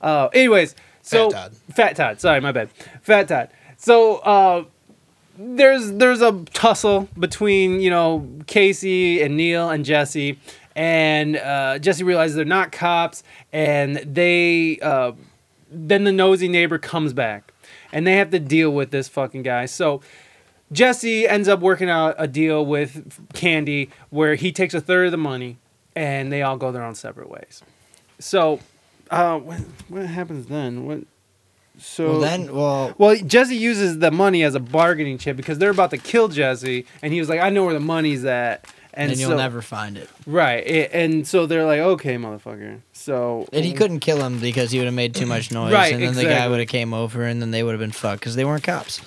Uh, 0.00 0.28
anyways, 0.32 0.74
so 1.02 1.30
Todd. 1.30 1.54
Fat 1.74 1.96
Todd. 1.96 2.20
Sorry, 2.20 2.40
my 2.40 2.52
bad. 2.52 2.70
Fat 3.02 3.28
Todd. 3.28 3.50
So 3.76 4.18
uh, 4.18 4.64
there's 5.38 5.92
there's 5.92 6.22
a 6.22 6.44
tussle 6.52 7.08
between 7.18 7.80
you 7.80 7.90
know 7.90 8.28
Casey 8.46 9.22
and 9.22 9.36
Neil 9.36 9.70
and 9.70 9.84
Jesse, 9.84 10.38
and 10.76 11.36
uh, 11.36 11.78
Jesse 11.78 12.04
realizes 12.04 12.36
they're 12.36 12.44
not 12.44 12.72
cops, 12.72 13.22
and 13.52 13.96
they 13.96 14.78
uh, 14.80 15.12
then 15.70 16.04
the 16.04 16.12
nosy 16.12 16.48
neighbor 16.48 16.78
comes 16.78 17.12
back, 17.12 17.52
and 17.92 18.06
they 18.06 18.16
have 18.16 18.30
to 18.30 18.38
deal 18.38 18.70
with 18.70 18.90
this 18.90 19.08
fucking 19.08 19.42
guy. 19.42 19.66
So. 19.66 20.00
Jesse 20.70 21.28
ends 21.28 21.48
up 21.48 21.60
working 21.60 21.90
out 21.90 22.14
a 22.16 22.26
deal 22.26 22.64
with 22.64 23.20
Candy 23.34 23.90
where 24.08 24.36
he 24.36 24.52
takes 24.52 24.72
a 24.72 24.80
third 24.80 25.04
of 25.04 25.10
the 25.10 25.18
money 25.18 25.58
and 25.94 26.32
they 26.32 26.40
all 26.40 26.56
go 26.56 26.72
their 26.72 26.82
own 26.82 26.94
separate 26.94 27.28
ways. 27.28 27.62
So, 28.18 28.60
uh, 29.10 29.38
what, 29.38 29.58
what 29.88 30.06
happens 30.06 30.46
then? 30.46 30.86
What? 30.86 31.00
So 31.78 32.10
Well, 32.12 32.20
then, 32.20 32.54
well, 32.54 32.94
well, 32.98 33.16
Jesse 33.16 33.56
uses 33.56 33.98
the 33.98 34.10
money 34.10 34.42
as 34.42 34.54
a 34.54 34.60
bargaining 34.60 35.18
chip 35.18 35.36
because 35.36 35.58
they're 35.58 35.70
about 35.70 35.90
to 35.90 35.98
kill 35.98 36.28
Jesse, 36.28 36.86
and 37.00 37.12
he 37.12 37.18
was 37.18 37.28
like, 37.28 37.40
"I 37.40 37.50
know 37.50 37.64
where 37.64 37.74
the 37.74 37.80
money's 37.80 38.24
at," 38.24 38.66
and, 38.94 39.10
and, 39.10 39.18
you'll 39.18 39.36
never 39.36 39.62
find 39.62 39.96
it. 39.96 40.08
right, 40.26 40.60
and 40.92 41.26
so 41.26 41.46
they're 41.46 41.64
like, 41.64 41.80
"Okay, 41.80 42.16
motherfucker." 42.16 42.80
So 42.92 43.48
And 43.52 43.64
he 43.64 43.72
couldn't 43.72 44.00
kill 44.00 44.22
him 44.22 44.38
because 44.38 44.70
he 44.70 44.78
would 44.78 44.84
have 44.84 44.94
made 44.94 45.14
too 45.14 45.26
much 45.26 45.50
noise, 45.52 45.72
Right, 45.72 45.94
and 45.94 46.02
then 46.02 46.14
the 46.14 46.24
guy 46.24 46.46
would 46.46 46.60
have 46.60 46.68
came 46.68 46.92
over, 46.94 47.24
and 47.24 47.40
then 47.40 47.50
they 47.50 47.62
would 47.62 47.72
have 47.72 47.80
been 47.80 47.90
fucked 47.90 48.20
because 48.20 48.36
they 48.36 48.44
weren't 48.44 48.64
cops. 48.64 49.00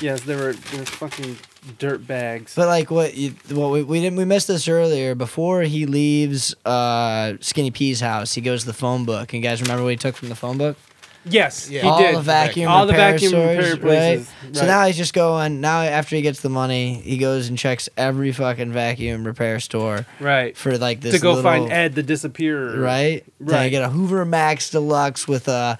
Yes, 0.00 0.22
they 0.22 0.34
were 0.34 0.54
they 0.54 0.78
were 0.78 0.86
fucking 0.86 1.36
dirt 1.78 2.06
bags. 2.06 2.54
But 2.54 2.66
like 2.68 2.90
what 2.90 3.14
you, 3.14 3.34
what 3.50 3.70
we, 3.70 3.82
we 3.82 4.00
didn't 4.00 4.16
we 4.16 4.24
missed 4.24 4.48
this 4.48 4.66
earlier. 4.66 5.14
Before 5.14 5.62
he 5.62 5.86
leaves 5.86 6.54
uh, 6.64 7.34
Skinny 7.40 7.70
P's 7.70 8.00
house, 8.00 8.34
he 8.34 8.40
goes 8.40 8.62
to 8.62 8.66
the 8.66 8.72
phone 8.72 9.04
book. 9.04 9.32
And 9.32 9.42
you 9.42 9.48
guys 9.48 9.62
remember 9.62 9.84
what 9.84 9.90
he 9.90 9.96
took 9.96 10.16
from 10.16 10.28
the 10.28 10.34
phone 10.34 10.58
book? 10.58 10.76
Yes, 11.24 11.68
Yeah. 11.70 11.82
he 11.82 11.88
all 11.88 11.98
did. 11.98 12.16
the 12.16 12.20
vacuum 12.22 12.68
All 12.70 12.86
the 12.86 12.92
vacuum 12.92 13.28
stores, 13.30 13.56
repair 13.56 13.76
places. 13.76 14.28
Right? 14.44 14.56
So 14.56 14.66
now 14.66 14.86
he's 14.86 14.96
just 14.96 15.14
going. 15.14 15.60
Now 15.60 15.82
after 15.82 16.16
he 16.16 16.22
gets 16.22 16.40
the 16.40 16.48
money, 16.48 16.94
he 16.94 17.18
goes 17.18 17.48
and 17.48 17.56
checks 17.58 17.88
every 17.96 18.32
fucking 18.32 18.72
vacuum 18.72 19.24
repair 19.24 19.60
store 19.60 20.04
right 20.20 20.56
for 20.56 20.76
like 20.78 21.00
this 21.00 21.14
to 21.14 21.20
go 21.20 21.34
little, 21.34 21.42
find 21.50 21.72
Ed 21.72 21.94
the 21.94 22.02
disappearer. 22.02 22.78
Right, 22.80 23.24
Then 23.40 23.54
I 23.54 23.58
Right. 23.62 23.68
get 23.70 23.82
a 23.82 23.88
Hoover 23.88 24.24
Max 24.24 24.70
Deluxe 24.70 25.26
with 25.28 25.48
a 25.48 25.78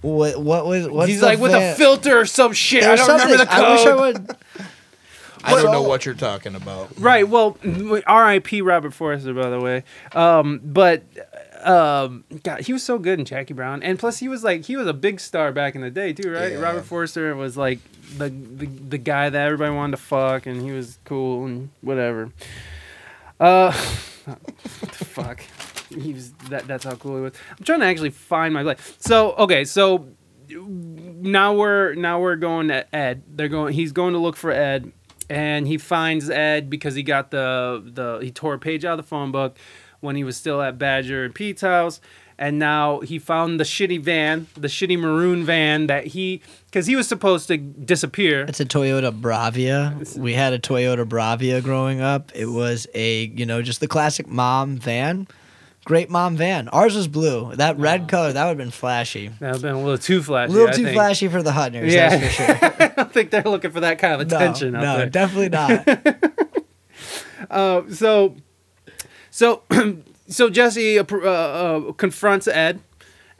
what? 0.00 0.40
What 0.42 0.66
was? 0.66 0.88
What's 0.88 1.08
He's 1.08 1.20
the 1.20 1.26
like 1.26 1.38
with 1.38 1.52
a 1.54 1.74
filter 1.74 2.18
or 2.20 2.26
some 2.26 2.52
shit. 2.52 2.82
There 2.82 2.92
I 2.92 2.96
don't 2.96 3.08
remember 3.08 3.36
the 3.44 3.50
something- 3.50 3.56
code. 3.56 3.64
I 3.64 3.74
wish 3.74 3.86
I 3.86 3.94
would. 3.94 4.36
I 5.44 5.62
don't 5.62 5.70
know 5.72 5.82
what 5.82 6.04
you're 6.04 6.14
talking 6.16 6.56
about. 6.56 6.90
Right. 6.98 7.26
Well, 7.26 7.56
R.I.P. 8.06 8.60
Robert 8.60 8.92
Forster, 8.92 9.32
by 9.32 9.48
the 9.48 9.60
way. 9.60 9.84
Um, 10.12 10.60
but 10.64 11.04
um, 11.66 12.24
God, 12.42 12.60
he 12.60 12.72
was 12.72 12.82
so 12.82 12.98
good 12.98 13.18
in 13.18 13.24
Jackie 13.24 13.54
Brown, 13.54 13.82
and 13.82 13.98
plus 13.98 14.18
he 14.18 14.28
was 14.28 14.44
like 14.44 14.64
he 14.64 14.76
was 14.76 14.86
a 14.86 14.92
big 14.92 15.20
star 15.20 15.52
back 15.52 15.74
in 15.74 15.80
the 15.80 15.90
day 15.90 16.12
too, 16.12 16.30
right? 16.32 16.52
Yeah. 16.52 16.58
Robert 16.58 16.84
Forster 16.84 17.34
was 17.34 17.56
like 17.56 17.78
the, 18.16 18.28
the 18.28 18.66
the 18.66 18.98
guy 18.98 19.30
that 19.30 19.46
everybody 19.46 19.74
wanted 19.74 19.96
to 19.96 20.02
fuck, 20.02 20.46
and 20.46 20.62
he 20.62 20.70
was 20.70 20.98
cool 21.04 21.44
and 21.44 21.70
whatever. 21.80 22.30
Uh, 23.40 23.72
what 24.24 24.92
the 24.92 25.04
fuck. 25.04 25.42
He 25.88 26.12
was 26.12 26.32
that. 26.50 26.66
That's 26.66 26.84
how 26.84 26.94
cool 26.96 27.16
he 27.16 27.22
was. 27.22 27.32
I'm 27.58 27.64
trying 27.64 27.80
to 27.80 27.86
actually 27.86 28.10
find 28.10 28.52
my 28.52 28.62
life. 28.62 28.96
So 29.00 29.32
okay, 29.32 29.64
so 29.64 30.08
now 30.50 31.54
we're 31.54 31.94
now 31.94 32.20
we're 32.20 32.36
going 32.36 32.68
to 32.68 32.94
Ed. 32.94 33.22
They're 33.28 33.48
going. 33.48 33.74
He's 33.74 33.92
going 33.92 34.12
to 34.12 34.18
look 34.18 34.36
for 34.36 34.50
Ed, 34.50 34.92
and 35.30 35.66
he 35.66 35.78
finds 35.78 36.28
Ed 36.28 36.68
because 36.68 36.94
he 36.94 37.02
got 37.02 37.30
the 37.30 37.82
the 37.84 38.18
he 38.22 38.30
tore 38.30 38.54
a 38.54 38.58
page 38.58 38.84
out 38.84 38.98
of 38.98 39.04
the 39.04 39.08
phone 39.08 39.32
book 39.32 39.56
when 40.00 40.16
he 40.16 40.24
was 40.24 40.36
still 40.36 40.60
at 40.62 40.78
Badger 40.78 41.24
and 41.24 41.34
Pete's 41.34 41.62
house, 41.62 42.00
and 42.38 42.58
now 42.58 43.00
he 43.00 43.18
found 43.18 43.58
the 43.58 43.64
shitty 43.64 44.00
van, 44.00 44.46
the 44.54 44.68
shitty 44.68 44.98
maroon 44.98 45.44
van 45.44 45.88
that 45.88 46.06
he 46.08 46.40
because 46.66 46.86
he 46.86 46.94
was 46.94 47.08
supposed 47.08 47.48
to 47.48 47.56
disappear. 47.56 48.42
It's 48.48 48.60
a 48.60 48.64
Toyota 48.64 49.10
Previa. 49.10 50.16
We 50.16 50.34
had 50.34 50.52
a 50.52 50.58
Toyota 50.60 51.04
Previa 51.04 51.62
growing 51.62 52.00
up. 52.00 52.30
It 52.36 52.46
was 52.46 52.86
a, 52.94 53.24
you 53.24 53.44
know, 53.44 53.60
just 53.62 53.80
the 53.80 53.88
classic 53.88 54.28
mom 54.28 54.76
van. 54.76 55.26
Great 55.84 56.10
mom 56.10 56.36
van. 56.36 56.68
Ours 56.68 56.94
was 56.94 57.08
blue. 57.08 57.56
That 57.56 57.78
red 57.78 58.08
color, 58.08 58.32
that 58.32 58.42
would 58.44 58.50
have 58.50 58.58
been 58.58 58.70
flashy. 58.70 59.28
That 59.28 59.40
would 59.40 59.48
have 59.54 59.62
been 59.62 59.74
a 59.74 59.80
little 59.82 59.96
too 59.98 60.18
A 60.18 60.22
flashy. 60.22 60.52
little 60.52 60.68
I 60.68 60.72
too 60.72 60.84
think. 60.84 60.94
flashy 60.94 61.28
for 61.28 61.42
the 61.42 61.52
Hutners, 61.52 61.92
Yeah. 61.92 62.10
that's 62.16 62.36
for 62.36 62.42
sure. 62.44 62.58
I 62.80 62.88
don't 62.94 63.12
think 63.12 63.30
they're 63.30 63.42
looking 63.42 63.70
for 63.70 63.80
that 63.80 63.98
kind 63.98 64.12
of 64.14 64.20
attention 64.20 64.72
no, 64.74 64.98
no, 64.98 65.08
definitely 65.08 65.48
not. 65.48 65.88
Uh, 67.50 67.82
so, 67.90 68.36
so, 69.38 69.62
so 70.28 70.50
Jesse 70.50 70.98
uh, 70.98 71.04
uh, 71.10 71.16
uh, 71.16 71.92
confronts 71.92 72.48
Ed. 72.48 72.80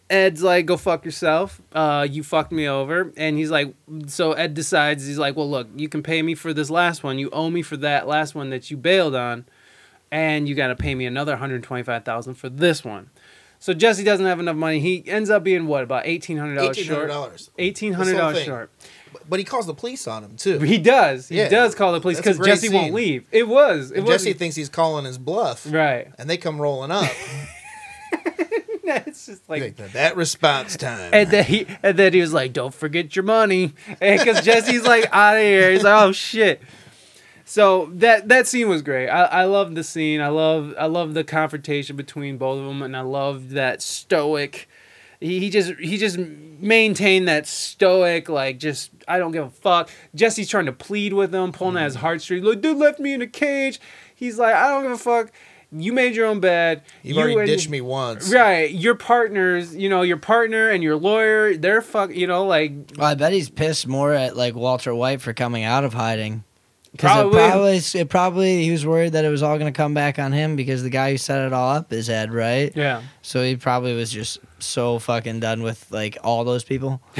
Ed's 0.08 0.42
like, 0.42 0.64
"Go 0.66 0.76
fuck 0.76 1.04
yourself. 1.04 1.60
Uh, 1.72 2.06
you 2.08 2.22
fucked 2.22 2.52
me 2.52 2.68
over." 2.68 3.12
And 3.16 3.36
he's 3.36 3.50
like, 3.50 3.74
so 4.06 4.32
Ed 4.32 4.54
decides 4.54 5.06
he's 5.06 5.18
like, 5.18 5.36
"Well, 5.36 5.50
look, 5.50 5.68
you 5.76 5.88
can 5.88 6.02
pay 6.02 6.22
me 6.22 6.34
for 6.34 6.54
this 6.54 6.70
last 6.70 7.02
one. 7.02 7.18
You 7.18 7.28
owe 7.30 7.50
me 7.50 7.62
for 7.62 7.76
that 7.78 8.06
last 8.06 8.34
one 8.34 8.50
that 8.50 8.70
you 8.70 8.76
bailed 8.76 9.14
on." 9.14 9.44
and 10.10 10.48
you 10.48 10.54
got 10.54 10.68
to 10.68 10.74
pay 10.74 10.94
me 10.94 11.04
another 11.04 11.32
125,000 11.32 12.34
for 12.34 12.48
this 12.48 12.84
one. 12.84 13.10
So 13.60 13.74
Jesse 13.74 14.04
doesn't 14.04 14.24
have 14.24 14.38
enough 14.40 14.56
money. 14.56 14.80
He 14.80 15.02
ends 15.06 15.30
up 15.30 15.42
being 15.42 15.66
what 15.66 15.82
about 15.82 16.04
$1,800 16.04 16.74
short? 16.76 17.10
$1,800. 17.10 17.50
$1,800 17.58 18.32
This 18.32 18.38
thing. 18.38 18.46
short. 18.46 18.70
But 19.28 19.38
he 19.38 19.44
calls 19.44 19.66
the 19.66 19.74
police 19.74 20.06
on 20.06 20.24
him 20.24 20.36
too. 20.36 20.58
He 20.60 20.78
does. 20.78 21.28
He 21.28 21.36
Yeah. 21.38 21.48
does 21.48 21.74
call 21.74 21.92
the 21.92 22.00
police 22.00 22.16
because 22.18 22.38
Jesse 22.38 22.68
won't 22.68 22.94
leave. 22.94 23.26
It 23.32 23.48
was. 23.48 23.90
It. 23.90 24.06
Jesse 24.06 24.32
thinks 24.32 24.56
he's 24.56 24.68
calling 24.68 25.04
his 25.04 25.18
bluff, 25.18 25.66
right. 25.70 26.08
and 26.18 26.28
they 26.28 26.36
come 26.36 26.60
rolling 26.60 26.90
up. 26.90 27.10
it's 28.84 29.26
just 29.26 29.48
like. 29.48 29.62
Like, 29.62 29.92
that 29.92 30.16
response 30.16 30.76
time. 30.76 31.10
And 31.12 31.30
then 31.30 31.44
he 31.44 31.66
and 31.82 31.98
then 31.98 32.12
he 32.12 32.20
was 32.20 32.32
like, 32.32 32.52
"Don't 32.52 32.74
forget 32.74 33.14
your 33.16 33.22
money," 33.24 33.74
because 34.00 34.44
Jesse's 34.44 34.84
like 34.84 35.08
out 35.12 35.36
of 35.36 35.42
here. 35.42 35.70
He's 35.72 35.84
like, 35.84 36.02
"Oh 36.02 36.12
shit." 36.12 36.60
So 37.44 37.90
that 37.94 38.28
that 38.28 38.46
scene 38.46 38.68
was 38.68 38.82
great. 38.82 39.08
I, 39.08 39.24
I 39.24 39.44
love 39.44 39.74
the 39.74 39.84
scene. 39.84 40.20
I 40.20 40.28
love 40.28 40.74
I 40.78 40.86
love 40.86 41.14
the 41.14 41.24
confrontation 41.24 41.96
between 41.96 42.36
both 42.38 42.58
of 42.60 42.66
them, 42.66 42.82
and 42.82 42.96
I 42.96 43.00
love 43.00 43.50
that 43.50 43.82
stoic. 43.82 44.68
He, 45.20 45.40
he 45.40 45.50
just 45.50 45.72
he 45.80 45.96
just 45.96 46.16
maintained 46.18 47.28
that 47.28 47.46
stoic 47.46 48.28
like 48.28 48.58
just 48.58 48.90
I 49.06 49.18
don't 49.18 49.32
give 49.32 49.44
a 49.44 49.50
fuck. 49.50 49.90
Jesse's 50.14 50.48
trying 50.48 50.66
to 50.66 50.72
plead 50.72 51.12
with 51.12 51.34
him, 51.34 51.52
pulling 51.52 51.76
at 51.76 51.84
his 51.84 51.96
Mm. 51.96 52.00
heartstrings. 52.00 52.44
Like, 52.44 52.60
dude 52.60 52.76
left 52.78 53.00
me 53.00 53.12
in 53.14 53.22
a 53.22 53.26
cage. 53.26 53.80
He's 54.14 54.38
like, 54.38 54.54
I 54.54 54.68
don't 54.68 54.82
give 54.82 54.92
a 54.92 54.98
fuck. 54.98 55.32
You 55.70 55.92
made 55.92 56.14
your 56.16 56.26
own 56.26 56.40
bed. 56.40 56.82
You've 57.02 57.16
You 57.16 57.22
already 57.22 57.40
and- 57.40 57.46
ditched 57.46 57.68
me 57.68 57.80
once. 57.82 58.32
Right, 58.32 58.70
your 58.70 58.94
partners, 58.94 59.74
you 59.76 59.88
know, 59.90 60.00
your 60.00 60.16
partner 60.16 60.70
and 60.70 60.82
your 60.82 60.96
lawyer, 60.96 61.56
they're 61.58 61.82
fuck, 61.82 62.14
you 62.14 62.26
know, 62.26 62.46
like 62.46 62.72
Well, 62.96 63.06
I 63.06 63.14
bet 63.14 63.32
he's 63.34 63.50
pissed 63.50 63.86
more 63.86 64.14
at 64.14 64.34
like 64.36 64.54
Walter 64.54 64.94
White 64.94 65.20
for 65.20 65.32
coming 65.34 65.64
out 65.64 65.84
of 65.84 65.92
hiding. 65.92 66.44
Because 66.92 67.12
Probably. 67.12 67.38
it 67.38 67.50
probably, 67.50 67.76
it 68.00 68.08
probably 68.08 68.64
he 68.64 68.70
was 68.70 68.84
worried 68.86 69.12
that 69.12 69.24
it 69.24 69.28
was 69.28 69.42
all 69.42 69.58
going 69.58 69.72
to 69.72 69.76
come 69.76 69.94
back 69.94 70.18
on 70.18 70.32
him 70.32 70.56
because 70.56 70.82
the 70.82 70.90
guy 70.90 71.10
who 71.12 71.18
set 71.18 71.46
it 71.46 71.52
all 71.52 71.70
up 71.70 71.92
is 71.92 72.08
Ed, 72.10 72.32
right? 72.32 72.72
yeah. 72.74 73.02
So 73.22 73.42
he 73.42 73.56
probably 73.56 73.94
was 73.94 74.10
just 74.10 74.38
so 74.58 74.98
fucking 74.98 75.40
done 75.40 75.62
with 75.62 75.86
like 75.90 76.16
all 76.24 76.44
those 76.44 76.64
people. 76.64 77.00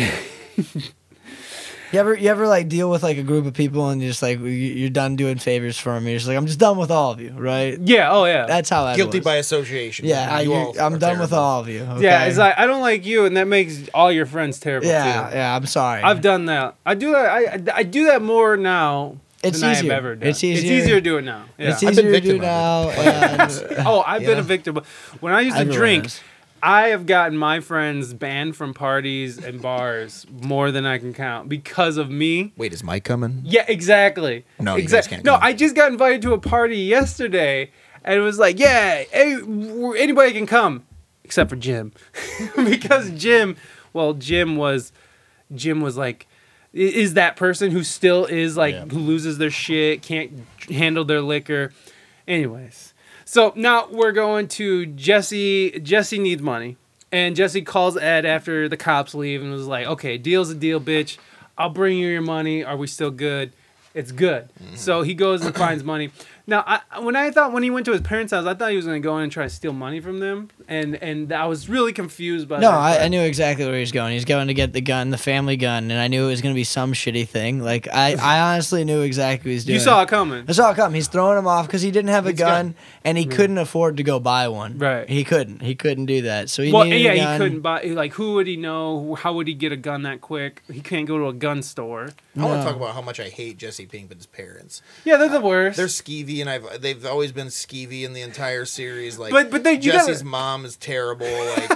you 1.93 1.99
ever 2.01 2.15
you 2.15 2.29
ever 2.29 2.47
like 2.47 2.69
deal 2.69 2.91
with 2.91 3.03
like 3.03 3.17
a 3.17 3.23
group 3.23 3.47
of 3.47 3.55
people 3.55 3.89
and 3.89 4.01
you're 4.03 4.11
just 4.11 4.23
like 4.23 4.39
you- 4.41 4.47
you're 4.47 4.91
done 4.91 5.17
doing 5.17 5.39
favors 5.39 5.79
for 5.79 5.95
them. 5.95 6.07
You're 6.07 6.17
just 6.19 6.29
like 6.29 6.37
I'm 6.37 6.47
just 6.47 6.59
done 6.59 6.77
with 6.77 6.91
all 6.91 7.13
of 7.13 7.21
you, 7.21 7.33
right? 7.33 7.79
Yeah, 7.81 8.11
oh 8.13 8.25
yeah. 8.27 8.47
That's 8.47 8.69
how 8.69 8.87
Ed 8.87 8.97
Guilty 8.97 9.19
was. 9.19 9.25
by 9.25 9.37
association. 9.37 10.07
yeah. 10.07 10.29
I, 10.35 10.41
You 10.43 10.51
you- 10.51 10.57
all 10.57 10.81
I'm 10.81 10.95
are 10.95 10.99
done 10.99 11.19
with 11.19 11.33
all 11.33 11.61
of 11.61 11.69
you. 11.69 11.87
Yeah, 11.99 12.25
it's 12.27 12.37
like 12.39 12.59
I 12.59 12.67
don't 12.67 12.83
like 12.83 13.07
you 13.07 13.25
and 13.25 13.37
that 13.37 13.49
makes 13.49 13.89
all 13.95 14.13
your 14.13 14.27
friends 14.27 14.61
terrible 14.61 14.87
yeah, 14.89 15.29
too. 15.31 15.37
yeah. 15.37 15.57
I'm 15.57 15.67
sorry. 15.67 16.03
I've 16.03 16.21
done 16.21 16.47
that. 16.47 16.75
I 16.85 16.95
do 16.95 17.13
that 17.13 17.27
I 17.75 17.79
I 17.79 17.83
do 17.85 18.07
that 18.07 18.21
more 18.23 18.57
now 18.57 19.17
It's 19.43 19.61
than 19.61 19.69
I 19.71 19.73
easier. 19.73 19.93
have 19.93 19.99
ever 19.99 20.15
done. 20.17 20.29
It's 20.29 20.39
It's 20.39 20.45
easier. 20.45 20.73
easier 20.79 20.95
to 20.97 21.01
do 21.01 21.19
it 21.19 21.23
now. 21.25 21.45
Yeah. 21.59 21.71
It's 21.71 21.83
easier 21.83 22.03
to 22.03 22.03
do 22.03 22.11
victim 22.11 22.39
now. 22.41 22.89
and- 22.91 23.65
oh, 23.87 24.03
I've 24.07 24.23
been 24.23 24.31
Yeah. 24.33 24.39
a 24.39 24.43
victim. 24.43 24.81
When 25.21 25.33
I 25.33 25.41
used 25.43 25.57
to 25.57 25.61
Everyone 25.61 25.79
drink, 25.79 26.07
is. 26.07 26.21
I 26.61 26.89
have 26.89 27.07
gotten 27.07 27.39
my 27.39 27.61
friends 27.61 28.13
banned 28.15 28.57
from 28.57 28.75
parties 28.75 29.39
and 29.39 29.63
bars 29.63 30.27
more 30.43 30.73
than 30.73 30.87
I 30.87 30.99
can 30.99 31.15
count 31.15 31.49
because 31.49 31.97
of 31.99 32.11
me. 32.11 32.53
Wait, 32.57 32.73
is 32.73 32.83
Mike 32.83 33.05
coming? 33.05 33.43
Yeah, 33.45 33.65
exactly. 33.69 34.45
No, 34.59 34.73
you 34.75 34.79
guys 34.79 34.85
exactly. 34.85 35.11
can't 35.19 35.25
No, 35.25 35.35
come. 35.35 35.45
I 35.45 35.53
just 35.53 35.77
got 35.77 35.93
invited 35.93 36.21
to 36.23 36.33
a 36.33 36.39
party 36.39 36.79
yesterday, 36.79 37.71
and 38.05 38.19
it 38.19 38.23
was 38.23 38.41
like, 38.41 38.59
yeah, 38.59 39.05
hey, 39.13 39.37
w- 39.39 39.93
anybody 39.95 40.33
can 40.33 40.47
come 40.47 40.85
except 41.23 41.49
for 41.51 41.55
Jim, 41.57 41.93
because 42.57 43.11
Jim, 43.13 43.55
well, 43.93 44.15
Jim 44.15 44.57
was, 44.57 44.93
Jim 45.55 45.81
was 45.81 45.97
like, 45.97 46.27
i- 46.27 46.38
is 46.73 47.15
that 47.15 47.37
person 47.37 47.71
who 47.71 47.83
still 47.83 48.25
is 48.27 48.57
like 48.57 48.75
Yeah. 48.75 48.85
who 48.87 48.99
loses 48.99 49.39
their 49.39 49.51
shit, 49.51 50.03
can't 50.03 50.31
handle 50.71 51.05
their 51.05 51.21
liquor. 51.23 51.73
Anyways, 52.27 52.93
so 53.25 53.53
now 53.57 53.89
we're 53.91 54.13
going 54.13 54.49
to 54.49 54.87
Jesse. 54.87 55.81
Jesse 55.83 56.19
needs 56.19 56.43
money, 56.43 56.77
and 57.11 57.35
Jesse 57.35 57.63
calls 57.63 57.97
Ed 57.97 58.27
after 58.27 58.69
the 58.69 58.77
cops 58.77 59.15
leave 59.15 59.41
and 59.43 59.51
was 59.51 59.67
like, 59.67 59.87
"Okay, 59.87 60.19
deal's 60.19 60.51
a 60.51 60.55
deal, 60.55 60.81
bitch. 60.81 61.17
I'll 61.57 61.71
bring 61.71 61.97
you 61.99 62.09
your 62.09 62.21
money. 62.23 62.63
Are 62.63 62.77
we 62.77 62.87
still 62.87 63.11
good?" 63.11 63.53
It's 63.95 64.13
good. 64.13 64.49
Mm-hmm. 64.63 64.77
So 64.77 65.03
he 65.03 65.15
goes 65.15 65.43
and 65.45 65.55
finds 65.57 65.83
money. 65.83 66.11
Now, 66.49 66.65
I, 66.67 67.01
when 67.01 67.15
I 67.15 67.31
thought 67.31 67.53
when 67.53 67.63
he 67.63 67.69
went 67.69 67.85
to 67.87 67.93
his 67.93 68.01
parents' 68.01 68.33
house, 68.33 68.47
I 68.47 68.55
thought 68.55 68.71
he 68.71 68.77
was 68.77 68.87
going 68.87 69.01
to 69.01 69.07
go 69.07 69.19
in 69.19 69.25
and 69.25 69.31
try 69.31 69.45
to 69.45 69.51
steal 69.51 69.75
money 69.75 70.01
from 70.01 70.19
them, 70.19 70.49
and 70.67 70.97
and 70.97 71.31
I 71.31 71.45
was 71.45 71.69
really 71.69 71.93
confused 71.93 72.49
by 72.49 72.57
No, 72.59 72.71
that. 72.71 72.79
I, 73.03 73.05
I 73.05 73.09
knew 73.09 73.21
exactly 73.21 73.67
where 73.67 73.75
he 73.75 73.81
was 73.81 73.93
going. 73.93 74.13
He 74.13 74.15
was 74.17 74.25
going 74.25 74.49
to 74.49 74.55
get 74.55 74.73
the 74.73 74.81
gun, 74.81 75.11
the 75.11 75.19
family 75.19 75.59
gun, 75.59 75.91
and 75.91 76.01
I 76.01 76.09
knew 76.09 76.25
it 76.25 76.29
was 76.31 76.41
going 76.41 76.55
to 76.55 76.59
be 76.59 76.65
some 76.65 76.95
shitty 76.95 77.29
thing. 77.29 77.61
Like 77.63 77.87
I, 77.93 78.15
I 78.15 78.41
honestly 78.55 78.83
knew 78.85 79.03
exactly 79.03 79.51
what 79.51 79.53
he 79.53 79.55
was 79.57 79.65
doing. 79.67 79.75
you 79.75 79.81
saw 79.81 80.01
it 80.03 80.09
coming. 80.09 80.47
I 80.49 80.53
saw 80.53 80.71
it 80.71 80.77
coming. 80.77 80.95
He's 80.95 81.09
throwing 81.09 81.37
him 81.37 81.47
off 81.47 81.67
because 81.67 81.83
he 81.83 81.91
didn't 81.91 82.09
have 82.13 82.25
a 82.27 82.31
He's 82.31 82.39
gun, 82.39 82.69
got- 82.69 82.77
and 83.05 83.19
he 83.19 83.27
couldn't 83.27 83.59
afford 83.59 83.99
to 83.99 84.03
go 84.03 84.19
buy 84.19 84.49
one. 84.49 84.79
Right. 84.79 85.07
He 85.07 85.25
couldn't. 85.25 85.61
He 85.61 85.75
couldn't 85.75 86.07
do 86.07 86.23
that. 86.23 86.49
So 86.49 86.63
he 86.63 86.73
Well, 86.73 86.87
yeah, 86.87 87.13
a 87.13 87.33
he 87.33 87.39
couldn't 87.39 87.61
buy. 87.61 87.83
Like, 87.83 88.15
who 88.15 88.33
would 88.35 88.47
he 88.47 88.57
know? 88.57 89.17
How 89.17 89.35
would 89.35 89.49
he 89.49 89.55
get 89.55 89.73
a 89.73 89.77
gun 89.77 90.03
that 90.05 90.23
quick? 90.23 90.63
He 90.73 90.81
can't 90.81 91.07
go 91.07 91.19
to 91.19 91.27
a 91.29 91.35
gun 91.35 91.63
store. 91.63 92.09
I 92.39 92.45
want 92.45 92.63
to 92.63 92.67
talk 92.69 92.77
about 92.77 92.95
how 92.95 93.03
much 93.03 93.21
I 93.21 93.29
hate 93.29 93.59
Jesse 93.59 93.87
Pinkman's 93.87 94.25
parents. 94.27 94.81
Yeah, 95.05 95.17
they're 95.19 95.29
the 95.29 95.41
worst. 95.41 95.77
They're 95.77 95.87
skeevy, 95.89 96.38
and 96.41 96.51
I've 96.51 96.81
they've 96.81 97.05
always 97.07 97.33
been 97.33 97.49
skeevy 97.49 98.03
in 98.05 98.13
the 98.13 98.23
entire 98.23 98.65
series. 98.65 99.19
Like, 99.19 99.33
But- 99.33 99.51
but 99.51 99.65
they- 99.65 99.79
Jesse's 99.79 100.19
gotta- 100.19 100.25
mom 100.31 100.65
is 100.65 100.77
terrible. 100.77 101.27
Like, 101.27 101.71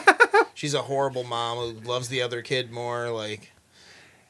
she's 0.55 0.75
a 0.75 0.83
horrible 0.83 1.25
mom 1.25 1.59
who 1.59 1.81
loves 1.89 2.09
the 2.09 2.23
other 2.23 2.43
kid 2.43 2.71
more. 2.71 3.11
Like, 3.11 3.53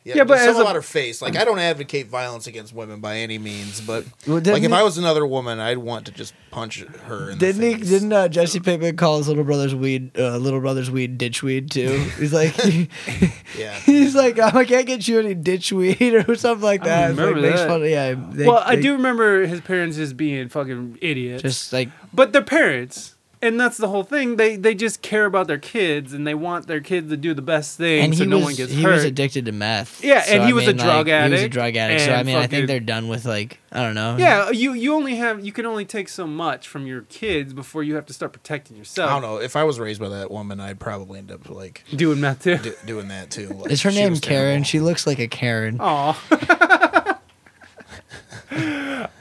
yeah, 0.05 0.17
Yeah, 0.17 0.25
but 0.25 0.35
there's 0.37 0.41
as 0.41 0.47
something 0.47 0.61
a- 0.61 0.65
about 0.65 0.75
her 0.77 0.83
face. 0.83 1.23
Like, 1.23 1.37
I 1.37 1.45
don't 1.45 1.59
advocate 1.59 2.09
violence 2.09 2.47
against 2.47 2.75
women 2.75 3.01
by 3.01 3.19
any 3.19 3.39
means, 3.39 3.81
but 3.81 4.05
Well, 4.27 4.39
didn't 4.39 4.55
like 4.55 4.63
if 4.65 4.71
he- 4.71 4.77
I 4.77 4.83
was 4.83 4.99
another 4.99 5.27
woman, 5.27 5.61
I'd 5.61 5.79
want 5.79 6.07
to 6.07 6.13
just 6.13 6.35
punch 6.51 6.83
her. 6.83 7.31
In 7.31 7.39
Didn't 7.39 7.61
the 7.61 7.69
he? 7.69 7.75
face. 7.77 7.89
Didn't 7.89 8.13
uh, 8.13 8.29
Jesse 8.29 8.61
Pinkman 8.61 8.97
call 8.99 9.19
his 9.19 9.29
little 9.29 9.45
brother's 9.45 9.75
weed, 9.75 10.11
uh, 10.19 10.37
little 10.39 10.61
brother's 10.61 10.91
weed, 10.91 11.19
ditchweed 11.19 11.71
too? 11.71 11.99
He's 12.19 12.33
like, 12.33 12.55
Yeah. 13.59 13.73
he's 13.81 14.15
like, 14.15 14.39
oh, 14.39 14.51
I 14.59 14.65
can't 14.65 14.87
get 14.87 15.07
you 15.09 15.19
any 15.21 15.35
ditchweed 15.35 16.13
or 16.29 16.35
something 16.37 16.65
like 16.65 16.83
I 16.83 16.87
that. 16.87 17.11
It's 17.11 17.19
like, 17.19 17.27
remember 17.29 17.49
makes 17.49 17.61
that. 17.61 17.69
fun 17.69 17.83
of- 17.83 17.89
yeah. 17.89 18.15
they- 18.33 18.47
well, 18.47 18.63
I 18.65 18.77
do 18.77 18.93
remember 18.95 19.47
his 19.47 19.61
parents 19.61 19.97
just 19.97 20.17
being 20.17 20.49
fucking 20.49 20.99
idiots. 21.01 21.43
Just 21.43 21.73
like 21.73 21.89
but 22.13 22.33
they're 22.33 22.43
parents, 22.43 23.15
and 23.43 23.61
that's 23.61 23.77
the 23.77 23.89
whole 23.89 24.05
thing. 24.05 24.37
They 24.37 24.57
they 24.57 24.75
just 24.75 25.03
care 25.03 25.25
about 25.27 25.47
their 25.49 25.59
kids, 25.59 26.13
and 26.13 26.27
they 26.27 26.35
want 26.35 26.67
their 26.69 26.81
kids 26.81 27.11
to 27.11 27.17
do 27.17 27.35
the 27.35 27.43
best 27.43 27.77
thing, 27.77 28.05
and 28.05 28.17
so 28.17 28.25
no 28.25 28.37
was 28.37 28.45
one 28.47 28.55
gets 28.55 28.73
he 28.73 28.83
hurt. 28.83 28.93
was 28.93 29.05
addicted 29.05 29.45
to 29.47 29.53
meth. 29.53 30.03
Yeah, 30.05 30.23
So, 30.23 30.33
and 30.33 30.43
I 30.45 30.47
he 30.47 30.53
was 30.53 30.65
a 30.65 30.69
mean, 30.69 30.77
like, 30.79 30.87
drug 30.87 31.07
He 31.07 31.13
was 31.13 31.19
a 31.33 31.35
addict, 31.43 31.53
drug 31.53 31.77
addict. 31.77 32.01
So 32.03 32.13
I 32.15 32.23
mean, 32.23 32.37
I 32.37 32.43
fucking- 32.43 32.51
think 32.57 32.67
they're 32.69 32.81
done 32.81 33.09
with 33.09 33.25
like 33.25 33.59
I 33.73 33.83
don't 33.83 33.95
know. 33.95 34.17
yeah, 34.19 34.51
you 34.51 34.73
you 34.75 34.95
only 34.95 35.17
have 35.17 35.45
you 35.45 35.53
can 35.53 35.67
only 35.67 35.85
take 35.85 36.09
so 36.09 36.27
much 36.27 36.69
from 36.69 36.87
your 36.87 37.03
kids 37.03 37.53
before 37.53 37.83
you 37.83 37.95
have 37.97 38.07
to 38.07 38.13
start 38.13 38.33
protecting 38.33 38.77
yourself. 38.77 39.11
I 39.11 39.13
don't 39.15 39.23
know. 39.23 39.37
If 39.41 39.57
I 39.57 39.65
was 39.65 39.79
raised 39.81 40.01
by 40.01 40.09
that 40.11 40.31
woman, 40.31 40.61
I'd 40.61 40.79
probably 40.79 41.19
end 41.19 41.31
up 41.33 41.49
like 41.51 41.85
Doing 41.95 42.21
meth 42.21 42.45
too. 42.45 42.59
do, 42.59 42.75
doing 42.87 43.09
that 43.09 43.31
too. 43.31 43.49
Like, 43.49 43.71
Is 43.71 43.83
her 43.83 43.91
name 43.91 44.15
Karen? 44.17 44.21
terrible. 44.21 44.65
She 44.65 44.81
looks 44.81 45.07
like 45.07 45.19
a 45.19 45.29
Karen. 45.29 45.79
Aw. 45.81 46.89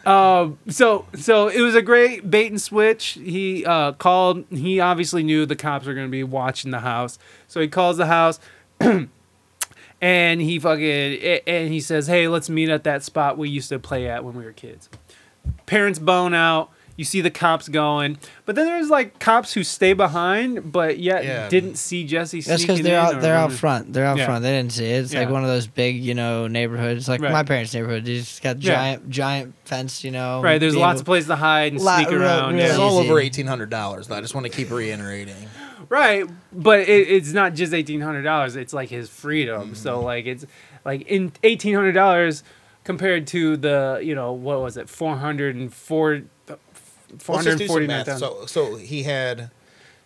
um, 0.06 0.58
so 0.68 1.06
so 1.16 1.48
it 1.48 1.62
was 1.62 1.76
a 1.76 1.82
great 1.82 2.30
bait 2.30 2.48
and 2.52 2.62
switch. 2.62 3.20
He 3.22 3.66
uh, 3.66 3.94
called. 3.94 4.46
He 4.50 4.80
obviously 4.80 5.24
knew 5.24 5.46
the 5.46 5.56
cops 5.56 5.86
were 5.86 5.94
going 5.94 6.08
to 6.08 6.12
be 6.12 6.24
watching 6.24 6.72
the 6.72 6.80
house, 6.80 7.18
so 7.48 7.60
he 7.62 7.68
calls 7.68 7.98
the 7.98 8.08
house. 8.08 8.40
And 10.04 10.42
he 10.42 10.58
fucking 10.58 11.22
and 11.46 11.72
he 11.72 11.80
says, 11.80 12.08
"Hey, 12.08 12.28
let's 12.28 12.50
meet 12.50 12.70
at 12.70 12.84
that 12.86 13.04
spot 13.04 13.38
we 13.38 13.50
used 13.50 13.70
to 13.70 13.78
play 13.78 14.10
at 14.10 14.24
when 14.24 14.36
we 14.36 14.44
were 14.44 14.52
kids." 14.52 14.90
Parents 15.68 16.00
bone 16.00 16.34
out. 16.34 16.72
You 16.98 17.06
see 17.06 17.22
the 17.22 17.32
cops 17.32 17.68
going, 17.70 18.18
but 18.46 18.56
then 18.56 18.66
there's 18.68 18.89
like 18.89 19.18
cops 19.20 19.54
who 19.54 19.64
stay 19.64 19.94
behind, 19.94 20.72
but 20.72 21.00
yet 21.00 21.24
Yeah. 21.24 21.50
didn't 21.50 21.76
see 21.76 22.06
Jesse. 22.06 22.42
That's 22.42 22.62
because 22.62 22.78
because 22.80 22.82
they're 22.84 23.00
out. 23.00 23.22
They're 23.22 23.36
out 23.36 23.52
front. 23.52 23.94
They're 23.94 24.06
out 24.06 24.18
Yeah. 24.18 24.26
front. 24.26 24.44
They 24.44 24.52
didn't 24.52 24.74
see 24.74 24.86
it. 24.86 25.04
It's 25.06 25.14
like 25.14 25.30
one 25.30 25.42
of 25.44 25.50
those 25.50 25.68
big, 25.68 26.04
you 26.04 26.14
know, 26.14 26.48
neighborhoods. 26.48 27.08
Like 27.08 27.22
Right. 27.22 27.32
my 27.32 27.44
parents' 27.44 27.74
neighborhood. 27.74 28.06
They 28.06 28.16
just 28.20 28.44
got 28.44 28.62
Yeah. 28.62 28.76
giant, 28.76 29.10
giant 29.10 29.54
fence. 29.66 30.04
You 30.04 30.12
know. 30.12 30.42
Right, 30.42 30.60
there's 30.60 30.76
lots 30.76 30.98
able- 30.98 31.00
of 31.02 31.06
places 31.06 31.28
to 31.30 31.36
hide 31.38 31.72
and 31.74 31.82
Lot- 31.82 32.04
sneak 32.04 32.12
around. 32.12 32.56
real 32.56 32.66
It's 32.66 32.78
yeah. 32.78 32.84
all 32.84 32.98
over 33.00 33.20
eighteen 33.20 33.48
hundred 33.48 33.70
dollars. 33.70 34.12
I 34.12 34.22
just 34.22 34.36
want 34.36 34.46
to 34.46 34.52
keep 34.52 34.70
reiterating. 34.70 35.36
Right, 35.89 36.26
but 36.54 36.82
it, 36.82 37.08
it's 37.10 37.34
not 37.34 37.54
just 37.54 37.74
eighteen 37.74 38.02
hundred 38.02 38.22
dollars. 38.24 38.56
It's 38.56 38.74
like 38.74 38.89
his 38.89 39.10
freedom. 39.10 39.62
Mm-hmm. 39.62 39.74
So 39.74 40.02
like 40.02 40.26
it's 40.26 40.46
like 40.86 41.02
in 41.08 41.32
eighteen 41.44 41.74
hundred 41.74 41.94
dollars 41.94 42.44
compared 42.84 43.28
to 43.28 43.58
the 43.58 44.00
you 44.02 44.16
know 44.16 44.32
what 44.32 44.62
was 44.62 44.78
it 44.78 44.88
four 44.89 45.18
hundred 45.18 45.56
and 45.56 45.74
four. 45.74 46.22
Four 47.20 47.38
hundred 47.38 47.51
just 47.51 47.57
do 47.59 47.68
some 47.68 47.74
forty 47.74 47.88
nine 47.88 48.05
thousand. 48.05 48.20
So, 48.28 48.45
so 48.45 48.76
he 48.76 49.03
had, 49.03 49.49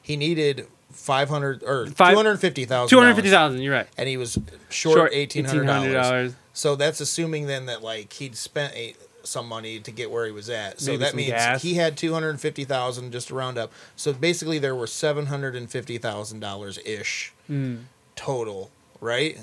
he 0.01 0.15
needed 0.17 0.67
five 0.91 1.29
hundred 1.29 1.61
or 1.63 1.87
two 1.87 1.93
hundred 2.03 2.37
fifty 2.37 2.65
thousand. 2.65 2.89
Two 2.89 3.01
hundred 3.01 3.15
fifty 3.15 3.29
thousand. 3.31 3.61
You're 3.61 3.73
right. 3.73 3.87
and 3.97 4.07
he 4.09 4.17
was 4.17 4.37
short, 4.69 5.11
eighteen 5.13 5.45
hundred 5.45 5.65
dollars. 5.65 6.35
So 6.53 6.75
that's 6.75 6.99
assuming 7.01 7.47
then 7.47 7.65
that 7.65 7.83
like 7.83 8.13
he'd 8.13 8.35
spent 8.37 8.73
eight, 8.75 8.95
some 9.23 9.47
money 9.47 9.79
to 9.81 9.91
get 9.91 10.09
where 10.09 10.25
he 10.25 10.31
was 10.31 10.49
at. 10.49 10.79
So 10.79 10.91
Maybe 10.91 11.03
that 11.03 11.15
means 11.15 11.29
gas. 11.31 11.61
he 11.61 11.73
had 11.73 11.97
two 11.97 12.13
hundred 12.13 12.39
fifty 12.39 12.63
thousand 12.63 13.11
just 13.11 13.27
to 13.27 13.35
round 13.35 13.57
up. 13.57 13.71
So 13.95 14.13
basically, 14.13 14.57
there 14.59 14.75
were 14.75 14.87
seven 14.87 15.25
hundred 15.25 15.55
and 15.55 15.69
fifty 15.69 15.97
thousand 15.97 16.39
dollars 16.39 16.79
ish 16.85 17.33
Hmm. 17.47 17.75
total, 18.15 18.71
right? 19.01 19.37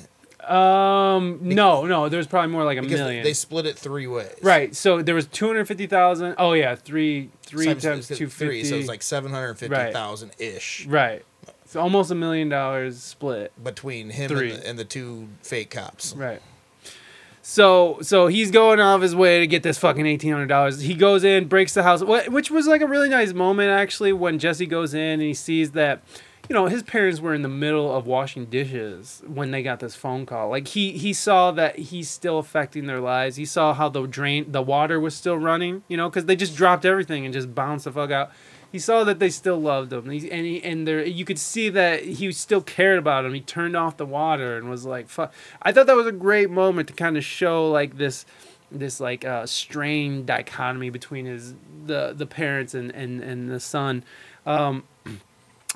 Um, 0.48 1.38
no, 1.42 1.86
no, 1.86 2.08
there's 2.08 2.26
probably 2.26 2.50
more 2.50 2.64
like 2.64 2.78
a 2.78 2.82
million. 2.82 3.22
they 3.22 3.32
split 3.32 3.66
it 3.66 3.78
three 3.78 4.06
ways. 4.06 4.34
right. 4.42 4.74
So 4.74 5.00
there 5.02 5.14
was 5.14 5.26
two 5.26 5.46
hundred 5.46 5.66
fifty 5.68 5.86
thousand. 5.86 6.34
Oh 6.38 6.52
yeah, 6.52 6.74
three 6.74 7.30
three 7.42 7.66
Times- 7.66 7.82
times 7.82 8.10
it's 8.10 8.18
two 8.18 8.28
three, 8.28 8.62
fifty. 8.62 8.64
so 8.70 8.76
it's 8.76 8.88
like 8.88 9.02
seven 9.02 9.30
hundred 9.30 9.54
fifty 9.54 9.92
thousand 9.92 10.32
ish 10.38 10.86
right. 10.86 11.24
So 11.66 11.80
almost 11.80 12.10
a 12.10 12.14
million 12.14 12.48
dollars 12.48 13.00
split. 13.02 13.52
between 13.62 14.10
him 14.10 14.30
and 14.36 14.50
the, 14.50 14.68
and 14.68 14.78
the 14.78 14.84
two 14.84 15.28
fake 15.42 15.70
cops. 15.70 16.14
Right. 16.14 16.42
So 17.44 17.98
so 18.02 18.26
he's 18.28 18.50
going 18.50 18.78
off 18.78 19.00
his 19.02 19.16
way 19.16 19.40
to 19.40 19.46
get 19.46 19.62
this 19.62 19.78
fucking 19.78 20.06
eighteen 20.06 20.32
hundred 20.32 20.46
dollars. 20.48 20.80
He 20.80 20.94
goes 20.94 21.24
in, 21.24 21.46
breaks 21.48 21.74
the 21.74 21.82
house, 21.82 22.02
which 22.02 22.50
was 22.50 22.66
like 22.66 22.82
a 22.82 22.86
really 22.86 23.08
nice 23.08 23.32
moment 23.32 23.70
actually 23.70 24.12
when 24.12 24.38
Jesse 24.38 24.66
goes 24.66 24.94
in 24.94 25.00
and 25.00 25.22
he 25.22 25.34
sees 25.34 25.72
that, 25.72 26.02
you 26.52 26.58
know, 26.58 26.66
his 26.66 26.82
parents 26.82 27.18
were 27.18 27.32
in 27.32 27.40
the 27.40 27.48
middle 27.48 27.90
of 27.96 28.06
washing 28.06 28.44
dishes 28.44 29.22
when 29.26 29.52
they 29.52 29.62
got 29.62 29.80
this 29.80 29.94
phone 29.94 30.26
call. 30.26 30.50
Like 30.50 30.68
he 30.68 30.92
he 30.92 31.14
saw 31.14 31.50
that 31.52 31.78
he's 31.78 32.10
still 32.10 32.38
affecting 32.38 32.84
their 32.84 33.00
lives. 33.00 33.36
He 33.36 33.46
saw 33.46 33.72
how 33.72 33.88
the 33.88 34.02
drain 34.02 34.52
the 34.52 34.60
water 34.60 35.00
was 35.00 35.14
still 35.14 35.38
running, 35.38 35.82
you 35.88 35.96
know, 35.96 36.10
because 36.10 36.26
they 36.26 36.36
just 36.36 36.54
dropped 36.54 36.84
everything 36.84 37.24
and 37.24 37.32
just 37.32 37.54
bounced 37.54 37.86
the 37.86 37.92
fuck 37.92 38.10
out. 38.10 38.32
He 38.70 38.78
saw 38.78 39.02
that 39.02 39.18
they 39.18 39.30
still 39.30 39.58
loved 39.58 39.94
him, 39.94 40.04
and 40.04 40.12
he, 40.12 40.30
and, 40.30 40.44
he, 40.44 40.62
and 40.62 40.86
there 40.86 41.02
you 41.02 41.24
could 41.24 41.38
see 41.38 41.70
that 41.70 42.04
he 42.04 42.30
still 42.32 42.60
cared 42.60 42.98
about 42.98 43.24
him. 43.24 43.32
He 43.32 43.40
turned 43.40 43.74
off 43.74 43.96
the 43.96 44.04
water 44.04 44.58
and 44.58 44.68
was 44.68 44.84
like, 44.84 45.08
"Fuck." 45.08 45.32
I 45.62 45.72
thought 45.72 45.86
that 45.86 45.96
was 45.96 46.06
a 46.06 46.12
great 46.12 46.50
moment 46.50 46.86
to 46.88 46.92
kind 46.92 47.16
of 47.16 47.24
show 47.24 47.70
like 47.70 47.96
this, 47.96 48.26
this 48.70 49.00
like 49.00 49.24
uh, 49.24 49.46
strained 49.46 50.26
dichotomy 50.26 50.90
between 50.90 51.24
his 51.24 51.54
the 51.86 52.12
the 52.14 52.26
parents 52.26 52.74
and 52.74 52.90
and 52.90 53.22
and 53.22 53.48
the 53.48 53.58
son. 53.58 54.04
Um, 54.44 54.84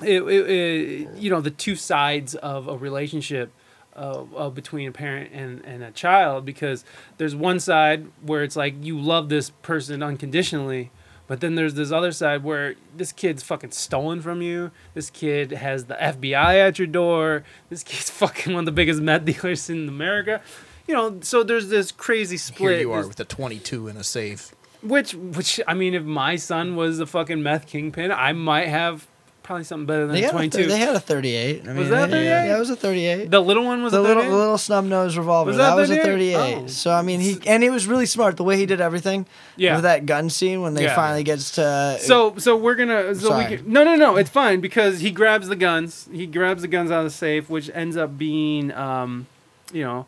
it, 0.03 0.21
it, 0.21 0.49
it, 0.49 1.17
you 1.17 1.29
know 1.29 1.41
the 1.41 1.51
two 1.51 1.75
sides 1.75 2.35
of 2.35 2.67
a 2.67 2.77
relationship 2.77 3.51
uh, 3.95 4.23
uh, 4.35 4.49
between 4.49 4.87
a 4.87 4.91
parent 4.91 5.31
and, 5.33 5.63
and 5.65 5.83
a 5.83 5.91
child 5.91 6.45
because 6.45 6.85
there's 7.17 7.35
one 7.35 7.59
side 7.59 8.05
where 8.21 8.43
it's 8.43 8.55
like 8.55 8.75
you 8.83 8.99
love 8.99 9.29
this 9.29 9.49
person 9.61 10.03
unconditionally 10.03 10.91
but 11.25 11.41
then 11.41 11.55
there's 11.55 11.73
this 11.73 11.91
other 11.91 12.11
side 12.11 12.43
where 12.43 12.75
this 12.95 13.11
kid's 13.11 13.41
fucking 13.43 13.71
stolen 13.71 14.21
from 14.21 14.41
you 14.41 14.69
this 14.93 15.09
kid 15.09 15.51
has 15.51 15.85
the 15.85 15.95
fbi 15.95 16.59
at 16.67 16.77
your 16.77 16.87
door 16.87 17.43
this 17.69 17.83
kid's 17.83 18.09
fucking 18.21 18.53
one 18.53 18.61
of 18.61 18.65
the 18.67 18.71
biggest 18.71 19.01
meth 19.01 19.25
dealers 19.25 19.67
in 19.69 19.87
america 19.89 20.41
you 20.87 20.93
know 20.93 21.17
so 21.21 21.41
there's 21.43 21.69
this 21.69 21.91
crazy 21.91 22.37
split 22.37 22.71
Here 22.73 22.79
you 22.81 22.91
are 22.91 22.99
this- 22.99 23.07
with 23.09 23.19
a 23.19 23.25
twenty-two 23.25 23.87
in 23.87 23.97
a 23.97 24.03
safe. 24.03 24.53
which 24.83 25.15
which 25.15 25.59
i 25.67 25.73
mean 25.73 25.95
if 25.95 26.03
my 26.03 26.35
son 26.35 26.75
was 26.75 26.99
a 26.99 27.07
fucking 27.07 27.41
meth 27.41 27.65
kingpin 27.65 28.11
i 28.11 28.31
might 28.31 28.67
have 28.67 29.07
probably 29.47 29.63
something 29.63 29.85
better 29.85 30.05
than 30.05 30.13
They 30.13 30.21
a 30.23 30.25
had, 30.25 30.29
a 30.31 30.37
22 30.37 30.63
thir- 30.63 30.67
they 30.69 30.77
had 30.77 30.95
a 30.95 30.99
38. 30.99 31.61
I 31.67 31.73
mean, 31.73 31.89
that 31.89 32.11
they- 32.11 32.17
38? 32.17 32.23
Yeah, 32.25 32.55
it 32.55 32.59
was 32.59 32.69
a 32.69 32.75
38. 32.75 33.31
the 33.31 33.39
little 33.39 33.63
one 33.63 33.81
was 33.81 33.93
the 33.93 33.99
a 33.99 34.01
little 34.01 34.21
38? 34.21 34.31
the 34.31 34.37
little 34.37 34.57
snub 34.57 34.85
nose 34.85 35.17
revolver. 35.17 35.47
Was 35.47 35.57
that, 35.57 35.69
that 35.69 35.75
was 35.75 35.89
a 35.89 35.95
38? 35.95 36.33
38. 36.35 36.55
Oh. 36.57 36.67
So 36.67 36.91
I 36.91 37.01
mean, 37.01 37.21
he 37.21 37.39
and 37.47 37.63
he 37.63 37.69
was 37.69 37.87
really 37.87 38.05
smart 38.05 38.35
the 38.37 38.43
way 38.43 38.57
he 38.57 38.65
did 38.65 38.81
everything. 38.81 39.25
Yeah. 39.55 39.75
With 39.75 39.83
that 39.83 40.05
gun 40.05 40.29
scene 40.29 40.61
when 40.61 40.73
they 40.73 40.83
Yeah. 40.83 40.95
finally 40.95 41.23
gets 41.23 41.51
to. 41.51 41.97
So 42.01 42.35
so 42.37 42.55
we're 42.57 42.75
gonna 42.75 43.15
so 43.15 43.29
Sorry. 43.29 43.49
we 43.49 43.57
can, 43.57 43.71
no 43.71 43.83
no 43.83 43.95
no 43.95 44.17
it's 44.17 44.29
fine 44.29 44.59
because 44.59 44.99
he 44.99 45.09
grabs 45.11 45.47
the 45.47 45.55
guns 45.55 46.07
he 46.11 46.27
grabs 46.27 46.61
the 46.61 46.67
guns 46.67 46.91
out 46.91 46.99
of 46.99 47.05
the 47.05 47.09
safe 47.17 47.49
which 47.49 47.71
ends 47.73 47.95
up 47.97 48.17
being 48.17 48.71
um 48.73 49.27
you 49.73 49.83
know 49.83 50.05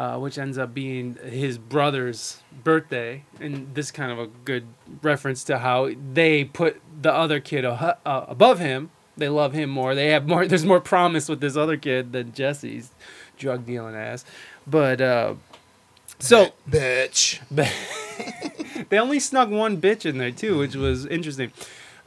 uh, 0.00 0.18
which 0.18 0.38
ends 0.38 0.56
up 0.56 0.72
being 0.72 1.18
his 1.22 1.58
brother's 1.58 2.40
birthday 2.64 3.22
and 3.38 3.74
this 3.74 3.90
kind 3.90 4.10
of 4.10 4.18
a 4.18 4.26
good 4.46 4.64
reference 5.02 5.44
to 5.44 5.58
how 5.58 5.90
they 6.14 6.42
put 6.42 6.80
the 7.02 7.12
other 7.12 7.38
kid 7.38 7.66
uh, 7.66 7.94
above 8.06 8.58
him 8.58 8.90
they 9.18 9.28
love 9.28 9.52
him 9.52 9.68
more 9.68 9.94
they 9.94 10.08
have 10.08 10.26
more 10.26 10.46
there's 10.48 10.64
more 10.64 10.80
promise 10.80 11.28
with 11.28 11.40
this 11.40 11.54
other 11.54 11.76
kid 11.76 12.12
than 12.12 12.32
Jesse's 12.32 12.90
drug 13.36 13.66
dealing 13.66 13.94
ass 13.94 14.24
but 14.66 15.02
uh 15.02 15.34
so 16.18 16.52
bitch. 16.68 17.40
they 18.90 18.98
only 18.98 19.20
snuck 19.20 19.48
one 19.48 19.80
bitch 19.80 20.04
in 20.04 20.18
there 20.18 20.30
too, 20.30 20.58
which 20.58 20.76
was 20.76 21.06
interesting. 21.06 21.50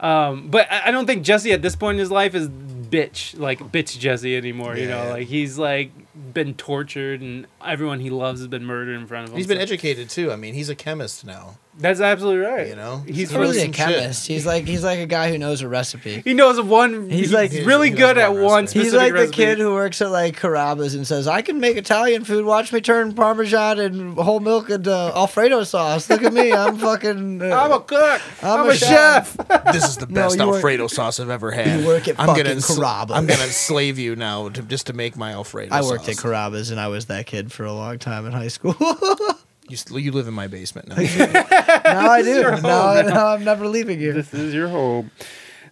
Um, 0.00 0.48
but 0.48 0.70
I 0.70 0.88
I 0.88 0.90
don't 0.90 1.06
think 1.06 1.24
Jesse 1.24 1.52
at 1.52 1.62
this 1.62 1.76
point 1.76 1.96
in 1.96 2.00
his 2.00 2.10
life 2.10 2.34
is 2.34 2.48
bitch 2.48 3.38
like 3.38 3.60
bitch 3.72 3.98
Jesse 3.98 4.36
anymore. 4.36 4.76
You 4.76 4.88
know, 4.88 5.04
Yeah. 5.04 5.10
like 5.12 5.28
he's 5.28 5.58
like 5.58 5.90
been 6.32 6.54
tortured 6.54 7.20
and 7.20 7.46
everyone 7.64 8.00
he 8.00 8.10
loves 8.10 8.40
has 8.40 8.48
been 8.48 8.64
murdered 8.64 8.98
in 9.00 9.06
front 9.06 9.24
of 9.26 9.30
him. 9.32 9.36
He's 9.38 9.46
been 9.46 9.58
So- 9.58 9.62
educated 9.62 10.08
too. 10.10 10.30
I 10.32 10.36
mean, 10.36 10.54
he's 10.54 10.68
a 10.68 10.74
chemist 10.74 11.24
now. 11.24 11.58
That's 11.76 12.00
absolutely 12.00 12.40
right. 12.46 12.68
You 12.68 12.76
know? 12.76 12.98
he's 13.06 13.16
He's 13.16 13.30
He's 13.30 13.38
really 13.38 13.58
a 13.58 13.62
some 13.62 13.72
shit. 13.72 13.86
chemist. 13.86 14.26
He's 14.28 14.46
like 14.46 14.64
he's 14.66 14.84
like 14.84 15.00
a 15.00 15.06
guy 15.06 15.30
who 15.30 15.38
knows 15.38 15.60
a 15.60 15.68
recipe. 15.68 16.20
he 16.24 16.32
knows 16.32 16.60
one. 16.60 17.10
He's 17.10 17.18
He's 17.20 17.32
like- 17.32 17.52
like 17.52 17.66
really 17.66 17.88
he 17.88 17.94
knows 17.94 17.98
good 18.00 18.18
at 18.18 18.32
one 18.32 18.42
one. 18.44 18.62
recipe. 18.64 18.78
He's 18.80 18.88
Specific 18.92 19.14
like 19.16 19.26
the 19.30 19.32
kid 19.34 19.58
who 19.58 19.72
works 19.74 20.00
at 20.00 20.10
like 20.10 20.38
Carrabba's 20.38 20.94
and 20.94 21.04
says, 21.06 21.26
"I 21.26 21.42
can 21.42 21.58
make 21.58 21.76
Italian 21.76 22.24
food. 22.24 22.44
Watch 22.44 22.72
me 22.72 22.80
turn 22.80 23.12
Parmesan 23.12 23.80
and 23.80 24.16
whole 24.16 24.38
milk 24.40 24.70
into 24.70 24.92
Alfredo 24.92 25.64
sauce. 25.64 26.08
Look 26.08 26.22
at 26.22 26.32
me, 26.32 26.52
I'm 26.52 26.76
fucking. 26.88 27.42
Uh, 27.42 27.46
I'm 27.56 27.72
a 27.72 27.80
cook. 27.80 28.20
I'm 28.42 28.60
I'm, 28.60 28.66
a 28.66 28.70
a 28.70 28.76
chef. 28.76 29.36
This 29.72 29.84
is 29.88 29.96
the 29.96 30.06
No, 30.06 30.14
best 30.14 30.38
work- 30.38 30.54
Alfredo 30.56 30.86
sauce 30.86 31.18
I've 31.18 31.30
ever 31.30 31.50
had. 31.50 31.80
You 31.80 31.86
work 31.86 32.06
at 32.06 32.20
I'm 32.20 32.28
fucking 32.28 32.44
gonna 32.44 32.54
ensla- 32.56 32.78
Carrabba's. 32.78 33.10
I'm 33.12 33.26
gonna 33.26 33.42
enslave 33.42 33.98
you 33.98 34.14
now 34.14 34.48
to, 34.48 34.62
just 34.62 34.86
to 34.86 34.92
make 34.92 35.16
my 35.16 35.32
Alfredo. 35.32 35.74
I 35.74 35.82
worked 35.82 36.08
at 36.08 36.14
sauce. 36.16 36.24
Carrabba's 36.24 36.70
and 36.70 36.78
I 36.78 36.86
was 36.88 37.06
that 37.06 37.26
kid 37.26 37.50
for 37.50 37.64
a 37.64 37.72
long 37.72 37.98
time 37.98 38.26
in 38.26 38.32
high 38.32 38.48
school. 38.48 38.76
You, 39.74 39.96
s- 39.96 40.04
you 40.04 40.12
live 40.12 40.28
in 40.28 40.34
my 40.34 40.46
basement 40.46 40.88
now. 40.88 40.96
now 41.84 42.10
I 42.10 42.22
do. 42.22 42.30
your 42.30 42.60
Now, 42.60 42.86
I, 42.86 43.02
home 43.02 43.10
now 43.12 43.26
I'm 43.28 43.44
never 43.44 43.66
leaving 43.66 43.98
here. 43.98 44.12
this 44.12 44.32
is 44.32 44.54
your 44.54 44.68
home. 44.68 45.10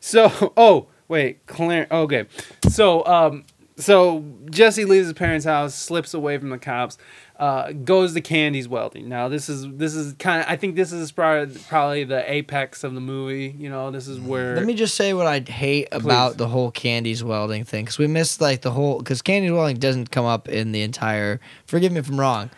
So, 0.01 0.53
oh 0.57 0.89
wait, 1.07 1.47
Clarence. 1.47 1.91
Okay, 1.93 2.27
so 2.69 3.07
um, 3.07 3.45
so 3.77 4.25
Jesse 4.51 4.85
leaves 4.85 5.07
his 5.07 5.13
parents' 5.15 5.45
house, 5.45 5.75
slips 5.75 6.15
away 6.15 6.37
from 6.39 6.51
the 6.51 6.59
cops, 6.59 6.99
uh, 7.39 7.71
goes 7.73 8.13
to 8.15 8.21
Candy's 8.21 8.67
welding. 8.69 9.09
Now 9.09 9.29
this 9.29 9.49
is 9.49 9.67
this 9.77 9.95
is 9.95 10.15
kind 10.15 10.43
of 10.43 10.49
I 10.49 10.57
think 10.57 10.75
this 10.75 10.93
is 10.93 11.13
probably 11.13 11.57
probably 11.69 12.05
the 12.05 12.31
apex 12.31 12.83
of 12.83 12.95
the 12.95 13.01
movie. 13.01 13.55
You 13.57 13.71
know, 13.71 13.91
this 13.93 14.09
is 14.09 14.19
where 14.19 14.57
Let 14.57 14.67
me 14.67 14.75
just 14.75 14.97
say 14.97 15.15
what 15.15 15.27
I 15.29 15.39
hate 15.41 15.89
about 15.93 16.37
the 16.37 16.49
whole 16.49 16.71
Candy's 16.73 17.23
welding 17.23 17.65
thing 17.65 17.85
because 17.85 17.99
we 17.99 18.07
missed 18.09 18.41
like 18.41 18.63
the 18.63 18.73
whole 18.73 18.99
because 18.99 19.23
Candy's 19.23 19.53
welding 19.53 19.77
doesn't 19.77 20.11
come 20.11 20.25
up 20.25 20.49
in 20.49 20.73
the 20.73 20.83
entire. 20.83 21.41
Forgive 21.67 21.93
me 21.93 22.01
if 22.01 22.09
I'm 22.09 22.19
wrong. 22.19 22.51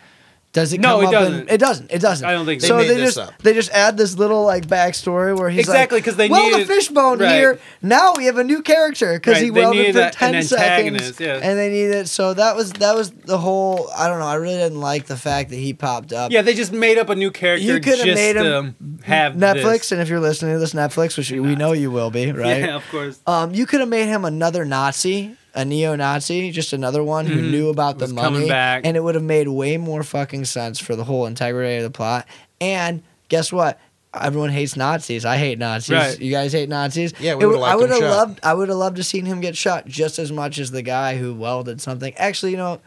Does 0.55 0.71
it? 0.71 0.79
No, 0.79 0.95
come 0.95 1.03
it 1.03 1.05
up 1.07 1.11
doesn't. 1.11 1.41
In, 1.41 1.49
it 1.49 1.57
doesn't. 1.59 1.91
It 1.91 1.99
doesn't. 2.01 2.25
I 2.27 2.31
don't 2.31 2.45
think 2.45 2.61
so. 2.61 2.67
so. 2.69 2.77
They 2.77 2.87
They, 2.87 2.95
made 2.95 3.01
this 3.01 3.15
just 3.15 3.29
up. 3.29 3.37
they 3.43 3.53
just 3.53 3.71
add 3.71 3.97
this 3.97 4.17
little 4.17 4.43
like 4.45 4.65
backstory 4.67 5.37
where 5.37 5.49
he's 5.49 5.59
Exactly, 5.67 5.97
like, 5.97 6.05
'cause 6.05 6.15
they 6.15 6.29
weld 6.29 6.51
needed- 6.53 6.61
a 6.63 6.65
fishbone 6.65 7.19
right. 7.19 7.35
here. 7.35 7.59
Now 7.81 8.13
we 8.15 8.25
have 8.27 8.37
a 8.37 8.43
new 8.43 8.61
character 8.61 9.13
because 9.15 9.33
Right, 9.33 9.43
he 9.43 9.49
they 9.49 9.59
welded 9.59 9.93
for 9.95 10.09
ten 10.11 10.41
seconds, 10.43 11.19
yeah. 11.19 11.39
and 11.43 11.59
they 11.59 11.69
needed. 11.69 12.07
So 12.07 12.33
that 12.33 12.55
was 12.55 12.71
that 12.73 12.95
was 12.95 13.11
the 13.11 13.37
whole. 13.37 13.89
I 13.97 14.07
don't 14.07 14.19
know. 14.19 14.25
I 14.27 14.35
really 14.35 14.55
didn't 14.55 14.79
like 14.79 15.07
the 15.07 15.17
fact 15.17 15.49
that 15.49 15.57
he 15.57 15.73
popped 15.73 16.13
up. 16.13 16.31
yeah, 16.31 16.41
they 16.41 16.53
just 16.53 16.71
made 16.71 16.97
up 16.97 17.09
a 17.09 17.15
new 17.15 17.31
character 17.31 17.65
You 17.65 17.81
could 17.81 17.99
have 17.99 18.15
made 18.15 18.37
him 18.37 18.75
have 19.03 19.33
Netflix, 19.33 19.73
this. 19.79 19.91
and 19.91 20.01
if 20.01 20.07
you're 20.07 20.21
listening 20.21 20.53
to 20.55 20.59
this 20.59 20.73
Netflix, 20.73 21.17
which 21.17 21.31
we 21.31 21.55
know 21.55 21.73
you 21.73 21.91
will 21.91 22.11
be, 22.11 22.31
right? 22.31 22.45
Yeah, 22.65 22.75
of 22.77 22.83
course. 22.89 23.19
Um, 23.27 23.53
you 23.53 23.65
could 23.65 23.81
have 23.81 23.89
made 23.89 24.05
him 24.07 24.23
another 24.23 24.63
Nazi, 24.63 25.35
a 25.55 25.63
neo-Nazi, 25.65 26.51
just 26.51 26.73
another 26.73 27.03
one 27.03 27.25
who 27.25 27.41
knew 27.41 27.69
about 27.69 27.97
the 27.97 28.05
Mm-hmm. 28.05 28.17
Coming 28.17 28.33
money, 28.41 28.49
back. 28.49 28.85
and 28.85 28.95
it 28.97 28.99
would 29.03 29.15
have 29.15 29.23
made 29.23 29.47
way 29.47 29.77
more 29.77 30.03
fucking 30.03 30.45
sense 30.45 30.79
for 30.79 30.95
the 30.95 31.03
whole 31.05 31.25
integrity 31.25 31.77
of 31.77 31.83
the 31.83 31.89
plot. 31.89 32.27
And 32.61 33.01
guess 33.29 33.51
what? 33.51 33.79
Everyone 34.13 34.49
hates 34.49 34.75
Nazis. 34.77 35.25
I 35.25 35.37
hate 35.37 35.57
Nazis. 35.59 35.91
Right. 35.97 36.19
You 36.21 36.31
guys 36.31 36.53
hate 36.53 36.69
Nazis. 36.69 37.13
Yeah, 37.19 37.35
we 37.35 37.45
would've 37.45 37.61
I 37.61 37.75
would 37.75 37.89
have 37.89 37.99
loved. 38.01 38.39
I 38.43 38.53
would 38.53 38.69
have 38.69 38.77
loved 38.77 38.95
to 38.97 39.03
seen 39.03 39.25
him 39.25 39.41
get 39.41 39.57
shot 39.57 39.87
just 39.87 40.19
as 40.19 40.31
much 40.31 40.57
as 40.59 40.71
the 40.71 40.81
guy 40.81 41.17
who 41.17 41.33
welded 41.33 41.81
something. 41.81 42.13
Actually, 42.15 42.51
you 42.51 42.57
know, 42.57 42.79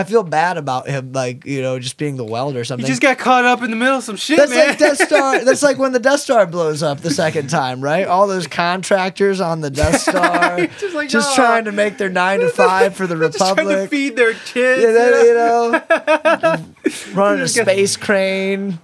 I 0.00 0.04
feel 0.04 0.22
bad 0.22 0.56
about 0.56 0.88
him, 0.88 1.12
like 1.12 1.44
you 1.44 1.60
know, 1.62 1.78
just 1.78 1.96
being 1.98 2.16
the 2.16 2.24
welder 2.24 2.60
or 2.60 2.64
something. 2.64 2.86
He 2.86 2.90
just 2.90 3.02
got 3.02 3.18
caught 3.18 3.44
up 3.44 3.62
in 3.62 3.70
the 3.70 3.76
middle 3.76 3.98
of 3.98 4.04
some 4.04 4.16
shit, 4.16 4.38
That's 4.38 4.50
man. 4.50 4.68
like 4.68 4.78
Death 4.78 4.98
Star. 5.06 5.38
That's 5.44 5.62
like 5.62 5.78
when 5.78 5.92
the 5.92 5.98
Death 6.00 6.20
Star 6.20 6.46
blows 6.46 6.82
up 6.82 7.00
the 7.00 7.10
second 7.10 7.50
time, 7.50 7.80
right? 7.80 8.06
All 8.06 8.26
those 8.26 8.46
contractors 8.46 9.40
on 9.40 9.60
the 9.60 9.70
Death 9.70 10.00
Star, 10.08 10.66
Just 10.66 10.94
like, 10.94 11.08
just 11.08 11.36
no. 11.36 11.44
trying 11.44 11.64
to 11.66 11.72
make 11.72 11.98
their 11.98 12.08
nine 12.08 12.40
to 12.40 12.48
five 12.50 12.94
for 12.96 13.06
the 13.06 13.16
just 13.16 13.36
trying 13.38 13.56
to 13.56 13.62
Republic. 13.62 13.90
feed 13.90 14.16
their 14.16 14.34
kids. 14.34 14.82
You 14.82 14.92
know, 14.92 15.22
you 15.22 15.34
know, 15.34 16.66
running 17.14 17.42
a 17.42 17.48
space 17.48 17.96
crane. 17.96 18.78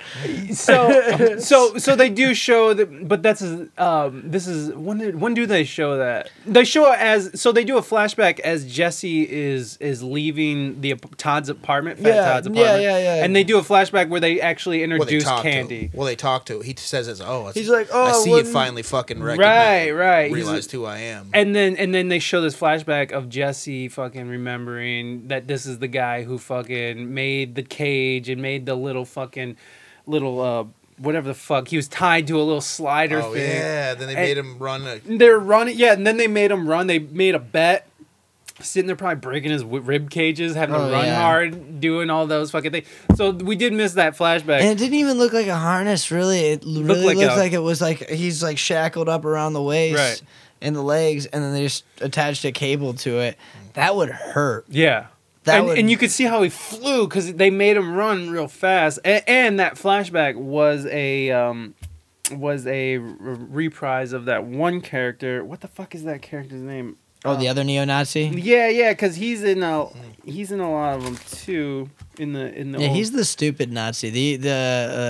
so 0.52 1.38
so 1.38 1.76
so 1.78 1.96
they 1.96 2.08
do 2.08 2.34
show 2.34 2.74
that 2.74 3.08
but 3.08 3.22
that's 3.22 3.42
um 3.78 4.22
this 4.24 4.46
is 4.46 4.72
when 4.74 4.98
did 4.98 5.20
when 5.20 5.34
do 5.34 5.46
they 5.46 5.64
show 5.64 5.96
that 5.96 6.30
they 6.46 6.64
show 6.64 6.92
it 6.92 6.98
as 6.98 7.40
so 7.40 7.52
they 7.52 7.64
do 7.64 7.76
a 7.78 7.82
flashback 7.82 8.38
as 8.40 8.64
jesse 8.66 9.22
is 9.30 9.76
is 9.78 10.02
leaving 10.02 10.80
the 10.80 10.92
ap- 10.92 11.05
todd's 11.16 11.48
apartment 11.48 11.98
fat 11.98 12.08
Yeah, 12.08 12.32
todd's 12.32 12.46
yeah, 12.48 12.52
apartment 12.62 12.82
yeah, 12.82 12.98
yeah. 13.16 13.24
and 13.24 13.34
they 13.34 13.44
do 13.44 13.58
a 13.58 13.62
flashback 13.62 14.08
where 14.08 14.20
they 14.20 14.40
actually 14.40 14.78
Well, 14.80 14.88
they 14.88 14.94
introduce 15.14 15.24
candy 15.42 15.88
To, 15.88 15.96
well, 15.96 16.06
they 16.06 16.16
talk 16.16 16.44
to. 16.46 16.60
He 16.60 16.74
says, 16.76 17.08
"As 17.08 17.20
oh, 17.20 17.48
it's, 17.48 17.56
He's 17.58 17.68
like, 17.68 17.88
"Oh, 17.92 18.02
I 18.04 18.08
I 18.10 18.12
see 18.12 18.30
you 18.30 18.44
finally 18.44 18.82
fucking 18.82 19.20
Right, 19.20 19.38
recognize, 19.38 19.92
right. 19.92 20.24
He's 20.26 20.34
Realized 20.34 20.72
like- 20.74 20.80
who 20.80 20.84
I 20.86 20.98
am." 20.98 21.30
and 21.34 21.54
then 21.54 21.76
and 21.76 21.94
then 21.94 22.08
they 22.08 22.18
show 22.18 22.40
this 22.40 22.56
flashback 22.56 23.12
of 23.12 23.28
Jesse 23.28 23.88
fucking 23.88 24.28
remembering 24.28 25.28
that 25.28 25.46
this 25.46 25.66
is 25.66 25.78
the 25.78 25.88
guy 25.88 26.22
who 26.24 26.38
fucking 26.38 27.12
made 27.14 27.54
the 27.54 27.62
cage 27.62 28.28
and 28.28 28.40
made 28.42 28.66
the 28.66 28.74
little 28.74 29.04
fucking 29.04 29.56
little 30.06 30.40
uh 30.40 30.64
whatever 30.98 31.28
the 31.28 31.34
fuck 31.34 31.68
he 31.68 31.76
was 31.76 31.88
tied 31.88 32.26
to 32.26 32.40
a 32.40 32.42
little 32.42 32.60
slider 32.60 33.20
oh 33.20 33.32
thing. 33.34 33.42
yeah, 33.50 33.92
then 33.94 34.06
they 34.08 34.14
And- 34.14 34.22
made 34.24 34.38
him 34.38 34.58
run. 34.58 34.86
A, 34.86 34.98
They're 35.04 35.38
running, 35.38 35.76
yeah, 35.76 35.92
and 35.92 36.06
then 36.06 36.16
they 36.16 36.26
made 36.26 36.50
him 36.50 36.66
run. 36.66 36.86
They 36.86 36.98
made 37.00 37.34
a 37.34 37.38
bet 37.38 37.86
sitting 38.60 38.86
there 38.86 38.96
probably 38.96 39.16
breaking 39.16 39.50
his 39.50 39.62
rib 39.64 40.10
cages, 40.10 40.54
having 40.54 40.74
Oh, 40.74 40.86
to 40.86 40.92
run 40.92 41.04
yeah. 41.04 41.20
hard, 41.20 41.80
doing 41.80 42.08
all 42.10 42.26
those 42.26 42.50
fucking 42.50 42.72
things. 42.72 42.86
So 43.14 43.30
we 43.30 43.54
did 43.56 43.72
miss 43.72 43.94
that 43.94 44.16
flashback. 44.16 44.60
And 44.60 44.68
it 44.70 44.78
didn't 44.78 44.94
even 44.94 45.18
look 45.18 45.32
like 45.32 45.46
a 45.46 45.56
harness, 45.56 46.10
really. 46.10 46.40
It 46.40 46.64
really 46.64 47.04
like 47.04 47.16
looked 47.16 47.32
a- 47.32 47.36
like 47.36 47.52
it 47.52 47.58
was 47.58 47.80
like 47.80 48.08
he's 48.08 48.42
like 48.42 48.58
shackled 48.58 49.08
up 49.08 49.24
around 49.24 49.52
the 49.52 49.62
waist 49.62 49.96
Right. 49.98 50.22
and 50.62 50.74
the 50.74 50.82
legs, 50.82 51.26
and 51.26 51.42
then 51.44 51.52
they 51.52 51.62
just 51.64 51.84
attached 52.00 52.44
a 52.44 52.52
cable 52.52 52.94
to 52.94 53.18
it. 53.20 53.36
That 53.74 53.94
would 53.96 54.08
hurt. 54.10 54.64
yeah. 54.68 55.06
That 55.44 55.58
and, 55.58 55.66
would- 55.66 55.78
and 55.78 55.88
you 55.90 55.96
could 55.96 56.10
see 56.10 56.24
how 56.24 56.42
he 56.42 56.48
flew 56.48 57.06
because 57.06 57.34
they 57.34 57.50
made 57.50 57.76
him 57.76 57.94
run 57.94 58.30
real 58.30 58.48
fast. 58.48 58.98
And, 59.04 59.22
and 59.28 59.60
that 59.60 59.74
flashback 59.74 60.34
was 60.34 60.86
a 60.86 61.30
um, 61.30 61.74
was 62.32 62.66
a 62.66 62.96
reprise 62.98 64.12
of 64.12 64.24
that 64.24 64.44
one 64.44 64.80
character. 64.80 65.44
What 65.44 65.60
the 65.60 65.68
fuck 65.68 65.94
is 65.94 66.02
that 66.04 66.22
character's 66.22 66.62
name? 66.62 66.96
Oh, 67.26 67.36
the 67.36 67.48
other 67.48 67.64
neo-Nazi. 67.64 68.30
Yeah, 68.34 68.68
yeah, 68.68 68.92
because 68.92 69.16
he's 69.16 69.42
in 69.42 69.62
a 69.62 69.86
he's 70.24 70.52
in 70.52 70.60
a 70.60 70.70
lot 70.70 70.96
of 70.96 71.04
them 71.04 71.16
too. 71.30 71.90
In 72.18 72.32
the 72.32 72.54
in 72.58 72.72
the 72.72 72.80
Yeah, 72.80 72.88
old- 72.88 72.96
he's 72.96 73.10
the 73.12 73.24
stupid 73.24 73.70
Nazi. 73.72 74.10
The 74.10 74.36
the 74.36 74.50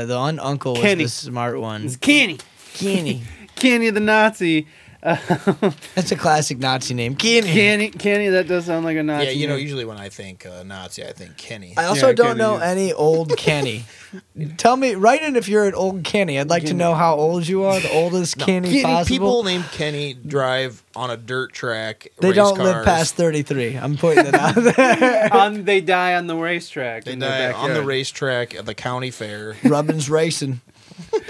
uh, 0.03 0.07
the 0.07 0.19
un- 0.19 0.39
uncle 0.41 0.73
was 0.75 0.83
Kenny. 0.83 1.05
the 1.05 1.11
smart 1.11 1.61
one. 1.61 1.85
it's 1.85 1.97
Kenny, 1.97 2.39
Kenny. 2.75 3.23
Kenny 3.55 3.91
the 3.91 4.01
Nazi. 4.01 4.67
That's 5.95 6.11
a 6.11 6.17
classic 6.17 6.59
Nazi 6.59 6.95
name. 6.95 7.15
Kenny. 7.15 7.47
Kenny, 7.53 7.89
Kenny, 7.91 8.29
that 8.29 8.49
does 8.49 8.67
sound 8.67 8.85
like 8.85 8.97
a 8.97 9.03
Nazi. 9.03 9.27
Yeah, 9.27 9.31
you 9.33 9.47
know, 9.47 9.55
name. 9.55 9.63
usually 9.63 9.85
when 9.85 9.99
I 9.99 10.09
think 10.09 10.45
uh, 10.45 10.63
Nazi, 10.65 11.05
I 11.05 11.13
think 11.13 11.37
Kenny. 11.37 11.75
I 11.77 11.85
also 11.85 12.09
Yeah, 12.09 12.13
don't 12.15 12.27
Kenny 12.29 12.39
know 12.39 12.57
is- 12.57 12.63
any 12.63 12.93
old 12.93 13.37
Kenny. 13.37 13.85
Tell 14.57 14.77
me, 14.77 14.95
write 14.95 15.23
in 15.23 15.37
if 15.37 15.49
you're 15.49 15.67
an 15.67 15.75
old 15.75 16.03
Kenny. 16.05 16.39
I'd 16.41 16.49
like 16.49 16.65
to 16.67 16.75
know 16.75 16.95
how 16.95 17.15
old 17.17 17.47
you 17.47 17.65
are. 17.65 17.79
The 17.79 17.93
oldest 17.93 18.39
Kenny, 18.39 18.71
Kenny- 18.71 18.83
possible. 18.83 19.15
people 19.17 19.43
named 19.45 19.65
Kenny 19.73 20.15
drive 20.15 20.83
on 20.97 21.11
a 21.11 21.17
dirt 21.17 21.53
track. 21.53 22.09
they 22.21 22.29
race 22.29 22.37
don't 22.37 22.59
live 22.59 22.85
past 22.85 23.15
33. 23.15 23.77
I'm 23.77 23.97
putting 23.97 24.27
it 24.27 24.35
out 24.35 24.55
there. 24.77 25.33
on 25.35 25.65
they 25.65 25.81
die 25.81 26.15
on 26.15 26.27
the 26.27 26.37
racetrack. 26.37 27.05
They 27.05 27.17
die 27.17 27.53
on 27.53 27.75
the 27.75 27.83
racetrack 27.83 28.55
at 28.55 28.67
the 28.67 28.75
county 28.75 29.11
fair. 29.11 29.57
Rubbin's 29.65 30.09
racing. 30.11 30.61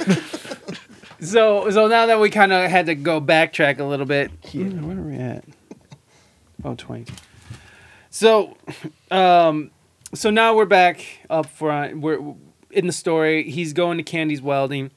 So 1.27 1.71
so 1.71 1.89
now 1.89 2.07
that 2.07 2.21
we 2.21 2.31
kind 2.31 2.53
of 2.53 2.71
had 2.71 2.87
to 2.87 2.95
go 2.95 3.21
backtrack 3.21 3.79
a 3.79 3.85
little 3.85 4.07
bit. 4.07 4.31
Yeah, 4.53 4.65
where 4.65 4.99
are 4.99 5.03
we 5.03 5.17
at? 5.17 5.45
Oh, 6.65 6.75
20. 6.75 7.07
So, 8.11 8.57
um, 9.11 9.71
so 10.15 10.31
now 10.31 10.57
we're 10.57 10.65
back 10.65 11.05
up 11.29 11.47
front. 11.47 12.01
We're 12.01 12.35
in 12.71 12.87
the 12.87 12.93
story. 12.93 13.51
He's 13.51 13.73
going 13.73 13.99
to 13.99 14.03
Candy's 14.03 14.41
welding. 14.41 14.91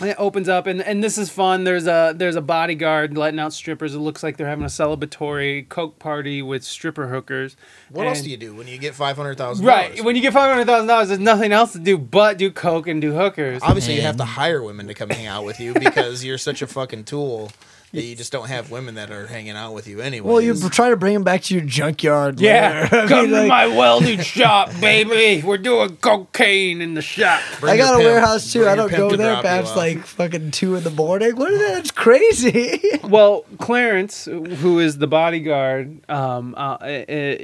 And 0.00 0.10
it 0.10 0.16
opens 0.16 0.48
up, 0.48 0.68
and, 0.68 0.80
and 0.80 1.02
this 1.02 1.18
is 1.18 1.28
fun. 1.28 1.64
There's 1.64 1.88
a 1.88 2.14
there's 2.16 2.36
a 2.36 2.40
bodyguard 2.40 3.18
letting 3.18 3.40
out 3.40 3.52
strippers. 3.52 3.96
It 3.96 3.98
looks 3.98 4.22
like 4.22 4.36
they're 4.36 4.46
having 4.46 4.64
a 4.64 4.68
celebratory 4.68 5.68
coke 5.68 5.98
party 5.98 6.40
with 6.40 6.62
stripper 6.62 7.08
hookers. 7.08 7.56
What 7.90 8.06
else 8.06 8.22
do 8.22 8.30
you 8.30 8.36
do 8.36 8.54
when 8.54 8.68
you 8.68 8.78
get 8.78 8.94
$500000 8.94 9.64
Right. 9.66 10.04
When 10.04 10.14
you 10.14 10.22
get 10.22 10.32
five 10.32 10.50
hundred 10.50 10.66
thousand 10.66 10.86
dollars, 10.86 11.08
there's 11.08 11.20
nothing 11.20 11.50
else 11.50 11.72
to 11.72 11.80
do 11.80 11.98
but 11.98 12.38
do 12.38 12.50
coke 12.52 12.86
and 12.86 13.00
do 13.00 13.12
hookers. 13.12 13.60
Obviously, 13.64 13.96
you 13.96 14.02
have 14.02 14.16
to 14.18 14.24
hire 14.24 14.62
women 14.62 14.86
to 14.86 14.94
come 14.94 15.10
hang 15.10 15.26
out 15.26 15.44
with 15.44 15.58
you 15.58 15.74
because 15.74 16.24
you're 16.24 16.38
such 16.38 16.62
a 16.62 16.68
fucking 16.68 17.02
tool 17.02 17.50
that 17.92 18.02
you 18.02 18.14
just 18.14 18.32
don't 18.32 18.48
have 18.48 18.70
women 18.70 18.96
that 18.96 19.10
are 19.10 19.26
hanging 19.26 19.52
out 19.52 19.72
with 19.72 19.86
you 19.86 20.00
anyway. 20.00 20.28
Well, 20.28 20.40
you 20.40 20.54
try 20.68 20.90
to 20.90 20.96
bring 20.96 21.14
them 21.14 21.24
back 21.24 21.42
to 21.44 21.54
your 21.54 21.64
junkyard. 21.64 22.40
Yeah, 22.40 22.88
later. 22.90 22.96
I 23.04 23.08
come 23.08 23.20
mean, 23.20 23.30
to 23.30 23.36
like, 23.40 23.48
my 23.48 23.66
welding 23.66 24.20
shop, 24.20 24.70
baby. 24.80 25.44
We're 25.44 25.58
doing 25.58 25.96
cocaine 25.96 26.80
in 26.80 26.94
the 26.94 27.02
shop. 27.02 27.40
I 27.62 27.76
got 27.76 27.94
a 27.94 27.98
pimp. 27.98 28.08
warehouse 28.08 28.52
too. 28.52 28.60
Bring 28.60 28.72
I 28.72 28.76
don't 28.76 28.90
go 28.90 29.10
to 29.10 29.16
there 29.16 29.32
drop 29.32 29.44
you 29.44 29.48
past 29.48 29.76
like 29.76 30.04
fucking 30.04 30.50
two 30.50 30.74
in 30.76 30.84
the 30.84 30.90
morning. 30.90 31.36
What 31.36 31.52
is 31.52 31.60
that? 31.60 31.78
It's 31.78 31.90
crazy. 31.90 32.80
Well, 33.08 33.46
Clarence, 33.58 34.26
who 34.26 34.80
is 34.80 34.98
the 34.98 35.06
bodyguard, 35.06 35.98
um, 36.10 36.54
uh, 36.56 36.76
uh, 36.80 36.84
uh, 36.84 37.36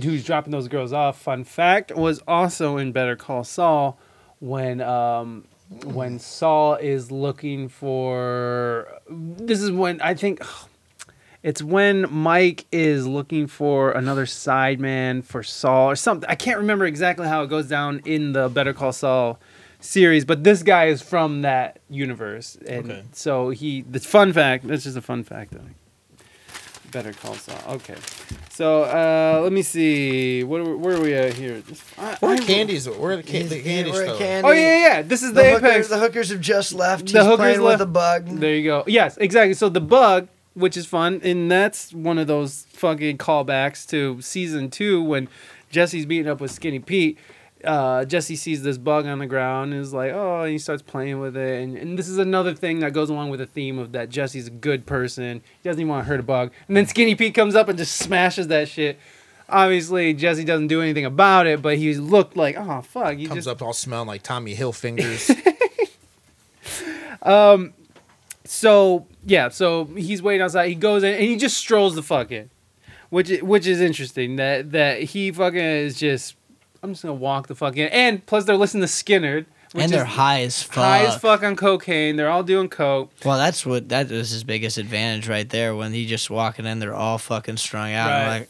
who's 0.00 0.24
dropping 0.24 0.52
those 0.52 0.68
girls 0.68 0.92
off. 0.92 1.20
Fun 1.20 1.42
fact: 1.42 1.94
was 1.96 2.22
also 2.28 2.76
in 2.76 2.92
Better 2.92 3.16
Call 3.16 3.42
Saul 3.42 3.98
when 4.38 4.80
um, 4.80 5.44
when 5.84 6.18
Saul 6.18 6.74
is 6.76 7.10
looking 7.10 7.68
for. 7.68 8.88
This 9.10 9.60
is 9.60 9.70
when 9.70 10.00
I 10.00 10.14
think. 10.14 10.42
It's 11.42 11.62
when 11.62 12.12
Mike 12.12 12.66
is 12.72 13.06
looking 13.06 13.46
for 13.46 13.92
another 13.92 14.26
sideman 14.26 15.24
for 15.24 15.44
Saul 15.44 15.88
or 15.90 15.94
something. 15.96 16.28
I 16.28 16.34
can't 16.34 16.58
remember 16.58 16.84
exactly 16.84 17.28
how 17.28 17.42
it 17.42 17.46
goes 17.48 17.68
down 17.68 18.00
in 18.04 18.32
the 18.32 18.48
Better 18.48 18.72
Call 18.72 18.92
Saul 18.92 19.38
series, 19.78 20.24
but 20.24 20.42
this 20.42 20.64
guy 20.64 20.86
is 20.86 21.00
from 21.00 21.42
that 21.42 21.78
universe, 21.88 22.58
and 22.66 22.90
Okay. 22.90 23.02
so 23.12 23.50
he. 23.50 23.82
The 23.82 24.00
fun 24.00 24.32
fact. 24.32 24.66
That's 24.66 24.82
just 24.82 24.96
a 24.96 25.00
fun 25.00 25.22
fact. 25.22 25.54
I 25.54 25.58
think. 25.58 25.76
Better 26.90 27.12
Call 27.12 27.34
Saul. 27.34 27.74
Okay, 27.76 27.96
so 28.50 28.82
uh, 28.84 29.40
let 29.42 29.52
me 29.52 29.62
see. 29.62 30.42
What 30.44 30.60
are 30.60 30.64
we, 30.64 30.74
where 30.74 30.96
are 30.96 31.00
we 31.00 31.14
at 31.14 31.34
here? 31.34 31.60
Just- 31.68 31.82
I- 31.98 32.16
Where 32.20 32.32
are 32.32 32.34
I- 32.34 32.38
the 32.40 32.46
candies? 32.46 32.88
Where 32.88 33.12
are 33.12 33.16
the, 33.16 33.22
can- 33.22 33.48
the 33.48 33.62
candy 33.62 33.92
store? 33.92 34.16
Candy. 34.16 34.48
Oh 34.48 34.52
yeah, 34.52 34.60
yeah, 34.60 34.86
yeah. 34.96 35.02
This 35.02 35.22
is 35.22 35.32
the, 35.32 35.42
The, 35.42 35.48
apex. 35.56 35.62
hookers, 35.62 35.88
the 35.88 35.98
hookers 35.98 36.30
have 36.30 36.40
just 36.40 36.72
left. 36.72 37.06
The 37.06 37.18
He's 37.18 37.22
hookers 37.22 37.36
playing 37.38 37.60
left. 37.60 37.80
with 37.80 37.88
a 37.88 37.90
bug. 37.90 38.26
There 38.26 38.54
you 38.54 38.64
go. 38.64 38.84
Yes, 38.86 39.16
exactly. 39.18 39.54
So 39.54 39.68
the 39.68 39.80
bug, 39.80 40.28
which 40.54 40.76
is 40.76 40.86
fun, 40.86 41.20
and 41.22 41.50
that's 41.50 41.92
one 41.92 42.18
of 42.18 42.26
those 42.26 42.66
fucking 42.72 43.18
callbacks 43.18 43.86
to 43.88 44.20
season 44.22 44.70
two 44.70 45.02
when 45.02 45.28
Jesse's 45.70 46.06
beating 46.06 46.28
up 46.28 46.40
with 46.40 46.50
Skinny 46.50 46.78
Pete. 46.78 47.18
Uh, 47.68 48.04
Jesse 48.06 48.36
sees 48.36 48.62
this 48.62 48.78
bug 48.78 49.06
on 49.06 49.18
the 49.18 49.26
ground 49.26 49.72
and 49.72 49.82
is 49.82 49.92
like, 49.92 50.12
oh, 50.12 50.42
and 50.42 50.52
he 50.52 50.58
starts 50.58 50.80
playing 50.80 51.20
with 51.20 51.36
it. 51.36 51.62
And, 51.62 51.76
and 51.76 51.98
this 51.98 52.08
is 52.08 52.16
another 52.16 52.54
thing 52.54 52.80
that 52.80 52.94
goes 52.94 53.10
along 53.10 53.28
with 53.28 53.40
the 53.40 53.46
theme 53.46 53.78
of 53.78 53.92
that 53.92 54.08
Jesse's 54.08 54.46
a 54.46 54.50
good 54.50 54.86
person. 54.86 55.42
He 55.62 55.68
doesn't 55.68 55.80
even 55.80 55.90
want 55.90 56.04
to 56.04 56.08
hurt 56.08 56.20
a 56.20 56.22
bug. 56.22 56.50
And 56.66 56.76
then 56.76 56.86
Skinny 56.86 57.14
Pete 57.14 57.34
comes 57.34 57.54
up 57.54 57.68
and 57.68 57.76
just 57.76 57.96
smashes 57.96 58.48
that 58.48 58.68
shit. 58.68 58.98
Obviously, 59.50 60.14
Jesse 60.14 60.44
doesn't 60.44 60.68
do 60.68 60.80
anything 60.80 61.04
about 61.04 61.46
it, 61.46 61.60
but 61.60 61.76
he 61.76 61.94
looked 61.94 62.36
like, 62.36 62.56
oh, 62.58 62.80
fuck. 62.80 63.16
He 63.16 63.26
Comes 63.26 63.44
just 63.44 63.48
up 63.48 63.62
all 63.62 63.72
smelling 63.72 64.08
like 64.08 64.22
Tommy 64.22 64.56
Hilfingers. 64.56 65.30
So 68.48 69.06
yeah, 69.26 69.50
so 69.50 69.84
he's 69.84 70.22
waiting 70.22 70.40
outside. 70.40 70.68
He 70.68 70.74
goes 70.74 71.02
in 71.02 71.12
and 71.12 71.22
he 71.22 71.36
just 71.36 71.58
strolls 71.58 71.94
the 71.94 72.02
fuck 72.02 72.32
in, 72.32 72.48
which 73.10 73.28
which 73.42 73.66
is 73.66 73.78
interesting. 73.78 74.36
That 74.36 74.72
that 74.72 75.02
he 75.02 75.30
fucking 75.30 75.60
is 75.60 75.98
just. 75.98 76.34
I'm 76.82 76.92
just 76.92 77.02
gonna 77.02 77.14
walk 77.14 77.48
the 77.48 77.54
fuck 77.54 77.76
in, 77.76 77.88
and 77.88 78.24
plus 78.24 78.44
they're 78.44 78.56
listening 78.56 78.82
to 78.82 78.88
Skinner, 78.88 79.46
which 79.72 79.84
and 79.84 79.92
they're 79.92 80.04
is 80.04 80.12
high 80.12 80.42
as 80.42 80.62
fuck. 80.62 80.84
high 80.84 81.04
as 81.04 81.16
fuck 81.16 81.42
on 81.42 81.56
cocaine. 81.56 82.16
They're 82.16 82.30
all 82.30 82.42
doing 82.42 82.68
coke. 82.68 83.12
Well, 83.24 83.36
that's 83.36 83.66
what 83.66 83.88
that 83.88 84.10
was 84.10 84.30
his 84.30 84.44
biggest 84.44 84.78
advantage 84.78 85.28
right 85.28 85.48
there. 85.48 85.74
When 85.74 85.92
he 85.92 86.06
just 86.06 86.30
walking 86.30 86.66
in, 86.66 86.78
they're 86.78 86.94
all 86.94 87.18
fucking 87.18 87.56
strung 87.56 87.92
out. 87.92 88.10
Right. 88.10 88.38
like, 88.40 88.48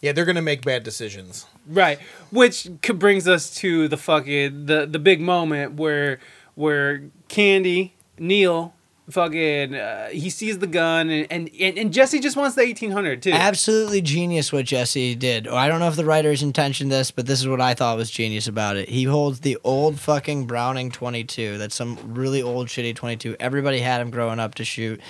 yeah, 0.00 0.12
they're 0.12 0.24
gonna 0.24 0.42
make 0.42 0.64
bad 0.64 0.82
decisions. 0.82 1.46
Right, 1.66 1.98
which 2.30 2.68
brings 2.94 3.28
us 3.28 3.54
to 3.56 3.88
the 3.88 3.96
fucking 3.96 4.66
the 4.66 4.86
the 4.86 4.98
big 4.98 5.20
moment 5.20 5.74
where 5.74 6.20
where 6.54 7.02
Candy 7.28 7.94
Neil 8.18 8.74
fucking 9.10 9.74
uh, 9.74 10.08
he 10.08 10.30
sees 10.30 10.58
the 10.58 10.66
gun 10.66 11.10
and, 11.10 11.26
and 11.30 11.78
and 11.78 11.92
Jesse 11.92 12.20
just 12.20 12.36
wants 12.36 12.54
the 12.56 12.62
1800 12.62 13.22
too. 13.22 13.32
absolutely 13.32 14.00
genius 14.00 14.52
what 14.52 14.64
Jesse 14.64 15.14
did. 15.14 15.48
I 15.48 15.68
don't 15.68 15.80
know 15.80 15.88
if 15.88 15.96
the 15.96 16.04
writers 16.04 16.42
intentioned 16.42 16.90
this, 16.90 17.10
but 17.10 17.26
this 17.26 17.40
is 17.40 17.48
what 17.48 17.60
I 17.60 17.74
thought 17.74 17.96
was 17.96 18.10
genius 18.10 18.46
about 18.46 18.76
it. 18.76 18.88
He 18.88 19.04
holds 19.04 19.40
the 19.40 19.58
old 19.64 20.00
fucking 20.00 20.46
Browning 20.46 20.90
22. 20.90 21.58
That's 21.58 21.74
some 21.74 21.98
really 22.06 22.42
old 22.42 22.68
shitty 22.68 22.94
22. 22.94 23.36
Everybody 23.40 23.80
had 23.80 24.00
him 24.00 24.10
growing 24.10 24.38
up 24.38 24.54
to 24.56 24.64
shoot. 24.64 25.00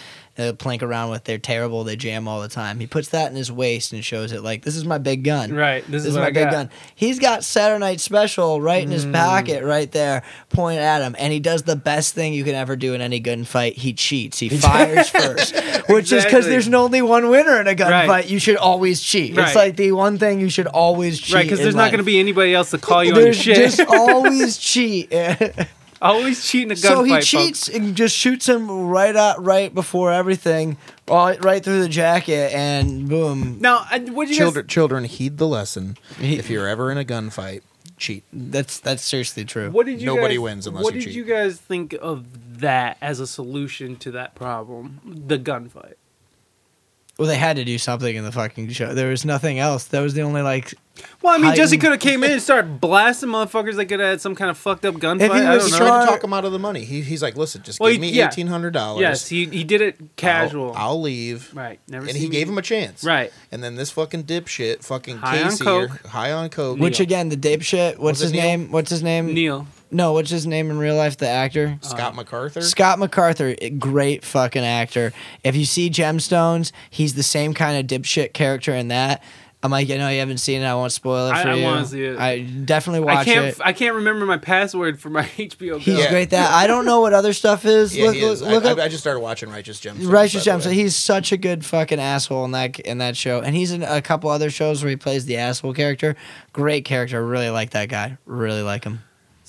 Uh, 0.40 0.52
plank 0.54 0.82
around 0.82 1.10
with. 1.10 1.24
They're 1.24 1.38
terrible. 1.38 1.84
They 1.84 1.96
jam 1.96 2.26
all 2.26 2.40
the 2.40 2.48
time. 2.48 2.80
He 2.80 2.86
puts 2.86 3.10
that 3.10 3.30
in 3.30 3.36
his 3.36 3.52
waist 3.52 3.92
and 3.92 4.04
shows 4.04 4.32
it 4.32 4.42
like 4.42 4.62
this 4.62 4.74
is 4.76 4.84
my 4.84 4.98
big 4.98 5.22
gun. 5.24 5.52
Right, 5.52 5.84
this, 5.84 6.04
This, 6.04 6.12
is, 6.12 6.16
my 6.16 6.26
I 6.26 6.30
big 6.30 6.44
got. 6.44 6.52
gun. 6.52 6.70
He's 6.94 7.18
got 7.18 7.44
Saturday 7.44 7.78
Night 7.80 8.00
Special 8.00 8.60
right 8.60 8.82
in 8.82 8.90
his 8.90 9.04
Mm. 9.06 9.12
pocket, 9.14 9.62
right 9.64 9.90
there, 9.92 10.22
pointed 10.48 10.80
at 10.82 11.02
him, 11.02 11.14
and 11.18 11.32
he 11.32 11.40
does 11.40 11.62
the 11.64 11.76
best 11.76 12.14
thing 12.14 12.32
you 12.32 12.44
can 12.44 12.54
ever 12.54 12.76
do 12.76 12.94
in 12.94 13.00
any 13.00 13.20
gunfight. 13.20 13.74
He 13.74 13.92
cheats. 13.92 14.38
He 14.38 14.48
fires 14.58 15.08
first, 15.10 15.54
which 15.88 16.10
is 16.12 16.24
because 16.24 16.46
there's 16.46 16.72
only 16.72 17.02
one 17.02 17.28
winner 17.28 17.60
in 17.60 17.66
a 17.68 17.74
gunfight. 17.74 18.08
Right. 18.08 18.28
You 18.28 18.38
should 18.38 18.56
always 18.56 19.00
cheat. 19.00 19.36
Right. 19.36 19.46
It's 19.46 19.56
like 19.56 19.76
the 19.76 19.92
one 19.92 20.18
thing 20.18 20.40
you 20.40 20.48
should 20.48 20.66
always 20.66 21.20
cheat. 21.20 21.34
Right, 21.34 21.42
because 21.44 21.58
there's 21.58 21.74
not 21.74 21.90
going 21.90 21.98
to 21.98 22.04
be 22.04 22.18
anybody 22.20 22.54
else 22.54 22.70
to 22.70 22.78
call 22.78 23.04
you 23.04 23.14
on 23.14 23.20
your 23.24 23.32
shit. 23.34 23.56
just 23.56 23.80
always 23.88 24.56
cheat. 24.58 25.12
Always 26.02 26.46
cheating 26.48 26.70
a 26.70 26.74
gunfight. 26.74 26.80
so 26.80 27.02
he 27.02 27.12
folks. 27.12 27.26
cheats 27.26 27.68
and 27.68 27.94
just 27.94 28.16
shoots 28.16 28.48
him 28.48 28.70
right 28.88 29.14
out, 29.14 29.44
right 29.44 29.72
before 29.74 30.12
everything, 30.12 30.76
right, 31.08 31.42
right 31.44 31.62
through 31.62 31.82
the 31.82 31.88
jacket, 31.88 32.52
and 32.54 33.08
boom. 33.08 33.58
Now, 33.60 33.84
uh, 33.90 33.98
what 34.00 34.26
do 34.26 34.32
you 34.32 34.38
Children, 34.38 34.64
guys? 34.66 34.72
children, 34.72 35.04
heed 35.04 35.36
the 35.38 35.46
lesson. 35.46 35.96
He- 36.18 36.38
if 36.38 36.48
you're 36.48 36.66
ever 36.66 36.90
in 36.90 36.96
a 36.98 37.04
gunfight, 37.04 37.62
cheat. 37.98 38.24
That's 38.32 38.80
that's 38.80 39.02
seriously 39.04 39.44
true. 39.44 39.70
What 39.70 39.84
did 39.86 40.00
you? 40.00 40.06
Nobody 40.06 40.36
guys, 40.36 40.40
wins 40.40 40.66
unless 40.66 40.84
What 40.84 40.94
did 40.94 41.14
you 41.14 41.24
guys 41.24 41.58
think 41.58 41.94
of 42.00 42.60
that 42.60 42.96
as 43.02 43.20
a 43.20 43.26
solution 43.26 43.96
to 43.96 44.10
that 44.12 44.34
problem? 44.34 45.00
The 45.04 45.38
gunfight. 45.38 45.94
Well, 47.20 47.28
they 47.28 47.36
had 47.36 47.56
to 47.56 47.64
do 47.66 47.76
something 47.76 48.16
in 48.16 48.24
the 48.24 48.32
fucking 48.32 48.70
show. 48.70 48.94
There 48.94 49.10
was 49.10 49.26
nothing 49.26 49.58
else. 49.58 49.84
That 49.88 50.00
was 50.00 50.14
the 50.14 50.22
only 50.22 50.40
like 50.40 50.72
Well, 51.20 51.34
I 51.34 51.38
mean, 51.38 51.54
Jesse 51.54 51.76
could 51.76 51.90
have 51.90 52.00
came 52.00 52.24
in 52.24 52.30
and 52.30 52.40
started 52.40 52.80
blasting 52.80 53.28
motherfuckers. 53.28 53.76
They 53.76 53.84
could 53.84 54.00
have 54.00 54.08
had 54.08 54.20
some 54.22 54.34
kind 54.34 54.50
of 54.50 54.56
fucked 54.56 54.86
up 54.86 54.94
gunfight. 54.94 55.20
If 55.26 55.32
he 55.34 55.38
I 55.40 55.54
was 55.56 55.70
don't 55.70 55.78
know. 55.80 55.86
tried 55.86 56.00
to 56.00 56.06
talk 56.12 56.24
him 56.24 56.32
out 56.32 56.46
of 56.46 56.52
the 56.52 56.58
money. 56.58 56.82
He, 56.84 57.02
he's 57.02 57.22
like, 57.22 57.36
listen, 57.36 57.62
just 57.62 57.78
Well, 57.78 57.90
give 57.92 58.02
he- 58.02 58.10
me 58.10 58.16
yeah. 58.16 58.28
eighteen 58.28 58.46
hundred 58.46 58.72
dollars. 58.72 59.02
Yes, 59.02 59.28
he 59.28 59.44
he 59.44 59.64
did 59.64 59.82
it 59.82 60.16
casual. 60.16 60.72
I'll, 60.72 60.92
I'll 60.92 61.00
leave. 61.02 61.54
right. 61.54 61.78
Never. 61.88 62.06
And 62.06 62.14
see 62.14 62.20
he 62.20 62.26
me- 62.26 62.32
gave 62.32 62.48
him 62.48 62.56
a 62.56 62.62
chance. 62.62 63.04
Right. 63.04 63.30
And 63.52 63.62
then 63.62 63.74
this 63.76 63.90
fucking 63.90 64.24
dipshit, 64.24 64.82
fucking 64.82 65.18
High 65.18 65.42
on 65.42 65.50
Casey, 65.50 65.64
coke. 65.64 66.04
or- 66.06 66.08
high 66.08 66.32
on 66.32 66.48
coke. 66.48 66.78
Which 66.78 67.00
again, 67.00 67.28
the 67.28 67.36
dipshit. 67.36 67.98
What's 67.98 68.20
Was 68.20 68.22
it 68.22 68.24
his 68.24 68.32
Neil? 68.32 68.42
name? 68.42 68.70
What's 68.72 68.90
his 68.90 69.02
name? 69.02 69.34
Neil. 69.34 69.66
No, 69.90 70.12
what's 70.12 70.30
his 70.30 70.46
name 70.46 70.70
in 70.70 70.78
real 70.78 70.94
life? 70.96 71.16
The 71.16 71.28
actor. 71.28 71.78
Uh, 71.82 71.86
Scott 71.86 72.14
MacArthur. 72.14 72.60
Scott 72.62 72.98
MacArthur, 72.98 73.54
great 73.78 74.24
fucking 74.24 74.64
actor. 74.64 75.12
If 75.44 75.56
you 75.56 75.64
see 75.64 75.90
Gemstones, 75.90 76.72
he's 76.90 77.14
the 77.14 77.22
same 77.22 77.54
kind 77.54 77.78
of 77.78 78.00
dipshit 78.00 78.32
character 78.32 78.72
in 78.74 78.88
that. 78.88 79.22
I'm 79.62 79.70
like, 79.70 79.90
I 79.90 79.98
know 79.98 80.08
you 80.08 80.20
haven't 80.20 80.38
seen 80.38 80.62
it. 80.62 80.64
I 80.64 80.74
won't 80.74 80.90
spoil 80.90 81.28
it 81.28 81.32
I- 81.32 81.42
for 81.42 81.48
I 81.50 81.54
you. 81.56 81.64
wanna 81.64 81.84
see 81.84 82.02
it. 82.02 82.18
I 82.18 82.38
definitely 82.40 83.00
watch 83.00 83.18
I 83.18 83.24
can't. 83.24 83.44
it. 83.46 83.60
I 83.62 83.74
can't 83.74 83.96
remember 83.96 84.24
my 84.24 84.38
password 84.38 84.98
for 84.98 85.10
my 85.10 85.24
HBO. 85.36 85.78
He's 85.78 85.96
Go. 85.96 86.00
Yeah. 86.02 86.08
great. 86.10 86.30
That 86.30 86.50
I 86.50 86.66
don't 86.66 86.86
know 86.86 87.02
what 87.02 87.12
other 87.12 87.34
stuff 87.34 87.66
is. 87.66 87.94
yeah, 87.94 88.06
look, 88.06 88.14
he 88.14 88.22
is. 88.22 88.40
look 88.40 88.64
I, 88.64 88.70
up 88.70 88.78
I, 88.78 88.84
I 88.84 88.88
just 88.88 89.02
started 89.02 89.20
watching 89.20 89.50
Righteous 89.50 89.78
Gemstones. 89.78 90.10
Righteous 90.10 90.44
Gems. 90.44 90.64
He's 90.64 90.96
such 90.96 91.30
a 91.32 91.36
good 91.36 91.62
fucking 91.62 92.00
asshole 92.00 92.46
in 92.46 92.52
that 92.52 92.78
in 92.80 92.98
that 92.98 93.18
show, 93.18 93.40
and 93.40 93.54
he's 93.54 93.70
in 93.70 93.82
a 93.82 94.00
couple 94.00 94.30
other 94.30 94.48
shows 94.48 94.82
where 94.82 94.88
he 94.88 94.96
plays 94.96 95.26
the 95.26 95.36
asshole 95.36 95.74
character. 95.74 96.16
Great 96.54 96.86
character. 96.86 97.22
Really 97.22 97.50
like 97.50 97.70
that 97.70 97.90
guy. 97.90 98.16
Really 98.24 98.62
like 98.62 98.84
him. 98.84 99.00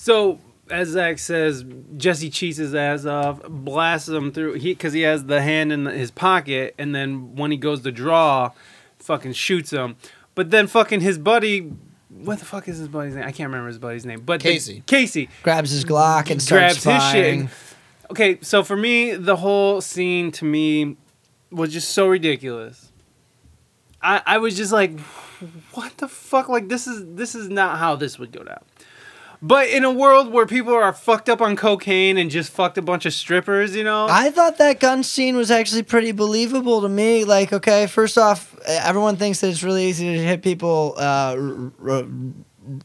So 0.02 0.40
as 0.68 0.88
Zach 0.88 1.20
says, 1.20 1.64
Jesse 1.96 2.28
cheats 2.28 2.58
his 2.58 2.74
ass 2.74 3.04
off, 3.06 3.40
blasts 3.48 4.08
him 4.08 4.32
through 4.32 4.54
he 4.54 4.72
because 4.74 4.92
he 4.92 5.02
has 5.02 5.26
the 5.26 5.40
hand 5.40 5.70
in 5.70 5.86
his 5.86 6.10
pocket, 6.10 6.74
and 6.76 6.92
then 6.92 7.36
when 7.36 7.52
he 7.52 7.56
goes 7.56 7.82
to 7.82 7.92
draw, 7.92 8.50
fucking 8.98 9.34
shoots 9.34 9.70
him. 9.70 9.94
But 10.34 10.50
then 10.50 10.66
fucking 10.66 11.02
his 11.02 11.18
buddy, 11.18 11.72
what 12.08 12.40
the 12.40 12.44
fuck 12.44 12.66
is 12.66 12.78
his 12.78 12.88
buddy's 12.88 13.14
name? 13.14 13.22
I 13.22 13.30
can't 13.30 13.46
remember 13.46 13.68
his 13.68 13.78
buddy's 13.78 14.04
name. 14.04 14.22
But 14.26 14.40
the- 14.42 14.48
Casey. 14.48 14.82
Casey 14.86 15.28
Grabs 15.44 15.70
his 15.70 15.84
Glock 15.84 16.30
and 16.32 16.42
starts 16.42 16.82
grabs 16.82 16.84
his 16.84 17.12
shit. 17.12 17.24
firing. 17.24 17.40
and- 17.42 17.50
Okay, 18.10 18.38
so 18.42 18.64
for 18.64 18.76
me, 18.76 19.12
the 19.14 19.36
whole 19.36 19.80
scene 19.80 20.32
to 20.32 20.44
me 20.44 20.96
was 21.52 21.72
just 21.72 21.90
so 21.90 22.08
ridiculous. 22.08 22.90
I 24.02 24.20
I 24.26 24.38
was 24.38 24.56
just 24.56 24.72
like, 24.72 24.98
what 25.74 25.96
the 25.98 26.08
fuck? 26.08 26.48
Like 26.48 26.68
this 26.68 26.88
is 26.88 27.04
this 27.14 27.36
is 27.36 27.48
not 27.48 27.78
how 27.78 27.94
this 27.94 28.18
would 28.18 28.32
go 28.32 28.42
down. 28.42 28.64
But 29.44 29.68
in 29.70 29.82
a 29.84 29.90
world 29.90 30.30
where 30.32 30.46
people 30.46 30.72
are 30.72 30.92
fucked 30.92 31.28
up 31.28 31.40
on 31.40 31.56
cocaine 31.56 32.16
and 32.16 32.30
just 32.30 32.52
fucked 32.52 32.78
a 32.78 32.82
bunch 32.82 33.06
of 33.06 33.12
strippers, 33.12 33.74
you 33.74 33.82
know, 33.82 34.06
I 34.08 34.30
thought 34.30 34.58
that 34.58 34.78
gun 34.78 35.02
scene 35.02 35.34
was 35.36 35.50
actually 35.50 35.82
pretty 35.82 36.12
believable 36.12 36.80
to 36.82 36.88
me. 36.88 37.24
Like, 37.24 37.52
okay, 37.52 37.88
first 37.88 38.16
off, 38.16 38.56
everyone 38.68 39.16
thinks 39.16 39.40
that 39.40 39.48
it's 39.48 39.64
really 39.64 39.86
easy 39.86 40.12
to 40.16 40.18
hit 40.24 40.42
people 40.42 40.94
uh, 40.96 41.36
r- 41.36 41.72
r- 41.90 42.04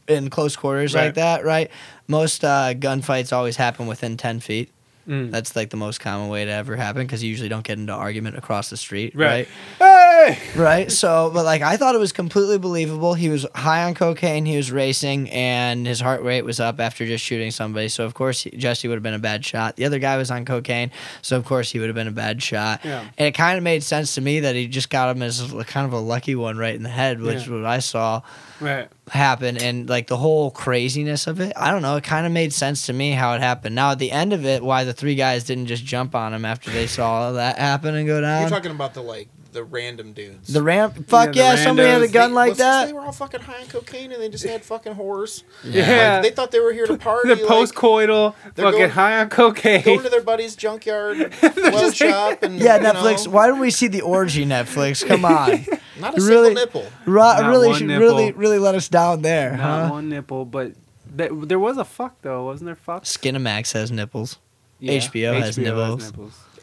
in 0.08 0.30
close 0.30 0.56
quarters 0.56 0.94
Right. 0.94 1.04
like 1.06 1.14
that, 1.14 1.44
right? 1.44 1.70
Most 2.08 2.44
uh, 2.44 2.74
gunfights 2.74 3.32
always 3.32 3.56
happen 3.56 3.86
within 3.86 4.16
10 4.16 4.40
feet. 4.40 4.72
Mm. 5.08 5.30
That's 5.30 5.56
like 5.56 5.70
the 5.70 5.76
most 5.76 6.00
common 6.00 6.28
way 6.28 6.44
to 6.44 6.50
ever 6.50 6.76
happen 6.76 7.02
because 7.06 7.22
you 7.22 7.30
usually 7.30 7.48
don't 7.48 7.64
get 7.64 7.78
into 7.78 7.92
argument 7.94 8.36
across 8.36 8.68
the 8.70 8.76
street, 8.76 9.14
Right. 9.14 9.48
right? 9.80 10.36
hey, 10.36 10.38
Right. 10.60 10.92
So, 10.92 11.30
but 11.32 11.44
like, 11.44 11.62
I 11.62 11.76
thought 11.76 11.94
it 11.94 11.98
was 11.98 12.12
completely 12.12 12.58
believable. 12.58 13.14
He 13.14 13.28
was 13.28 13.46
high 13.54 13.84
on 13.84 13.94
cocaine. 13.94 14.44
He 14.44 14.56
was 14.56 14.70
racing, 14.70 15.30
and 15.30 15.86
his 15.86 16.00
heart 16.00 16.22
rate 16.22 16.42
was 16.42 16.60
up 16.60 16.78
after 16.80 17.06
just 17.06 17.24
shooting 17.24 17.50
somebody. 17.50 17.88
So, 17.88 18.04
of 18.04 18.14
course, 18.14 18.42
he, 18.42 18.50
Jesse 18.50 18.86
would 18.88 18.94
have 18.96 19.02
been 19.02 19.14
a 19.14 19.18
bad 19.18 19.44
shot. 19.44 19.76
The 19.76 19.84
other 19.86 19.98
guy 19.98 20.16
was 20.18 20.30
on 20.30 20.44
cocaine, 20.44 20.90
so 21.22 21.36
of 21.36 21.44
course 21.44 21.70
he 21.70 21.78
would 21.78 21.88
have 21.88 21.94
been 21.96 22.08
a 22.08 22.12
bad 22.12 22.42
shot. 22.42 22.80
Yeah. 22.84 23.00
And 23.16 23.26
it 23.28 23.32
kind 23.32 23.56
of 23.56 23.64
made 23.64 23.82
sense 23.82 24.14
to 24.16 24.20
me 24.20 24.40
that 24.40 24.54
he 24.54 24.66
just 24.68 24.90
got 24.90 25.14
him 25.16 25.22
as 25.22 25.40
kind 25.68 25.86
of 25.86 25.92
a 25.92 25.98
lucky 26.00 26.34
one 26.34 26.58
right 26.58 26.74
in 26.74 26.82
the 26.82 26.88
head, 26.90 27.20
which 27.20 27.36
Yeah. 27.36 27.40
is 27.42 27.48
what 27.48 27.64
I 27.64 27.78
saw 27.78 28.20
right, 28.60 28.88
happen 29.10 29.56
and 29.56 29.88
like 29.88 30.06
the 30.06 30.16
whole 30.16 30.50
craziness 30.50 31.26
of 31.26 31.40
it 31.40 31.52
i 31.56 31.70
don't 31.70 31.82
know 31.82 31.96
it 31.96 32.04
kind 32.04 32.26
of 32.26 32.32
made 32.32 32.52
sense 32.52 32.86
to 32.86 32.92
me 32.92 33.12
how 33.12 33.34
it 33.34 33.40
happened. 33.40 33.74
Now 33.74 33.92
at 33.92 33.98
the 33.98 34.10
end 34.10 34.32
of 34.32 34.44
it 34.44 34.62
why 34.62 34.84
the 34.84 34.92
three 34.92 35.14
guys 35.14 35.44
didn't 35.44 35.66
just 35.66 35.84
jump 35.84 36.14
on 36.14 36.34
him 36.34 36.44
after 36.44 36.70
they 36.70 36.86
saw 36.86 37.32
that 37.32 37.58
happen 37.58 37.94
and 37.94 38.06
go 38.06 38.20
down. 38.20 38.42
You're 38.42 38.50
talking 38.50 38.70
about 38.70 38.94
the 38.94 39.02
like 39.02 39.28
the 39.58 39.64
random 39.64 40.12
dudes. 40.12 40.52
the 40.52 40.62
ramp 40.62 41.08
fuck 41.08 41.34
Yeah, 41.34 41.50
yeah, 41.50 41.56
the 41.56 41.62
somebody 41.64 41.88
had 41.88 42.02
a 42.02 42.06
randos. 42.06 42.12
gun 42.12 42.30
They- 42.30 42.34
like 42.36 42.46
well, 42.46 42.54
since 42.54 42.58
that 42.58 42.86
They 42.86 42.92
were 42.92 43.00
all 43.00 43.12
fucking 43.12 43.40
high 43.40 43.60
on 43.62 43.66
cocaine 43.66 44.12
and 44.12 44.22
they 44.22 44.28
just 44.28 44.44
had 44.46 44.62
fucking 44.64 44.94
whores. 44.94 45.42
yeah. 45.64 46.14
Like, 46.14 46.22
they 46.22 46.30
thought 46.30 46.52
they 46.52 46.60
were 46.60 46.72
here 46.72 46.86
to 46.86 46.96
party. 46.96 47.26
They're 47.28 47.36
like, 47.36 47.46
post-coital, 47.46 48.34
they're 48.54 48.64
fucking 48.66 48.78
going- 48.78 48.90
high 48.90 49.18
on 49.18 49.28
cocaine. 49.30 49.82
going 49.82 50.02
to 50.04 50.10
their 50.10 50.22
buddy's 50.22 50.54
junkyard 50.54 51.34
blow 51.54 51.90
shop 51.90 52.42
and 52.44 52.60
yeah 52.60 52.76
you 52.76 52.82
netflix 52.84 53.24
know, 53.26 53.32
why 53.32 53.46
don't 53.48 53.58
we 53.58 53.70
see 53.70 53.88
the 53.88 54.02
orgy 54.02 54.46
Netflix? 54.46 55.04
come 55.04 55.24
on 55.24 55.66
not 56.00 56.16
a 56.16 56.20
really- 56.22 56.54
single 56.54 56.54
nipple. 56.54 56.86
Ra- 57.04 57.40
Not 57.40 57.48
really 57.50 57.68
one 57.68 57.78
should 57.78 57.86
nipple. 57.88 58.06
really 58.06 58.30
really 58.32 58.58
let 58.60 58.76
us 58.76 58.88
down 58.88 59.22
there 59.22 59.56
Not 59.56 59.86
huh 59.86 59.90
one 59.90 60.08
nipple, 60.08 60.44
but 60.44 60.72
th- 61.16 61.32
there 61.34 61.58
was 61.58 61.76
a 61.78 61.84
fuck 61.84 62.22
though, 62.22 62.44
wasn't 62.44 62.66
there? 62.66 62.76
Fuck. 62.76 63.02
skinemax 63.04 63.72
has 63.72 63.90
nipples 63.90 64.38
HBO 64.80 65.34
has 65.40 65.58
nipples. 65.58 66.12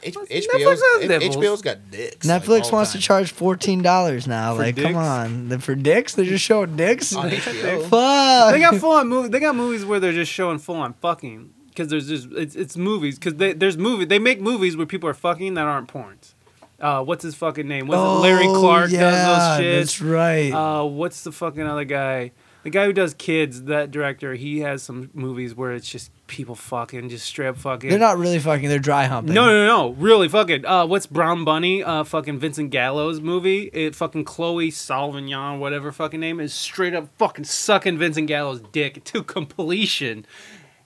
H- 0.06 0.14
HBO's, 0.16 0.82
has 1.00 1.10
nipples. 1.10 1.36
HBO's 1.38 1.62
got 1.62 1.78
dicks. 1.92 2.26
Netflix 2.28 2.66
all 2.66 2.72
wants 2.74 2.94
the 2.94 3.00
to 3.00 3.04
charge 3.04 3.32
fourteen 3.32 3.82
dollars 3.82 4.28
now. 4.28 4.54
For 4.56 4.62
like, 4.62 4.76
dicks? 4.76 4.88
come 4.88 4.96
on, 4.96 5.50
The- 5.50 5.60
for 5.60 5.76
dicks, 5.76 6.14
they're 6.16 6.26
just 6.26 6.44
showing 6.44 6.76
dicks. 6.76 7.16
on 7.16 7.30
HBO. 7.30 7.82
Fuck. 7.90 8.54
they 8.54 8.60
got 8.60 8.76
full 8.76 8.92
on 8.92 9.08
movie. 9.08 9.30
They 9.30 9.40
got 9.40 9.56
movies 9.56 9.86
where 9.86 10.00
they're 10.00 10.14
just 10.14 10.32
showing 10.32 10.60
full 10.60 10.76
on 10.76 10.94
fucking 10.94 11.52
because 11.70 11.90
there's 11.90 12.08
just 12.08 12.28
it's 12.34 12.56
it's 12.56 12.78
movies 12.78 13.18
because 13.20 13.36
there's 13.58 13.78
movie 13.78 14.06
they 14.06 14.20
make 14.20 14.40
movies 14.42 14.78
where 14.78 14.86
people 14.86 15.10
are 15.10 15.14
fucking 15.14 15.56
that 15.56 15.66
aren't 15.66 15.88
porns. 15.92 16.34
Uh, 16.80 17.02
what's 17.04 17.24
his 17.24 17.36
fucking 17.36 17.68
name? 17.68 17.88
What's 17.88 17.98
it? 18.00 18.22
Larry 18.22 18.48
Oh, 18.48 18.60
Clark 18.60 18.92
yeah, 18.92 19.00
does 19.00 19.26
those 19.26 19.66
shits. 19.66 19.80
That's 19.80 20.02
right. 20.02 20.52
Uh, 20.52 20.84
what's 20.86 21.24
the 21.24 21.32
fucking 21.32 21.62
other 21.64 21.86
guy? 21.86 22.32
The 22.66 22.72
guy 22.72 22.86
who 22.88 22.94
does 22.94 23.14
kids, 23.14 23.66
that 23.66 23.92
director, 23.92 24.34
he 24.34 24.62
has 24.62 24.82
some 24.82 25.12
movies 25.14 25.54
where 25.54 25.74
it's 25.74 25.88
just 25.88 26.10
people 26.26 26.56
fucking, 26.56 27.10
just 27.10 27.28
straight 27.28 27.50
up 27.50 27.58
fucking. 27.58 27.92
they're 27.92 28.00
not 28.00 28.18
really 28.18 28.40
fucking. 28.40 28.70
They're 28.70 28.80
dry 28.80 29.06
humping. 29.06 29.36
No, 29.36 29.46
no, 29.46 29.68
no, 29.68 29.90
really 29.92 30.28
fucking. 30.28 30.66
Uh, 30.66 30.88
what's 30.88 31.06
Brown 31.06 31.46
Bunny? 31.46 31.84
Uh, 31.84 32.04
fucking 32.04 32.40
Vincent 32.40 32.72
Gallo's 32.72 33.22
movie. 33.22 33.70
It 33.72 33.94
fucking 33.94 34.26
Chloe 34.26 34.72
Salvignon, 34.72 35.60
whatever 35.60 35.92
fucking 35.92 36.20
name 36.20 36.40
is, 36.40 36.56
straight 36.56 36.96
up 36.96 37.08
fucking 37.20 37.46
sucking 37.46 38.00
Vincent 38.00 38.28
Gallo's 38.28 38.62
dick 38.72 39.04
to 39.04 39.22
completion. 39.22 40.26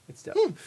It's 0.10 0.24
dope. 0.24 0.58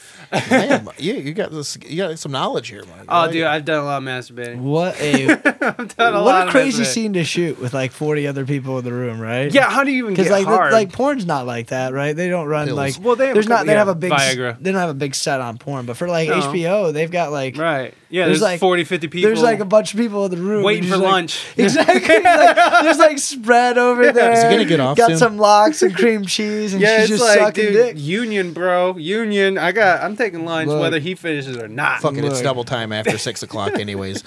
Damn, 0.49 0.89
you, 0.99 1.15
you 1.15 1.35
got 1.35 1.51
this. 1.51 1.77
You 1.85 1.97
got 1.97 2.19
some 2.19 2.31
knowledge 2.31 2.69
here, 2.69 2.85
Mike. 2.85 3.07
Oh, 3.09 3.31
dude, 3.31 3.43
I've 3.43 3.65
done 3.65 3.81
a 3.81 3.85
lot 3.85 3.99
of 4.01 4.05
masturbating. 4.09 4.59
What 4.61 4.99
a 5.01 5.31
I've 5.79 5.97
done 5.97 6.15
a 6.15 6.23
what 6.23 6.25
lot 6.25 6.49
a 6.49 6.51
crazy 6.53 6.83
masturbating. 6.85 6.87
scene 6.87 7.13
to 7.15 7.25
shoot 7.25 7.59
with 7.61 7.75
like 7.75 7.91
forty 7.91 8.27
other 8.29 8.47
people 8.47 8.79
in 8.79 8.85
the 8.85 8.93
room, 8.93 9.21
right? 9.21 9.53
Yeah, 9.53 9.69
how 9.69 9.83
do 9.83 9.91
you 9.91 10.05
even 10.05 10.13
Because 10.15 10.29
get 10.29 10.33
like 10.33 10.45
the- 10.47 10.51
hard? 10.57 10.73
like 10.73 10.93
porn's 10.93 11.27
not 11.27 11.45
like 11.45 11.67
that, 11.69 11.93
right? 11.93 12.15
They 12.15 12.29
don't 12.29 12.47
run 12.47 12.67
Pills. 12.69 12.77
like 12.77 12.95
Well, 13.01 13.17
they 13.17 13.27
have 13.27 13.33
a 13.33 13.35
there's 13.35 13.49
not 13.49 13.57
couple- 13.57 13.67
they 13.67 13.73
yeah, 13.73 13.79
have 13.79 13.89
a 13.89 13.95
big 13.97 14.13
Viagra. 14.13 14.57
they 14.61 14.71
don't 14.71 14.81
have 14.81 14.91
a 14.91 14.95
big 14.95 15.15
set 15.17 15.41
on 15.41 15.59
porn, 15.59 15.87
but 15.87 15.97
for 15.97 16.07
like 16.09 16.29
No. 16.29 16.41
HBO, 16.41 16.93
they've 16.93 17.11
got 17.11 17.33
like 17.33 17.57
right? 17.57 17.95
Yeah, 18.13 18.27
There's 18.27 18.41
there's, 18.41 18.43
like- 18.53 18.61
40, 18.61 18.85
50 18.85 19.09
people. 19.09 19.29
there's 19.29 19.41
like 19.43 19.61
a 19.61 19.65
bunch 19.65 19.95
of 19.95 19.99
people 19.99 20.27
in 20.27 20.31
the 20.31 20.37
room 20.37 20.63
waiting 20.63 20.87
for 20.91 20.99
like- 20.99 21.13
lunch. 21.13 21.47
Exactly. 21.57 21.95
like, 22.23 22.83
there's 22.83 22.99
like 22.99 23.19
spread 23.19 23.79
over 23.79 24.05
yeah. 24.05 24.13
there. 24.13 24.33
Is 24.33 24.43
he 24.43 24.51
gonna 24.51 24.65
get 24.67 24.81
off 24.81 24.99
Got 24.99 25.09
soon? 25.09 25.17
some 25.17 25.39
locks 25.39 25.81
and 25.83 25.97
cream 25.97 26.27
cheese, 26.27 26.75
and 26.75 26.83
yeah, 26.83 27.01
she's 27.01 27.13
it's 27.13 27.21
just 27.23 27.25
like, 27.25 27.39
sucking 27.39 27.65
dude, 27.73 27.73
dick. 27.73 27.97
union, 27.99 28.53
bro, 28.53 28.99
union. 28.99 29.57
I 29.57 29.73
got. 29.73 30.03
I'm 30.03 30.15
taking 30.15 30.45
lunch, 30.45 30.69
Look. 30.69 30.81
whether 30.83 30.99
he 30.99 31.15
finishes 31.15 31.57
or 31.57 31.69
not. 31.69 32.03
Fucking, 32.03 32.23
it's 32.23 32.43
double 32.43 32.65
time 32.65 32.93
after 32.93 33.17
six 33.17 33.43
o'clock, 33.43 33.79
anyways. 33.79 34.23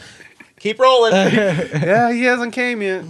Keep 0.59 0.79
rolling. 0.79 1.11
yeah, 1.13 2.11
he 2.11 2.23
hasn't 2.23 2.53
came 2.53 2.81
yet. 2.81 3.05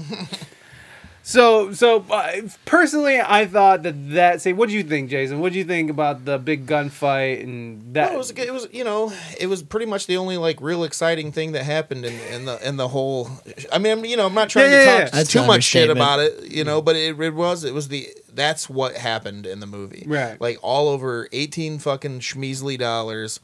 So, 1.28 1.74
so 1.74 2.06
uh, 2.12 2.42
personally, 2.66 3.20
I 3.20 3.48
thought 3.48 3.82
that 3.82 4.12
that. 4.12 4.42
Say, 4.44 4.54
what 4.54 4.70
do 4.70 4.76
you 4.76 4.84
think, 4.84 5.10
Jason? 5.10 5.40
What 5.40 5.54
do 5.54 5.58
you 5.58 5.66
think 5.66 5.90
about 5.90 6.24
the 6.24 6.38
big 6.38 6.68
gunfight 6.68 7.42
and 7.42 7.96
that? 7.96 8.06
Well, 8.12 8.14
it 8.14 8.18
was 8.18 8.32
it 8.32 8.54
was 8.54 8.68
you 8.72 8.84
know 8.84 9.12
it 9.40 9.48
was 9.48 9.64
pretty 9.64 9.88
much 9.88 10.06
the 10.06 10.18
only 10.18 10.38
like 10.38 10.62
real 10.62 10.84
exciting 10.84 11.32
thing 11.32 11.54
that 11.54 11.64
happened 11.64 12.06
in, 12.06 12.14
in 12.32 12.46
the 12.46 12.68
in 12.68 12.78
the 12.78 12.88
whole. 12.90 13.28
I 13.74 13.80
mean 13.80 13.90
I'm- 13.98 14.06
you 14.06 14.18
know 14.18 14.28
I'm 14.28 14.36
not 14.36 14.50
trying 14.50 14.70
Yeah, 14.70 14.78
yeah, 14.78 14.86
to 14.86 14.92
yeah. 14.92 15.04
talk 15.06 15.12
That's 15.14 15.32
too 15.32 15.46
much 15.48 15.64
shit 15.64 15.90
about 15.90 16.20
it, 16.20 16.52
you 16.52 16.64
know, 16.64 16.80
but 16.82 16.96
it, 16.96 17.20
it 17.20 17.34
was 17.34 17.64
it 17.64 17.74
was 17.74 17.88
the 17.88 18.08
that's 18.32 18.70
what 18.70 18.96
happened 18.96 19.46
in 19.48 19.62
the 19.62 19.68
movie, 19.68 20.04
Right. 20.06 20.40
Like 20.40 20.60
all 20.62 20.90
over 20.90 21.28
eighteen 21.32 21.80
fucking 21.80 22.20
schmeasly 22.20 22.78
dollars, 22.78 23.40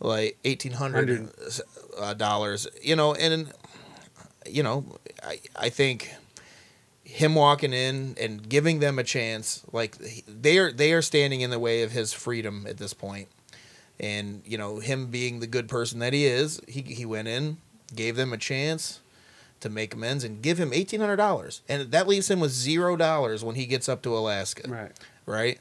like 0.00 0.38
eighteen 0.44 0.72
hundred 0.72 1.28
uh, 1.98 2.14
dollars, 2.14 2.66
you 2.82 2.96
know, 2.96 3.12
and 3.14 3.52
you 4.48 4.62
know 4.62 4.84
I 5.22 5.40
I 5.54 5.68
think 5.68 6.14
him 7.12 7.34
walking 7.34 7.72
in 7.72 8.16
and 8.20 8.48
giving 8.48 8.78
them 8.78 8.98
a 8.98 9.04
chance 9.04 9.62
like 9.72 9.96
they 10.28 10.58
are 10.58 10.70
they 10.72 10.92
are 10.92 11.02
standing 11.02 11.40
in 11.40 11.50
the 11.50 11.58
way 11.58 11.82
of 11.82 11.90
his 11.92 12.12
freedom 12.12 12.66
at 12.68 12.78
this 12.78 12.94
point. 12.94 13.28
And 13.98 14.42
you 14.46 14.56
know 14.56 14.78
him 14.78 15.06
being 15.06 15.40
the 15.40 15.46
good 15.46 15.68
person 15.68 15.98
that 15.98 16.12
he 16.12 16.24
is 16.24 16.60
he, 16.68 16.82
he 16.82 17.04
went 17.04 17.28
in 17.28 17.58
gave 17.94 18.16
them 18.16 18.32
a 18.32 18.38
chance 18.38 19.00
to 19.58 19.68
make 19.68 19.92
amends 19.92 20.22
and 20.24 20.40
give 20.40 20.58
him 20.58 20.70
$1800 20.70 21.60
and 21.68 21.90
that 21.90 22.06
leaves 22.08 22.30
him 22.30 22.40
with 22.40 22.52
zero 22.52 22.96
dollars 22.96 23.44
when 23.44 23.56
he 23.56 23.66
gets 23.66 23.88
up 23.88 24.00
to 24.02 24.16
alaska. 24.16 24.68
Right. 24.70 24.92
right? 25.26 25.58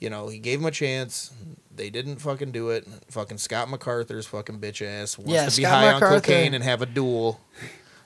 You 0.00 0.08
know 0.08 0.28
he 0.28 0.38
gave 0.38 0.60
him 0.60 0.66
a 0.66 0.70
chance. 0.70 1.32
They 1.74 1.90
didn't 1.90 2.16
fucking 2.18 2.52
do 2.52 2.70
it. 2.70 2.86
Fucking 3.10 3.38
scott 3.38 3.68
macarthur's 3.68 4.26
fucking 4.26 4.60
bitch 4.60 4.80
ass 4.86 5.18
wants 5.18 5.32
Yeah, 5.32 5.48
to 5.48 5.56
be 5.56 5.62
Scott 5.64 5.72
high 5.72 5.92
MacArthur- 5.92 6.14
on 6.14 6.20
cocaine 6.20 6.54
and 6.54 6.62
have 6.64 6.80
a 6.80 6.86
duel 6.86 7.40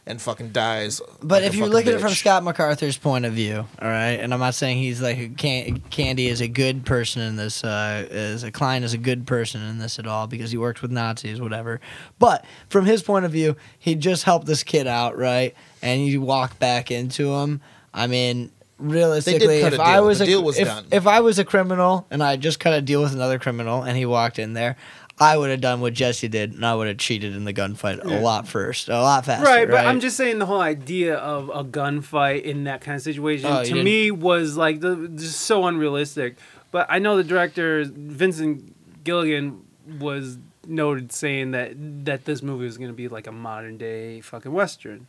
and 0.06 0.22
fucking 0.22 0.50
dies. 0.50 1.00
But 1.20 1.42
like 1.42 1.44
if 1.44 1.56
you 1.56 1.66
look 1.66 1.86
at 1.86 1.94
it 1.94 2.00
from. 2.00 2.12
Scott 2.12 2.44
MacArthur's 2.44 2.96
point 2.96 3.24
of 3.24 3.32
view, 3.32 3.66
all 3.80 3.88
right, 3.88 4.18
and 4.20 4.32
I'm 4.32 4.40
not 4.40 4.54
saying 4.54 4.78
he's 4.78 5.02
like 5.02 5.36
can- 5.36 5.80
Candy 5.90 6.28
is 6.28 6.40
a 6.40 6.48
good 6.48 6.86
person 6.86 7.22
in 7.22 7.36
this, 7.36 7.64
uh, 7.64 8.06
is 8.10 8.44
a 8.44 8.52
Klein 8.52 8.84
is 8.84 8.94
a 8.94 8.98
good 8.98 9.26
person 9.26 9.62
in 9.62 9.78
this 9.78 9.98
at 9.98 10.06
all 10.06 10.26
because 10.26 10.50
he 10.50 10.58
worked 10.58 10.82
with 10.82 10.92
Nazis, 10.92 11.40
whatever. 11.40 11.80
But 12.18 12.44
from 12.68 12.86
his 12.86 13.02
point 13.02 13.24
of 13.24 13.32
view, 13.32 13.56
he 13.78 13.94
just 13.94 14.22
helped 14.22 14.46
this 14.46 14.62
kid 14.62 14.86
out, 14.86 15.18
right? 15.18 15.54
And 15.82 16.06
you 16.06 16.20
walk 16.20 16.58
back 16.58 16.90
into 16.90 17.34
him. 17.34 17.60
I 17.92 18.06
mean, 18.06 18.52
realistically, 18.78 19.58
if 19.58 19.80
I 19.80 20.00
was 20.00 20.20
The 20.20 20.34
a 20.34 20.40
was 20.40 20.58
if, 20.58 20.68
if 20.92 21.06
I 21.06 21.20
was 21.20 21.38
a 21.38 21.44
criminal 21.44 22.06
and 22.10 22.22
I 22.22 22.36
just 22.36 22.60
cut 22.60 22.72
a 22.72 22.80
deal 22.80 23.02
with 23.02 23.14
another 23.14 23.38
criminal 23.38 23.82
and 23.82 23.96
he 23.96 24.06
walked 24.06 24.38
in 24.38 24.52
there. 24.54 24.76
I 25.18 25.36
would 25.36 25.48
have 25.50 25.62
done 25.62 25.80
what 25.80 25.94
Jesse 25.94 26.28
did, 26.28 26.52
and 26.52 26.64
I 26.64 26.74
would 26.74 26.88
have 26.88 26.98
cheated 26.98 27.34
in 27.34 27.44
the 27.44 27.54
gunfight 27.54 28.04
a 28.04 28.20
lot 28.20 28.46
first, 28.46 28.88
a 28.90 29.00
lot 29.00 29.24
faster. 29.24 29.46
Right, 29.46 29.68
but 29.68 29.86
I'm 29.86 30.00
just 30.00 30.16
saying 30.16 30.38
the 30.38 30.46
whole 30.46 30.60
idea 30.60 31.16
of 31.16 31.48
a 31.48 31.64
gunfight 31.64 32.42
in 32.42 32.64
that 32.64 32.82
kind 32.82 32.96
of 32.96 33.02
situation 33.02 33.50
Oh, 33.50 33.64
to 33.64 33.82
me 33.82 34.10
was 34.10 34.58
like 34.58 34.80
the, 34.80 35.08
just 35.16 35.40
so 35.40 35.66
unrealistic. 35.66 36.36
But 36.70 36.86
I 36.90 36.98
know 36.98 37.16
the 37.16 37.24
director 37.24 37.84
Vincent 37.86 38.74
Gilligan 39.04 39.64
was 39.98 40.36
noted 40.66 41.12
saying 41.12 41.52
that 41.52 41.72
that 42.04 42.24
this 42.26 42.42
movie 42.42 42.64
was 42.64 42.76
going 42.76 42.90
to 42.90 42.96
be 42.96 43.08
like 43.08 43.26
a 43.26 43.32
modern 43.32 43.78
day 43.78 44.20
fucking 44.20 44.52
western, 44.52 45.06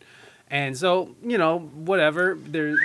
and 0.50 0.78
so 0.78 1.16
you 1.22 1.38
know 1.38 1.60
whatever 1.60 2.38
there, 2.46 2.78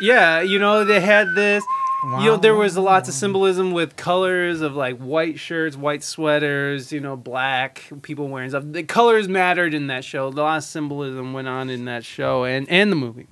yeah, 0.00 0.40
you 0.40 0.58
know 0.58 0.84
they 0.84 1.00
had 1.00 1.28
this. 1.36 1.62
You 2.02 2.24
know, 2.26 2.36
there 2.36 2.54
was 2.54 2.78
lots 2.78 3.08
of 3.08 3.14
symbolism 3.14 3.72
with 3.72 3.96
colors 3.96 4.62
of 4.62 4.74
like 4.74 4.96
white 4.98 5.38
shirts, 5.38 5.76
white 5.76 6.02
sweaters, 6.02 6.92
you 6.92 7.00
know, 7.00 7.14
black 7.16 7.84
people 8.02 8.28
wearing 8.28 8.48
stuff. 8.50 8.64
The 8.66 8.82
colors 8.84 9.28
mattered 9.28 9.74
in 9.74 9.88
that 9.88 10.04
show. 10.04 10.26
A 10.26 10.28
lot 10.28 10.56
of 10.58 10.64
symbolism 10.64 11.32
went 11.34 11.48
on 11.48 11.68
in 11.68 11.84
that 11.84 12.04
show 12.04 12.44
and, 12.44 12.68
and 12.70 12.90
the 12.90 12.96
movie. 12.96 13.26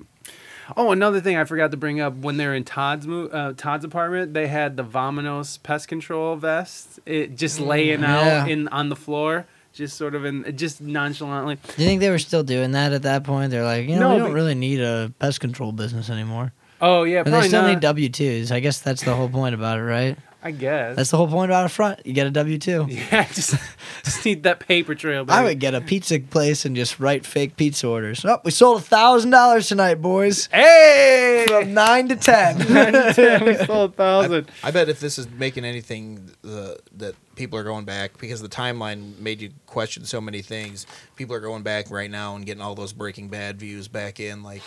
Oh, 0.77 0.91
another 0.91 1.19
thing 1.19 1.35
I 1.35 1.45
forgot 1.45 1.71
to 1.71 1.77
bring 1.77 1.99
up 1.99 2.15
when 2.17 2.37
they're 2.37 2.53
in 2.53 2.63
Todd's 2.63 3.07
mo- 3.07 3.25
uh, 3.27 3.53
Todd's 3.57 3.83
apartment, 3.85 4.35
they 4.35 4.45
had 4.45 4.77
the 4.77 4.83
Vamonos 4.83 5.61
pest 5.63 5.87
control 5.87 6.35
vest. 6.35 6.99
It 7.07 7.35
just 7.35 7.59
laying 7.59 8.03
out 8.03 8.49
in 8.51 8.67
on 8.67 8.89
the 8.89 8.95
floor, 8.95 9.47
just 9.73 9.97
sort 9.97 10.13
of 10.13 10.25
in 10.25 10.55
just 10.55 10.79
nonchalantly. 10.79 11.55
Do 11.55 11.81
you 11.81 11.87
think 11.89 12.01
they 12.01 12.11
were 12.11 12.19
still 12.19 12.43
doing 12.43 12.73
that 12.73 12.93
at 12.93 13.01
that 13.01 13.23
point? 13.23 13.49
They're 13.49 13.63
like, 13.63 13.89
you 13.89 13.95
know, 13.95 14.09
No, 14.09 14.13
we 14.13 14.19
don't 14.19 14.33
really 14.33 14.53
need 14.53 14.79
a 14.79 15.11
pest 15.17 15.39
control 15.39 15.71
business 15.71 16.11
anymore. 16.11 16.53
Oh 16.81 17.03
yeah, 17.03 17.19
And 17.19 17.27
they 17.27 17.31
probably 17.31 17.47
still 17.49 17.61
not. 17.63 17.69
need 17.69 17.79
W 17.81 18.09
twos. 18.09 18.51
I 18.51 18.59
guess 18.59 18.79
that's 18.79 19.03
the 19.03 19.13
whole 19.13 19.29
point 19.29 19.55
about 19.55 19.77
it, 19.79 19.83
right? 19.83 20.17
I 20.41 20.51
guess. 20.51 20.95
That's 20.95 21.11
the 21.11 21.17
whole 21.17 21.27
point 21.27 21.51
about 21.51 21.65
a 21.65 21.69
front. 21.69 22.05
You 22.05 22.13
get 22.13 22.25
a 22.25 22.31
W 22.31 22.57
two. 22.57 22.85
yeah, 22.89 23.27
just 23.27 23.55
just 24.05 24.23
need 24.23 24.43
that 24.43 24.61
paper 24.61 24.95
trail. 24.95 25.25
I 25.27 25.43
would 25.43 25.59
get 25.59 25.75
a 25.75 25.81
pizza 25.81 26.17
place 26.21 26.63
and 26.63 26.77
just 26.77 26.97
write 26.97 27.25
fake 27.25 27.57
pizza 27.57 27.89
orders. 27.89 28.23
Oh, 28.23 28.39
we 28.45 28.51
sold 28.51 28.77
a 28.77 28.81
thousand 28.81 29.31
dollars 29.31 29.67
tonight, 29.67 29.95
boys. 29.95 30.45
Hey, 30.47 31.43
From 31.45 31.73
nine 31.73 32.07
to 32.07 32.15
ten. 32.15 32.57
we 33.45 33.55
sold 33.65 33.91
a 33.91 33.93
thousand. 33.93 34.49
I 34.63 34.71
bet 34.71 34.87
if 34.87 35.01
this 35.01 35.19
is 35.19 35.29
making 35.29 35.65
anything 35.65 36.31
the 36.41 36.79
that 36.95 37.15
people 37.35 37.59
are 37.59 37.63
going 37.65 37.83
back 37.83 38.17
because 38.17 38.41
the 38.41 38.47
timeline 38.47 39.19
made 39.19 39.41
you 39.41 39.49
question 39.65 40.05
so 40.05 40.21
many 40.21 40.41
things. 40.41 40.87
People 41.17 41.35
are 41.35 41.41
going 41.41 41.63
back 41.63 41.91
right 41.91 42.09
now 42.09 42.37
and 42.37 42.45
getting 42.45 42.61
all 42.63 42.75
those 42.75 42.93
Breaking 42.93 43.27
Bad 43.27 43.59
views 43.59 43.89
back 43.89 44.21
in. 44.21 44.41
Like 44.41 44.61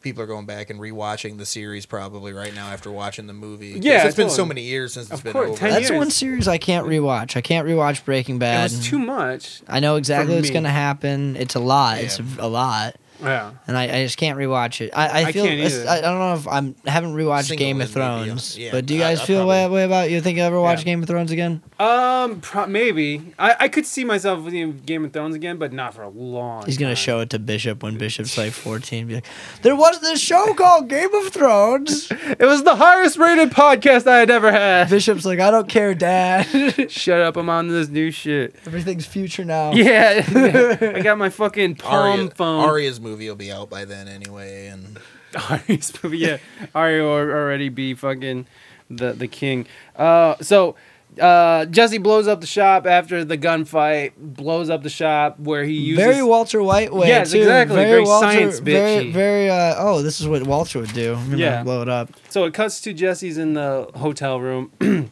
people 0.00 0.22
are 0.22 0.26
going 0.26 0.46
back 0.46 0.70
and 0.70 0.78
rewatching 0.80 1.38
the 1.38 1.46
series 1.46 1.86
probably 1.86 2.32
right 2.32 2.54
now 2.54 2.68
after 2.68 2.90
watching 2.90 3.26
the 3.26 3.32
movie. 3.32 3.78
Yeah, 3.80 4.06
it's 4.06 4.16
been 4.16 4.30
so 4.30 4.44
many 4.46 4.62
years 4.62 4.92
since 4.94 5.06
it's 5.10 5.18
Of 5.20 5.24
been 5.24 5.32
course, 5.32 5.48
over. 5.50 5.58
10 5.58 5.70
That's 5.70 5.90
years. 5.90 5.98
one 5.98 6.10
series 6.10 6.46
I 6.48 6.58
can't 6.58 6.86
rewatch. 6.86 7.36
I 7.36 7.40
can't 7.40 7.66
rewatch 7.66 8.04
Breaking 8.04 8.38
Bad. 8.38 8.70
It 8.70 8.76
was 8.76 8.86
too 8.86 8.98
much. 8.98 9.62
I 9.66 9.80
know 9.80 9.96
exactly 9.96 10.34
what's 10.36 10.50
gonna 10.50 10.68
happen. 10.70 11.36
It's 11.36 11.54
a 11.54 11.60
lot. 11.60 11.98
It's 11.98 12.18
Yeah. 12.18 12.26
a, 12.38 12.46
a 12.46 12.48
lot. 12.48 12.96
Yeah. 13.22 13.50
and 13.66 13.76
I, 13.76 13.84
I 13.84 14.04
just 14.04 14.16
can't 14.16 14.38
rewatch 14.38 14.80
it. 14.80 14.90
I, 14.94 15.06
I 15.08 15.18
I 15.28 15.32
feel 15.32 15.44
can't 15.44 15.60
either. 15.60 15.88
I, 15.88 15.98
I 15.98 16.00
don't 16.00 16.18
know 16.18 16.34
if 16.34 16.46
I'm 16.48 16.74
I 16.86 16.90
haven't 16.90 17.14
rewatched 17.14 17.44
Single 17.48 17.66
Game 17.66 17.80
of 17.80 17.90
Thrones, 17.90 18.56
yeah. 18.58 18.70
but 18.70 18.86
do 18.86 18.94
you 18.94 19.00
guys 19.00 19.20
I 19.20 19.24
feel 19.24 19.38
probably- 19.44 19.54
way, 19.56 19.68
way 19.68 19.84
about 19.84 20.10
you 20.10 20.20
think 20.20 20.38
you 20.38 20.44
ever 20.44 20.60
watch 20.60 20.78
Yeah. 20.80 20.84
Game 20.84 21.02
of 21.02 21.08
Thrones 21.08 21.30
again? 21.30 21.62
Um, 21.80 22.40
pro- 22.40 22.66
maybe 22.66 23.34
I, 23.38 23.56
I 23.60 23.68
could 23.68 23.86
see 23.86 24.04
myself 24.04 24.46
in 24.48 24.78
Game 24.78 25.04
of 25.04 25.12
Thrones 25.12 25.34
again, 25.34 25.56
but 25.58 25.72
not 25.72 25.94
for 25.94 26.02
a 26.02 26.08
long. 26.08 26.64
He's 26.66 26.78
gonna 26.78 26.90
time. 26.90 26.96
show 26.96 27.20
it 27.20 27.30
to 27.30 27.38
Bishop 27.38 27.82
when 27.82 27.98
Bishop's 27.98 28.36
like 28.38 28.52
14. 28.52 29.06
Be 29.06 29.14
like, 29.16 29.26
there 29.62 29.76
was 29.76 30.00
this 30.00 30.20
show 30.20 30.54
called 30.54 30.88
Game 30.88 31.12
of 31.14 31.28
Thrones. 31.28 32.10
It 32.38 32.44
was 32.46 32.62
the 32.62 32.76
highest 32.76 33.16
rated 33.18 33.50
podcast 33.50 34.06
I 34.06 34.18
had 34.18 34.30
ever 34.30 34.52
had. 34.52 34.90
Bishop's 34.90 35.24
like, 35.24 35.40
I 35.40 35.50
don't 35.50 35.68
care, 35.68 35.94
Dad. 35.94 36.90
Shut 36.90 37.20
up! 37.20 37.36
I'm 37.36 37.48
on 37.48 37.68
this 37.68 37.88
new 37.88 38.10
shit. 38.10 38.54
Everything's 38.66 39.06
future 39.06 39.44
now. 39.44 39.72
Yeah, 39.72 40.22
I 40.94 41.00
got 41.00 41.16
my 41.18 41.30
fucking 41.30 41.76
palm 41.76 42.20
Arya, 42.20 42.30
phone. 42.30 42.64
Arya's 42.64 43.00
movie 43.08 43.28
will 43.28 43.36
be 43.36 43.50
out 43.52 43.70
by 43.70 43.84
then 43.84 44.08
anyway, 44.08 44.66
and 44.68 44.98
Arya's 45.50 45.92
movie. 46.02 46.18
Yeah, 46.18 46.38
Arya 46.74 47.02
will 47.02 47.10
already 47.10 47.68
be 47.68 47.94
fucking 47.94 48.46
the 48.90 49.12
the 49.12 49.28
king. 49.28 49.66
Uh, 49.96 50.36
so 50.40 50.76
uh, 51.20 51.64
Jesse 51.66 51.98
blows 51.98 52.28
up 52.28 52.40
the 52.40 52.46
shop 52.46 52.86
after 52.86 53.24
the 53.24 53.36
gunfight. 53.38 54.12
Blows 54.16 54.70
up 54.70 54.82
the 54.82 54.90
shop 54.90 55.38
where 55.40 55.64
he 55.64 55.72
uses. 55.72 56.04
Very 56.04 56.22
Walter 56.22 56.62
White 56.62 56.92
way. 56.92 57.08
Yes, 57.08 57.32
too. 57.32 57.38
exactly. 57.38 57.76
Very 57.76 58.06
science 58.06 58.58
Very, 58.60 59.06
bitchy. 59.06 59.12
very. 59.12 59.50
Uh, 59.50 59.74
oh, 59.78 60.02
this 60.02 60.20
is 60.20 60.28
what 60.28 60.42
Walter 60.46 60.80
would 60.80 60.92
do. 60.92 61.14
I'm 61.14 61.36
Yeah. 61.36 61.62
blow 61.62 61.82
it 61.82 61.88
up. 61.88 62.10
So 62.28 62.44
it 62.44 62.54
cuts 62.54 62.80
to 62.82 62.92
Jesse's 62.92 63.38
in 63.38 63.54
the 63.54 63.88
hotel 63.94 64.40
room, 64.40 64.70
and 64.80 65.10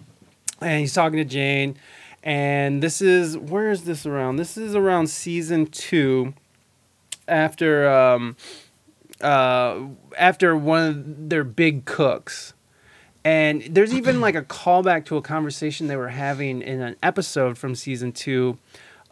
he's 0.61 0.95
talking 0.95 1.19
to 1.19 1.25
Jane. 1.25 1.77
And 2.23 2.83
this 2.83 3.01
is 3.01 3.39
where 3.39 3.71
is 3.71 3.85
this 3.85 4.05
around? 4.05 4.37
This 4.37 4.57
is 4.57 4.75
around 4.75 5.09
season 5.09 5.67
two. 5.67 6.35
After 7.29 7.89
um, 7.89 8.37
uh, 9.21 9.81
after 10.17 10.57
one 10.57 10.83
of 10.89 11.29
their 11.29 11.45
big 11.45 11.85
cooks, 11.85 12.55
and 13.25 13.63
there's 13.63 13.95
even 13.95 14.21
like 14.21 14.35
a 14.35 14.43
callback 14.43 15.05
to 15.07 15.17
a 15.17 15.23
conversation 15.23 15.87
they 15.89 15.97
were 15.97 16.09
having 16.09 16.63
in 16.63 16.81
an 16.81 16.97
episode 17.03 17.59
from 17.59 17.75
season 17.75 18.13
two. 18.13 18.59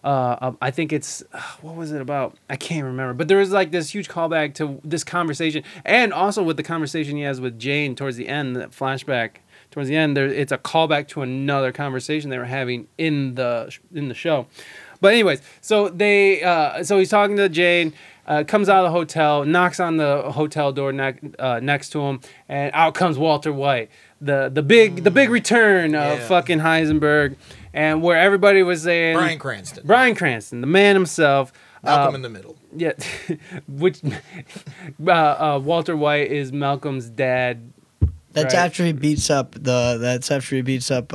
Uh, 0.04 0.52
I 0.60 0.70
think 0.70 0.92
it's 0.92 1.24
what 1.62 1.76
was 1.76 1.90
it 1.90 2.02
about? 2.02 2.36
I 2.50 2.56
can't 2.56 2.84
remember, 2.84 3.14
but 3.14 3.26
there 3.26 3.38
was 3.38 3.52
like 3.52 3.70
this 3.70 3.94
huge 3.94 4.08
callback 4.08 4.54
to 4.56 4.78
this 4.84 5.02
conversation, 5.02 5.64
and 5.84 6.12
also 6.12 6.42
with 6.42 6.58
the 6.58 6.62
conversation 6.62 7.16
he 7.16 7.22
has 7.22 7.40
with 7.40 7.58
Jane 7.58 7.96
towards 7.96 8.18
the 8.18 8.28
end, 8.28 8.54
that 8.56 8.70
flashback 8.70 9.36
towards 9.70 9.88
the 9.88 9.96
end. 9.96 10.14
There, 10.14 10.26
it's 10.26 10.52
a 10.52 10.58
callback 10.58 11.08
to 11.08 11.22
another 11.22 11.72
conversation 11.72 12.28
they 12.28 12.36
were 12.36 12.44
having 12.44 12.86
in 12.98 13.34
the 13.34 13.74
in 13.94 14.08
the 14.08 14.14
show. 14.14 14.46
But 15.04 15.12
anyways, 15.12 15.42
so 15.60 15.90
they 15.90 16.42
uh, 16.42 16.82
so 16.82 16.98
he's 16.98 17.10
talking 17.10 17.36
to 17.36 17.48
Jane. 17.50 17.92
Uh, 18.26 18.42
comes 18.42 18.70
out 18.70 18.78
of 18.78 18.90
the 18.90 18.90
hotel, 18.98 19.44
knocks 19.44 19.78
on 19.78 19.98
the 19.98 20.22
hotel 20.32 20.72
door 20.72 20.94
ne- 20.94 21.18
uh, 21.38 21.60
next 21.62 21.90
to 21.90 22.00
him, 22.00 22.20
and 22.48 22.70
out 22.72 22.94
comes 22.94 23.18
Walter 23.18 23.52
White, 23.52 23.90
the 24.18 24.50
the 24.50 24.62
big 24.62 25.04
the 25.04 25.10
big 25.10 25.28
return 25.28 25.94
of 25.94 26.18
Yeah. 26.20 26.26
fucking 26.26 26.60
Heisenberg, 26.60 27.36
and 27.74 28.02
where 28.02 28.16
everybody 28.18 28.62
was 28.62 28.82
saying 28.82 29.16
Bryan 29.18 29.38
Cranston, 29.38 29.86
Bryan 29.86 30.14
Cranston, 30.14 30.62
the 30.62 30.66
man 30.66 30.96
himself. 30.96 31.52
Malcolm 31.82 32.14
uh, 32.14 32.16
in 32.16 32.22
the 32.22 32.30
Middle. 32.30 32.56
yeah, 32.74 32.92
which 33.68 34.00
uh, 35.06 35.10
uh, 35.10 35.60
Walter 35.62 35.94
White 35.94 36.30
is 36.30 36.50
Malcolm's 36.50 37.10
dad. 37.10 37.70
That's 38.32 38.54
Right. 38.54 38.64
after 38.64 38.86
he 38.86 38.92
beats 38.94 39.28
up 39.28 39.52
the. 39.52 39.98
That's 40.00 40.30
after 40.30 40.56
he 40.56 40.62
beats 40.62 40.90
up. 40.90 41.12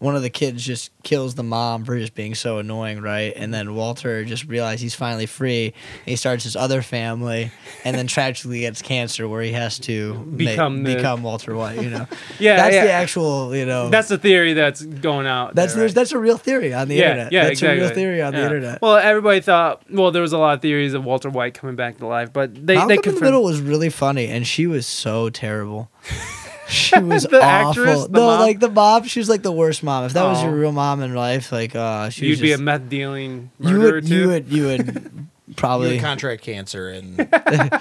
One 0.00 0.16
of 0.16 0.22
the 0.22 0.30
kids 0.30 0.64
just 0.64 0.90
kills 1.02 1.34
the 1.34 1.42
mom 1.42 1.84
for 1.84 1.96
just 1.98 2.14
being 2.14 2.34
so 2.34 2.56
annoying, 2.58 3.00
right? 3.02 3.32
And 3.36 3.52
then 3.54 3.74
Walter 3.74 4.24
just 4.24 4.46
realizes 4.48 4.80
he's 4.80 4.94
finally 4.94 5.26
free. 5.26 5.66
And 5.66 6.06
he 6.06 6.16
starts 6.16 6.42
his 6.44 6.56
other 6.56 6.80
family, 6.80 7.50
and 7.84 7.94
then 7.94 8.06
tragically 8.16 8.60
gets 8.60 8.80
cancer, 8.80 9.28
where 9.28 9.42
he 9.42 9.52
has 9.52 9.78
to 9.80 10.14
Become 10.14 10.84
the- 10.84 10.94
become 10.94 11.22
Walter 11.22 11.54
White. 11.54 11.82
You 11.82 11.90
know, 11.90 12.06
Yeah, 12.38 12.56
that's 12.56 12.74
yeah. 12.74 12.84
the 12.86 12.92
actual. 12.92 13.54
You 13.54 13.66
know, 13.66 13.90
That's 13.90 14.08
the 14.08 14.16
theory 14.18 14.54
that's 14.54 14.82
going 14.82 15.26
out. 15.26 15.54
that's 15.54 15.74
there, 15.74 15.80
there's 15.80 15.90
right? 15.90 15.94
that's 15.96 16.12
a 16.12 16.18
real 16.18 16.38
theory 16.38 16.72
on 16.72 16.88
the 16.88 16.94
yeah, 16.96 17.10
internet. 17.10 17.32
yeah, 17.32 17.42
that's 17.44 17.52
exactly. 17.60 17.78
a 17.78 17.86
real 17.86 17.94
theory 17.94 18.22
on 18.22 18.32
Yeah. 18.32 18.38
the 18.40 18.44
internet. 18.46 18.80
Well, 18.82 18.96
everybody 18.96 19.40
thought. 19.40 19.82
Well, 19.90 20.10
there 20.12 20.22
was 20.22 20.32
a 20.32 20.38
lot 20.38 20.54
of 20.54 20.62
theories 20.62 20.94
of 20.94 21.04
Walter 21.04 21.28
White 21.28 21.52
coming 21.54 21.76
back 21.76 21.98
to 21.98 22.06
life, 22.06 22.32
but 22.32 22.54
they 22.54 22.74
Malcolm 22.76 22.88
they 22.88 22.94
in 22.94 22.96
the 22.96 23.02
confirmed. 23.02 23.22
Middle 23.22 23.44
was 23.44 23.60
really 23.60 23.90
funny, 23.90 24.28
and 24.28 24.46
she 24.46 24.66
was 24.66 24.86
so 24.86 25.28
terrible. 25.28 25.90
She 26.70 26.98
was 27.00 27.24
The 27.24 27.42
awful. 27.42 27.82
actress, 27.84 28.04
the 28.06 28.12
no, 28.12 28.26
mom? 28.26 28.40
like 28.40 28.60
the 28.60 28.70
mom, 28.70 29.04
she 29.04 29.18
was 29.20 29.28
like 29.28 29.42
the 29.42 29.52
worst 29.52 29.82
mom. 29.82 30.04
If 30.04 30.12
that 30.14 30.24
was 30.24 30.38
Oh. 30.38 30.46
your 30.46 30.54
real 30.54 30.72
mom 30.72 31.02
in 31.02 31.14
life, 31.14 31.52
like 31.52 31.74
uh, 31.76 32.08
she 32.10 32.26
You'd 32.26 32.30
was 32.32 32.40
be 32.40 32.52
a 32.52 32.58
meth 32.58 32.88
dealing 32.88 33.50
you 33.58 33.78
would, 33.80 34.06
too. 34.06 34.14
you 34.14 34.28
would, 34.28 34.48
you 34.52 34.66
would 34.66 35.28
probably. 35.56 35.96
had 35.96 36.04
contract 36.04 36.42
cancer 36.42 36.88
and 36.88 37.18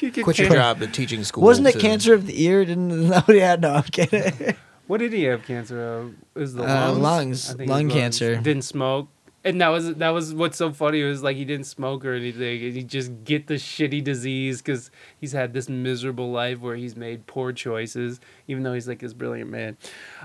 You 0.00 0.10
could 0.10 0.24
quit 0.24 0.38
your 0.38 0.48
job 0.50 0.82
at 0.82 0.92
teaching 0.94 1.22
school. 1.24 1.44
Wasn't 1.44 1.66
it 1.66 1.78
cancer 1.78 2.14
of 2.14 2.26
the 2.26 2.42
ear? 2.42 2.64
Didn't 2.64 3.08
that 3.08 3.28
what 3.28 3.34
he 3.34 3.40
had? 3.40 3.60
No, 3.60 3.74
I'm 3.74 3.82
kidding. 3.84 4.56
What 4.86 4.98
did 4.98 5.12
he 5.12 5.22
have 5.24 5.44
cancer 5.44 5.80
of? 5.98 6.14
Is 6.34 6.54
the 6.54 6.64
Uh, 6.64 6.92
lungs? 6.92 6.98
lungs. 6.98 7.50
I 7.50 7.52
think 7.52 7.60
it 7.60 7.62
was 7.62 7.68
Lung 7.70 7.88
lungs. 7.88 7.92
cancer. 8.00 8.36
Didn't 8.36 8.64
smoke. 8.64 9.08
And 9.42 9.60
that 9.60 9.68
was 9.68 9.94
that 9.94 10.10
was 10.10 10.34
what's 10.34 10.58
so 10.58 10.70
funny 10.70 11.02
was 11.02 11.22
like 11.22 11.36
he 11.36 11.46
didn't 11.46 11.66
smoke 11.66 12.04
or 12.04 12.12
anything. 12.12 12.62
And 12.62 12.74
he 12.74 12.82
just 12.82 13.24
get 13.24 13.46
the 13.46 13.54
shitty 13.54 14.04
disease 14.04 14.60
because 14.60 14.90
he's 15.18 15.32
had 15.32 15.54
this 15.54 15.68
miserable 15.68 16.30
life 16.30 16.60
where 16.60 16.76
he's 16.76 16.94
made 16.94 17.26
poor 17.26 17.52
choices, 17.52 18.20
even 18.48 18.62
though 18.64 18.74
he's 18.74 18.86
like 18.86 18.98
this 18.98 19.14
brilliant 19.14 19.50
man. 19.50 19.78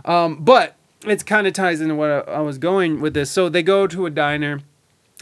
Um, 0.04 0.44
but 0.44 0.76
it's 1.06 1.24
kind 1.24 1.48
of 1.48 1.54
ties 1.54 1.82
into 1.82 1.96
what 1.96 2.10
I, 2.10 2.20
I 2.20 2.40
was 2.42 2.58
going 2.58 3.00
with 3.00 3.14
this. 3.14 3.32
So 3.32 3.48
they 3.48 3.64
go 3.64 3.88
to 3.88 4.06
a 4.06 4.10
diner, 4.10 4.60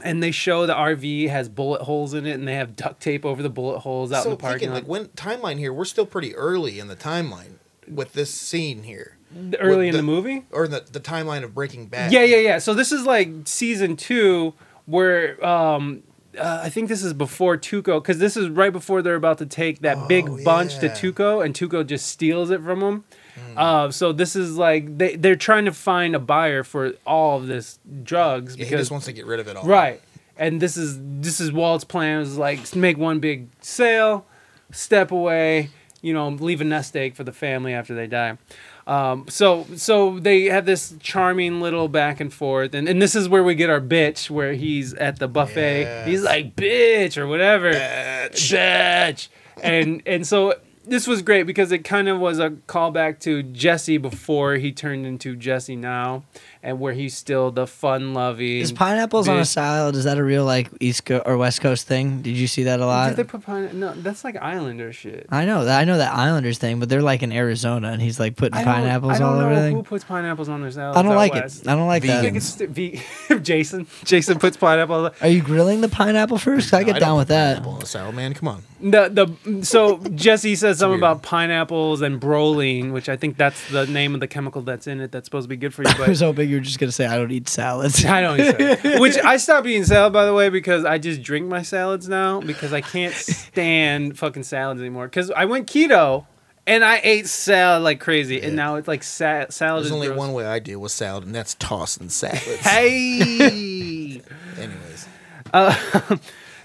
and 0.04 0.24
they 0.24 0.32
show 0.32 0.66
the 0.66 0.74
RV 0.74 1.30
has 1.30 1.50
bullet 1.50 1.82
holes 1.84 2.14
in 2.14 2.26
it, 2.26 2.34
and 2.34 2.48
they 2.48 2.56
have 2.56 2.76
duct 2.76 3.02
tape 3.02 3.26
over 3.26 3.44
the 3.44 3.50
bullet 3.50 3.80
holes 3.80 4.12
out 4.12 4.24
so 4.24 4.32
in 4.32 4.38
the 4.38 4.42
parking 4.42 4.72
thinking, 4.72 4.74
lot. 4.74 4.76
like 4.76 4.88
when 4.88 5.06
timeline 5.10 5.60
here, 5.60 5.72
we're 5.74 5.86
still 5.86 6.06
pretty 6.06 6.36
early 6.36 6.80
in 6.80 6.88
the 6.88 6.96
timeline 6.96 7.56
with 7.88 8.14
this 8.14 8.34
scene 8.34 8.84
here, 8.84 9.13
early 9.60 9.88
in 9.88 9.92
the- 9.94 9.98
the 9.98 10.04
movie. 10.04 10.46
or 10.52 10.68
the 10.68 10.84
the 10.92 11.00
timeline 11.00 11.44
of 11.44 11.54
Breaking 11.54 11.88
Bad. 11.88 12.12
Yeah, 12.12 12.24
yeah, 12.24 12.38
yeah. 12.38 12.58
So 12.60 12.74
this 12.74 12.92
is 12.92 13.06
like 13.06 13.30
season 13.46 13.96
two, 13.96 14.54
where 14.86 15.44
um, 15.46 16.04
uh, 16.40 16.62
I 16.64 16.70
think 16.70 16.90
this 16.90 17.04
is 17.04 17.14
before 17.14 17.58
Tuco, 17.58 18.02
because 18.02 18.18
this 18.20 18.36
is 18.38 18.50
right 18.50 18.72
before 18.74 19.02
they're 19.02 19.16
about 19.16 19.38
to 19.40 19.46
take 19.46 19.80
that 19.82 20.08
big 20.08 20.28
Oh, 20.30 20.44
bunch 20.44 20.80
to 20.80 20.88
yeah. 20.88 20.94
Tuco, 20.94 21.44
and 21.46 21.54
Tuco 21.54 21.86
just 21.86 22.08
steals 22.08 22.50
it 22.50 22.62
from 22.64 22.80
them. 22.80 23.04
Hmm. 23.36 23.58
Uh, 23.58 23.92
so 23.92 24.12
this 24.14 24.36
is 24.36 24.58
like 24.58 24.98
they 24.98 25.16
they're 25.16 25.36
trying 25.36 25.66
to 25.66 25.72
find 25.72 26.16
a 26.16 26.20
buyer 26.20 26.64
for 26.64 26.94
all 27.06 27.38
of 27.38 27.48
this 27.48 27.80
drugs 28.04 28.56
Yeah, 28.56 28.66
he 28.66 28.70
because 28.70 28.82
just 28.82 28.92
wants 28.92 29.06
to 29.08 29.14
get 29.14 29.26
rid 29.26 29.40
of 29.40 29.48
it 29.48 29.56
all. 29.56 29.66
right, 29.66 30.02
and 30.38 30.62
this 30.62 30.78
is 30.78 31.00
this 31.02 31.40
is 31.40 31.52
Walt's 31.52 31.84
plan 31.84 32.22
is 32.22 32.38
like 32.38 32.76
make 32.76 32.98
one 32.98 33.20
big 33.20 33.48
sale, 33.62 34.26
step 34.72 35.12
away, 35.12 35.70
you 36.02 36.14
know, 36.14 36.28
leave 36.30 36.62
a 36.62 36.64
nest 36.64 36.96
egg 36.96 37.16
for 37.16 37.24
the 37.24 37.32
family 37.34 37.74
after 37.74 37.96
they 37.96 38.06
die. 38.08 38.38
Um, 38.86 39.26
so 39.30 39.66
so 39.76 40.20
they 40.20 40.46
have 40.46 40.66
this 40.66 40.94
charming 41.00 41.62
little 41.62 41.88
back 41.88 42.20
and 42.20 42.34
forth, 42.34 42.74
and, 42.74 42.88
and 42.90 43.02
this 43.02 43.16
is 43.16 43.30
where 43.30 43.44
we 43.44 43.56
get 43.56 43.70
our 43.70 43.80
bitch, 43.82 44.30
where 44.30 44.54
he's 44.54 44.94
at 44.96 45.20
the 45.20 45.28
buffet. 45.28 45.82
Yes. 45.82 46.08
He's 46.08 46.24
like 46.24 46.56
bitch 46.56 47.18
or 47.18 47.28
whatever, 47.28 47.72
Bitch. 47.72 48.54
bitch, 48.54 49.28
and 49.62 50.04
and 50.06 50.28
so 50.28 50.56
this 50.86 51.08
was 51.08 51.22
great 51.22 51.44
because 51.44 51.72
it 51.72 51.80
kind 51.86 52.10
of 52.10 52.20
was 52.20 52.40
a 52.40 52.50
callback 52.50 53.20
to 53.22 53.42
Jesse 53.44 53.98
before 53.98 54.56
he 54.56 54.74
turned 54.74 55.06
into 55.06 55.36
Jesse 55.36 55.78
now, 55.78 56.26
and 56.64 56.80
where 56.80 56.94
he's 56.94 57.16
still 57.16 57.52
the 57.52 57.68
fun 57.68 58.14
loving. 58.14 58.60
Is 58.62 58.72
pineapples 58.72 59.28
on 59.28 59.36
a 59.36 59.40
Big- 59.42 59.46
salad? 59.48 59.96
Is 59.96 60.06
that 60.06 60.18
a 60.18 60.24
real 60.24 60.46
like 60.46 60.70
East 60.80 61.06
Coast 61.06 61.24
or 61.28 61.38
West 61.38 61.62
Coast 61.62 61.86
thing? 61.86 62.22
Did 62.22 62.38
you 62.38 62.48
see 62.48 62.64
that 62.64 62.80
a 62.80 62.86
lot? 62.86 63.10
Did 63.10 63.18
they 63.18 63.24
put 63.26 63.44
pine? 63.44 63.80
No, 63.80 63.94
that's 63.94 64.24
like 64.24 64.38
Islander 64.42 64.92
shit. 64.94 65.28
I 65.30 65.46
know 65.46 65.66
that 65.66 65.80
I 65.80 65.84
know 65.84 65.98
that 65.98 66.14
Islanders 66.14 66.58
thing, 66.58 66.80
but 66.80 66.88
they're 66.90 67.02
like 67.02 67.22
in 67.22 67.32
Arizona, 67.32 67.90
and 67.90 68.02
he's 68.02 68.20
like 68.20 68.36
putting 68.38 68.56
I 68.58 68.64
don't- 68.64 68.74
pineapples 68.74 69.12
I 69.14 69.20
don't 69.20 69.28
all 69.28 69.34
over 69.36 69.44
know 69.44 69.50
everything. 69.56 69.76
Who 69.76 69.84
puts 69.84 70.04
pineapples 70.06 70.50
on 70.50 70.62
their 70.62 70.72
salads? 70.72 70.98
I 70.98 71.02
don't 71.04 71.16
like 71.16 71.34
west. 71.34 71.64
it. 71.64 71.68
I 71.68 71.76
don't 71.76 71.88
like 71.88 72.04
I 72.06 72.08
that. 72.08 72.22
think 72.22 72.38
it's 72.38 72.46
st- 72.46 72.70
ve- 72.70 73.02
Jason. 73.42 73.86
Jason 74.06 74.40
puts 74.40 74.56
pineapple. 74.58 75.12
Are 75.22 75.28
you 75.28 75.42
grilling 75.42 75.82
the 75.82 75.90
pineapple 75.90 76.38
first? 76.38 76.74
I 76.74 76.80
No, 76.80 76.86
get 76.86 76.92
don't 76.94 77.00
down 77.02 77.12
put 77.16 77.18
with 77.20 77.28
that. 77.30 77.54
pineapple 77.58 77.74
on 77.76 77.82
a 77.82 77.86
salad, 77.86 78.16
man. 78.16 78.34
Come 78.34 78.48
on. 78.48 78.64
The 78.82 79.10
the 79.46 79.64
so 79.66 79.98
Jesse 80.10 80.56
says 80.56 80.80
something 80.80 80.92
weird. 81.00 81.00
about 81.00 81.24
pineapples 81.24 82.02
and 82.02 82.20
broline, 82.20 82.92
which 82.92 83.08
I 83.10 83.16
think 83.16 83.38
that's 83.38 83.70
the 83.72 83.86
name 83.88 84.14
of 84.14 84.20
the 84.20 84.28
chemical 84.28 84.62
that's 84.62 84.88
in 84.88 85.00
it. 85.00 85.12
That's 85.12 85.26
supposed 85.26 85.46
to 85.46 85.50
be 85.50 85.56
good 85.58 85.74
for 85.74 85.84
you. 85.84 85.90
I 86.04 86.10
was 86.10 86.20
But 86.20 86.26
hoping 86.26 86.50
you 86.54 86.60
were 86.60 86.64
just 86.64 86.80
gonna 86.80 86.92
say 86.92 87.06
I 87.06 87.18
don't 87.18 87.32
eat 87.32 87.50
salads. 87.50 88.06
I 88.18 88.22
don't 88.22 88.40
eat 88.40 88.58
salad. 88.82 89.00
Which 89.02 89.18
I 89.18 89.38
stopped 89.38 89.66
eating 89.68 89.84
salad 89.86 90.14
by 90.14 90.26
the 90.26 90.34
way 90.34 90.50
because 90.50 90.86
I 90.86 90.98
just 91.00 91.22
drink 91.22 91.48
my 91.48 91.62
salads 91.64 92.08
now 92.08 92.42
because 92.42 92.72
I 92.74 92.82
can't 92.82 93.14
stand 93.54 94.18
fucking 94.18 94.44
salads 94.44 94.80
anymore. 94.80 95.08
Because 95.08 95.32
I 95.32 95.46
went 95.46 95.68
keto. 95.68 96.26
And 96.66 96.86
I 96.86 97.02
ate 97.04 97.28
salad 97.28 97.84
like 97.84 98.00
crazy, 98.00 98.42
and 98.42 98.56
now 98.56 98.76
it's 98.76 98.88
like 98.88 99.04
sa- 99.04 99.48
salad 99.50 99.80
There's 99.82 99.88
is 99.88 99.92
only 99.92 100.08
gross. 100.08 100.18
one 100.18 100.32
way 100.32 100.46
I 100.46 100.60
deal 100.60 100.80
with 100.80 100.94
salad, 100.94 101.26
and 101.26 101.36
that's 101.36 101.56
tossing 101.56 102.08
salads. 102.08 102.46
Hey. 102.62 104.22
Anyways, 104.58 105.08
Uh, 105.54 105.76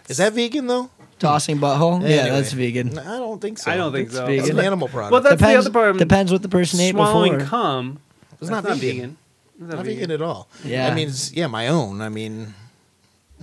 is 0.09 0.19
that 0.19 0.35
vegan 0.35 0.69
though? 0.69 0.89
Tossing 1.19 1.59
butthole? 1.59 2.09
Yeah, 2.09 2.29
that's 2.29 2.53
vegan. 2.53 2.91
No, 2.95 3.03
I 3.03 3.19
don't 3.19 3.41
think 3.41 3.59
so. 3.59 3.73
I 3.73 3.77
don't 3.77 3.91
think 3.93 4.11
It's- 4.11 4.17
so. 4.25 4.31
It's 4.31 4.49
an 4.49 4.55
vegan. 4.55 4.67
animal 4.67 4.87
product. 4.87 5.11
Well, 5.11 5.21
that's 5.21 5.35
Depends, 5.35 5.65
the 5.65 5.71
other 5.71 5.93
part. 5.93 5.99
depends 5.99 6.31
what 6.31 6.43
the 6.43 6.49
person 6.49 6.79
ate 6.79 6.93
swallowing 6.95 7.33
before. 7.39 7.49
cum. 7.49 7.99
it's 8.41 8.49
That's 8.49 8.65
not, 8.69 8.77
vegan. 8.79 9.17
It's 9.61 9.75
Not 9.75 9.85
vegan 9.85 10.11
at 10.11 10.23
all. 10.23 10.49
Yeah. 10.65 10.89
I 10.89 10.95
mean, 10.95 11.09
it's, 11.09 11.33
yeah, 11.33 11.49
my 11.49 11.69
own. 11.69 12.01
I 12.01 12.09
mean, 12.09 12.55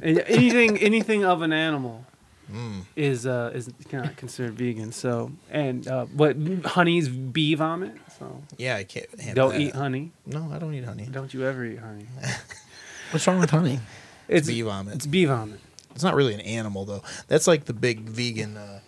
anything 0.01 0.77
anything 0.77 1.25
of 1.25 1.41
an 1.41 1.51
animal 1.53 2.05
mm. 2.51 2.83
is 2.95 3.25
uh 3.25 3.51
is 3.53 3.69
not 3.91 4.15
considered 4.15 4.53
vegan. 4.53 4.91
So 4.91 5.31
and 5.49 5.87
uh, 5.87 6.05
what 6.05 6.35
honey's 6.65 7.09
bee 7.09 7.55
vomit. 7.55 7.95
So 8.17 8.41
yeah, 8.57 8.77
I 8.77 8.83
can't. 8.83 9.07
handle 9.19 9.49
don't 9.49 9.57
that. 9.59 9.67
eat 9.67 9.75
honey. 9.75 10.11
No, 10.25 10.49
I 10.51 10.59
don't 10.59 10.73
eat 10.73 10.85
honey. 10.85 11.07
Don't 11.11 11.33
you 11.33 11.45
ever 11.45 11.65
eat 11.65 11.79
honey? 11.79 12.07
What's 13.11 13.27
wrong 13.27 13.39
with 13.39 13.51
honey? 13.51 13.79
It's 14.27 14.47
Bee 14.47 14.61
vomit. 14.63 14.95
it's 14.95 15.05
bee 15.05 15.25
vomit. 15.25 15.59
It's 15.93 16.03
not 16.03 16.15
really 16.15 16.33
an 16.33 16.41
animal 16.41 16.85
though. 16.85 17.03
That's 17.27 17.47
like 17.47 17.65
the 17.65 17.73
big 17.73 18.01
vegan 18.01 18.57
uh, 18.57 18.79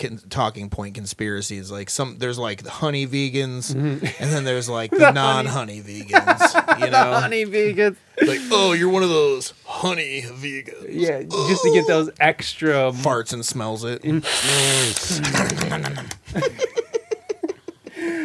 con- 0.00 0.20
talking 0.28 0.70
point 0.70 0.94
conspiracy. 0.94 1.58
Is 1.58 1.70
like 1.70 1.90
some 1.90 2.18
there's 2.18 2.38
like 2.38 2.62
the 2.62 2.70
honey 2.70 3.06
vegans, 3.06 3.74
and 3.74 4.32
then 4.32 4.44
there's 4.44 4.68
like 4.68 4.90
the, 4.90 5.12
non-honey 5.12 5.82
vegans. 5.82 6.80
You 6.80 6.90
know, 6.90 7.14
honey 7.14 7.46
vegans. 7.46 7.96
like 8.26 8.40
oh, 8.50 8.72
you're 8.72 8.90
one 8.90 9.02
of 9.02 9.10
those 9.10 9.52
honey 9.64 10.22
vegans. 10.22 10.86
Yeah, 10.88 11.22
just 11.22 11.62
to 11.62 11.70
get 11.72 11.86
those 11.86 12.10
extra. 12.18 12.90
Farts 12.90 13.32
and 13.32 13.44
smells 13.44 13.84
it. 13.84 14.02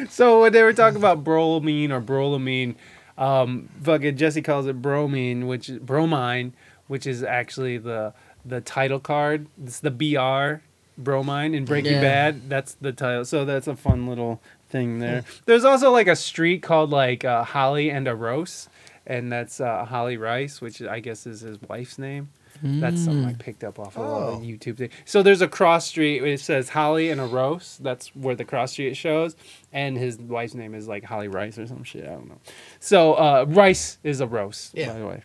So 0.10 0.42
when 0.42 0.54
they 0.54 0.64
were 0.64 0.72
talking 0.72 0.98
about 0.98 1.26
bromine 1.26 1.92
or 1.92 2.00
brolamine, 2.00 2.76
um, 3.18 3.68
fucking 3.82 4.16
Jesse 4.16 4.42
calls 4.42 4.68
it 4.68 4.82
bromine, 4.82 5.48
which 5.48 5.68
is 5.68 5.80
bromine, 5.80 6.54
which 6.88 7.06
is 7.06 7.24
actually 7.24 7.78
the 7.78 8.14
the 8.46 8.62
title 8.62 9.00
card. 9.00 9.48
It's 9.64 9.80
the 9.80 9.92
BR 9.92 10.64
bromine 10.98 11.54
in 11.54 11.66
Breaking 11.66 11.94
Yeah. 11.94 12.02
Bad. 12.02 12.50
That's 12.50 12.74
the 12.76 12.92
title. 12.92 13.26
So 13.26 13.46
that's 13.46 13.68
a 13.68 13.76
fun 13.76 14.08
little 14.08 14.42
thing 14.70 15.00
there. 15.00 15.24
There's 15.46 15.66
also 15.66 15.92
like 15.92 16.08
a 16.08 16.16
street 16.16 16.62
called 16.64 16.90
like 16.92 17.24
uh, 17.26 17.44
Holly 17.44 17.90
and 17.92 18.08
a 18.08 18.16
Rose, 18.16 18.70
and 19.06 19.32
that's 19.32 19.60
uh, 19.62 19.86
Holly 19.86 20.18
Rice, 20.18 20.62
which 20.62 20.82
I 20.82 21.00
guess 21.00 21.26
is 21.28 21.42
his 21.42 21.58
wife's 21.62 21.98
name. 21.98 22.30
That's 22.64 23.04
something 23.04 23.26
I 23.26 23.34
picked 23.34 23.66
up 23.66 23.80
off 23.80 23.98
of 23.98 24.04
Oh. 24.04 24.34
a 24.36 24.40
YouTube 24.40 24.78
thing. 24.78 24.90
So 25.04 25.22
there's 25.22 25.42
a 25.42 25.48
cross 25.48 25.86
street. 25.88 26.24
It 26.24 26.40
says 26.40 26.70
Holly 26.70 27.10
and 27.12 27.20
a 27.20 27.26
Rose. 27.26 27.78
That's 27.84 28.16
where 28.16 28.34
the 28.34 28.46
cross 28.46 28.72
street 28.72 28.96
shows. 28.96 29.36
And 29.76 29.98
his 29.98 30.18
wife's 30.18 30.54
name 30.54 30.74
is 30.74 30.88
like 30.88 31.04
Holly 31.04 31.28
Rice 31.28 31.58
or 31.58 31.68
some 31.68 31.84
shit. 31.84 32.06
I 32.06 32.12
don't 32.12 32.30
know. 32.30 32.40
So 32.80 33.14
uh, 33.16 33.46
Rice 33.50 33.98
is 34.06 34.22
a 34.22 34.26
roast, 34.26 34.72
Yeah. 34.74 34.94
by 34.94 35.00
the 35.00 35.06
way. 35.06 35.24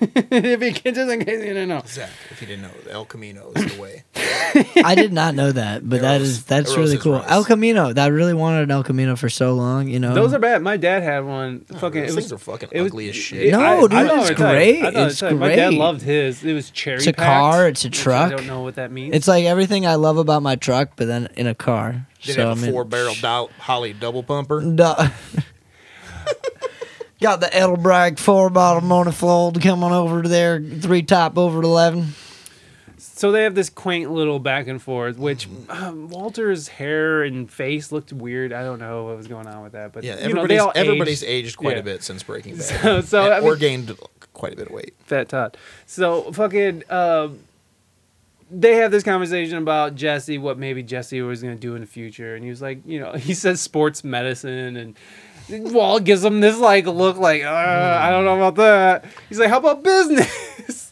if 0.30 0.62
you 0.62 0.72
can, 0.72 0.94
just 0.94 1.10
in 1.10 1.24
case 1.24 1.40
you 1.40 1.52
didn't 1.52 1.68
know. 1.68 1.82
Zach, 1.84 2.08
if 2.30 2.40
you 2.40 2.46
didn't 2.46 2.62
know, 2.62 2.70
El 2.88 3.04
Camino 3.06 3.50
is 3.56 3.74
the 3.74 3.82
way. 3.82 4.04
I 4.84 4.94
did 4.94 5.12
not 5.12 5.34
know 5.34 5.50
that, 5.50 5.88
but 5.88 6.00
that 6.02 6.20
is 6.20 6.44
that's 6.44 6.76
really 6.76 6.94
is 6.94 7.02
cool. 7.02 7.14
rice. 7.14 7.24
El 7.28 7.42
Camino. 7.44 7.92
That 7.92 8.04
I 8.04 8.06
really 8.06 8.34
wanted 8.34 8.62
an 8.62 8.70
El 8.70 8.84
Camino 8.84 9.16
for 9.16 9.28
so 9.28 9.54
long. 9.54 9.88
You 9.88 9.98
know, 9.98 10.14
Those 10.14 10.32
are 10.32 10.38
bad. 10.38 10.62
My 10.62 10.76
dad 10.76 11.02
had 11.02 11.24
one. 11.24 11.64
fucking, 11.64 12.02
Those 12.02 12.10
it 12.12 12.14
things 12.14 12.14
was 12.30 12.32
are 12.34 12.38
fucking 12.38 12.68
it 12.70 12.80
was- 12.82 12.92
ugly 12.92 13.08
as 13.10 13.16
it- 13.16 13.18
shit. 13.18 13.50
No, 13.50 13.60
I- 13.60 13.80
dude, 13.80 13.94
I 13.94 14.02
know 14.04 14.14
it's 14.20 14.20
what 14.20 14.28
to 14.28 14.34
great. 14.36 14.84
I 14.84 14.90
know 14.90 15.06
It's 15.06 15.18
tell 15.18 15.32
you. 15.32 15.38
My 15.38 15.56
dad 15.56 15.74
loved 15.74 16.02
his. 16.02 16.44
It 16.44 16.52
was 16.54 16.70
cherry. 16.70 16.98
It's 16.98 17.08
a 17.08 17.12
packed, 17.12 17.26
car, 17.26 17.66
it's 17.66 17.84
a 17.84 17.90
truck. 17.90 18.32
I 18.32 18.36
don't 18.36 18.46
know 18.46 18.60
what 18.60 18.76
that 18.76 18.92
means. 18.92 19.16
It's 19.16 19.26
like 19.26 19.44
everything 19.44 19.86
I 19.88 19.96
love 19.96 20.18
about 20.18 20.44
my 20.44 20.54
truck, 20.54 20.90
but 20.94 21.08
then 21.08 21.28
in 21.36 21.48
a 21.48 21.54
car. 21.56 22.06
Did 22.22 22.34
so 22.34 22.40
it 22.40 22.44
I 22.44 22.48
have 22.50 22.58
a 22.58 22.62
mean, 22.62 22.72
four 22.72 22.84
barrel 22.84 23.14
dou- 23.14 23.48
Holley 23.60 23.92
double 23.92 24.22
pumper? 24.22 24.60
Duh. 24.60 25.08
Got 27.20 27.40
the 27.40 27.46
Edelbrock 27.46 28.18
four 28.20 28.48
bottle 28.48 28.80
manifold 28.88 29.60
coming 29.60 29.90
over 29.90 30.22
to 30.22 30.28
there, 30.28 30.60
three 30.62 31.02
top 31.02 31.36
over 31.36 31.60
to 31.62 31.66
eleven. 31.66 32.14
So 32.96 33.32
they 33.32 33.42
have 33.42 33.56
this 33.56 33.68
quaint 33.70 34.12
little 34.12 34.38
back 34.38 34.68
and 34.68 34.80
forth, 34.80 35.18
which 35.18 35.48
um, 35.68 36.08
Walter's 36.08 36.68
hair 36.68 37.24
and 37.24 37.50
face 37.50 37.90
looked 37.90 38.12
weird. 38.12 38.52
I 38.52 38.62
don't 38.62 38.78
know 38.78 39.06
what 39.06 39.16
was 39.16 39.26
going 39.26 39.48
on 39.48 39.64
with 39.64 39.72
that, 39.72 39.92
but 39.92 40.04
Yeah, 40.04 40.12
you 40.28 40.32
know, 40.32 40.46
they 40.46 40.56
everybody's 40.56 40.60
all 40.60 40.72
everybody's 40.76 41.22
aged. 41.24 41.46
aged, 41.48 41.56
quite 41.56 41.72
Yeah. 41.74 41.80
a 41.80 41.82
bit 41.82 42.04
since 42.04 42.22
Breaking 42.22 42.54
Bad. 42.58 42.62
So, 42.82 43.00
so 43.00 43.22
I 43.32 43.40
or 43.40 43.50
mean, 43.52 43.58
gained 43.58 43.98
quite 44.32 44.52
a 44.52 44.56
bit 44.56 44.68
of 44.68 44.72
weight. 44.72 44.94
Fat 45.00 45.28
Todd. 45.30 45.56
So 45.86 46.30
fucking, 46.30 46.84
um, 46.90 47.40
they 48.50 48.76
have 48.76 48.90
this 48.90 49.02
conversation 49.02 49.58
about 49.58 49.94
Jesse, 49.94 50.38
what 50.38 50.58
maybe 50.58 50.82
Jesse 50.82 51.20
was 51.22 51.42
gonna 51.42 51.56
do 51.56 51.74
in 51.74 51.80
the 51.80 51.86
future, 51.86 52.34
and 52.34 52.44
he 52.44 52.50
was 52.50 52.62
like, 52.62 52.80
you 52.86 53.00
know, 53.00 53.12
he 53.16 53.34
says 53.34 53.60
sports 53.60 54.04
medicine, 54.04 54.76
and 54.76 55.72
Walt 55.72 56.04
gives 56.04 56.24
him 56.24 56.40
this 56.40 56.58
like 56.58 56.86
look, 56.86 57.16
like, 57.16 57.42
uh, 57.42 57.98
I 58.00 58.10
don't 58.10 58.24
know 58.24 58.36
about 58.36 58.56
that. 58.56 59.04
He's 59.28 59.38
like, 59.38 59.50
how 59.50 59.58
about 59.58 59.82
business? 59.82 60.87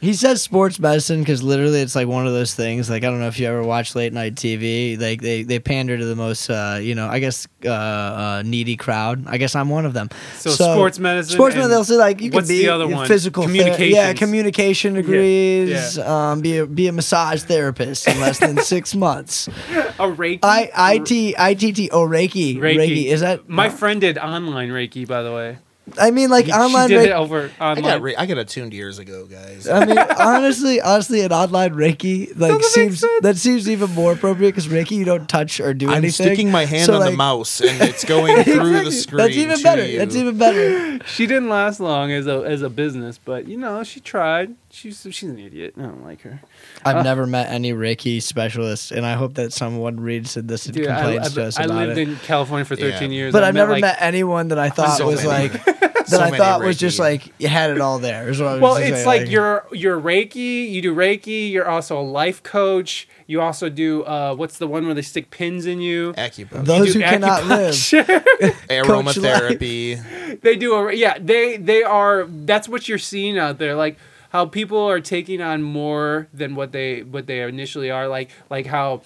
He 0.00 0.12
says 0.12 0.40
sports 0.40 0.78
medicine 0.78 1.20
because 1.20 1.42
literally 1.42 1.80
it's 1.80 1.96
like 1.96 2.06
one 2.06 2.26
of 2.26 2.32
those 2.32 2.54
things. 2.54 2.88
Like 2.88 3.02
I 3.02 3.10
don't 3.10 3.18
know 3.18 3.26
if 3.26 3.40
you 3.40 3.48
ever 3.48 3.64
watch 3.64 3.96
late 3.96 4.12
night 4.12 4.36
TV. 4.36 4.98
Like 5.00 5.20
they, 5.20 5.42
they 5.42 5.58
pander 5.58 5.98
to 5.98 6.04
the 6.04 6.14
most, 6.14 6.48
uh, 6.48 6.78
you 6.80 6.94
know, 6.94 7.08
I 7.08 7.18
guess 7.18 7.48
uh, 7.64 7.68
uh, 7.70 8.42
needy 8.46 8.76
crowd. 8.76 9.26
I 9.26 9.38
guess 9.38 9.56
I'm 9.56 9.68
one 9.68 9.84
of 9.86 9.94
them. 9.94 10.08
So 10.36 10.50
sports 10.50 11.00
medicine 11.00 11.34
Sports 11.34 11.56
medicine. 11.56 11.70
They'll 11.70 11.84
say 11.84 11.96
like 11.96 12.20
you 12.20 12.30
could 12.30 12.46
be 12.46 12.58
the 12.58 12.68
other 12.68 12.86
one? 12.86 13.08
physical 13.08 13.42
Communications. 13.42 13.90
yeah, 13.90 14.12
communication 14.12 14.94
degrees. 14.94 15.96
yeah. 15.96 16.30
Um, 16.30 16.42
be 16.42 16.58
a 16.58 16.66
be 16.66 16.86
a 16.86 16.92
massage 16.92 17.42
therapist 17.42 18.06
in 18.06 18.20
less 18.20 18.38
than 18.38 18.58
six 18.58 18.94
months. 18.94 19.48
a 19.48 20.06
Reiki. 20.08 20.40
I 20.44 20.70
IT 20.94 21.10
ITT 21.36 21.90
oh 21.92 22.06
Reiki 22.06 22.56
Reiki. 22.56 22.76
Reiki 22.76 23.04
is 23.06 23.20
that 23.22 23.48
My 23.48 23.68
friend 23.68 24.00
did 24.00 24.16
online 24.16 24.68
Reiki, 24.68 25.08
by 25.08 25.22
the 25.22 25.32
way. 25.32 25.58
I 25.98 26.10
mean 26.10 26.30
like 26.30 26.48
online 26.48 26.88
she 26.88 26.94
did 26.94 27.04
Reiki. 27.08 27.10
it 27.10 27.12
over 27.12 27.50
I 27.60 27.70
online. 27.70 27.84
got 27.84 28.02
re- 28.02 28.16
I 28.16 28.26
got 28.26 28.38
attuned 28.38 28.72
years 28.74 28.98
ago, 28.98 29.26
guys. 29.26 29.68
I 29.68 29.84
mean, 29.84 29.98
honestly, 30.18 30.80
honestly, 30.80 31.20
an 31.22 31.32
online 31.32 31.74
Reiki 31.74 32.28
like 32.38 32.52
Doesn't 32.52 32.62
seems 32.64 33.00
sense. 33.00 33.22
that 33.22 33.36
seems 33.36 33.68
even 33.68 33.90
more 33.92 34.12
appropriate 34.12 34.50
because 34.50 34.68
Reiki 34.68 34.92
you 34.92 35.04
don't 35.04 35.28
touch 35.28 35.60
or 35.60 35.72
do 35.74 35.86
anything. 35.86 35.88
I'm 35.90 36.04
anything. 36.04 36.26
sticking 36.26 36.50
my 36.50 36.64
hand 36.64 36.86
So, 36.86 36.94
on 37.00 37.04
the 37.10 37.16
mouse 37.16 37.60
and 37.60 37.80
it's 37.82 38.04
going 38.04 38.42
through 38.44 38.84
the 38.84 38.92
screen. 38.92 39.18
That's 39.18 39.36
even 39.36 39.56
to 39.58 39.62
better. 39.62 39.86
you. 39.86 39.98
That's 39.98 40.16
even 40.16 40.38
better. 40.38 41.04
she 41.06 41.26
didn't 41.26 41.48
last 41.48 41.80
long 41.80 42.12
as 42.12 42.26
a 42.26 42.38
as 42.44 42.62
a 42.62 42.70
business, 42.70 43.18
but 43.24 43.46
you 43.46 43.56
know 43.56 43.82
she 43.84 44.00
tried. 44.00 44.54
She's 44.70 45.00
she's 45.10 45.30
an 45.30 45.38
idiot. 45.38 45.74
I 45.78 45.82
don't 45.82 46.04
like 46.04 46.20
her. 46.22 46.42
I've 46.84 46.96
Uh, 46.96 47.02
never 47.02 47.26
met 47.26 47.48
any 47.50 47.72
Reiki 47.72 48.20
specialists, 48.22 48.90
and 48.92 49.06
I 49.06 49.14
hope 49.14 49.34
that 49.34 49.52
someone 49.52 49.98
reads 49.98 50.34
this 50.34 50.66
and 50.66 50.74
Dude, 50.74 50.86
I, 50.88 50.96
complains 51.00 51.26
I, 51.38 51.40
to 51.40 51.46
us 51.46 51.58
I 51.58 51.64
about 51.64 51.76
lived 51.88 51.98
it. 51.98 52.08
in 52.08 52.16
California 52.16 52.64
for 52.66 52.76
13 52.76 53.10
Yeah. 53.10 53.16
years. 53.16 53.32
but 53.32 53.42
I 53.44 53.48
I've 53.48 53.54
never 53.54 53.72
like, 53.72 53.80
met 53.80 53.96
anyone 54.00 54.48
that 54.48 54.58
I 54.58 54.68
thought 54.68 54.98
So 54.98 55.06
was 55.06 55.24
many. 55.24 55.48
like 55.48 55.77
that. 56.10 56.16
So 56.16 56.22
I 56.22 56.30
many 56.30 56.38
thought 56.38 56.60
was 56.62 56.76
just 56.76 56.98
like 56.98 57.32
you 57.38 57.48
had 57.48 57.70
it 57.70 57.80
all 57.80 57.98
there. 57.98 58.28
Is 58.28 58.40
what 58.40 58.48
I 58.48 58.52
was 58.54 58.60
Well, 58.62 58.74
just 58.76 58.88
it's 58.88 58.96
saying, 59.04 59.06
like 59.06 59.30
you're 59.30 59.66
you're 59.72 60.00
Reiki. 60.00 60.70
You 60.70 60.82
do 60.82 60.94
Reiki. 60.94 61.50
You're 61.50 61.68
also 61.68 61.98
a 61.98 62.02
life 62.02 62.42
coach. 62.42 63.08
You 63.26 63.40
also 63.40 63.68
do 63.68 64.04
uh, 64.04 64.34
what's 64.34 64.58
the 64.58 64.66
one 64.66 64.86
where 64.86 64.94
they 64.94 65.02
stick 65.02 65.30
pins 65.30 65.66
in 65.66 65.80
you? 65.80 66.12
Acupuncture, 66.14 66.64
those 66.64 66.92
do 66.92 67.00
who 67.00 67.04
cannot 67.04 67.44
live. 67.46 67.74
acupuncture. 67.74 68.22
aromatherapy. 68.68 70.40
they 70.40 70.56
do 70.56 70.74
a 70.74 70.92
yeah. 70.92 71.18
They 71.20 71.56
they 71.56 71.82
are. 71.82 72.24
That's 72.26 72.68
what 72.68 72.88
you're 72.88 72.98
seeing 72.98 73.38
out 73.38 73.58
there. 73.58 73.74
Like 73.74 73.98
how 74.30 74.46
people 74.46 74.78
are 74.78 75.00
taking 75.00 75.40
on 75.40 75.62
more 75.62 76.28
than 76.32 76.54
what 76.54 76.72
they 76.72 77.02
what 77.02 77.26
they 77.26 77.42
initially 77.42 77.90
are. 77.90 78.08
Like 78.08 78.30
like 78.50 78.66
how. 78.66 79.02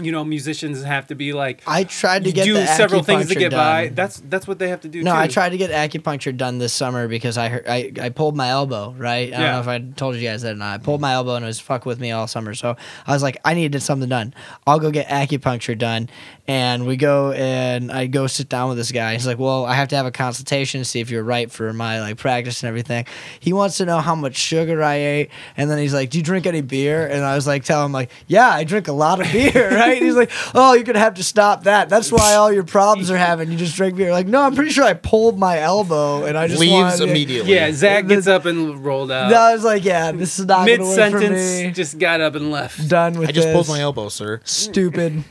You 0.00 0.10
know, 0.10 0.24
musicians 0.24 0.82
have 0.82 1.08
to 1.08 1.14
be 1.14 1.34
like 1.34 1.62
I 1.66 1.84
tried 1.84 2.24
to 2.24 2.32
get 2.32 2.44
do 2.44 2.54
several 2.64 3.02
things 3.02 3.28
to 3.28 3.34
get 3.34 3.52
by. 3.52 3.86
done. 3.86 3.94
That's 3.94 4.20
that's 4.20 4.48
what 4.48 4.58
they 4.58 4.68
have 4.68 4.80
to 4.82 4.88
do. 4.88 5.02
No, 5.02 5.12
too. 5.12 5.18
I 5.18 5.28
tried 5.28 5.50
to 5.50 5.58
get 5.58 5.70
acupuncture 5.70 6.34
done 6.34 6.56
this 6.56 6.72
summer 6.72 7.08
because 7.08 7.36
I 7.36 7.50
heard, 7.50 7.66
I, 7.68 7.92
I 8.00 8.08
pulled 8.08 8.34
my 8.34 8.48
elbow, 8.48 8.94
right? 8.96 9.32
I 9.32 9.36
don't 9.36 9.52
know 9.52 9.60
if 9.60 9.68
I 9.68 9.80
told 9.94 10.16
you 10.16 10.26
guys 10.26 10.40
that 10.42 10.52
or 10.52 10.56
not. 10.56 10.80
I 10.80 10.82
pulled 10.82 11.02
my 11.02 11.12
elbow 11.12 11.34
and 11.34 11.44
it 11.44 11.48
was 11.48 11.60
fuck 11.60 11.84
with 11.84 12.00
me 12.00 12.10
all 12.10 12.26
summer. 12.26 12.54
So 12.54 12.74
I 13.06 13.12
was 13.12 13.22
like, 13.22 13.36
I 13.44 13.52
needed 13.52 13.80
something 13.82 14.08
done. 14.08 14.32
I'll 14.66 14.78
go 14.78 14.90
get 14.90 15.08
acupuncture 15.08 15.76
done. 15.76 16.08
And 16.48 16.86
we 16.86 16.96
go 16.96 17.32
and 17.32 17.92
I 17.92 18.06
go 18.06 18.26
sit 18.26 18.48
down 18.48 18.70
with 18.70 18.78
this 18.78 18.90
guy. 18.92 19.12
He's 19.12 19.26
like, 19.26 19.38
Well, 19.38 19.64
I 19.66 19.74
have 19.74 19.88
to 19.88 19.96
have 19.96 20.06
a 20.06 20.10
consultation 20.10 20.80
to 20.80 20.84
see 20.86 21.00
if 21.00 21.10
you're 21.10 21.22
right 21.22 21.50
for 21.50 21.72
my 21.72 22.00
like 22.00 22.16
practice 22.16 22.62
and 22.62 22.68
everything. 22.68 23.04
He 23.40 23.52
wants 23.52 23.76
to 23.76 23.84
know 23.84 24.00
how 24.00 24.14
much 24.14 24.36
sugar 24.36 24.82
I 24.82 24.94
ate. 24.94 25.30
And 25.56 25.70
then 25.70 25.78
he's 25.78 25.92
like, 25.94 26.10
Do 26.10 26.18
you 26.18 26.24
drink 26.24 26.46
any 26.46 26.62
beer? 26.62 27.06
And 27.06 27.22
I 27.24 27.34
was 27.34 27.46
like, 27.46 27.62
tell 27.64 27.84
him 27.84 27.92
like, 27.92 28.10
Yeah, 28.26 28.48
I 28.48 28.64
drink 28.64 28.88
a 28.88 28.92
lot 28.92 29.20
of 29.20 29.30
beer, 29.30 29.70
right? 29.88 30.02
He's 30.02 30.16
like, 30.16 30.30
Oh, 30.54 30.74
you're 30.74 30.84
gonna 30.84 30.98
have 30.98 31.14
to 31.14 31.24
stop 31.24 31.64
that. 31.64 31.88
That's 31.88 32.10
why 32.10 32.34
all 32.34 32.52
your 32.52 32.64
problems 32.64 33.10
are 33.10 33.16
having. 33.16 33.50
You 33.50 33.58
just 33.58 33.76
drink 33.76 33.96
beer. 33.96 34.12
Like, 34.12 34.26
no, 34.26 34.42
I'm 34.42 34.54
pretty 34.54 34.70
sure 34.70 34.84
I 34.84 34.94
pulled 34.94 35.38
my 35.38 35.58
elbow 35.58 36.24
and 36.24 36.36
I 36.36 36.48
just 36.48 36.60
Leaves 36.60 36.72
wanted 36.72 37.08
immediately. 37.08 37.54
Yeah, 37.54 37.72
Zach 37.72 38.06
gets 38.06 38.26
up 38.26 38.44
and 38.44 38.84
rolled 38.84 39.10
out. 39.10 39.30
No, 39.30 39.36
I 39.36 39.52
was 39.54 39.64
like, 39.64 39.84
yeah, 39.84 40.12
this 40.12 40.38
is 40.38 40.46
not 40.46 40.64
Mid 40.64 40.80
gonna 40.80 40.90
work 40.90 41.10
for 41.10 41.18
me. 41.20 41.26
sentence, 41.36 41.76
just 41.76 41.98
got 41.98 42.20
up 42.20 42.34
and 42.34 42.50
left. 42.50 42.88
Done 42.88 43.18
with 43.18 43.28
I 43.28 43.32
just 43.32 43.52
pulled 43.52 43.68
my 43.68 43.80
elbow, 43.80 44.08
sir. 44.08 44.40
Stupid. 44.44 45.24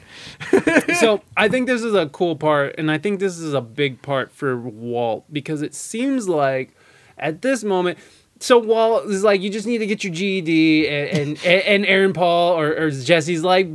so 0.99 1.21
I 1.37 1.47
think 1.49 1.67
this 1.67 1.81
is 1.83 1.93
a 1.93 2.07
cool 2.09 2.35
part, 2.35 2.75
and 2.77 2.89
I 2.91 2.97
think 2.97 3.19
this 3.19 3.37
is 3.37 3.53
a 3.53 3.61
big 3.61 4.01
part 4.01 4.31
for 4.31 4.57
Walt 4.57 5.25
because 5.31 5.61
it 5.61 5.73
seems 5.73 6.27
like 6.27 6.75
at 7.17 7.41
this 7.41 7.63
moment. 7.63 7.97
So 8.39 8.57
Walt 8.57 9.05
is 9.05 9.23
like, 9.23 9.41
you 9.41 9.51
just 9.51 9.67
need 9.67 9.77
to 9.79 9.85
get 9.85 10.03
your 10.03 10.13
GED, 10.13 10.87
and 10.87 11.37
and, 11.43 11.45
and 11.45 11.85
Aaron 11.85 12.13
Paul 12.13 12.59
or, 12.59 12.75
or 12.75 12.89
Jesse's 12.89 13.43
like, 13.43 13.69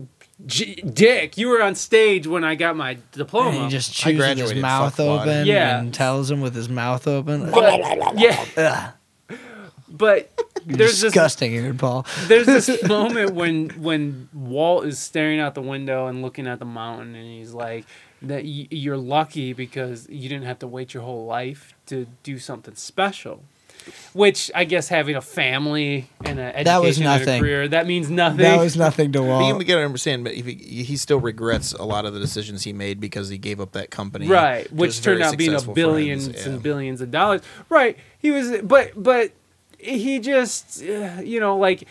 J- 0.44 0.74
Dick, 0.74 1.38
you 1.38 1.48
were 1.48 1.62
on 1.62 1.74
stage 1.74 2.26
when 2.26 2.44
I 2.44 2.56
got 2.56 2.76
my 2.76 2.98
diploma. 3.12 3.50
And 3.50 3.64
he 3.64 3.70
just 3.70 4.06
I 4.06 4.10
chews 4.12 4.18
with 4.28 4.38
his 4.38 4.54
mouth 4.54 5.00
open 5.00 5.46
Yeah. 5.46 5.78
and 5.80 5.94
tells 5.94 6.30
him 6.30 6.40
with 6.42 6.54
his 6.54 6.68
mouth 6.68 7.08
open. 7.08 7.50
but, 7.50 8.18
yeah, 8.18 8.44
Ugh, 8.58 9.38
but 9.88 10.30
there's 10.66 10.90
this 10.92 11.12
disgusting, 11.12 11.56
Aaron 11.56 11.78
Paul. 11.78 12.04
there's 12.26 12.46
this 12.46 12.82
moment 12.88 13.30
when 13.34 13.70
when 13.80 14.28
Walt 14.34 14.84
is 14.84 14.98
staring 14.98 15.40
out 15.40 15.54
the 15.54 15.62
window 15.62 16.06
and 16.06 16.20
looking 16.22 16.46
at 16.46 16.58
the 16.58 16.64
mountain, 16.66 17.14
and 17.14 17.26
he's 17.26 17.52
like, 17.52 17.86
"That 18.20 18.44
y- 18.44 18.66
you're 18.70 18.96
lucky 18.96 19.52
because 19.54 20.06
you 20.10 20.28
didn't 20.28 20.44
have 20.46 20.58
to 20.58 20.66
wait 20.66 20.92
your 20.92 21.02
whole 21.04 21.24
life 21.24 21.72
to 21.86 22.06
do 22.24 22.38
something 22.38 22.74
special." 22.74 23.44
Which 24.12 24.50
I 24.54 24.64
guess 24.64 24.88
having 24.88 25.14
a 25.16 25.20
family 25.20 26.08
and 26.24 26.38
an 26.38 26.46
education 26.46 26.64
That 26.64 26.82
was 26.82 26.98
and 26.98 27.28
a 27.28 27.38
career 27.40 27.68
that 27.68 27.86
means 27.86 28.10
nothing. 28.10 28.38
That 28.38 28.58
was 28.60 28.76
nothing 28.76 29.12
to 29.12 29.20
But 29.20 29.26
Walt. 29.26 29.58
we 29.58 29.64
gotta 29.64 29.84
understand, 29.84 30.24
but 30.24 30.34
if 30.34 30.46
he, 30.46 30.54
he 30.54 30.96
still 30.96 31.20
regrets 31.20 31.72
a 31.72 31.84
lot 31.84 32.04
of 32.06 32.14
the 32.14 32.20
decisions 32.20 32.64
he 32.64 32.72
made 32.72 33.00
because 33.00 33.28
he 33.28 33.38
gave 33.38 33.60
up 33.60 33.72
that 33.72 33.90
company, 33.90 34.26
right, 34.28 34.70
which 34.72 35.02
turned 35.02 35.22
out 35.22 35.36
being 35.36 35.50
a 35.50 35.52
successful 35.60 35.74
for 35.74 35.80
him. 35.80 35.86
billions 35.86 36.28
Yeah. 36.28 36.48
and 36.48 36.62
billions 36.62 37.00
of 37.00 37.10
dollars. 37.10 37.42
Right, 37.68 37.96
he 38.18 38.30
was, 38.30 38.62
but 38.62 38.92
but 39.00 39.32
he 39.78 40.18
just, 40.18 40.82
uh, 40.82 41.20
you 41.22 41.38
know, 41.38 41.56
like 41.58 41.86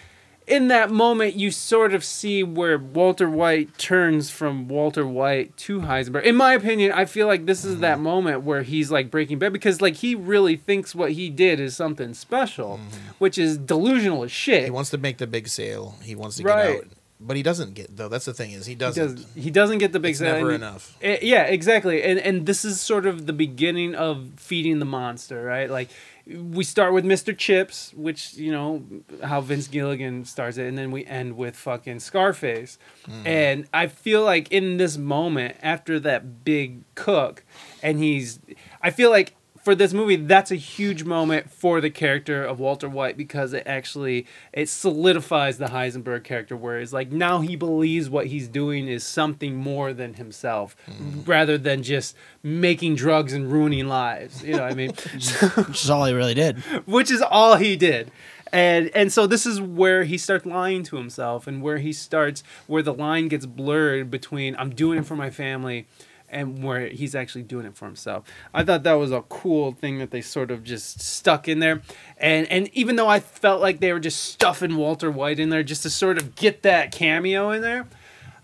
in 0.47 0.67
that 0.67 0.91
moment, 0.91 1.35
you 1.35 1.49
sort 1.51 1.93
of 1.93 2.03
see 2.03 2.43
where 2.43 2.77
Walter 2.77 3.29
White 3.29 3.77
turns 3.77 4.29
from 4.29 4.67
Walter 4.67 5.05
White 5.05 5.57
to 5.57 5.81
Heisenberg. 5.81 6.23
In 6.23 6.35
my 6.35 6.53
opinion, 6.53 6.91
I 6.91 7.05
feel 7.05 7.25
like 7.27 7.45
this 7.45 7.61
Mm-hmm. 7.63 7.73
is 7.75 7.79
that 7.79 7.99
moment 7.99 8.43
where 8.43 8.61
he's 8.61 8.91
like 8.91 9.09
breaking 9.09 9.39
bad 9.39 9.53
because 9.53 9.81
like 9.81 9.95
he 9.95 10.13
really 10.15 10.55
thinks 10.55 10.93
what 10.93 11.13
he 11.13 11.29
did 11.29 11.59
is 11.59 11.75
something 11.75 12.13
special, 12.13 12.79
which 13.17 13.37
is 13.37 13.57
delusional 13.57 14.23
as 14.23 14.31
shit. 14.31 14.57
Mm-hmm. 14.59 14.65
He 14.65 14.71
wants 14.71 14.89
to 14.91 14.97
make 14.97 15.17
the 15.17 15.27
big 15.27 15.47
sale. 15.47 15.95
He 16.03 16.13
wants 16.15 16.37
to 16.37 16.43
Right. 16.43 16.73
get 16.73 16.75
out, 16.83 16.87
but 17.19 17.37
he 17.37 17.43
doesn't 17.43 17.73
get 17.73 17.95
though. 17.97 18.09
That's 18.09 18.25
the 18.25 18.33
thing 18.33 18.51
is 18.51 18.65
he 18.67 18.75
doesn't. 18.75 19.15
does 19.15 19.25
he 19.35 19.49
doesn't 19.49 19.79
get 19.79 19.93
the 19.93 19.99
big 19.99 20.11
it's 20.11 20.19
sale, 20.19 20.35
never 20.35 20.51
enough. 20.51 20.95
Eh, 21.01 21.17
yeah, 21.21 21.43
exactly. 21.43 22.03
And 22.03 22.19
and 22.19 22.45
this 22.45 22.63
is 22.65 22.79
sort 22.81 23.05
of 23.05 23.25
the 23.25 23.33
beginning 23.33 23.95
of 23.95 24.27
feeding 24.37 24.79
the 24.79 24.85
monster, 24.85 25.41
right? 25.43 25.69
Like 25.69 25.89
we 26.27 26.63
start 26.63 26.93
with 26.93 27.05
Mr. 27.05 27.37
Chips, 27.37 27.93
which, 27.95 28.33
you 28.33 28.51
know, 28.51 28.83
how 29.23 29.41
Vince 29.41 29.67
Gilligan 29.67 30.25
starts 30.25 30.57
it, 30.57 30.67
and 30.67 30.77
then 30.77 30.91
we 30.91 31.05
end 31.05 31.37
with 31.37 31.55
fucking 31.55 31.99
Scarface. 31.99 32.79
Mm. 33.07 33.27
And 33.27 33.67
I 33.73 33.87
feel 33.87 34.23
like 34.23 34.51
in 34.51 34.77
this 34.77 34.97
moment, 34.97 35.57
after 35.61 35.99
that 35.99 36.43
big 36.43 36.83
cook, 36.95 37.43
and 37.83 37.99
he's 37.99 38.39
I 38.81 38.89
feel 38.89 39.11
like 39.11 39.35
for 39.65 39.73
this 39.73 39.93
movie, 39.93 40.15
that's 40.15 40.51
a 40.51 40.55
huge 40.55 41.03
moment 41.03 41.49
for 41.49 41.81
the 41.81 41.89
character 41.89 42.45
of 42.45 42.59
Walter 42.59 42.87
White 42.87 43.17
because 43.17 43.51
it 43.51 43.63
actually 43.65 44.27
it 44.53 44.69
solidifies 44.69 45.57
the 45.57 45.65
Heisenberg 45.65 46.23
character, 46.23 46.55
where 46.55 46.79
it's 46.79 46.93
like 46.93 47.11
now 47.11 47.41
he 47.41 47.55
believes 47.55 48.07
what 48.07 48.27
he's 48.27 48.47
doing 48.47 48.87
is 48.87 49.03
something 49.03 49.55
more 49.55 49.91
than 49.91 50.13
himself, 50.13 50.77
mm-hmm. 50.87 51.23
rather 51.23 51.57
than 51.57 51.81
just 51.81 52.15
making 52.43 52.93
drugs 52.93 53.33
and 53.33 53.51
ruining 53.51 53.87
lives. 53.87 54.43
You 54.43 54.53
know 54.53 54.61
what 54.61 54.71
I 54.71 54.75
mean? 54.75 54.89
Which 55.55 55.83
is 55.83 55.89
all 55.89 56.05
he 56.05 56.13
really 56.13 56.35
did. 56.35 56.59
Which 56.85 57.09
is 57.09 57.23
all 57.23 57.55
he 57.55 57.75
did. 57.75 58.11
And 58.53 58.91
and 58.93 59.11
so 59.11 59.25
this 59.25 59.47
is 59.47 59.59
where 59.59 60.03
he 60.03 60.19
starts 60.19 60.45
lying 60.45 60.83
to 60.83 60.95
himself 60.95 61.47
and 61.47 61.63
where 61.63 61.79
he 61.79 61.91
starts 61.91 62.43
where 62.67 62.83
the 62.83 62.93
line 62.93 63.29
gets 63.29 63.47
blurred 63.47 64.11
between 64.11 64.55
I'm 64.57 64.75
doing 64.75 64.99
it 64.99 65.07
for 65.07 65.15
my 65.15 65.31
family 65.31 65.87
and 66.35 66.61
where 66.61 66.89
he's 66.89 67.15
actually 67.15 67.43
doing 67.43 67.65
it 67.65 67.77
for 67.77 67.85
himself. 67.85 68.25
I 68.53 68.63
thought 68.63 68.83
that 68.83 68.93
was 68.95 69.13
a 69.13 69.21
cool 69.21 69.71
thing 69.71 69.99
that 69.99 70.11
they 70.11 70.19
sort 70.19 70.51
of 70.51 70.65
just 70.65 70.99
stuck 70.99 71.47
in 71.47 71.59
there. 71.59 71.81
And 72.17 72.45
and 72.51 72.69
even 72.73 72.97
though 72.97 73.07
I 73.07 73.21
felt 73.21 73.61
like 73.61 73.79
they 73.79 73.93
were 73.93 74.01
just 74.01 74.21
stuffing 74.21 74.75
Walter 74.75 75.09
White 75.09 75.39
in 75.39 75.49
there 75.49 75.63
just 75.63 75.83
to 75.83 75.89
sort 75.89 76.17
of 76.17 76.35
get 76.35 76.61
that 76.63 76.91
cameo 76.91 77.51
in 77.51 77.61
there, 77.61 77.87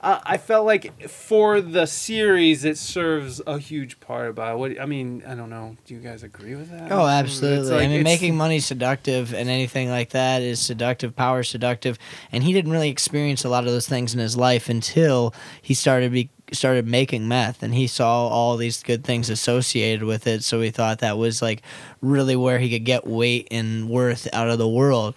uh, 0.02 0.20
I 0.24 0.38
felt 0.38 0.66
like 0.66 1.08
for 1.08 1.62
the 1.62 1.86
series 1.86 2.66
it 2.66 2.78
serves 2.78 3.40
a 3.46 3.60
huge 3.60 4.00
part 4.00 4.30
about 4.30 4.58
what 4.58 4.80
I 4.82 4.86
mean, 4.86 5.24
I 5.28 5.36
don't 5.36 5.50
know. 5.50 5.78
Do 5.86 5.94
you 5.94 6.00
guys 6.00 6.24
agree 6.24 6.56
with 6.56 6.72
that? 6.72 6.92
Oh, 6.92 7.06
absolutely. 7.06 7.70
like- 7.72 7.84
I 7.84 7.88
mean, 7.88 8.04
making 8.04 8.36
money 8.36 8.60
seductive 8.60 9.34
and 9.34 9.48
anything 9.48 9.90
like 9.90 10.10
that 10.10 10.42
is 10.42 10.60
seductive, 10.60 11.16
power 11.16 11.44
seductive. 11.44 12.00
And 12.32 12.44
he 12.44 12.52
didn't 12.52 12.72
really 12.72 12.90
experience 12.90 13.46
a 13.46 13.50
lot 13.50 13.66
of 13.66 13.72
those 13.72 13.88
things 13.88 14.14
in 14.14 14.20
his 14.20 14.36
life 14.36 14.70
until 14.70 15.34
he 15.62 15.74
started 15.74 16.12
be 16.12 16.30
started 16.54 16.86
making 16.86 17.30
meth 17.30 17.64
and 17.64 17.74
he 17.74 17.88
saw 17.88 18.28
all 18.28 18.58
these 18.58 18.84
good 18.84 19.06
things 19.06 19.30
associated 19.30 20.04
with 20.04 20.28
it 20.28 20.44
so 20.44 20.60
he 20.60 20.70
thought 20.70 21.00
that 21.00 21.18
was 21.18 21.42
like 21.42 21.62
really 22.02 22.36
where 22.36 22.60
he 22.60 22.70
could 22.70 22.84
get 22.84 23.08
weight 23.08 23.48
and 23.52 23.88
worth 23.90 24.28
out 24.34 24.50
of 24.50 24.58
the 24.58 24.68
world 24.68 25.16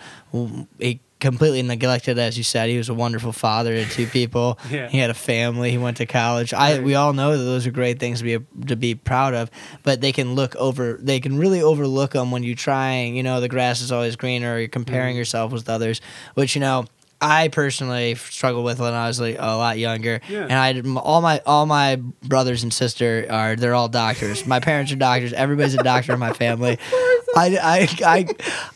he 0.78 1.00
completely 1.20 1.62
neglected 1.62 2.18
as 2.18 2.36
you 2.36 2.44
said. 2.44 2.68
He 2.68 2.76
was 2.76 2.88
a 2.88 2.94
wonderful 2.94 3.32
father 3.32 3.74
to 3.74 3.88
two 3.88 4.06
people. 4.06 4.58
Yeah. 4.74 4.88
he 4.88 4.98
had 4.98 5.10
a 5.10 5.14
family. 5.14 5.70
He 5.70 5.78
went 5.78 5.98
to 5.98 6.06
college. 6.06 6.52
I 6.52 6.80
we 6.80 6.94
all 6.96 7.12
know 7.12 7.36
that 7.36 7.44
those 7.44 7.66
are 7.66 7.70
great 7.70 8.00
things 8.00 8.18
to 8.18 8.24
be 8.24 8.66
to 8.66 8.76
be 8.76 8.94
proud 8.94 9.34
of 9.34 9.50
but 9.82 10.00
they 10.00 10.12
can 10.12 10.34
look 10.34 10.56
over 10.56 10.98
they 11.00 11.20
can 11.20 11.38
really 11.38 11.62
overlook 11.62 12.12
them 12.12 12.30
when 12.30 12.42
you're 12.42 12.56
trying 12.56 13.14
you 13.16 13.22
know 13.22 13.40
the 13.40 13.48
grass 13.48 13.80
is 13.80 13.92
always 13.92 14.16
greener 14.16 14.54
or 14.54 14.58
you're 14.58 14.68
comparing 14.68 15.12
mm-hmm. 15.12 15.18
yourself 15.18 15.52
with 15.52 15.68
others 15.68 16.00
which 16.34 16.54
you 16.54 16.60
know 16.60 16.86
I 17.20 17.48
personally 17.48 18.14
struggled 18.16 18.64
with 18.64 18.78
when 18.80 18.92
I 18.92 19.06
was 19.06 19.18
like 19.20 19.36
a 19.38 19.56
lot 19.56 19.78
younger, 19.78 20.20
Yeah. 20.28 20.46
and 20.48 20.52
I 20.52 20.98
all 21.00 21.20
my 21.22 21.40
all 21.46 21.64
my 21.66 21.96
brothers 22.22 22.62
and 22.62 22.72
sister 22.72 23.26
are 23.30 23.56
they're 23.56 23.74
all 23.74 23.88
doctors. 23.88 24.46
My 24.46 24.60
parents 24.60 24.92
are 24.92 24.96
doctors. 24.96 25.32
Everybody's 25.32 25.74
a 25.74 25.82
doctor 25.82 26.12
in 26.12 26.18
my 26.18 26.32
family. 26.32 26.78
I, 27.36 27.58
I, 27.60 27.88
I, 28.06 28.26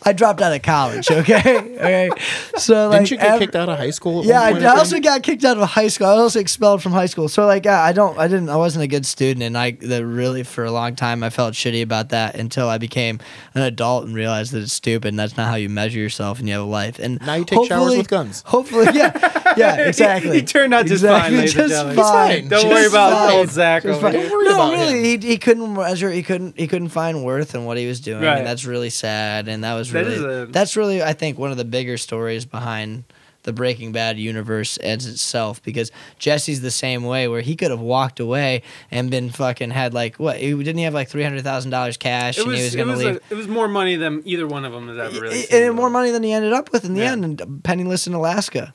I 0.02 0.12
dropped 0.12 0.40
out 0.43 0.52
of 0.52 0.62
college. 0.62 1.09
Okay, 1.09 1.36
okay. 1.77 2.10
So 2.56 2.89
like, 2.89 2.98
Didn't 3.02 3.10
you 3.12 3.16
get 3.19 3.27
ev- 3.35 3.39
kicked 3.40 3.55
out 3.55 3.69
of 3.69 3.78
high 3.78 3.90
school? 3.90 4.20
at 4.20 4.27
yeah, 4.27 4.40
one 4.40 4.43
I, 4.43 4.52
point, 4.52 4.65
I 4.65 4.69
think? 4.70 4.78
also 4.78 5.01
got 5.01 5.23
kicked 5.23 5.44
out 5.44 5.59
of 5.59 5.69
high 5.69 5.86
school. 5.86 6.09
I 6.09 6.15
was 6.15 6.23
also 6.23 6.40
expelled 6.40 6.82
from 6.82 6.90
high 6.90 7.06
school. 7.06 7.28
So 7.28 7.47
like, 7.47 7.66
yeah, 7.66 7.81
I 7.81 7.93
don't, 7.93 8.19
I 8.19 8.27
didn't, 8.27 8.48
I 8.48 8.56
wasn't 8.56 8.82
a 8.82 8.89
good 8.89 9.06
student, 9.06 9.44
and 9.44 9.56
I 9.56 9.73
that 9.73 10.05
really 10.05 10.43
for 10.43 10.65
a 10.65 10.73
long 10.73 10.97
time 10.97 11.23
I 11.23 11.31
felt 11.31 11.55
shitty 11.55 11.82
about 11.82 12.09
that 12.09 12.35
until 12.35 12.69
I 12.69 12.78
became 12.78 13.20
an 13.55 13.62
adult 13.62 14.06
and 14.06 14.15
realized 14.15 14.51
that 14.52 14.62
it's 14.62 14.73
stupid 14.73 15.09
and 15.09 15.19
that's 15.20 15.36
not 15.36 15.47
how 15.48 15.55
you 15.55 15.69
measure 15.69 16.01
yourself 16.01 16.40
and 16.40 16.48
you 16.48 16.55
have 16.55 16.65
a 16.65 16.66
life. 16.66 16.98
And 16.98 17.20
Now 17.24 17.35
you 17.35 17.44
take 17.44 17.69
showers 17.69 17.97
with 17.97 18.09
guns. 18.09 18.27
Hopefully, 18.46 18.86
yeah, 18.94 19.55
yeah, 19.56 19.76
exactly. 19.88 20.40
he 20.40 20.42
turned 20.46 20.72
out 20.74 20.86
just 20.86 21.05
fine, 21.05 21.32
ladies 21.34 21.56
and 21.56 21.68
just 21.68 21.74
gentlemen. 21.74 21.96
fine. 21.96 22.48
Don't 22.48 22.62
fine. 22.62 22.70
worry 22.70 22.86
about 22.86 23.12
fine. 23.12 23.32
old 23.36 23.48
Zach 23.50 23.82
Just 23.82 24.02
over 24.02 24.10
here. 24.16 24.28
No, 24.28 24.72
really, 24.72 25.14
him. 25.14 25.20
he, 25.22 25.28
he 25.28 25.38
couldn't 25.38 25.74
measure. 25.74 26.10
He 26.10 26.22
couldn't. 26.22 26.59
He 26.59 26.66
couldn't 26.66 26.88
find 26.90 27.24
worth 27.24 27.55
in 27.55 27.64
what 27.64 27.76
he 27.76 27.86
was 27.86 28.00
doing, 28.00 28.22
Right. 28.22 28.38
and 28.38 28.46
that's 28.46 28.64
really 28.64 28.90
sad. 28.90 29.48
And 29.48 29.64
that 29.64 29.74
was 29.74 29.92
really. 29.92 30.14
is 30.14 30.22
a- 30.22 30.46
that's 30.50 30.76
really, 30.76 31.02
I 31.02 31.12
think, 31.12 31.38
one 31.38 31.50
of 31.50 31.56
the 31.56 31.64
bigger 31.64 31.96
stories 31.98 32.44
behind 32.44 33.05
the 33.49 33.53
Breaking 33.55 33.91
Bad 33.93 34.19
universe 34.19 34.77
as 34.77 35.07
itself, 35.07 35.62
because 35.62 35.91
Jesse's 36.19 36.61
the 36.61 36.70
same 36.70 37.03
way, 37.05 37.27
where 37.29 37.41
he 37.41 37.57
could 37.57 37.70
have 37.70 37.81
walked 37.81 38.20
away 38.20 38.62
and 38.91 39.11
been 39.11 39.31
fucking 39.31 39.70
had 39.70 39.95
like 39.95 40.16
what? 40.16 40.37
He, 40.37 40.53
didn't 40.55 40.77
he 40.77 40.85
have 40.85 40.95
like 40.95 41.09
three 41.09 41.23
hundred 41.23 41.43
thousand 41.43 41.70
dollars 41.70 41.97
cash, 41.97 42.39
It 42.39 42.43
and 42.43 42.53
he 42.55 42.62
was, 42.62 42.66
was 42.66 42.77
going 42.77 42.89
to 42.89 42.93
was 42.95 43.05
leave? 43.05 43.16
a, 43.16 43.20
it 43.33 43.37
was 43.37 43.49
more 43.49 43.66
money 43.69 43.97
than 43.97 44.23
either 44.25 44.47
one 44.47 44.65
of 44.65 44.73
them 44.73 44.89
has 44.89 44.99
ever 44.99 45.20
really 45.20 45.37
and 45.41 45.45
seen. 45.47 45.62
and 45.65 45.75
more 45.75 45.91
money 45.91 46.11
than 46.11 46.23
he 46.23 46.33
ended 46.33 46.53
up 46.53 46.70
with 46.73 46.85
in 46.85 46.95
the 46.95 47.01
Yeah. 47.01 47.12
end, 47.12 47.25
and 47.41 47.65
penniless 47.65 48.07
in 48.07 48.12
Alaska. 48.15 48.73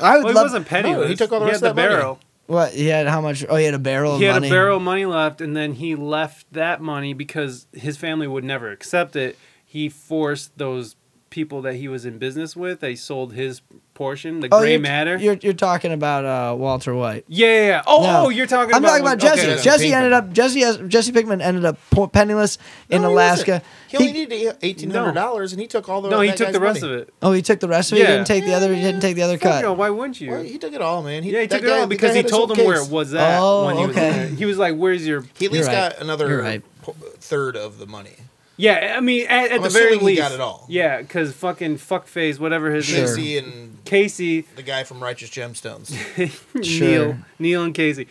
I 0.00 0.16
would 0.16 0.24
Well, 0.24 0.34
he 0.34 0.40
wasn't 0.42 0.66
penniless. 0.66 1.02
No, 1.04 1.06
he 1.08 1.14
took 1.16 1.30
all 1.32 1.40
the 1.40 1.46
he 1.46 1.50
rest 1.52 1.62
had 1.62 1.70
of 1.70 1.76
the 1.76 1.82
that 1.82 1.88
money. 1.88 2.00
barrel. 2.02 2.20
What 2.46 2.72
he 2.72 2.86
had? 2.86 3.06
How 3.06 3.20
much? 3.20 3.44
Oh, 3.48 3.56
he 3.56 3.64
had 3.64 3.74
a 3.74 3.78
barrel 3.78 4.18
He 4.18 4.24
of 4.26 4.32
had 4.34 4.40
money. 4.40 4.48
a 4.48 4.50
barrel 4.50 4.76
of 4.78 4.82
money 4.82 5.04
left, 5.06 5.40
and 5.40 5.56
then 5.56 5.72
he 5.74 5.94
left 5.94 6.52
that 6.52 6.80
money 6.80 7.12
because 7.12 7.66
his 7.72 7.96
family 7.96 8.26
would 8.26 8.44
never 8.44 8.70
accept 8.70 9.14
it. 9.16 9.38
He 9.64 9.88
forced 9.88 10.56
those 10.58 10.95
people 11.30 11.62
that 11.62 11.74
he 11.74 11.88
was 11.88 12.04
in 12.06 12.18
business 12.18 12.54
with. 12.56 12.80
They 12.80 12.94
sold 12.94 13.32
his 13.32 13.60
portion, 13.94 14.40
the 14.40 14.48
Oh, 14.52 14.60
gray 14.60 14.72
you're, 14.72 14.80
matter. 14.80 15.16
You're 15.16 15.34
you're 15.40 15.52
talking 15.54 15.90
about 15.92 16.24
uh, 16.24 16.54
Walter 16.54 16.94
White. 16.94 17.24
yeah, 17.28 17.46
yeah, 17.46 17.66
yeah. 17.66 17.82
Oh, 17.86 18.02
No. 18.02 18.26
oh, 18.26 18.28
you're 18.28 18.46
talking 18.46 18.74
I'm 18.74 18.84
about. 18.84 18.98
talking 18.98 19.06
about 19.06 19.24
okay, 19.24 19.36
Jesse. 19.36 19.52
okay. 19.52 19.62
Jesse 19.62 19.86
Pinkman. 19.88 19.92
ended 19.94 20.12
up 20.12 20.32
Jesse 20.32 20.88
Jesse 20.88 21.12
Pinkman 21.12 21.40
ended 21.42 21.64
up 21.64 21.78
penniless 22.12 22.58
in 22.90 23.02
No, 23.02 23.08
he 23.08 23.14
Alaska. 23.14 23.50
wasn't. 23.52 23.64
He 23.88 23.96
only 23.96 24.06
He- 24.12 24.12
needed 24.26 24.56
eighteen 24.62 24.90
hundred 24.90 25.12
dollars, 25.14 25.52
and 25.52 25.60
he 25.60 25.66
took 25.66 25.88
all 25.88 26.00
the. 26.02 26.10
No, 26.10 26.20
he 26.20 26.32
took 26.32 26.52
the 26.52 26.60
rest 26.60 26.82
money. 26.82 26.94
of 26.94 27.00
it. 27.00 27.14
oh, 27.22 27.32
he 27.32 27.42
took 27.42 27.60
the 27.60 27.68
rest 27.68 27.92
of 27.92 27.98
it. 27.98 28.02
Yeah. 28.02 28.06
He 28.08 28.12
didn't 28.14 28.26
take 28.26 28.44
the 28.44 28.52
other. 28.54 28.74
He 28.74 28.80
didn't 28.80 29.00
take 29.00 29.16
the 29.16 29.22
other 29.22 29.38
cut. 29.38 29.62
no, 29.62 29.72
why 29.72 29.90
wouldn't 29.90 30.20
you? 30.20 30.30
Well, 30.30 30.42
he 30.42 30.58
took 30.58 30.72
it 30.74 30.80
all, 30.82 31.02
man. 31.02 31.22
yeah, 31.24 31.40
he 31.40 31.46
that 31.46 31.50
took 31.60 31.64
it 31.68 31.72
all 31.72 31.86
because 31.86 32.14
he 32.14 32.22
told 32.22 32.50
own 32.52 32.58
him 32.58 32.66
where 32.66 32.82
it 32.82 32.90
was 32.90 33.14
at 33.14 33.38
Oh, 33.40 33.66
when 33.66 33.76
he 33.76 33.86
was 33.86 33.96
okay. 33.96 34.28
He 34.36 34.44
was 34.44 34.58
like, 34.58 34.76
"Where's 34.76 35.06
your?" 35.06 35.24
He 35.38 35.46
at 35.46 35.52
least 35.52 35.70
got 35.70 36.00
another 36.00 36.28
You're 36.28 36.42
right. 36.42 36.62
po- 36.82 36.94
third 37.18 37.56
of 37.56 37.78
the 37.78 37.86
money. 37.86 38.16
Yeah, 38.58 38.94
I 38.96 39.00
mean, 39.00 39.26
at, 39.28 39.50
at 39.52 39.62
the 39.62 39.68
very 39.68 39.96
least, 39.96 40.20
got 40.20 40.32
it 40.32 40.40
all. 40.40 40.64
Yeah, 40.68 41.02
because 41.02 41.34
fucking 41.34 41.76
fuckface, 41.76 42.38
whatever 42.38 42.70
his 42.70 42.86
Sure. 42.86 42.98
name, 42.98 43.06
Casey 43.16 43.38
and 43.38 43.84
Casey, 43.84 44.40
the 44.56 44.62
guy 44.62 44.84
from 44.84 45.02
Righteous 45.02 45.28
Gemstones. 45.30 45.90
Neil, 46.54 46.62
Sure. 46.64 47.18
Neil 47.38 47.62
and 47.64 47.74
Casey. 47.74 48.08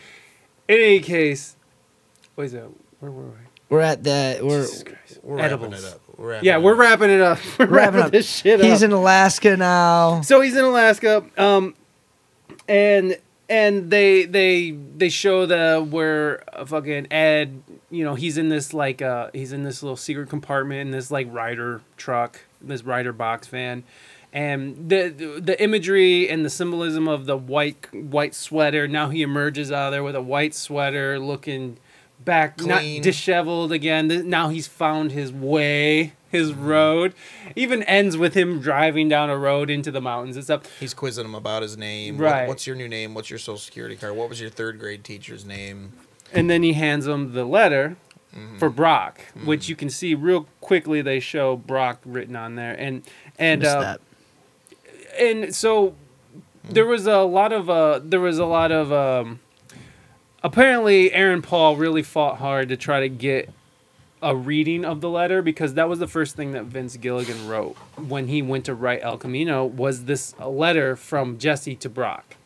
In 0.68 0.76
any 0.76 1.00
case, 1.00 1.56
what 2.36 2.44
is 2.44 2.52
that? 2.52 2.68
Where 3.00 3.10
were 3.10 3.22
we? 3.24 3.30
We're 3.68 3.80
at 3.80 4.04
the 4.04 4.38
we're 4.42 4.64
We're 5.24 5.40
Edibles. 5.40 5.72
wrapping 5.72 5.84
it 5.84 5.92
up. 5.92 6.00
We're 6.16 6.28
wrapping 6.30 6.46
Yeah, 6.46 6.56
it 6.58 6.62
we're 6.62 6.74
wrapping 6.76 7.10
it 7.10 7.20
up. 7.20 7.38
We're 7.58 7.66
wrapping 7.66 7.74
wrapping 7.74 8.00
up. 8.02 8.12
this 8.12 8.30
shit 8.30 8.60
up. 8.60 8.66
He's 8.66 8.82
in 8.84 8.92
Alaska 8.92 9.56
now. 9.56 10.20
so 10.20 10.40
he's 10.40 10.56
in 10.56 10.64
Alaska, 10.64 11.24
um, 11.36 11.74
and 12.68 13.16
and 13.48 13.90
they 13.90 14.24
they 14.24 14.72
they 14.72 15.08
show 15.08 15.46
the 15.46 15.86
where 15.88 16.42
uh, 16.52 16.64
fucking 16.64 17.12
Ed, 17.12 17.62
you 17.90 18.04
know, 18.04 18.14
he's 18.14 18.38
in 18.38 18.48
this 18.48 18.74
like 18.74 19.02
uh 19.02 19.30
he's 19.32 19.52
in 19.52 19.62
this 19.62 19.82
little 19.82 19.96
secret 19.96 20.28
compartment 20.28 20.80
in 20.80 20.90
this 20.90 21.10
like 21.10 21.32
rider 21.32 21.82
truck, 21.96 22.40
this 22.60 22.82
rider 22.82 23.12
box 23.12 23.46
van. 23.46 23.84
And 24.32 24.90
the 24.90 25.08
the 25.40 25.62
imagery 25.62 26.28
and 26.28 26.44
the 26.44 26.50
symbolism 26.50 27.08
of 27.08 27.26
the 27.26 27.36
white 27.36 27.92
white 27.94 28.34
sweater. 28.34 28.86
Now 28.88 29.08
he 29.08 29.22
emerges 29.22 29.72
out 29.72 29.86
of 29.86 29.92
there 29.92 30.02
with 30.02 30.16
a 30.16 30.22
white 30.22 30.54
sweater, 30.54 31.18
looking 31.18 31.78
back, 32.22 32.60
not 32.60 32.82
disheveled 33.02 33.72
again. 33.72 34.28
Now 34.28 34.48
he's 34.48 34.66
found 34.66 35.12
his 35.12 35.32
way, 35.32 36.12
his 36.36 36.52
road. 36.52 37.14
Even 37.56 37.82
ends 37.84 38.16
with 38.16 38.34
him 38.34 38.60
driving 38.60 39.08
down 39.08 39.30
a 39.30 39.36
road 39.36 39.70
into 39.70 39.90
the 39.90 40.00
mountains 40.00 40.36
and 40.36 40.44
stuff. 40.44 40.62
He's 40.78 40.94
quizzing 40.94 41.24
him 41.24 41.34
about 41.34 41.62
his 41.62 41.76
name. 41.76 42.18
What- 42.18 42.24
Right. 42.24 42.48
what's 42.48 42.66
your 42.66 42.76
new 42.76 42.88
name? 42.88 43.14
What's 43.14 43.30
your 43.30 43.38
social 43.38 43.58
security 43.58 43.96
card? 43.96 44.14
What 44.16 44.28
was 44.28 44.40
your 44.40 44.50
third 44.50 44.78
grade 44.78 45.02
teacher's 45.04 45.44
name? 45.44 45.92
and 46.32 46.50
then 46.50 46.62
he 46.64 46.72
hands 46.72 47.06
him 47.06 47.32
the 47.34 47.44
letter 47.44 47.96
Mm-hmm. 48.36 48.58
for 48.58 48.68
Brock, 48.68 49.20
which 49.44 49.66
you 49.68 49.74
can 49.76 49.88
see 49.88 50.14
real 50.14 50.46
quickly. 50.60 51.00
They 51.00 51.20
show 51.20 51.56
Brock 51.56 52.00
written 52.04 52.36
on 52.36 52.54
there, 52.56 52.74
and 52.78 53.02
and 53.38 53.64
uh, 53.64 53.80
that. 53.80 54.00
and 55.18 55.54
so 55.54 55.94
there 56.62 56.84
was 56.84 57.06
a 57.06 57.20
lot 57.22 57.52
of 57.54 57.70
uh, 57.70 58.00
there 58.04 58.20
was 58.20 58.38
a 58.38 58.44
lot 58.44 58.72
of 58.72 58.92
um, 58.92 59.40
apparently 60.42 61.12
Aaron 61.12 61.40
Paul 61.40 61.76
really 61.76 62.02
fought 62.02 62.38
hard 62.38 62.68
to 62.68 62.76
try 62.76 63.00
to 63.00 63.08
get 63.08 63.48
a 64.22 64.34
reading 64.34 64.84
of 64.84 65.00
the 65.00 65.10
letter 65.10 65.42
because 65.42 65.74
that 65.74 65.88
was 65.88 65.98
the 65.98 66.06
first 66.06 66.36
thing 66.36 66.52
that 66.52 66.64
Vince 66.64 66.96
Gilligan 66.96 67.46
wrote 67.46 67.76
when 67.96 68.28
he 68.28 68.42
went 68.42 68.64
to 68.64 68.74
write 68.74 69.00
El 69.02 69.18
Camino 69.18 69.64
was 69.64 70.04
this 70.04 70.34
letter 70.40 70.96
from 70.96 71.38
Jesse 71.38 71.76
to 71.76 71.88
Brock. 71.88 72.36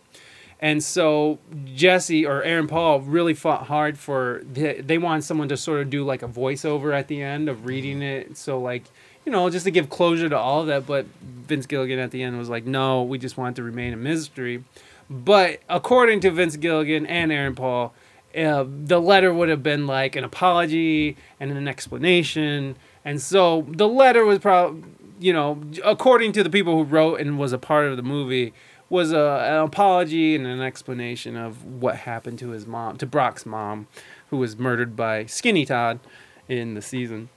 And 0.63 0.83
so 0.83 1.39
Jesse 1.75 2.27
or 2.27 2.43
Aaron 2.43 2.67
Paul 2.67 3.01
really 3.01 3.33
fought 3.33 3.67
hard 3.67 3.99
for 3.99 4.43
the, 4.53 4.81
they 4.83 4.99
wanted 4.99 5.23
someone 5.23 5.49
to 5.49 5.57
sort 5.57 5.81
of 5.81 5.89
do 5.89 6.05
like 6.05 6.23
a 6.23 6.29
voiceover 6.29 6.95
at 6.95 7.09
the 7.09 7.23
end 7.23 7.49
of 7.49 7.65
reading 7.65 8.01
mm-hmm. 8.01 8.31
it. 8.31 8.37
So 8.37 8.61
like, 8.61 8.85
you 9.25 9.33
know, 9.33 9.49
just 9.49 9.65
to 9.65 9.71
give 9.71 9.89
closure 9.89 10.29
to 10.29 10.37
all 10.37 10.61
of 10.61 10.67
that. 10.67 10.87
But 10.87 11.07
Vince 11.23 11.67
Gilligan 11.67 11.99
at 11.99 12.11
the 12.11 12.23
end 12.23 12.37
was 12.37 12.51
like, 12.51 12.67
no, 12.67 13.03
we 13.03 13.17
just 13.17 13.39
want 13.39 13.57
to 13.57 13.63
remain 13.63 13.95
a 13.95 13.97
mystery. 13.97 14.65
But 15.09 15.61
according 15.69 16.21
to 16.21 16.31
Vince 16.31 16.57
Gilligan 16.57 17.07
and 17.07 17.33
Aaron 17.33 17.55
Paul, 17.55 17.95
uh, 18.37 18.65
the 18.67 19.01
letter 19.01 19.33
would 19.33 19.49
have 19.49 19.63
been 19.63 19.87
like 19.87 20.17
an 20.17 20.25
apology 20.25 21.17
and 21.39 21.51
an 21.51 21.69
explanation. 21.69 22.77
And 23.05 23.21
so 23.21 23.67
the 23.69 23.89
letter 23.89 24.25
was 24.25 24.39
probably, 24.39 24.83
you 25.19 25.33
know, 25.33 25.63
according 25.85 26.33
to 26.33 26.43
the 26.43 26.51
people 26.51 26.77
who 26.77 26.85
wrote 26.85 27.21
and 27.21 27.39
was 27.39 27.53
a 27.53 27.59
part 27.59 27.87
of 27.87 27.97
the 27.97 28.03
movie, 28.03 28.53
was 28.89 29.13
a, 29.13 29.47
an 29.49 29.65
apology 29.65 30.35
and 30.35 30.47
an 30.47 30.61
explanation 30.61 31.37
of 31.37 31.65
what 31.65 31.97
happened 31.97 32.39
to 32.41 32.51
his 32.51 32.67
mom, 32.67 32.97
to 32.99 33.07
Brock's 33.07 33.47
mom, 33.47 33.87
who 34.31 34.37
was 34.37 34.59
murdered 34.59 34.97
by 34.97 35.27
Skinny 35.27 35.65
Todd 35.65 36.01
in 36.49 36.75
the 36.75 36.83
season. 36.83 37.29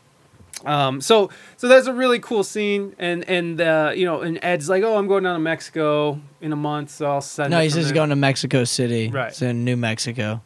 Um, 0.65 1.02
so 1.02 1.30
so 1.57 1.68
that's 1.68 1.88
a 1.88 1.94
really 1.94 2.20
cool 2.20 2.44
scene, 2.44 2.95
and 2.98 3.28
and 3.28 3.60
uh, 3.60 3.91
you 3.94 4.06
know, 4.06 4.22
and 4.22 4.40
Ed's 4.41 4.70
like, 4.70 4.84
oh, 4.84 4.98
I'm 4.98 5.07
going 5.07 5.24
down 5.24 5.34
to 5.34 5.40
Mexico 5.40 6.22
in 6.41 6.53
a 6.53 6.56
month, 6.56 6.91
so 6.91 7.07
I'll 7.07 7.22
send. 7.22 7.52
No, 7.52 7.60
it 7.60 7.64
he 7.64 7.70
from 7.70 7.78
he's 7.80 7.88
there." 7.88 7.95
going 7.95 8.10
to 8.10 8.15
Mexico 8.15 8.64
City. 8.64 9.10
Right. 9.10 9.30
It's 9.30 9.41
in 9.41 9.65
New 9.65 9.76
Mexico. 9.76 10.41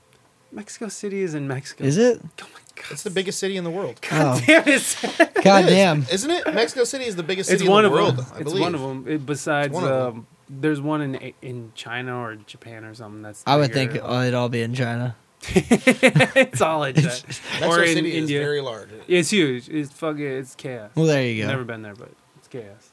Mexico 0.52 0.88
City 0.88 1.22
is 1.22 1.34
in 1.34 1.48
Mexico. 1.48 1.84
Is 1.84 1.98
it? 1.98 2.20
Oh 2.42 2.48
my 2.54 2.60
god! 2.76 2.92
It's 2.92 3.04
the 3.04 3.10
biggest 3.10 3.40
city 3.40 3.58
in 3.58 3.64
the 3.64 3.70
world. 3.70 4.00
Oh, 4.12 4.42
Damn 4.46 4.64
it! 4.68 4.98
God 5.44 5.66
It 5.66 5.68
is, 5.68 5.72
damn. 5.72 6.06
Isn't 6.12 6.32
it? 6.32 6.54
Mexico 6.54 6.84
City 6.84 7.06
is 7.06 7.16
the 7.16 7.24
biggest 7.24 7.50
it's 7.52 7.60
city 7.62 7.70
one 7.70 7.86
in 7.86 7.92
the 7.92 7.98
of 7.98 8.04
world. 8.04 8.18
them. 8.18 8.26
I 8.34 8.36
it's 8.40 8.44
believe. 8.44 8.62
one 8.62 8.76
of 8.76 8.82
them. 8.82 9.06
It, 9.08 9.26
besides, 9.26 9.74
one 9.74 9.84
of 9.84 9.90
'em. 9.92 10.18
um, 10.20 10.28
there's 10.50 10.80
one 10.82 11.02
in 11.02 11.34
in 11.42 11.72
China 11.76 12.18
or 12.22 12.36
Japan 12.36 12.86
or 12.86 12.94
something. 12.94 13.22
That's 13.22 13.44
I 13.46 13.58
would 13.58 13.72
bigger. 13.74 13.94
think 13.94 14.04
oh, 14.06 14.22
it'd 14.22 14.34
all 14.34 14.50
be 14.50 14.62
in 14.62 14.74
China. 14.74 15.16
it's 15.50 16.62
all 16.62 16.84
in 16.84 16.96
China. 16.96 17.08
Mexico 17.08 17.68
or 17.68 17.84
in 17.84 17.96
City 17.96 18.18
India. 18.18 18.40
is 18.40 18.44
very 18.46 18.62
large. 18.62 18.90
It's 19.08 19.30
huge. 19.30 19.70
It's 19.70 19.92
fucking. 19.92 20.22
It's 20.26 20.56
chaos. 20.56 20.92
Well, 20.96 21.06
there 21.06 21.24
you 21.24 21.44
go. 21.44 21.50
Never 21.50 21.64
been 21.64 21.82
there, 21.82 21.96
but 21.96 22.10
it's 22.38 22.48
chaos. 22.48 22.92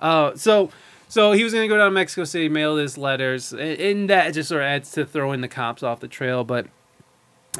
Uh, 0.00 0.34
so, 0.36 0.70
so 1.08 1.32
he 1.32 1.42
was 1.44 1.54
gonna 1.54 1.68
go 1.68 1.76
down 1.78 1.86
to 1.86 1.90
Mexico 1.92 2.24
City, 2.24 2.48
mail 2.48 2.76
his 2.76 2.98
letters, 2.98 3.52
and, 3.52 3.60
and 3.60 4.10
that 4.10 4.34
just 4.34 4.48
sort 4.48 4.62
of 4.62 4.66
adds 4.66 4.90
to 4.92 5.06
throwing 5.06 5.40
the 5.40 5.48
cops 5.48 5.82
off 5.82 6.00
the 6.00 6.08
trail. 6.08 6.44
But, 6.44 6.66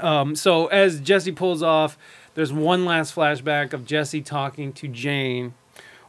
um, 0.01 0.35
so 0.35 0.67
as 0.67 1.01
Jesse 1.01 1.33
pulls 1.33 1.63
off, 1.63 1.99
there's 2.35 2.53
one 2.53 2.85
last 2.85 3.15
flashback 3.15 3.73
of 3.73 3.87
Jesse 3.87 4.23
talking 4.23 4.73
to 4.75 4.89
Jane, 4.89 5.55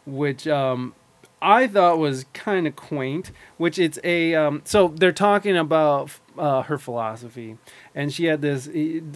which 0.05 0.47
um, 0.47 0.93
I 1.41 1.68
thought 1.68 1.97
was 1.97 2.26
kind 2.34 2.68
of 2.68 2.76
quaint. 2.76 3.31
Which 3.57 3.80
it's 3.80 3.99
a 4.03 4.35
um, 4.35 4.61
so 4.65 4.89
they're 4.89 5.11
talking 5.11 5.57
about 5.57 6.11
uh, 6.38 6.64
her 6.64 6.77
philosophy, 6.77 7.57
and 7.95 8.14
she 8.14 8.26
had 8.26 8.41
this 8.41 8.69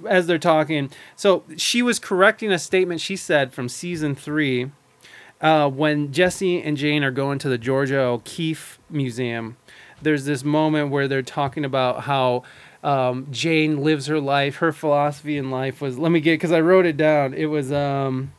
as 0.08 0.28
they're 0.28 0.38
talking. 0.38 0.92
So 1.16 1.44
she 1.58 1.82
was 1.82 2.00
correcting 2.00 2.52
a 2.52 2.60
statement 2.60 3.02
she 3.02 3.16
said 3.16 3.54
from 3.54 3.70
season 3.70 4.16
three 4.16 4.72
uh, 5.42 5.70
when 5.70 6.12
Jesse 6.12 6.62
and 6.62 6.78
Jane 6.78 7.04
are 7.04 7.12
going 7.12 7.40
to 7.40 7.50
the 7.50 7.58
Georgia 7.58 8.00
O'Keeffe 8.00 8.80
Museum, 8.90 9.58
there's 10.02 10.26
this 10.26 10.44
moment 10.44 10.92
where 10.92 11.08
they're 11.08 11.22
talking 11.22 11.66
about 11.66 12.02
how 12.02 12.44
um, 12.84 13.28
Jane 13.32 13.84
lives 13.84 14.08
her 14.08 14.20
life. 14.20 14.58
Her 14.58 14.72
philosophy 14.72 15.38
in 15.38 15.52
life 15.52 15.82
was 15.82 15.98
let 15.98 16.12
me 16.12 16.20
get 16.20 16.34
because 16.34 16.52
I 16.52 16.62
wrote 16.62 16.86
it 16.86 16.98
down. 16.98 17.34
It 17.34 17.46
was 17.46 17.72
um, 17.72 18.34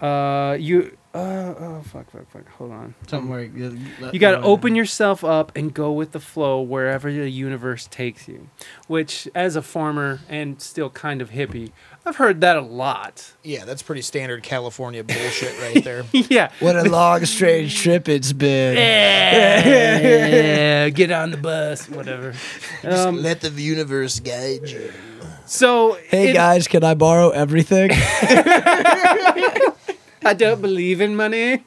uh, 0.00 0.56
you. 0.58 0.96
Uh, 1.14 1.54
oh 1.60 1.82
fuck 1.84 2.10
fuck 2.10 2.28
fuck! 2.28 2.48
Hold 2.54 2.72
on. 2.72 2.94
Something 3.06 3.30
where 3.30 3.44
you, 3.44 3.78
You 4.12 4.18
got 4.18 4.32
to 4.32 4.42
open 4.42 4.74
yourself 4.74 5.22
up 5.22 5.52
and 5.54 5.72
go 5.72 5.92
with 5.92 6.10
the 6.10 6.18
flow 6.18 6.60
wherever 6.60 7.12
the 7.12 7.30
universe 7.30 7.86
takes 7.86 8.26
you. 8.26 8.48
Which, 8.88 9.28
as 9.32 9.54
a 9.54 9.62
farmer 9.62 10.20
and 10.28 10.60
still 10.60 10.90
kind 10.90 11.22
of 11.22 11.30
hippie, 11.30 11.70
I've 12.06 12.16
heard 12.16 12.42
that 12.42 12.56
a 12.56 12.60
lot. 12.60 13.32
Yeah, 13.42 13.64
that's 13.64 13.82
pretty 13.82 14.02
standard 14.02 14.42
California 14.42 15.02
bullshit 15.04 15.58
right 15.60 15.82
there. 15.82 16.04
yeah. 16.12 16.50
What 16.60 16.76
a 16.76 16.84
long, 16.84 17.24
strange 17.24 17.74
trip 17.80 18.08
it's 18.08 18.32
been. 18.32 18.76
yeah, 18.76 20.00
get 20.90 21.10
on 21.10 21.30
the 21.30 21.36
bus, 21.38 21.88
whatever. 21.88 22.34
Um, 22.82 23.22
Let 23.22 23.40
the 23.40 23.48
universe 23.50 24.20
guide 24.20 24.68
you. 24.68 24.92
so, 25.46 25.94
Hey 26.08 26.30
it- 26.30 26.34
guys, 26.34 26.68
can 26.68 26.84
I 26.84 26.92
borrow 26.94 27.30
everything? 27.30 27.90
I 30.26 30.34
don't 30.36 30.60
believe 30.62 31.00
in 31.00 31.16
money. 31.16 31.62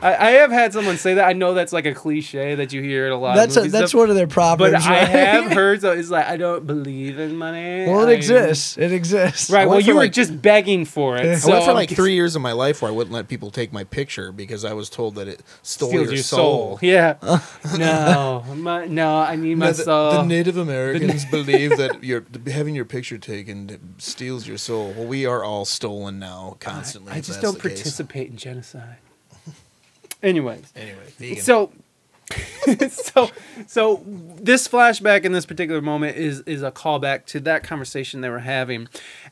I, 0.00 0.16
I 0.28 0.30
have 0.32 0.50
had 0.50 0.72
someone 0.72 0.96
say 0.98 1.14
that. 1.14 1.24
I 1.26 1.32
know 1.32 1.54
that's 1.54 1.72
like 1.72 1.86
a 1.86 1.94
cliche 1.94 2.54
that 2.56 2.72
you 2.72 2.82
hear 2.82 3.06
in 3.06 3.12
a 3.12 3.18
lot. 3.18 3.36
That's 3.36 3.56
of 3.56 3.66
a, 3.66 3.68
that's 3.68 3.90
stuff, 3.90 3.98
one 4.00 4.10
of 4.10 4.16
their 4.16 4.26
proverbs. 4.26 4.72
But 4.72 4.82
I 4.82 5.04
have 5.04 5.52
heard 5.52 5.80
so. 5.80 5.92
It's 5.92 6.10
like 6.10 6.26
I 6.26 6.36
don't 6.36 6.66
believe 6.66 7.18
in 7.18 7.36
money. 7.36 7.86
Well, 7.86 8.02
it 8.06 8.10
I- 8.10 8.14
exists. 8.14 8.76
It 8.78 8.92
exists. 8.92 9.50
Right. 9.50 9.68
Well, 9.68 9.78
you 9.80 9.86
for 9.92 9.94
were 9.94 10.00
like- 10.02 10.12
just 10.12 10.40
begging 10.42 10.84
for 10.84 11.16
it. 11.16 11.26
I 11.26 11.34
So 11.36 11.50
went 11.52 11.64
for 11.64 11.72
like 11.72 11.90
three 11.90 12.14
years 12.14 12.34
of 12.36 12.42
my 12.42 12.52
life 12.52 12.82
where 12.82 12.90
I 12.90 12.94
wouldn't 12.94 13.14
let 13.14 13.28
people 13.28 13.50
take 13.50 13.72
my 13.72 13.84
picture 13.84 14.32
because 14.32 14.64
I 14.64 14.72
was 14.72 14.90
told 14.90 15.14
that 15.16 15.28
it 15.28 15.42
stole 15.62 15.88
steals 15.90 16.04
your, 16.06 16.14
your 16.14 16.22
soul. 16.22 16.78
soul. 16.78 16.78
Yeah. 16.82 17.16
no, 17.78 18.44
my, 18.56 18.86
no. 18.86 19.18
I 19.18 19.36
need 19.36 19.56
my 19.56 19.66
No, 19.66 19.72
the, 19.72 19.82
soul. 19.84 20.10
the 20.12 20.22
Native 20.24 20.56
Americans 20.56 21.24
believe 21.30 21.76
that 21.76 22.02
your 22.02 22.24
having 22.46 22.74
your 22.74 22.84
picture 22.84 23.18
taken 23.18 23.94
steals 23.98 24.46
your 24.46 24.58
soul. 24.58 24.92
Well, 24.96 25.06
we 25.06 25.26
are 25.26 25.44
all 25.44 25.64
stolen 25.64 26.18
now 26.18 26.56
constantly. 26.60 27.12
I 27.12 27.18
if 27.18 27.26
just 27.26 27.40
don't 27.40 27.54
the 27.60 27.68
case. 27.68 27.78
participate 27.80 28.30
in 28.30 28.36
genocide. 28.36 28.96
Anyways. 30.22 30.72
Anyway, 30.74 31.12
vegan. 31.18 31.42
So, 31.42 31.72
so, 32.90 33.30
so 33.66 34.02
this 34.06 34.66
flashback 34.66 35.24
in 35.24 35.32
this 35.32 35.46
particular 35.46 35.80
moment 35.80 36.16
is 36.16 36.40
is 36.40 36.62
a 36.62 36.72
callback 36.72 37.24
to 37.26 37.40
that 37.40 37.62
conversation 37.62 38.20
they 38.20 38.28
were 38.28 38.40
having, 38.40 38.88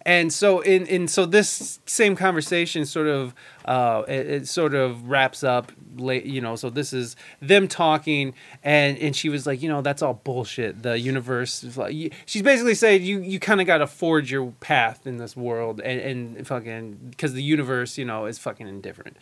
and 0.06 0.32
so 0.32 0.60
in 0.60 0.86
in 0.86 1.08
so 1.08 1.26
this 1.26 1.80
same 1.86 2.14
conversation 2.14 2.86
sort 2.86 3.08
of 3.08 3.34
uh 3.64 4.02
it, 4.06 4.26
it 4.26 4.48
sort 4.48 4.74
of 4.74 5.08
wraps 5.08 5.42
up 5.42 5.72
late 5.96 6.24
you 6.26 6.40
know 6.40 6.54
so 6.56 6.68
this 6.68 6.92
is 6.92 7.16
them 7.40 7.66
talking 7.66 8.34
and 8.62 8.98
and 8.98 9.16
she 9.16 9.28
was 9.28 9.46
like 9.46 9.62
you 9.62 9.68
know 9.68 9.80
that's 9.80 10.02
all 10.02 10.14
bullshit 10.14 10.82
the 10.82 10.98
universe 10.98 11.64
is 11.64 11.78
like 11.78 12.12
she's 12.26 12.42
basically 12.42 12.74
saying 12.74 13.02
you 13.02 13.20
you 13.20 13.40
kind 13.40 13.60
of 13.60 13.66
got 13.66 13.78
to 13.78 13.86
forge 13.86 14.30
your 14.30 14.52
path 14.60 15.06
in 15.06 15.16
this 15.16 15.36
world 15.36 15.80
and 15.80 16.00
and 16.36 16.46
fucking 16.46 16.98
because 17.10 17.32
the 17.32 17.42
universe 17.42 17.96
you 17.96 18.04
know 18.04 18.26
is 18.26 18.38
fucking 18.38 18.68
indifferent. 18.68 19.16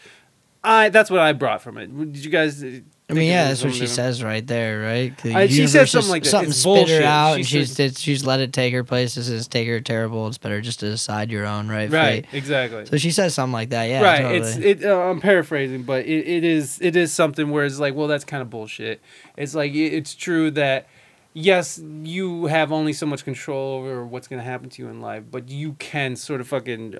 I 0.64 0.88
that's 0.90 1.10
what 1.10 1.20
I 1.20 1.32
brought 1.32 1.60
from 1.62 1.76
it. 1.78 1.86
Did 2.12 2.24
you 2.24 2.30
guys? 2.30 2.62
uh, 2.62 2.80
I 3.10 3.14
mean, 3.14 3.28
yeah, 3.28 3.48
that's 3.48 3.62
what 3.62 3.74
she 3.74 3.86
says 3.88 4.22
right 4.22 4.46
there, 4.46 4.80
right? 4.80 5.16
The 5.18 5.34
Uh, 5.34 5.46
she 5.48 5.66
said 5.66 5.86
something 5.88 6.10
like 6.10 6.22
that. 6.22 6.30
Something 6.30 6.48
It's 6.50 6.58
spit 6.60 6.64
bullshit. 6.64 7.02
her 7.02 7.06
out, 7.08 7.32
She 7.32 7.36
and 7.40 7.46
she's 7.46 7.72
said- 7.72 7.98
she's 7.98 8.24
let 8.24 8.40
it 8.40 8.52
take 8.54 8.72
her 8.72 8.84
places. 8.84 9.28
It's 9.28 9.48
take 9.48 9.68
her 9.68 9.80
terrible. 9.80 10.28
It's 10.28 10.38
better 10.38 10.60
just 10.62 10.80
to 10.80 10.88
decide 10.88 11.30
your 11.30 11.44
own 11.44 11.68
right, 11.68 11.90
Right, 11.90 12.24
fate. 12.26 12.38
exactly. 12.38 12.86
So 12.86 12.96
she 12.96 13.10
says 13.10 13.34
something 13.34 13.52
like 13.52 13.70
that. 13.70 13.84
Yeah, 13.90 14.02
right. 14.02 14.22
totally. 14.22 14.38
It's 14.70 14.82
it. 14.82 14.84
Uh, 14.88 14.98
I'm 15.10 15.20
paraphrasing, 15.20 15.82
but 15.82 16.06
it, 16.06 16.26
it 16.26 16.44
is 16.44 16.78
it 16.80 16.96
is 16.96 17.12
something 17.12 17.50
where 17.50 17.64
it's 17.66 17.78
like, 17.80 17.94
well, 17.94 18.06
that's 18.08 18.24
kind 18.24 18.40
of 18.40 18.48
bullshit. 18.48 19.02
It's 19.36 19.54
like 19.54 19.72
it- 19.74 19.92
it's 19.92 20.14
true 20.14 20.50
that 20.52 20.86
yes, 21.34 21.80
you 22.02 22.46
have 22.46 22.70
only 22.72 22.92
so 22.92 23.04
much 23.06 23.24
control 23.24 23.78
over 23.80 24.06
what's 24.06 24.28
gonna 24.28 24.42
happen 24.42 24.70
to 24.70 24.82
you 24.82 24.88
in 24.88 25.00
life, 25.00 25.24
but 25.30 25.48
you 25.50 25.72
can 25.74 26.14
sort 26.16 26.40
of 26.40 26.48
fucking 26.48 26.94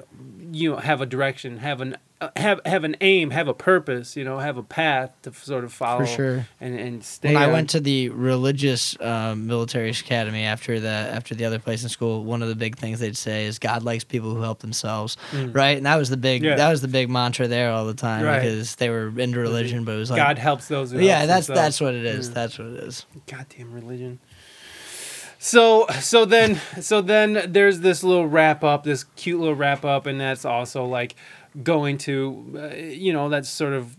you 0.53 0.73
know 0.73 0.77
have 0.79 1.01
a 1.01 1.07
direction, 1.07 1.59
have 1.59 1.81
an 1.81 1.97
have 2.37 2.61
have 2.65 2.85
an 2.85 2.97
aim, 3.01 3.31
have 3.31 3.49
a 3.49 3.55
purpose, 3.55 4.17
you 4.17 4.25
know, 4.25 4.39
have 4.39 4.57
a 4.57 4.63
path 4.63 5.15
to 5.23 5.33
sort 5.33 5.65
of 5.65 5.73
follow 5.73 6.05
sure. 6.05 6.47
and 6.61 6.79
and 6.79 7.03
stay. 7.05 7.35
when 7.35 7.43
I 7.43 7.47
went 7.49 7.71
to 7.71 7.81
the 7.81 8.09
religious 8.11 9.01
um, 9.01 9.47
military 9.47 9.91
academy 9.91 10.45
after 10.45 10.79
the 10.81 10.89
after 10.89 11.35
the 11.35 11.45
other 11.45 11.59
place 11.59 11.83
in 11.83 11.89
school, 11.89 12.25
one 12.25 12.43
of 12.43 12.49
the 12.49 12.55
big 12.55 12.77
things 12.77 13.01
they'd 13.01 13.17
say 13.17 13.47
is 13.47 13.59
God 13.59 13.83
likes 13.83 14.05
people 14.05 14.35
who 14.35 14.41
help 14.43 14.61
themselves, 14.61 15.17
right? 15.33 15.77
And 15.77 15.87
that 15.87 15.97
was 15.97 16.09
the 16.11 16.17
big 16.17 16.43
Mm. 16.43 16.45
Yeah. 16.47 16.57
that 16.57 16.71
was 16.71 16.81
the 16.81 16.89
big 16.89 17.09
mantra 17.11 17.47
there 17.49 17.71
all 17.73 17.85
the 17.87 17.95
time 17.95 18.25
Right. 18.25 18.41
because 18.41 18.77
they 18.77 18.89
were 18.91 19.13
into 19.19 19.39
religion, 19.39 19.85
but 19.85 19.93
it 19.95 19.99
was 19.99 20.11
like 20.11 20.19
God 20.19 20.39
helps 20.39 20.69
those. 20.69 20.93
Who 20.93 20.99
yeah, 21.01 21.19
helps 21.19 21.27
that's 21.29 21.47
themselves. 21.47 21.67
that's 21.67 21.81
what 21.81 21.95
it 21.95 22.05
is. 22.05 22.29
Yeah. 22.29 22.35
That's 22.35 22.59
what 22.59 22.69
it 22.69 22.85
is. 22.85 23.07
goddamn 23.27 23.73
religion. 23.73 24.19
So 25.39 25.87
so 26.01 26.25
then 26.25 26.61
so 26.81 27.01
then 27.01 27.47
there's 27.49 27.81
this 27.81 28.05
little 28.05 28.29
wrap 28.29 28.63
up, 28.63 28.85
this 28.85 29.05
cute 29.17 29.41
little 29.41 29.57
wrap 29.57 29.85
up, 29.85 30.07
and 30.07 30.21
that's 30.21 30.45
also 30.45 30.85
like 30.85 31.17
going 31.63 31.99
to, 31.99 32.71
uh, 32.73 32.77
you 32.77 33.13
know, 33.13 33.29
that 33.29 33.47
sort 33.47 33.73
of 33.73 33.97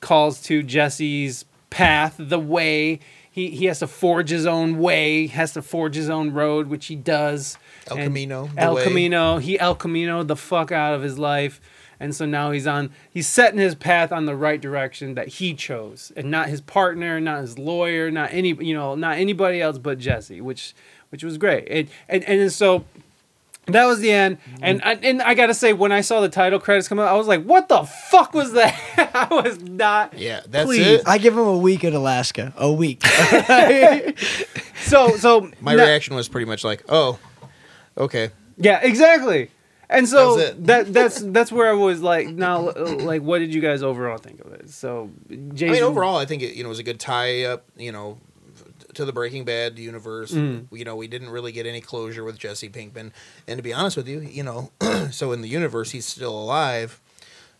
calls 0.00 0.42
to 0.42 0.62
Jesse's 0.62 1.44
path, 1.70 2.16
the 2.18 2.38
way. 2.38 3.00
He 3.30 3.48
he 3.48 3.64
has 3.64 3.78
to 3.78 3.86
forge 3.86 4.28
his 4.28 4.44
own 4.44 4.78
way, 4.78 5.26
has 5.28 5.54
to 5.54 5.62
forge 5.62 5.94
his 5.94 6.10
own 6.10 6.32
road, 6.32 6.66
which 6.68 6.86
he 6.86 6.96
does. 6.96 7.56
El 7.90 7.96
And 7.96 8.06
Camino, 8.08 8.50
El 8.58 8.74
way. 8.74 8.84
Camino. 8.84 9.38
He 9.38 9.58
El 9.58 9.74
Camino 9.74 10.22
the 10.22 10.36
fuck 10.36 10.70
out 10.70 10.94
of 10.94 11.02
his 11.02 11.18
life. 11.18 11.60
And 11.98 12.14
so 12.14 12.26
now 12.26 12.50
he's 12.50 12.66
on 12.66 12.90
he's 13.10 13.28
setting 13.28 13.60
his 13.60 13.74
path 13.74 14.12
on 14.12 14.26
the 14.26 14.36
right 14.36 14.60
direction 14.60 15.14
that 15.14 15.28
he 15.28 15.54
chose. 15.54 16.12
And 16.16 16.30
not 16.30 16.48
his 16.48 16.60
partner, 16.60 17.20
not 17.20 17.40
his 17.40 17.58
lawyer, 17.58 18.10
not 18.10 18.30
any 18.32 18.52
you 18.54 18.74
know, 18.74 18.96
not 18.96 19.16
anybody 19.18 19.62
else 19.62 19.78
but 19.78 19.98
Jesse, 19.98 20.40
which 20.40 20.74
which 21.10 21.22
was 21.22 21.38
great. 21.38 21.68
And 21.70 21.88
and, 22.08 22.24
and 22.24 22.52
so 22.52 22.84
that 23.66 23.86
was 23.86 24.00
the 24.00 24.10
end. 24.10 24.38
And 24.60 24.80
mm-hmm. 24.80 24.88
I, 24.88 24.92
and 25.08 25.22
I 25.22 25.34
gotta 25.34 25.54
say, 25.54 25.72
when 25.72 25.92
I 25.92 26.00
saw 26.00 26.20
the 26.20 26.28
title 26.28 26.58
credits 26.58 26.88
come 26.88 26.98
out, 26.98 27.08
I 27.08 27.14
was 27.14 27.26
like, 27.28 27.44
"What 27.44 27.68
the 27.68 27.84
fuck 27.84 28.34
was 28.34 28.52
that?" 28.52 28.74
I 29.14 29.34
was 29.34 29.60
not. 29.62 30.18
Yeah, 30.18 30.40
that's 30.48 30.66
Please. 30.66 30.86
it. 30.86 31.02
I 31.06 31.18
give 31.18 31.34
him 31.34 31.46
a 31.46 31.56
week 31.56 31.84
in 31.84 31.94
Alaska. 31.94 32.52
A 32.56 32.72
week. 32.72 33.02
So 34.82 35.16
so 35.16 35.50
My 35.60 35.74
now- 35.74 35.84
reaction 35.84 36.16
was 36.16 36.28
pretty 36.28 36.44
much 36.46 36.64
like, 36.64 36.82
"Oh, 36.88 37.18
okay." 37.96 38.30
Yeah, 38.58 38.80
exactly. 38.82 39.50
And 39.88 40.08
so 40.08 40.16
That 40.16 40.26
was 40.26 40.44
it. 40.44 40.66
that 40.66 40.92
that's 40.92 41.20
that's 41.20 41.52
where 41.52 41.68
I 41.68 41.74
was 41.74 42.00
like, 42.00 42.28
now, 42.28 42.72
like, 42.72 43.22
what 43.22 43.38
did 43.38 43.54
you 43.54 43.60
guys 43.60 43.82
overall 43.82 44.16
think 44.18 44.40
of 44.40 44.52
it? 44.54 44.70
So, 44.70 45.10
Jason, 45.54 45.68
I 45.68 45.72
mean, 45.72 45.82
overall, 45.82 46.16
I 46.16 46.24
think 46.24 46.42
it 46.42 46.54
you 46.54 46.62
know 46.62 46.68
was 46.68 46.78
a 46.78 46.82
good 46.82 46.98
tie 46.98 47.44
up. 47.44 47.64
You 47.76 47.92
know, 47.92 48.18
f- 48.26 48.31
to 48.94 49.04
the 49.04 49.12
Breaking 49.12 49.44
Bad 49.44 49.78
universe. 49.78 50.32
Mm. 50.32 50.66
You 50.72 50.84
know, 50.84 50.96
we 50.96 51.08
didn't 51.08 51.30
really 51.30 51.52
get 51.52 51.66
any 51.66 51.80
closure 51.80 52.24
with 52.24 52.38
Jesse 52.38 52.68
Pinkman, 52.68 53.12
and 53.48 53.56
to 53.58 53.62
be 53.62 53.72
honest 53.72 53.96
with 53.96 54.08
you, 54.08 54.20
you 54.20 54.42
know, 54.42 54.70
so 55.10 55.32
in 55.32 55.40
the 55.42 55.48
universe 55.48 55.90
he's 55.92 56.06
still 56.06 56.36
alive. 56.38 57.00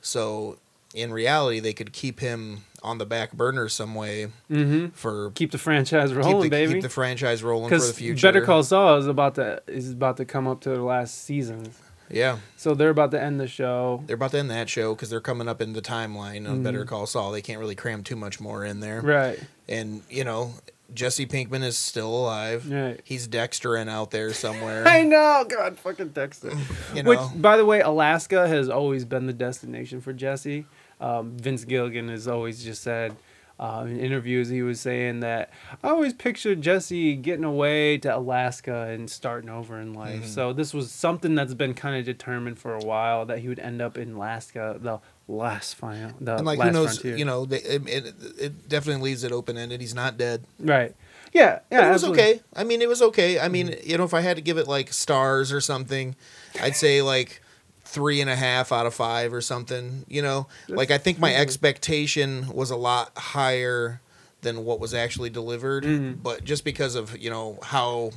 So 0.00 0.59
in 0.94 1.12
reality, 1.12 1.60
they 1.60 1.72
could 1.72 1.92
keep 1.92 2.20
him 2.20 2.64
on 2.82 2.98
the 2.98 3.06
back 3.06 3.32
burner 3.32 3.68
some 3.68 3.94
way 3.94 4.26
hmm 4.48 4.88
for 4.88 5.30
keep 5.36 5.52
the 5.52 5.59
franchise 5.59 6.10
keep 6.10 6.18
rolling, 6.18 6.40
the, 6.42 6.48
baby. 6.50 6.72
keep 6.74 6.82
the 6.82 6.88
franchise 6.88 7.42
rolling 7.42 7.68
for 7.68 7.76
the 7.76 7.80
Because 7.82 7.96
future. 7.96 8.26
Better 8.26 8.44
Call 8.44 8.62
Saul 8.64 8.96
is 8.98 9.06
about 9.06 9.36
to 9.36 9.62
is 9.68 9.92
about 9.92 10.16
to 10.16 10.24
come 10.24 10.48
up 10.48 10.60
to 10.62 10.70
the 10.70 10.82
last 10.82 11.22
season, 11.24 11.70
Yeah, 12.10 12.38
so 12.56 12.74
they're 12.74 12.90
about 12.90 13.12
to 13.12 13.22
end 13.22 13.38
the 13.38 13.46
show. 13.46 14.02
they're 14.06 14.16
about 14.16 14.32
to 14.32 14.38
end 14.38 14.50
that 14.50 14.68
show 14.68 14.94
because 14.96 15.10
they're 15.10 15.20
coming 15.20 15.46
up 15.48 15.60
in 15.62 15.72
the 15.74 15.80
timeline 15.80 16.44
of 16.50 16.59
Mhm. 16.59 16.64
Better 16.64 16.84
Call 16.84 17.06
Saul. 17.06 17.30
They 17.30 17.40
can't 17.40 17.60
really 17.60 17.76
cram 17.76 18.02
too 18.02 18.16
much 18.16 18.40
more 18.40 18.64
in 18.64 18.80
there. 18.80 19.00
Right, 19.00 19.38
And 19.68 20.02
you 20.10 20.24
know, 20.24 20.54
Jesse 20.94 21.27
Pinkman 21.27 21.62
is 21.62 21.77
still 21.77 22.09
alive. 22.14 22.70
right. 22.70 23.01
He's 23.05 23.28
Dextering 23.28 23.89
out 23.89 24.10
there 24.10 24.32
somewhere. 24.32 24.86
I 24.89 25.02
know, 25.02 25.44
God, 25.48 25.78
fucking 25.78 26.09
Dexter. 26.10 26.52
You 26.94 27.02
Which, 27.05 27.20
by 27.36 27.56
the 27.56 27.64
way, 27.64 27.81
Alaska 27.81 28.47
has 28.48 28.69
always 28.69 29.05
been 29.05 29.27
the 29.27 29.32
destination 29.32 30.01
for 30.01 30.12
Jesse. 30.12 30.66
Um, 31.01 31.36
Vince 31.39 31.64
Gilligan 31.64 32.09
has 32.09 32.28
always 32.28 32.62
just 32.62 32.82
said 32.82 33.16
uh, 33.59 33.85
in 33.86 33.98
interviews 34.01 34.48
he 34.48 34.62
was 34.62 34.81
saying 34.81 35.20
that 35.20 35.51
I 35.82 35.89
always 35.90 36.12
pictured 36.14 36.62
Jesse 36.62 37.14
getting 37.16 37.44
away 37.44 37.98
to 37.98 38.16
Alaska 38.16 38.89
and 38.89 39.09
starting 39.10 39.51
over 39.51 39.81
in 39.81 39.94
life. 39.94 40.23
Mhm. 40.24 40.27
So 40.27 40.52
this 40.52 40.73
was 40.74 40.90
something 40.90 41.35
that's 41.35 41.55
been 41.55 41.74
kind 41.74 41.97
of 41.97 42.05
determined 42.05 42.59
for 42.59 42.74
a 42.74 42.81
while 42.85 43.24
that 43.27 43.39
he 43.40 43.48
would 43.48 43.59
end 43.60 43.81
up 43.81 43.97
in 43.97 44.14
Alaska, 44.14 44.77
the 44.81 44.98
last 45.28 45.74
final, 45.77 46.12
the 46.20 46.36
and 46.36 46.47
like 46.47 46.59
last 46.59 46.66
who 46.69 46.73
knows? 46.73 46.99
frontier. 46.99 47.16
You 47.16 47.24
know, 47.24 47.44
they, 47.47 47.59
it, 47.59 47.89
it, 47.89 48.15
it 48.39 48.69
definitely 48.69 49.03
leaves 49.03 49.24
it 49.24 49.32
open 49.32 49.57
ended. 49.57 49.81
He's 49.81 49.94
not 49.94 50.16
dead. 50.19 50.44
right? 50.59 50.94
Yeah, 51.32 51.61
yeah. 51.70 51.81
But 51.81 51.86
it 51.86 51.93
was 51.93 52.05
absolutely. 52.05 52.23
okay. 52.23 52.40
I 52.55 52.65
mean, 52.65 52.82
it 52.82 52.89
was 52.89 53.01
okay. 53.03 53.40
I 53.40 53.49
mean, 53.49 53.74
you 53.85 53.97
know, 53.97 54.05
if 54.05 54.12
I 54.12 54.20
had 54.20 54.36
to 54.36 54.43
give 54.43 54.59
it 54.59 54.69
like 54.69 54.93
stars 54.93 55.51
or 55.51 55.61
something, 55.62 56.15
I'd 56.61 56.77
say 56.77 57.01
like 57.01 57.40
three 57.85 58.20
and 58.20 58.28
a 58.28 58.36
half 58.36 58.70
out 58.73 58.85
of 58.85 58.93
five 58.94 59.32
or 59.32 59.40
something. 59.40 60.05
You 60.09 60.20
know, 60.23 60.47
like 60.69 60.90
I 60.90 60.99
think 60.99 61.19
my 61.19 61.35
expectation 61.35 62.49
was 62.53 62.70
a 62.70 62.77
lot 62.77 63.12
higher 63.16 64.01
than 64.43 64.65
what 64.65 64.81
was 64.81 64.93
actually 64.93 65.31
delivered, 65.31 65.85
Mhm. 65.85 66.23
but 66.23 66.44
just 66.44 66.65
because 66.65 66.97
of 66.97 67.16
you 67.16 67.31
know 67.31 67.59
how 67.62 68.11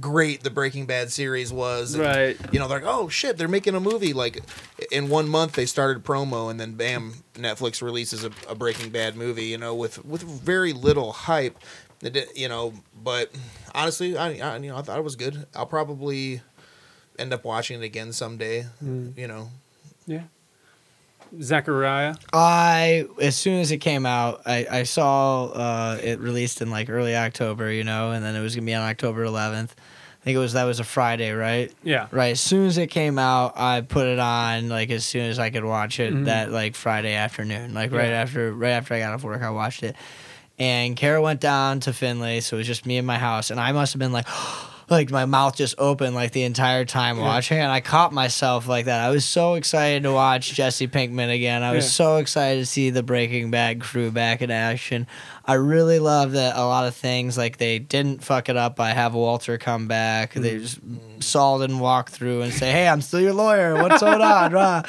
great 0.00 0.42
the 0.42 0.50
Breaking 0.50 0.86
Bad 0.86 1.10
series 1.10 1.52
was, 1.52 1.94
and, 1.94 2.04
Right. 2.04 2.36
You 2.52 2.58
know, 2.58 2.68
they're 2.68 2.80
like, 2.80 2.88
oh 2.88 3.08
shit, 3.08 3.36
they're 3.36 3.48
making 3.48 3.74
a 3.74 3.80
movie. 3.80 4.12
Like 4.12 4.40
in 4.90 5.08
one 5.08 5.28
month, 5.28 5.52
they 5.52 5.66
started 5.66 6.04
promo, 6.04 6.50
and 6.50 6.58
then 6.60 6.74
bam, 6.74 7.14
Netflix 7.34 7.82
releases 7.82 8.24
a, 8.24 8.30
a 8.48 8.54
Breaking 8.54 8.90
Bad 8.90 9.16
movie. 9.16 9.46
You 9.46 9.58
know, 9.58 9.74
with 9.74 10.04
with 10.04 10.22
very 10.22 10.72
little 10.72 11.12
hype. 11.12 11.58
You 12.34 12.48
know, 12.48 12.74
but 13.02 13.30
honestly, 13.74 14.16
I, 14.16 14.38
I 14.38 14.56
you 14.58 14.70
know 14.70 14.76
I 14.76 14.82
thought 14.82 14.98
it 14.98 15.04
was 15.04 15.16
good. 15.16 15.46
I'll 15.54 15.66
probably 15.66 16.42
end 17.18 17.32
up 17.32 17.44
watching 17.44 17.80
it 17.80 17.84
again 17.84 18.12
someday. 18.12 18.66
Mm. 18.84 19.16
You 19.16 19.28
know, 19.28 19.50
Yeah. 20.06 20.24
Zachariah. 21.40 22.14
I 22.32 23.06
as 23.20 23.36
soon 23.36 23.60
as 23.60 23.70
it 23.70 23.78
came 23.78 24.06
out, 24.06 24.42
I, 24.46 24.66
I 24.70 24.82
saw 24.84 25.46
uh, 25.46 25.98
it 26.02 26.20
released 26.20 26.60
in 26.62 26.70
like 26.70 26.88
early 26.90 27.16
October, 27.16 27.70
you 27.72 27.84
know, 27.84 28.12
and 28.12 28.24
then 28.24 28.34
it 28.34 28.40
was 28.40 28.54
gonna 28.54 28.66
be 28.66 28.74
on 28.74 28.82
October 28.82 29.24
11th. 29.24 29.70
I 29.70 30.24
think 30.24 30.36
it 30.36 30.40
was 30.40 30.54
that 30.54 30.64
was 30.64 30.80
a 30.80 30.84
Friday, 30.84 31.30
right? 31.32 31.72
Yeah. 31.84 32.08
Right. 32.10 32.32
As 32.32 32.40
soon 32.40 32.66
as 32.66 32.78
it 32.78 32.88
came 32.88 33.16
out, 33.18 33.52
I 33.56 33.80
put 33.82 34.06
it 34.08 34.18
on 34.18 34.68
like 34.68 34.90
as 34.90 35.06
soon 35.06 35.26
as 35.30 35.38
I 35.38 35.50
could 35.50 35.64
watch 35.64 36.00
it 36.00 36.12
Mhm. 36.12 36.24
that 36.24 36.50
like 36.50 36.74
Friday 36.74 37.14
afternoon, 37.14 37.74
like 37.74 37.92
right 37.92 38.08
Yeah. 38.10 38.22
after 38.22 38.52
right 38.52 38.70
after 38.72 38.94
I 38.94 38.98
got 39.00 39.14
off 39.14 39.22
work, 39.22 39.42
I 39.42 39.50
watched 39.50 39.82
it. 39.84 39.94
And 40.58 40.96
Kara 40.96 41.20
went 41.22 41.40
down 41.40 41.80
to 41.80 41.92
Finley, 41.92 42.40
so 42.40 42.56
it 42.56 42.58
was 42.60 42.66
just 42.66 42.86
me 42.86 42.96
in 42.96 43.04
my 43.06 43.18
house, 43.18 43.50
and 43.50 43.60
I 43.60 43.72
must 43.72 43.92
have 43.92 44.00
been 44.00 44.12
like. 44.12 44.26
Like 44.88 45.10
my 45.10 45.24
mouth 45.24 45.56
just 45.56 45.74
open 45.78 46.14
like 46.14 46.32
the 46.32 46.44
entire 46.44 46.84
time 46.84 47.18
watching, 47.18 47.58
and 47.58 47.70
I 47.72 47.80
caught 47.80 48.12
myself 48.12 48.68
like 48.68 48.84
that. 48.86 49.00
I 49.00 49.10
was 49.10 49.24
so 49.24 49.54
excited 49.54 50.04
to 50.04 50.12
watch 50.12 50.52
Jesse 50.54 50.86
Pinkman 50.88 51.34
again. 51.34 51.62
I 51.62 51.72
was 51.72 51.84
Yeah. 51.86 51.90
so 51.90 52.16
excited 52.18 52.60
to 52.60 52.66
see 52.66 52.90
the 52.90 53.02
Breaking 53.02 53.50
Bad 53.50 53.80
crew 53.80 54.10
back 54.10 54.42
in 54.42 54.50
action. 54.50 55.06
I 55.48 55.54
really 55.54 56.00
love 56.00 56.32
that 56.32 56.56
a 56.56 56.66
lot 56.66 56.88
of 56.88 56.96
things 56.96 57.38
like 57.38 57.56
they 57.58 57.78
didn't 57.78 58.24
fuck 58.24 58.48
it 58.48 58.56
up 58.56 58.74
by 58.74 58.90
have 58.90 59.14
Walter 59.14 59.58
come 59.58 59.86
back. 59.86 60.34
They 60.34 60.56
mm. 60.56 60.60
just 60.60 60.80
Saul 61.20 61.60
didn't 61.60 61.78
walk 61.78 62.10
through 62.10 62.42
and 62.42 62.52
say, 62.52 62.72
"Hey, 62.72 62.88
I'm 62.88 63.00
still 63.00 63.20
your 63.20 63.32
lawyer. 63.32 63.74
What's 63.76 64.02
going 64.02 64.20
on?" 64.20 64.52
Rah. 64.52 64.82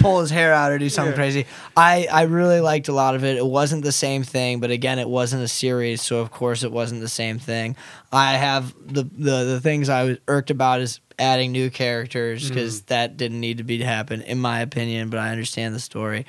Pull 0.00 0.20
his 0.20 0.30
hair 0.30 0.52
out 0.52 0.72
or 0.72 0.78
do 0.78 0.90
something 0.90 1.12
Yeah. 1.12 1.16
crazy. 1.16 1.46
I 1.74 2.06
I 2.12 2.22
really 2.22 2.60
liked 2.60 2.88
a 2.88 2.92
lot 2.92 3.14
of 3.14 3.24
it. 3.24 3.38
It 3.38 3.46
wasn't 3.46 3.82
the 3.82 3.92
same 3.92 4.24
thing, 4.24 4.60
but 4.60 4.70
again, 4.70 4.98
it 4.98 5.08
wasn't 5.08 5.42
a 5.42 5.48
series, 5.48 6.02
so 6.02 6.18
of 6.18 6.30
course 6.30 6.62
it 6.62 6.70
wasn't 6.70 7.00
the 7.00 7.08
same 7.08 7.38
thing. 7.38 7.74
I 8.12 8.34
have 8.34 8.74
the 8.86 9.04
the 9.04 9.44
the 9.44 9.60
things 9.60 9.88
I 9.88 10.04
was 10.04 10.18
irked 10.28 10.50
about 10.50 10.82
is 10.82 11.00
adding 11.18 11.52
new 11.52 11.70
characters 11.70 12.44
mm. 12.44 12.48
because 12.48 12.82
that 12.82 13.16
didn't 13.16 13.40
need 13.40 13.56
to 13.58 13.64
be 13.64 13.78
to 13.78 13.86
happen 13.86 14.20
in 14.20 14.38
my 14.38 14.60
opinion, 14.60 15.08
but 15.08 15.18
I 15.18 15.30
understand 15.30 15.74
the 15.74 15.80
story, 15.80 16.26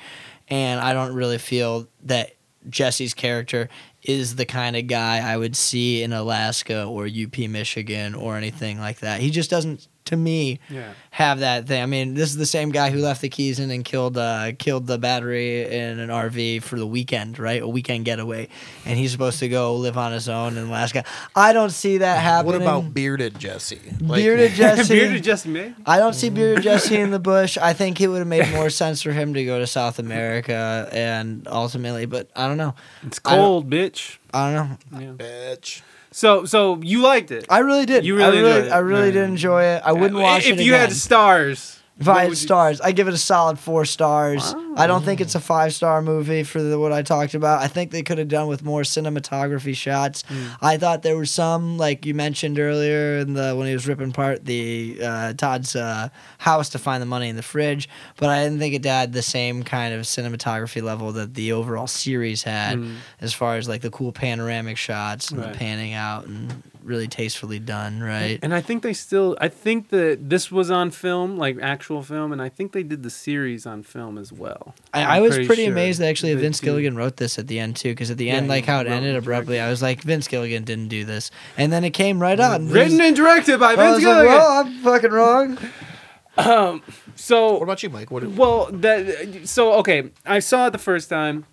and 0.48 0.80
I 0.80 0.94
don't 0.94 1.12
really 1.12 1.38
feel 1.38 1.88
that 2.04 2.35
Jesse's 2.68 3.14
character 3.14 3.68
is 4.02 4.36
the 4.36 4.46
kind 4.46 4.76
of 4.76 4.86
guy 4.86 5.18
I 5.18 5.36
would 5.36 5.56
see 5.56 6.02
in 6.02 6.12
Alaska 6.12 6.84
or 6.84 7.06
UP 7.06 7.38
Michigan 7.38 8.14
or 8.14 8.36
anything 8.36 8.78
like 8.78 9.00
that. 9.00 9.20
He 9.20 9.30
just 9.30 9.50
doesn't 9.50 9.88
to 10.06 10.16
me 10.16 10.58
Yeah. 10.70 10.92
have 11.10 11.40
that 11.40 11.66
thing. 11.66 11.82
I 11.82 11.86
mean, 11.86 12.14
this 12.14 12.30
is 12.30 12.36
the 12.36 12.46
same 12.46 12.70
guy 12.70 12.90
who 12.90 12.98
left 12.98 13.20
the 13.20 13.28
keys 13.28 13.58
in 13.58 13.70
and 13.70 13.84
killed 13.84 14.16
uh, 14.18 14.52
killed 14.58 14.86
the 14.86 14.98
battery 14.98 15.64
in 15.64 15.98
an 15.98 16.08
RV 16.10 16.62
for 16.62 16.78
the 16.78 16.86
weekend, 16.86 17.38
right? 17.38 17.62
A 17.62 17.68
weekend 17.68 18.04
getaway, 18.04 18.48
and 18.84 18.98
he's 18.98 19.12
supposed 19.12 19.38
to 19.40 19.48
go 19.48 19.76
live 19.76 19.96
on 19.98 20.12
his 20.12 20.28
own 20.28 20.56
in 20.56 20.66
Alaska. 20.66 21.04
I 21.34 21.52
don't 21.52 21.70
see 21.70 21.98
that 21.98 22.20
happening. 22.22 22.52
What 22.52 22.62
about 22.62 22.94
bearded 22.94 23.38
Jesse? 23.38 23.80
Like, 24.00 24.18
bearded 24.22 24.52
Jesse? 24.54 24.94
Bearded 24.94 25.22
just 25.24 25.46
me. 25.46 25.74
I 25.84 25.98
don't 25.98 26.14
see 26.14 26.30
bearded 26.30 26.64
Jesse 26.64 26.96
in 26.96 27.10
the 27.10 27.18
bush. 27.18 27.58
I 27.58 27.72
think 27.72 28.00
it 28.00 28.08
would 28.08 28.18
have 28.18 28.26
made 28.26 28.50
more 28.52 28.70
sense 28.70 29.02
for 29.02 29.12
him 29.12 29.34
to 29.34 29.44
go 29.44 29.58
to 29.58 29.66
South 29.66 29.98
America 29.98 30.88
and 30.92 31.46
ultimately, 31.48 32.06
but 32.06 32.30
I 32.34 32.46
don't 32.48 32.56
know. 32.56 32.74
It's 33.02 33.20
I 33.24 33.36
cold, 33.36 33.68
bitch. 33.70 34.18
I 34.32 34.52
don't 34.52 34.70
know. 34.92 34.98
Yeah. 35.00 35.12
bitch. 35.12 35.82
So 36.16 36.46
so 36.46 36.80
you 36.82 37.02
liked 37.02 37.30
it. 37.30 37.44
I 37.50 37.58
really 37.58 37.84
did. 37.84 38.06
You 38.06 38.14
I 38.14 38.28
really 38.28 38.38
really, 38.38 38.48
enjoyed 38.52 38.64
it. 38.68 38.72
I 38.72 38.78
really 38.78 39.06
Yeah. 39.08 39.12
did 39.12 39.24
enjoy 39.28 39.62
it. 39.64 39.82
I 39.84 39.92
wouldn't 39.92 40.18
watch 40.18 40.46
if 40.46 40.52
it 40.52 40.60
If 40.60 40.66
you 40.66 40.72
again. 40.72 40.88
had 40.88 40.92
stars. 40.96 41.75
If 41.98 42.08
I 42.08 42.20
had 42.22 42.28
you- 42.30 42.34
stars, 42.34 42.78
I 42.82 42.92
give 42.92 43.08
it 43.08 43.14
a 43.14 43.18
solid 43.18 43.58
four 43.58 43.86
stars. 43.86 44.54
I 44.76 44.86
don't 44.86 45.02
think 45.02 45.22
it's 45.22 45.34
a 45.34 45.40
five 45.40 45.72
star 45.72 46.02
movie 46.02 46.42
for 46.42 46.62
the, 46.62 46.78
what 46.78 46.92
I 46.92 47.00
talked 47.00 47.32
about. 47.32 47.62
I 47.62 47.68
think 47.68 47.90
they 47.90 48.02
could 48.02 48.18
have 48.18 48.28
done 48.28 48.48
with 48.48 48.62
more 48.62 48.82
cinematography 48.82 49.74
shots. 49.74 50.22
I 50.60 50.76
thought 50.76 51.02
there 51.02 51.16
were 51.16 51.24
some, 51.24 51.78
like 51.78 52.04
you 52.04 52.12
mentioned 52.12 52.58
earlier, 52.58 53.16
in 53.20 53.32
the 53.32 53.54
when 53.56 53.66
he 53.66 53.72
was 53.72 53.88
ripping 53.88 54.10
apart 54.10 54.44
the 54.44 54.98
uh, 55.02 55.32
Todd's 55.32 55.74
uh, 55.74 56.10
house 56.36 56.68
to 56.70 56.78
find 56.78 57.00
the 57.00 57.06
money 57.06 57.30
in 57.30 57.36
the 57.36 57.42
fridge, 57.42 57.88
but 58.18 58.28
I 58.28 58.44
didn't 58.44 58.58
think 58.58 58.74
it 58.74 58.84
had 58.84 59.14
the 59.14 59.22
same 59.22 59.62
kind 59.62 59.94
of 59.94 60.02
cinematography 60.02 60.82
level 60.82 61.12
that 61.12 61.32
the 61.32 61.52
overall 61.52 61.86
series 61.86 62.42
had, 62.42 62.84
as 63.22 63.32
far 63.32 63.56
as 63.56 63.68
like 63.70 63.80
the 63.80 63.90
cool 63.90 64.12
panoramic 64.12 64.76
shots 64.76 65.30
and 65.30 65.40
Right. 65.40 65.52
the 65.54 65.58
panning 65.58 65.94
out 65.94 66.26
and 66.26 66.62
really 66.86 67.08
tastefully 67.08 67.58
done, 67.58 68.00
right? 68.00 68.38
And 68.42 68.54
I 68.54 68.60
think 68.60 68.82
they 68.82 68.92
still. 68.92 69.36
I 69.40 69.48
think 69.48 69.90
that 69.90 70.30
this 70.30 70.50
was 70.50 70.70
on 70.70 70.90
film, 70.90 71.36
like 71.36 71.58
actual 71.60 72.02
film, 72.02 72.32
and 72.32 72.40
I 72.40 72.48
think 72.48 72.72
they 72.72 72.82
did 72.82 73.02
the 73.02 73.10
series 73.10 73.66
on 73.66 73.82
film 73.82 74.16
as 74.16 74.32
well. 74.32 74.74
I, 74.94 75.16
I'm 75.16 75.22
was 75.22 75.34
pretty 75.34 75.46
pretty 75.46 75.64
sure 75.64 75.72
amazed 75.72 76.00
that 76.00 76.06
actually 76.08 76.34
Vince 76.34 76.60
do. 76.60 76.66
Gilligan 76.66 76.96
wrote 76.96 77.16
this 77.16 77.38
at 77.38 77.48
the 77.48 77.58
end 77.58 77.76
too, 77.76 77.90
because 77.90 78.10
at 78.10 78.16
the 78.18 78.30
end, 78.30 78.48
like 78.48 78.64
how 78.64 78.80
it 78.80 78.86
ended 78.86 79.16
abruptly, 79.16 79.56
directed. 79.56 79.66
I 79.66 79.70
was 79.70 79.82
like, 79.82 80.02
Vince 80.02 80.28
Gilligan 80.28 80.64
didn't 80.64 80.88
do 80.88 81.04
this, 81.04 81.30
and 81.58 81.72
then 81.72 81.84
it 81.84 81.90
came 81.90 82.20
right 82.22 82.38
out. 82.40 82.60
and 82.60 82.70
Written 82.70 82.98
Vince- 82.98 83.08
and 83.08 83.16
directed 83.16 83.60
by 83.60 83.72
I 83.72 83.76
Vince 83.76 83.96
was 83.96 84.04
like, 84.04 84.14
Gilligan. 84.14 84.26
well, 84.32 84.60
I'm 84.64 84.78
fucking 84.80 85.10
wrong. 85.10 85.58
um. 86.38 86.82
so 87.14 87.54
What 87.54 87.62
about 87.62 87.82
you, 87.82 87.90
Mike? 87.90 88.10
What? 88.10 88.24
Well, 88.26 88.66
that 88.72 89.42
so 89.44 89.74
okay. 89.74 90.10
I 90.24 90.38
saw 90.38 90.66
it 90.66 90.70
the 90.70 90.78
first 90.78 91.08
time, 91.08 91.46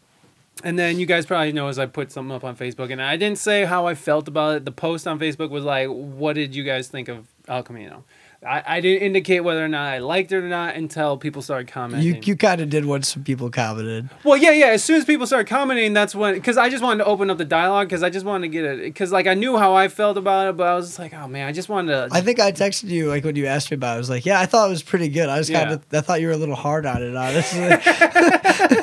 and 0.63 0.77
then 0.77 0.99
you 0.99 1.05
guys 1.05 1.25
probably 1.25 1.51
know 1.51 1.67
as 1.67 1.79
I 1.79 1.85
put 1.85 2.11
something 2.11 2.35
up 2.35 2.43
on 2.43 2.55
Facebook, 2.55 2.91
and 2.91 3.01
I 3.01 3.17
didn't 3.17 3.39
say 3.39 3.65
how 3.65 3.87
I 3.87 3.95
felt 3.95 4.27
about 4.27 4.57
it. 4.57 4.65
The 4.65 4.71
post 4.71 5.07
on 5.07 5.19
Facebook 5.19 5.49
was 5.49 5.63
like, 5.63 5.87
"What 5.89 6.33
did 6.33 6.55
you 6.55 6.63
guys 6.63 6.87
think 6.87 7.07
of 7.07 7.27
El 7.47 7.63
Camino?" 7.63 8.03
I, 8.45 8.63
I 8.65 8.81
didn't 8.81 9.03
indicate 9.03 9.39
whether 9.41 9.63
or 9.63 9.69
not 9.69 9.85
I 9.87 9.99
liked 9.99 10.31
it 10.31 10.37
or 10.37 10.47
not 10.49 10.75
until 10.75 11.17
people 11.17 11.41
started 11.41 11.67
commenting. 11.69 12.05
You 12.07 12.19
you 12.23 12.35
kind 12.35 12.59
of 12.61 12.69
did 12.69 12.85
what 12.85 13.05
some 13.05 13.23
people 13.23 13.49
commented. 13.49 14.09
well, 14.23 14.37
yeah, 14.37 14.51
yeah. 14.51 14.67
As 14.67 14.83
soon 14.83 14.97
as 14.97 15.05
people 15.05 15.25
started 15.25 15.47
commenting, 15.47 15.93
that's 15.93 16.13
when 16.13 16.33
because 16.33 16.57
I 16.57 16.69
just 16.69 16.83
wanted 16.83 17.03
to 17.03 17.09
open 17.09 17.29
up 17.29 17.37
the 17.37 17.45
dialogue 17.45 17.87
because 17.87 18.03
I 18.03 18.09
just 18.09 18.25
wanted 18.25 18.47
to 18.47 18.49
get 18.49 18.65
it 18.65 18.79
because 18.83 19.11
like 19.11 19.27
I 19.27 19.33
knew 19.33 19.57
how 19.57 19.73
I 19.75 19.87
felt 19.87 20.17
about 20.17 20.49
it, 20.49 20.57
but 20.57 20.67
I 20.67 20.75
was 20.75 20.87
just 20.87 20.99
like, 20.99 21.13
oh 21.13 21.27
man, 21.27 21.47
I 21.47 21.51
just 21.51 21.69
wanted 21.69 21.93
to. 21.93 22.09
I 22.11 22.21
think 22.21 22.39
I 22.39 22.51
texted 22.51 22.89
you 22.89 23.07
like 23.07 23.23
when 23.23 23.35
you 23.35 23.45
asked 23.45 23.71
me 23.71 23.75
about. 23.75 23.93
it. 23.93 23.95
I 23.95 23.97
was 23.99 24.09
like, 24.09 24.25
yeah, 24.25 24.39
I 24.39 24.45
thought 24.45 24.67
it 24.67 24.71
was 24.71 24.83
pretty 24.83 25.09
good. 25.09 25.29
I 25.29 25.37
was 25.37 25.49
kind 25.49 25.71
of 25.71 25.85
I 25.93 26.01
thought 26.01 26.19
you 26.19 26.27
were 26.27 26.33
a 26.33 26.37
little 26.37 26.55
hard 26.55 26.85
on 26.85 27.01
it. 27.01 27.15
Honestly, 27.15 27.61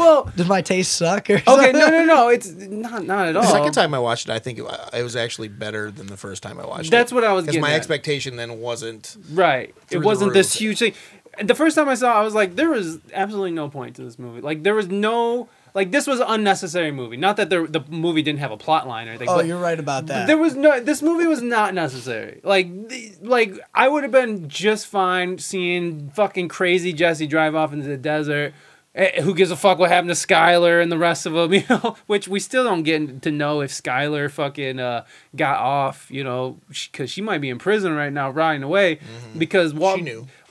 well, 0.00 0.32
does 0.36 0.48
my 0.48 0.62
taste 0.62 0.92
suck? 0.92 1.30
Or 1.30 1.38
something? 1.38 1.54
okay, 1.54 1.72
something? 1.72 1.80
no, 1.80 2.04
no, 2.04 2.14
no. 2.14 2.28
It's 2.28 2.50
not 2.50 3.04
not 3.04 3.28
at 3.28 3.36
all. 3.36 3.42
The 3.42 3.48
second 3.48 3.72
time 3.72 3.94
I 3.94 3.98
watched 3.98 4.28
it, 4.28 4.32
I 4.32 4.38
think 4.38 4.58
it, 4.58 4.64
it 4.92 5.02
was 5.02 5.16
actually 5.16 5.48
better 5.48 5.90
than 5.90 6.06
the 6.06 6.16
first 6.16 6.42
time 6.42 6.58
I 6.58 6.66
watched 6.66 6.88
it. 6.88 6.90
That's 6.90 7.12
what 7.12 7.24
I 7.24 7.32
was 7.32 7.44
Because 7.44 7.54
getting 7.54 7.62
my 7.62 7.72
at. 7.72 7.76
expectation 7.76 8.36
then 8.36 8.60
wasn't. 8.60 9.16
Right. 9.32 9.74
it 9.90 9.98
wasn't 9.98 10.32
this 10.32 10.54
huge 10.54 10.78
thing. 10.78 10.94
The 11.42 11.54
first 11.54 11.76
time 11.76 11.88
I 11.88 11.94
saw, 11.94 12.16
it, 12.16 12.20
I 12.20 12.22
was 12.22 12.34
like, 12.34 12.56
there 12.56 12.70
was 12.70 12.98
absolutely 13.14 13.52
no 13.52 13.68
point 13.68 13.96
to 13.96 14.02
this 14.02 14.18
movie. 14.18 14.40
Like, 14.40 14.62
there 14.64 14.74
was 14.74 14.88
no 14.88 15.48
like 15.74 15.90
this 15.90 16.06
was 16.06 16.20
an 16.20 16.26
unnecessary 16.28 16.90
movie. 16.90 17.16
Not 17.16 17.36
that 17.36 17.50
the 17.50 17.66
the 17.66 17.80
movie 17.88 18.22
didn't 18.22 18.40
have 18.40 18.50
a 18.50 18.56
plot 18.56 18.88
line 18.88 19.06
or 19.06 19.10
anything. 19.10 19.28
Oh, 19.28 19.36
but 19.36 19.46
you're 19.46 19.58
right 19.60 19.78
about 19.78 20.06
that. 20.06 20.26
There 20.26 20.38
was 20.38 20.54
no. 20.56 20.80
This 20.80 21.02
movie 21.02 21.26
was 21.26 21.42
not 21.42 21.74
necessary. 21.74 22.40
Like, 22.42 22.88
the, 22.88 23.12
like 23.22 23.52
I 23.74 23.88
would 23.88 24.02
have 24.02 24.12
been 24.12 24.48
just 24.48 24.86
fine 24.86 25.38
seeing 25.38 26.10
fucking 26.10 26.48
crazy 26.48 26.92
Jesse 26.92 27.26
drive 27.26 27.54
off 27.54 27.72
into 27.72 27.88
the 27.88 27.96
desert. 27.96 28.54
Eh, 29.00 29.22
Who 29.22 29.34
gives 29.34 29.50
a 29.50 29.56
fuck 29.56 29.78
what 29.78 29.88
happened 29.88 30.10
to 30.10 30.14
Skyler 30.14 30.82
and 30.82 30.92
the 30.92 30.98
rest 30.98 31.24
of 31.24 31.32
them? 31.32 31.52
You 31.60 31.62
know, 31.70 31.96
which 32.06 32.28
we 32.28 32.38
still 32.38 32.64
don't 32.64 32.82
get 32.82 33.22
to 33.22 33.30
know 33.30 33.62
if 33.62 33.70
Skyler 33.70 34.30
fucking 34.30 34.78
uh, 34.78 35.04
got 35.34 35.58
off. 35.58 36.06
You 36.10 36.22
know, 36.22 36.58
because 36.68 37.10
she 37.10 37.22
might 37.22 37.38
be 37.40 37.48
in 37.48 37.58
prison 37.58 37.94
right 37.94 38.12
now, 38.12 38.28
rotting 38.30 38.62
away. 38.62 38.98
Because 39.36 39.72
Walt. 39.72 40.00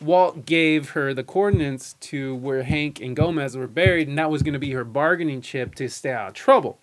Walt 0.02 0.46
gave 0.46 0.92
her 0.92 1.14
the 1.14 1.24
coordinates 1.24 1.94
to 2.00 2.36
where 2.36 2.64
Hank 2.64 3.00
and 3.02 3.16
Gomez 3.16 3.56
were 3.56 3.68
buried, 3.68 4.08
and 4.08 4.18
that 4.18 4.32
was 4.32 4.42
going 4.42 4.54
to 4.54 4.60
be 4.60 4.72
her 4.72 4.84
bargaining 4.86 5.42
chip 5.42 5.76
to 5.76 5.88
stay 5.90 6.12
out 6.12 6.30
of 6.30 6.34
trouble. 6.34 6.80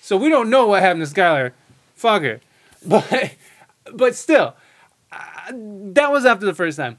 So 0.00 0.16
we 0.16 0.28
don't 0.28 0.50
know 0.50 0.66
what 0.66 0.82
happened 0.82 1.06
to 1.06 1.14
Skyler. 1.14 1.52
Fuck 1.94 2.22
her. 2.22 2.40
But 2.84 3.32
but 3.92 4.14
still, 4.14 4.54
uh, 5.12 5.18
that 5.52 6.10
was 6.10 6.24
after 6.24 6.46
the 6.46 6.54
first 6.54 6.76
time. 6.76 6.98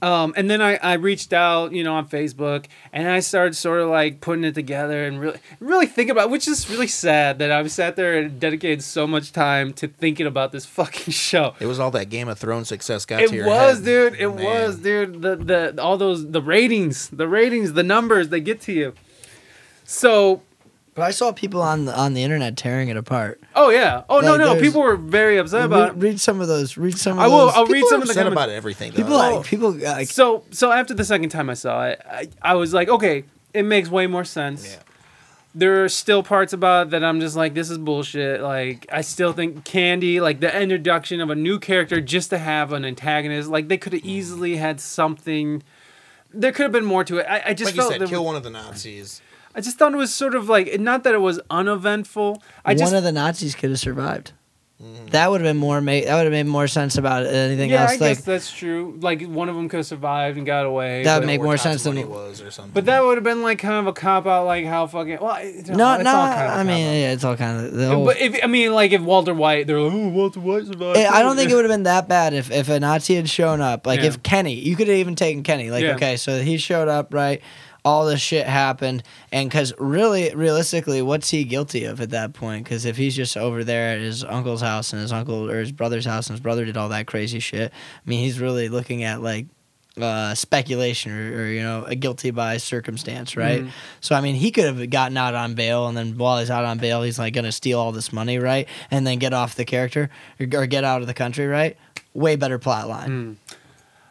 Um, 0.00 0.32
and 0.36 0.48
then 0.50 0.62
I, 0.62 0.76
I 0.76 0.92
reached 0.94 1.32
out, 1.32 1.72
you 1.72 1.82
know, 1.82 1.94
on 1.94 2.08
Facebook, 2.08 2.66
and 2.92 3.08
I 3.08 3.20
started 3.20 3.54
sort 3.56 3.80
of 3.80 3.88
like 3.88 4.20
putting 4.20 4.44
it 4.44 4.54
together 4.54 5.04
and 5.04 5.20
really 5.20 5.38
really 5.60 5.86
think 5.86 6.10
about, 6.10 6.30
which 6.30 6.46
is 6.46 6.70
really 6.70 6.86
sad 6.86 7.38
that 7.40 7.50
I've 7.50 7.70
sat 7.70 7.96
there 7.96 8.18
and 8.18 8.38
dedicated 8.38 8.82
so 8.84 9.06
much 9.06 9.32
time 9.32 9.72
to 9.74 9.88
thinking 9.88 10.26
about 10.26 10.52
this 10.52 10.64
fucking 10.78 11.12
show. 11.12 11.54
It 11.60 11.66
was 11.66 11.80
all 11.80 11.90
that 11.92 12.10
Game 12.10 12.28
of 12.28 12.38
Thrones 12.38 12.68
success 12.68 13.04
got 13.04 13.22
It 13.22 13.30
to 13.30 13.34
your 13.36 13.46
was, 13.46 13.78
head. 13.78 13.84
dude. 13.84 14.14
It 14.20 14.28
Man. 14.28 14.44
was, 14.44 14.78
dude. 14.78 15.22
The 15.22 15.36
the 15.36 15.82
all 15.82 15.96
those 15.96 16.30
the 16.30 16.42
ratings, 16.42 17.08
the 17.08 17.26
ratings, 17.28 17.72
the 17.72 17.82
numbers 17.82 18.28
they 18.28 18.40
get 18.40 18.60
to 18.62 18.72
you. 18.72 18.92
So, 19.84 20.42
but 20.98 21.04
I 21.04 21.10
saw 21.12 21.32
people 21.32 21.62
on 21.62 21.84
the 21.86 21.96
on 21.98 22.12
the 22.14 22.22
internet 22.22 22.56
tearing 22.56 22.88
it 22.88 22.96
apart. 22.96 23.40
oh 23.56 23.70
yeah, 23.70 24.02
oh 24.10 24.20
no 24.20 24.32
Like, 24.32 24.38
no, 24.40 24.46
there's- 24.48 24.60
people 24.62 24.82
were 24.82 24.96
very 24.96 25.38
upset 25.38 25.64
about. 25.64 25.94
read, 25.94 26.02
read 26.02 26.20
some 26.20 26.40
of 26.40 26.48
those. 26.48 26.76
Read 26.76 26.98
some 26.98 27.18
of 27.18 27.24
I 27.24 27.28
will. 27.28 27.46
those. 27.46 27.54
I'll 27.54 27.64
read 27.66 27.74
People 27.74 27.88
some 27.90 28.00
are 28.00 28.02
of 28.02 28.08
the 28.08 28.12
upset 28.12 28.24
comments. 28.24 28.42
about 28.44 28.48
everything. 28.50 28.90
Though. 28.92 28.96
people 28.96 29.16
like 29.16 29.44
people 29.46 29.68
uh, 29.70 29.92
like 29.92 30.08
So 30.08 30.44
so 30.50 30.70
after 30.72 30.92
the 30.94 31.04
second 31.04 31.30
time 31.30 31.48
I 31.48 31.54
saw 31.54 31.86
it, 31.86 32.00
I, 32.06 32.28
I 32.42 32.54
was 32.54 32.74
like, 32.74 32.88
okay, 32.88 33.24
it 33.54 33.62
makes 33.62 33.88
way 33.88 34.06
more 34.06 34.24
sense. 34.24 34.72
Yeah. 34.72 34.82
There 35.54 35.82
are 35.82 35.88
still 35.88 36.22
parts 36.22 36.52
about 36.52 36.88
it 36.88 36.90
that 36.90 37.02
I'm 37.02 37.20
just 37.20 37.34
like, 37.34 37.54
this 37.54 37.70
is 37.70 37.78
bullshit. 37.78 38.42
Like, 38.42 38.86
I 38.92 39.00
still 39.00 39.32
think 39.32 39.64
Candy, 39.64 40.20
like 40.20 40.40
the 40.40 40.56
introduction 40.62 41.20
of 41.20 41.30
a 41.30 41.34
new 41.34 41.58
character 41.58 42.00
just 42.00 42.30
to 42.30 42.38
have 42.38 42.72
an 42.72 42.84
antagonist, 42.84 43.48
like 43.48 43.66
they 43.68 43.78
could 43.78 43.94
have 43.94 44.04
easily 44.04 44.56
had 44.56 44.78
something. 44.80 45.62
There 46.32 46.52
could 46.52 46.64
have 46.64 46.72
been 46.72 46.84
more 46.84 47.02
to 47.04 47.18
it. 47.18 47.26
I, 47.28 47.42
I 47.46 47.54
just 47.54 47.68
like 47.70 47.74
you 47.76 47.80
felt 47.80 47.92
said, 47.92 48.00
there 48.02 48.08
kill 48.08 48.20
was- 48.22 48.26
one 48.26 48.36
of 48.36 48.42
the 48.42 48.50
Nazis. 48.50 49.22
I 49.58 49.60
just 49.60 49.76
thought 49.76 49.92
it 49.92 49.96
was 49.96 50.14
sort 50.14 50.36
of 50.36 50.48
like 50.48 50.78
not 50.78 51.02
that 51.02 51.14
it 51.14 51.20
was 51.20 51.40
uneventful. 51.50 52.40
I 52.64 52.74
just 52.74 52.92
one 52.92 52.96
of 52.96 53.02
the 53.02 53.10
Nazis 53.10 53.56
could 53.56 53.70
have 53.70 53.80
survived. 53.80 54.30
Mm-hmm. 54.80 55.06
That 55.06 55.28
would 55.32 55.40
have 55.40 55.48
been 55.52 55.56
more. 55.56 55.80
Ma- 55.80 55.90
that 55.90 56.14
would 56.14 56.22
have 56.26 56.30
made 56.30 56.46
more 56.46 56.68
sense 56.68 56.96
about 56.96 57.24
it 57.24 57.32
than 57.32 57.48
anything 57.50 57.70
yeah, 57.70 57.80
else. 57.82 57.90
I 57.90 57.94
like 57.94 58.00
guess 58.18 58.20
that's 58.20 58.52
true. 58.52 58.96
Like 59.00 59.26
one 59.26 59.48
of 59.48 59.56
them 59.56 59.68
could 59.68 59.78
have 59.78 59.86
survived 59.86 60.36
and 60.36 60.46
got 60.46 60.64
away. 60.64 61.02
That 61.02 61.16
but- 61.16 61.20
would 61.22 61.26
make 61.26 61.42
more 61.42 61.56
sense 61.56 61.82
than- 61.82 61.96
money 61.96 62.06
was 62.06 62.40
or 62.40 62.52
something. 62.52 62.70
But 62.72 62.84
that 62.84 63.02
would 63.02 63.16
have 63.16 63.24
been 63.24 63.42
like 63.42 63.58
kind 63.58 63.74
of 63.74 63.88
a 63.88 63.92
cop 63.92 64.28
out, 64.28 64.46
like 64.46 64.64
how 64.64 64.86
fucking 64.86 65.18
well. 65.20 65.34
it- 65.40 65.66
no, 65.66 65.94
it's 65.94 66.04
no. 66.04 66.14
all 66.14 66.28
kind 66.28 66.46
of 66.46 66.56
a 66.56 66.60
I 66.60 66.62
mean, 66.62 66.84
yeah, 66.84 67.10
it's 67.10 67.24
all 67.24 67.36
kind 67.36 67.66
of. 67.66 67.72
The 67.72 67.88
whole, 67.88 68.04
But 68.04 68.20
if 68.20 68.38
I 68.44 68.46
mean, 68.46 68.72
like 68.72 68.92
if 68.92 69.02
Walter 69.02 69.34
White, 69.34 69.66
they're 69.66 69.80
like, 69.80 69.92
oh, 69.92 70.08
Walter 70.10 70.38
White 70.38 70.66
survived. 70.66 70.96
Eh, 70.96 71.08
I 71.10 71.22
don't 71.22 71.34
think 71.34 71.50
it 71.50 71.56
would 71.56 71.64
have 71.64 71.72
been 71.72 71.82
that 71.82 72.06
bad 72.06 72.32
if, 72.32 72.52
if 72.52 72.68
a 72.68 72.78
Nazi 72.78 73.16
had 73.16 73.28
shown 73.28 73.60
up. 73.60 73.84
Like 73.84 74.02
Yeah. 74.02 74.06
if 74.06 74.22
Kenny, 74.22 74.54
you 74.54 74.76
could 74.76 74.86
have 74.86 74.98
even 74.98 75.16
taken 75.16 75.42
Kenny. 75.42 75.72
Like 75.72 75.82
Yeah. 75.82 75.96
okay, 75.96 76.16
so 76.16 76.40
he 76.40 76.56
showed 76.56 76.86
up 76.86 77.12
right. 77.12 77.42
All 77.88 78.04
this 78.04 78.20
shit 78.20 78.46
happened, 78.46 79.02
and 79.32 79.48
because 79.48 79.72
really, 79.78 80.34
realistically, 80.34 81.00
what's 81.00 81.30
he 81.30 81.44
guilty 81.44 81.84
of 81.84 82.00
at 82.02 82.10
that 82.10 82.34
point? 82.34 82.64
Because 82.64 82.84
if 82.84 82.98
he's 82.98 83.16
just 83.16 83.34
over 83.36 83.64
there 83.64 83.94
at 83.94 84.00
his 84.00 84.22
uncle's 84.24 84.60
house 84.60 84.92
and 84.92 85.00
his 85.00 85.12
uncle 85.12 85.50
or 85.50 85.60
his 85.60 85.72
brother's 85.72 86.04
house 86.04 86.26
and 86.28 86.34
his 86.34 86.42
brother 86.42 86.66
did 86.66 86.76
all 86.76 86.90
that 86.90 87.06
crazy 87.06 87.38
shit, 87.40 87.72
I 87.72 88.08
mean, 88.08 88.20
he's 88.20 88.40
really 88.40 88.68
looking 88.68 89.04
at 89.04 89.22
like 89.22 89.46
uh, 89.98 90.34
speculation 90.34 91.10
or, 91.12 91.42
or 91.42 91.46
you 91.46 91.62
know 91.62 91.82
a 91.84 91.94
guilty 91.94 92.30
by 92.30 92.58
circumstance, 92.58 93.36
right? 93.36 93.62
Mhm. 93.62 93.70
So 94.00 94.14
I 94.14 94.20
mean, 94.20 94.34
he 94.36 94.50
could 94.50 94.64
have 94.66 94.90
gotten 94.90 95.16
out 95.16 95.34
on 95.34 95.54
bail, 95.54 95.88
and 95.88 95.96
then 95.96 96.18
while 96.18 96.38
he's 96.38 96.50
out 96.50 96.64
on 96.66 96.78
bail, 96.78 97.02
he's 97.02 97.18
like 97.18 97.32
gonna 97.32 97.50
steal 97.52 97.80
all 97.80 97.90
this 97.92 98.12
money, 98.12 98.38
right? 98.38 98.68
And 98.90 99.06
then 99.06 99.18
get 99.18 99.32
off 99.32 99.54
the 99.54 99.64
character 99.64 100.10
or, 100.38 100.46
or 100.60 100.66
get 100.66 100.84
out 100.84 101.00
of 101.00 101.06
the 101.06 101.14
country, 101.14 101.46
right? 101.46 101.76
Way 102.14 102.36
better 102.36 102.58
plot 102.58 102.86
line. 102.88 103.38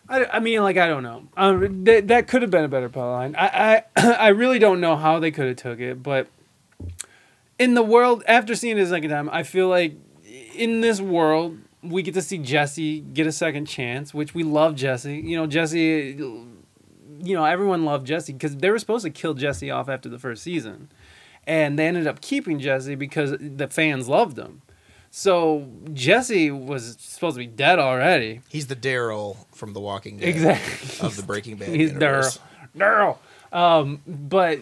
I, 0.09 0.25
I 0.25 0.39
mean, 0.39 0.61
like 0.61 0.77
I 0.77 0.87
don't 0.87 1.03
know. 1.03 1.27
Um, 1.35 1.83
that 1.83 2.07
that 2.07 2.27
could 2.27 2.41
have 2.41 2.51
been 2.51 2.63
a 2.63 2.69
better 2.69 2.89
plot 2.89 3.11
line. 3.11 3.35
I, 3.37 3.83
I 3.95 4.15
I 4.15 4.27
really 4.29 4.59
don't 4.59 4.79
know 4.79 4.95
how 4.95 5.19
they 5.19 5.31
could 5.31 5.47
have 5.47 5.57
took 5.57 5.79
it, 5.79 6.01
but 6.01 6.27
in 7.59 7.73
the 7.73 7.83
world 7.83 8.23
after 8.27 8.55
seeing 8.55 8.77
it 8.77 8.81
a 8.81 8.87
second 8.87 9.09
time, 9.09 9.29
I 9.31 9.43
feel 9.43 9.67
like 9.67 9.95
in 10.55 10.81
this 10.81 11.01
world 11.01 11.57
we 11.83 12.01
get 12.01 12.13
to 12.13 12.21
see 12.21 12.37
Jesse 12.37 13.01
get 13.01 13.27
a 13.27 13.31
second 13.31 13.65
chance, 13.65 14.13
which 14.13 14.33
we 14.33 14.43
love 14.43 14.75
Jesse. 14.75 15.17
You 15.17 15.37
know, 15.37 15.47
Jesse. 15.47 16.15
You 17.19 17.33
know, 17.33 17.45
everyone 17.45 17.83
loved 17.83 18.05
Jesse 18.05 18.31
because 18.31 18.57
they 18.57 18.69
were 18.69 18.77
supposed 18.77 19.03
to 19.03 19.09
kill 19.09 19.33
Jesse 19.33 19.71
off 19.71 19.89
after 19.89 20.07
the 20.07 20.19
first 20.19 20.43
season, 20.43 20.89
and 21.47 21.77
they 21.77 21.87
ended 21.87 22.05
up 22.05 22.21
keeping 22.21 22.59
Jesse 22.59 22.93
because 22.95 23.35
the 23.39 23.67
fans 23.67 24.07
loved 24.07 24.37
him. 24.37 24.61
So 25.17 25.67
Jesse 25.93 26.51
was 26.51 26.95
supposed 26.99 27.37
to 27.37 27.39
be 27.39 27.47
dead 27.47 27.79
already. 27.79 28.41
He's 28.49 28.67
the 28.67 28.75
Daryl 28.75 29.47
from 29.51 29.73
The 29.73 29.79
Walking 29.79 30.17
Dead. 30.17 30.29
Exactly. 30.29 31.07
Of 31.07 31.15
the 31.15 31.23
Breaking 31.23 31.55
Bad 31.55 31.69
He's. 31.69 31.91
Daryl. 31.91 32.37
Daryl. 32.77 33.17
Um, 33.51 34.03
but 34.05 34.59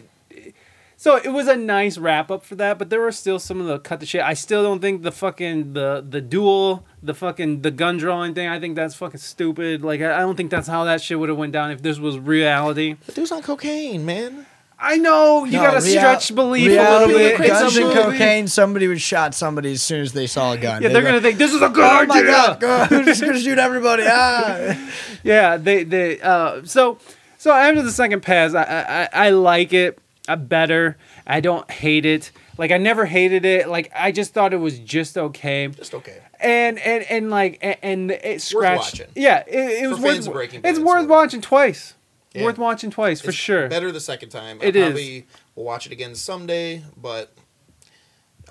so 0.95 1.18
it 1.18 1.34
was 1.34 1.49
a 1.49 1.57
nice 1.57 1.98
wrap 1.98 2.32
up 2.32 2.45
for 2.45 2.56
that, 2.56 2.80
but 2.80 2.90
there 2.90 3.02
were 3.02 3.11
still 3.11 3.38
some 3.38 3.60
of 3.60 3.68
the 3.68 3.80
cut 3.80 3.99
the 3.99 4.06
shit. 4.06 4.22
I 4.22 4.34
still 4.34 4.64
don't 4.64 4.80
think 4.80 5.03
the 5.03 5.11
fucking 5.11 5.73
the 5.73 6.06
the 6.10 6.22
duel, 6.22 6.86
the 7.03 7.14
fucking 7.14 7.61
the 7.61 7.72
gun 7.72 7.98
drawing 7.98 8.34
thing. 8.34 8.48
I 8.48 8.57
think 8.57 8.77
that's 8.77 8.95
fucking 8.95 9.19
stupid. 9.19 9.84
Like 9.84 9.99
I 9.99 10.15
I 10.15 10.19
don't 10.19 10.38
think 10.38 10.52
that's 10.52 10.69
how 10.69 10.86
that 10.86 11.02
shit 11.02 11.19
would 11.19 11.27
have 11.27 11.38
went 11.38 11.52
down 11.52 11.72
if 11.72 11.82
this 11.82 11.99
was 11.99 12.18
reality. 12.18 12.95
The 13.07 13.11
dude's 13.11 13.34
on 13.34 13.41
cocaine, 13.41 14.06
man. 14.06 14.45
I 14.77 14.97
know 14.97 15.45
you 15.45 15.53
No, 15.53 15.60
gotta 15.64 15.77
real- 15.85 15.97
stretch 15.97 16.35
belief 16.35 16.68
a 16.68 16.69
reality, 16.72 17.14
little 17.14 17.38
bit. 17.39 17.47
Guns 17.47 17.61
It's 17.64 17.77
a 17.77 17.81
and 17.85 17.95
movie. 17.95 18.18
cocaine. 18.18 18.47
Somebody 18.47 18.88
would 18.88 19.02
shot 19.02 19.34
somebody 19.34 19.72
as 19.72 19.81
soon 19.81 20.02
as 20.02 20.11
they 20.14 20.27
saw 20.27 20.52
a 20.52 20.57
gun. 20.57 20.81
Yeah, 20.81 20.89
They'd 20.89 20.93
they're 20.95 21.02
be 21.02 21.06
gonna 21.06 21.14
like, 21.18 21.23
think 21.23 21.38
this 21.38 21.53
is 21.53 21.61
a 21.61 21.69
good 21.69 21.84
Oh 21.84 22.06
my 22.06 22.15
idea. 22.19 22.31
god, 22.31 22.60
God, 22.60 22.91
we're 22.91 23.03
just 23.06 23.22
gonna 23.22 23.39
shoot 23.39 23.57
everybody. 23.57 24.03
Ah. 24.06 24.76
yeah 25.23 25.57
they 25.57 25.84
they 25.84 26.19
uh 26.22 26.61
so 26.65 26.97
so 27.38 27.52
after 27.52 27.81
the 27.81 27.91
second 27.91 28.22
pass 28.22 28.53
i 28.53 29.07
i, 29.14 29.27
I 29.27 29.30
like 29.31 29.73
it 29.73 29.97
uh, 30.27 30.35
better 30.35 30.97
i 31.26 31.39
don't 31.39 31.69
hate 31.72 32.06
it 32.06 32.31
like 32.60 32.69
i 32.72 32.77
never 32.77 33.06
hated 33.06 33.43
it 33.45 33.68
like 33.68 33.91
i 33.95 34.11
just 34.11 34.34
thought 34.34 34.53
it 34.53 34.57
was 34.57 34.77
just 34.77 35.18
okay 35.18 35.68
Just 35.69 35.95
okay. 35.95 36.19
and 36.39 36.77
and 36.80 37.03
and 37.10 37.30
like 37.31 37.57
and, 37.61 37.77
and 37.81 38.11
it 38.11 38.41
scratched 38.43 38.99
watching. 38.99 39.07
yeah 39.15 39.43
it, 39.47 39.84
it 39.84 39.88
was 39.88 39.99
worth 39.99 40.14
fans 40.14 40.27
of 40.27 40.34
Breaking 40.34 40.61
Bad, 40.61 40.69
it's 40.69 40.80
it's 40.80 40.85
worth 40.85 41.02
worth- 41.02 41.10
watching 41.10 41.41
twice 41.41 41.95
Yeah. 42.35 42.43
worth 42.45 42.57
watching 42.57 42.91
twice 42.91 43.21
for 43.21 43.29
It's 43.29 43.37
sure 43.37 43.67
Better 43.67 43.91
the 43.91 43.99
second 43.99 44.29
time. 44.29 44.59
It 44.61 44.75
I 44.75 44.79
is. 44.79 44.85
probably 44.85 45.25
will 45.55 45.63
watch 45.63 45.85
it 45.85 45.91
again 45.91 46.15
someday, 46.15 46.83
but 46.97 47.33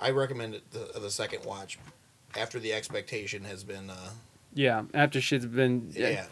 I 0.00 0.10
recommend 0.10 0.54
it 0.54 0.70
the, 0.70 0.98
the 0.98 1.10
second 1.10 1.44
watch 1.44 1.78
after 2.38 2.58
the 2.58 2.72
expectation 2.72 3.44
has 3.44 3.64
been. 3.64 3.90
Uh, 3.90 4.10
yeah 4.56 4.84
after 4.94 5.20
shit's 5.20 5.46
been 5.46 5.90
yeah. 5.96 6.26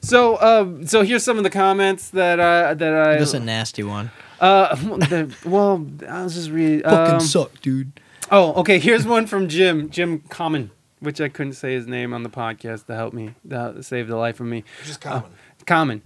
so 0.00 0.40
um 0.40 0.86
so 0.86 1.02
here's 1.02 1.22
some 1.22 1.36
of 1.36 1.44
the 1.44 1.50
comments 1.50 2.08
that 2.08 2.40
i 2.40 2.72
that 2.72 2.94
i 2.94 3.18
This 3.18 3.28
is 3.28 3.34
a 3.34 3.40
nasty 3.40 3.82
one. 3.82 4.10
uh 4.40 4.74
the, 4.76 5.34
well 5.44 5.86
i 6.08 6.22
was 6.24 6.32
just 6.34 6.48
reading 6.48 6.80
Fucking 6.80 7.14
um, 7.16 7.20
suck, 7.20 7.60
dude. 7.60 7.92
Oh, 8.30 8.54
okay. 8.60 8.78
Here's 8.78 9.06
one 9.06 9.26
from 9.26 9.48
Jim. 9.48 9.88
Jim 9.90 10.20
Common, 10.28 10.70
which 11.00 11.18
I 11.20 11.28
couldn't 11.28 11.54
say 11.54 11.72
his 11.74 11.86
name 11.86 12.12
on 12.12 12.22
the 12.22 12.28
podcast 12.28 12.84
to 12.86 12.94
help 12.94 13.14
me, 13.14 13.34
to 13.48 13.82
save 13.82 14.06
the 14.08 14.16
life 14.16 14.38
of 14.40 14.46
me. 14.46 14.64
Just 14.84 15.00
common. 15.00 15.30
Common. 15.66 16.02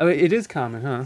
It 0.00 0.32
is 0.32 0.46
common, 0.46 0.82
huh? 0.82 1.04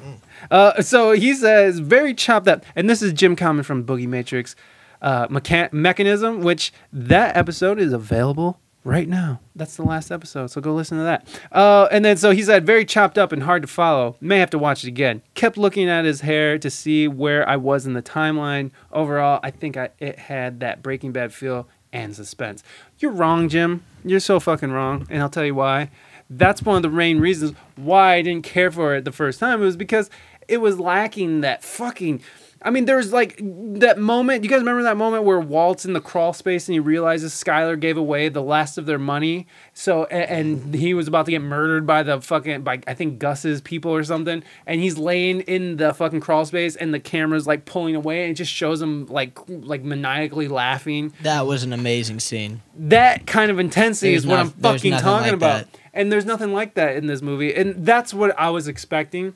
Uh, 0.50 0.82
so 0.82 1.12
he 1.12 1.34
says, 1.34 1.78
very 1.78 2.14
chopped 2.14 2.48
up. 2.48 2.64
And 2.74 2.88
this 2.88 3.02
is 3.02 3.12
Jim 3.12 3.36
Common 3.36 3.62
from 3.64 3.84
Boogie 3.84 4.08
Matrix 4.08 4.56
uh, 5.02 5.28
Mecha- 5.28 5.72
Mechanism, 5.72 6.42
which 6.42 6.72
that 6.92 7.36
episode 7.36 7.78
is 7.78 7.92
available 7.92 8.58
right 8.84 9.08
now. 9.08 9.40
That's 9.54 9.76
the 9.76 9.82
last 9.82 10.10
episode, 10.10 10.50
so 10.50 10.60
go 10.60 10.72
listen 10.74 10.96
to 10.98 11.04
that. 11.04 11.28
Uh, 11.52 11.88
and 11.90 12.04
then 12.04 12.16
so 12.16 12.30
he 12.30 12.42
said, 12.42 12.64
very 12.64 12.84
chopped 12.86 13.18
up 13.18 13.32
and 13.32 13.42
hard 13.42 13.62
to 13.62 13.68
follow. 13.68 14.16
May 14.20 14.38
have 14.38 14.50
to 14.50 14.58
watch 14.58 14.84
it 14.84 14.88
again. 14.88 15.20
Kept 15.34 15.58
looking 15.58 15.88
at 15.88 16.06
his 16.06 16.22
hair 16.22 16.58
to 16.58 16.70
see 16.70 17.06
where 17.08 17.46
I 17.46 17.56
was 17.56 17.86
in 17.86 17.92
the 17.92 18.02
timeline. 18.02 18.70
Overall, 18.90 19.40
I 19.42 19.50
think 19.50 19.76
I, 19.76 19.90
it 19.98 20.18
had 20.18 20.60
that 20.60 20.82
Breaking 20.82 21.12
Bad 21.12 21.34
feel 21.34 21.68
and 21.92 22.14
suspense. 22.14 22.62
You're 22.98 23.12
wrong, 23.12 23.48
Jim. 23.48 23.82
You're 24.04 24.20
so 24.20 24.40
fucking 24.40 24.70
wrong, 24.72 25.06
and 25.10 25.22
I'll 25.22 25.28
tell 25.28 25.44
you 25.44 25.54
why. 25.54 25.90
That's 26.30 26.62
one 26.62 26.76
of 26.76 26.82
the 26.82 26.90
main 26.90 27.20
reasons 27.20 27.54
why 27.76 28.14
I 28.14 28.22
didn't 28.22 28.44
care 28.44 28.70
for 28.70 28.94
it 28.94 29.04
the 29.04 29.12
first 29.12 29.40
time. 29.40 29.62
It 29.62 29.64
was 29.64 29.76
because 29.76 30.10
it 30.46 30.58
was 30.58 30.78
lacking 30.78 31.40
that 31.42 31.62
fucking. 31.64 32.20
I 32.60 32.70
mean, 32.70 32.86
there's 32.86 33.12
like 33.12 33.36
that 33.40 33.98
moment. 33.98 34.42
You 34.42 34.50
guys 34.50 34.58
remember 34.58 34.82
that 34.82 34.96
moment 34.96 35.22
where 35.22 35.38
Walt's 35.38 35.84
in 35.84 35.92
the 35.92 36.00
crawl 36.00 36.32
space 36.32 36.66
and 36.68 36.72
he 36.74 36.80
realizes 36.80 37.32
Skyler 37.32 37.78
gave 37.78 37.96
away 37.96 38.28
the 38.28 38.42
last 38.42 38.78
of 38.78 38.86
their 38.86 38.98
money. 38.98 39.46
So 39.74 40.04
a- 40.10 40.28
and 40.30 40.74
he 40.74 40.92
was 40.92 41.06
about 41.06 41.26
to 41.26 41.30
get 41.30 41.40
murdered 41.40 41.86
by 41.86 42.02
the 42.02 42.20
fucking 42.20 42.62
by 42.62 42.80
I 42.88 42.94
think 42.94 43.20
Gus's 43.20 43.60
people 43.60 43.92
or 43.94 44.02
something. 44.02 44.42
And 44.66 44.80
he's 44.80 44.98
laying 44.98 45.42
in 45.42 45.76
the 45.76 45.94
fucking 45.94 46.18
crawl 46.20 46.44
space 46.44 46.74
and 46.74 46.92
the 46.92 46.98
camera's 46.98 47.46
like 47.46 47.64
pulling 47.64 47.94
away 47.94 48.22
and 48.22 48.32
it 48.32 48.34
just 48.34 48.52
shows 48.52 48.82
him 48.82 49.06
like 49.06 49.38
like 49.48 49.82
maniacally 49.84 50.48
laughing 50.48 51.12
That 51.22 51.46
was 51.46 51.62
an 51.62 51.72
amazing 51.72 52.18
scene. 52.18 52.62
that 52.76 53.26
kind 53.26 53.52
of 53.52 53.60
intensity 53.60 54.10
There's 54.10 54.22
is 54.22 54.26
what 54.26 54.36
not- 54.36 54.46
I'm 54.46 54.50
fucking 54.50 54.92
talking 54.94 55.26
like 55.28 55.32
about. 55.34 55.70
that. 55.72 55.78
And 55.94 56.10
there's 56.12 56.26
nothing 56.26 56.52
like 56.52 56.74
that 56.74 56.96
in 56.96 57.06
this 57.06 57.22
movie. 57.22 57.54
And 57.54 57.86
that's 57.86 58.12
what 58.12 58.38
I 58.38 58.50
was 58.50 58.68
expecting. 58.68 59.34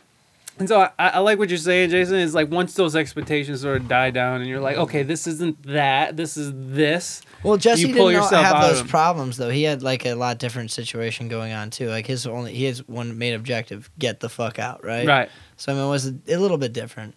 And 0.59 0.69
so 0.69 0.81
I, 0.81 1.09
I 1.09 1.19
like 1.21 1.39
what 1.39 1.49
you're 1.49 1.59
saying, 1.59 1.91
Jason, 1.91 2.17
is 2.17 2.35
like 2.35 2.51
once 2.51 2.75
those 2.75 2.95
expectations 2.95 3.63
sort 3.63 3.81
of 3.81 3.89
die 3.89 4.11
down 4.11 4.41
and 4.41 4.49
you're 4.49 4.61
like, 4.61 4.77
okay, 4.77 5.03
this 5.03 5.27
isn't 5.27 5.63
that, 5.65 6.17
this 6.17 6.37
is 6.37 6.53
this. 6.55 7.23
Well, 7.43 7.57
Jesse 7.57 7.89
You 7.89 7.95
didn't 7.95 8.23
have 8.31 8.63
those 8.69 8.83
problems 8.83 9.39
though. 9.39 9.49
He 9.49 9.63
had 9.63 9.83
like 9.83 10.05
a 10.07 10.15
lot 10.15 10.39
different 10.39 10.71
situation 10.71 11.29
going 11.29 11.53
on 11.53 11.71
too. 11.71 11.89
Like 11.89 12.07
his 12.07 12.27
only 12.27 12.55
he 12.55 12.65
has 12.65 12.87
one 12.87 13.19
main 13.19 13.35
objective: 13.35 13.91
get 13.99 14.21
the 14.21 14.29
fuck 14.29 14.59
out, 14.59 14.85
right? 14.85 15.07
Right. 15.07 15.31
So 15.57 15.73
I 15.73 15.75
mean, 15.75 15.85
it 15.87 15.91
was 15.91 16.07
a, 16.07 16.15
a 16.29 16.37
little 16.37 16.59
bit 16.59 16.73
different. 16.73 17.15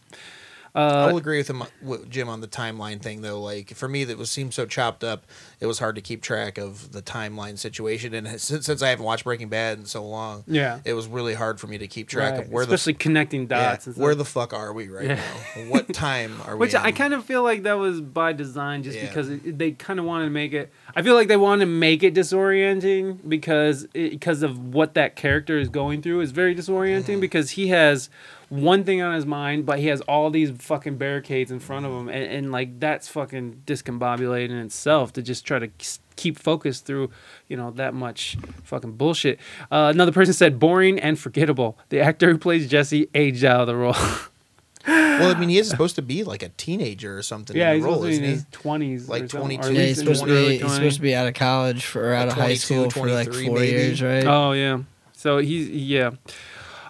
I 0.76 0.82
Uh, 1.06 1.08
will 1.12 1.18
agree 1.18 1.38
with 1.38 1.50
him, 1.50 1.64
with 1.82 2.10
Jim, 2.10 2.28
on 2.28 2.42
the 2.42 2.48
timeline 2.48 3.02
thing, 3.02 3.22
though. 3.22 3.42
Like 3.42 3.74
for 3.76 3.88
me, 3.88 4.04
that 4.04 4.18
was 4.18 4.30
seemed 4.30 4.54
so 4.54 4.66
chopped 4.66 5.04
up. 5.04 5.26
It 5.62 5.68
was 5.68 5.80
hard 5.80 5.96
to 5.96 6.02
keep 6.02 6.22
track 6.22 6.58
of 6.58 6.92
the 6.92 7.02
timeline 7.02 7.58
situation, 7.58 8.14
and 8.14 8.28
since, 8.42 8.66
since 8.66 8.82
I 8.82 8.90
haven't 8.90 9.06
watched 9.06 9.24
Breaking 9.24 9.48
Bad 9.48 9.78
in 9.80 9.86
so 9.86 10.04
long, 10.06 10.44
Yeah. 10.48 10.80
it 10.84 10.94
was 10.94 11.08
really 11.08 11.34
hard 11.34 11.60
for 11.62 11.68
me 11.68 11.78
to 11.78 11.88
keep 11.88 12.10
track 12.10 12.34
right. 12.34 12.44
of 12.44 12.50
where 12.52 12.64
Especially 12.66 12.94
connecting 12.94 13.48
the 13.48 13.56
yeah, 13.56 13.70
dots. 13.72 13.88
and 13.88 13.96
where 13.96 14.16
the 14.16 14.26
fuck 14.26 14.54
are 14.54 14.74
we 14.74 14.90
right 14.90 15.06
Yeah. 15.06 15.16
now? 15.56 15.62
What 15.70 15.94
time 15.94 16.42
are 16.46 16.56
we? 16.56 16.60
Which 16.60 16.76
I 16.76 16.92
kind 16.92 17.14
of 17.14 17.24
feel 17.24 17.42
like 17.42 17.64
that 17.64 17.78
was 17.78 18.02
by 18.02 18.34
design, 18.34 18.84
just 18.84 18.98
Yeah. 18.98 19.08
because 19.08 19.30
it, 19.30 19.58
they 19.58 19.72
kind 19.72 19.98
of 20.00 20.06
wanted 20.06 20.26
to 20.26 20.32
make 20.32 20.52
it. 20.52 20.74
I 20.96 21.02
feel 21.04 21.16
like 21.16 21.30
they 21.30 21.38
wanted 21.38 21.66
to 21.66 21.72
make 21.72 22.04
it 22.04 22.14
disorienting 22.14 23.20
because 23.28 23.84
it, 23.94 24.12
because 24.12 24.44
of 24.44 24.74
what 24.74 24.94
that 24.96 25.16
character 25.16 25.58
is 25.58 25.70
going 25.70 26.02
through 26.02 26.22
is 26.22 26.32
very 26.32 26.54
disorienting 26.56 27.06
Mm-hmm. 27.06 27.20
because 27.22 27.52
he 27.52 27.68
has 27.70 28.10
one 28.50 28.84
thing 28.84 29.02
on 29.02 29.16
his 29.16 29.26
mind, 29.26 29.66
but 29.66 29.80
he 29.80 29.88
has 29.88 30.02
all 30.02 30.30
these 30.30 30.52
fucking 30.52 30.98
barricades 30.98 31.52
in 31.52 31.60
front 31.60 31.86
of 31.86 31.92
him, 31.92 32.10
and, 32.10 32.24
and 32.24 32.52
like 32.52 32.80
that's 32.80 33.08
fucking 33.08 33.64
discombobulated 33.66 34.50
in 34.50 34.58
itself 34.58 35.14
to 35.14 35.22
just 35.22 35.46
try 35.46 35.60
to 35.60 35.70
keep 36.16 36.38
focus 36.40 36.80
through, 36.80 37.10
you 37.48 37.58
know, 37.58 37.72
that 37.72 37.94
much 37.94 38.38
fucking 38.64 38.94
bullshit. 38.94 39.40
Uh, 39.72 39.92
another 39.94 40.12
person 40.12 40.34
said 40.34 40.60
boring 40.60 41.00
and 41.00 41.20
forgettable. 41.20 41.78
The 41.90 42.00
actor 42.02 42.32
who 42.32 42.38
plays 42.38 42.70
Jesse 42.70 43.10
aged 43.14 43.44
out 43.44 43.62
of 43.62 43.68
the 43.68 43.76
role. 43.76 43.96
well, 44.88 45.36
I 45.36 45.40
mean, 45.40 45.50
he 45.50 45.58
is 45.58 45.70
supposed 45.72 45.96
to 45.96 46.02
be 46.02 46.24
like 46.24 46.44
a 46.44 46.50
teenager 46.50 47.18
or 47.18 47.22
something. 47.24 47.56
Yeah, 47.56 47.72
in 47.72 47.78
he's 47.78 47.84
role, 47.86 47.96
supposed 47.96 48.16
to 48.16 48.22
be 48.22 48.26
in 48.28 48.32
his 48.34 48.46
twenties, 48.52 49.10
Like 49.10 49.30
22, 49.30 49.74
Yeah, 49.74 49.82
he's 49.82 49.98
supposed 50.00 50.24
to 50.24 50.28
be 50.28 50.58
he's 50.58 50.74
supposed 50.74 50.96
to 50.98 51.02
be 51.02 51.16
out 51.16 51.28
of 51.28 51.34
college 51.34 51.86
for 51.86 52.12
or 52.12 52.14
out 52.14 52.28
of 52.28 52.36
high 52.36 52.56
school 52.56 52.90
for 52.90 53.08
like 53.10 53.28
23 53.28 53.48
four 53.48 53.60
maybe. 53.60 53.72
years, 53.72 54.02
right? 54.02 54.26
Oh 54.26 54.52
yeah. 54.52 54.80
So 55.14 55.40
he's 55.40 55.70
yeah. 55.70 56.12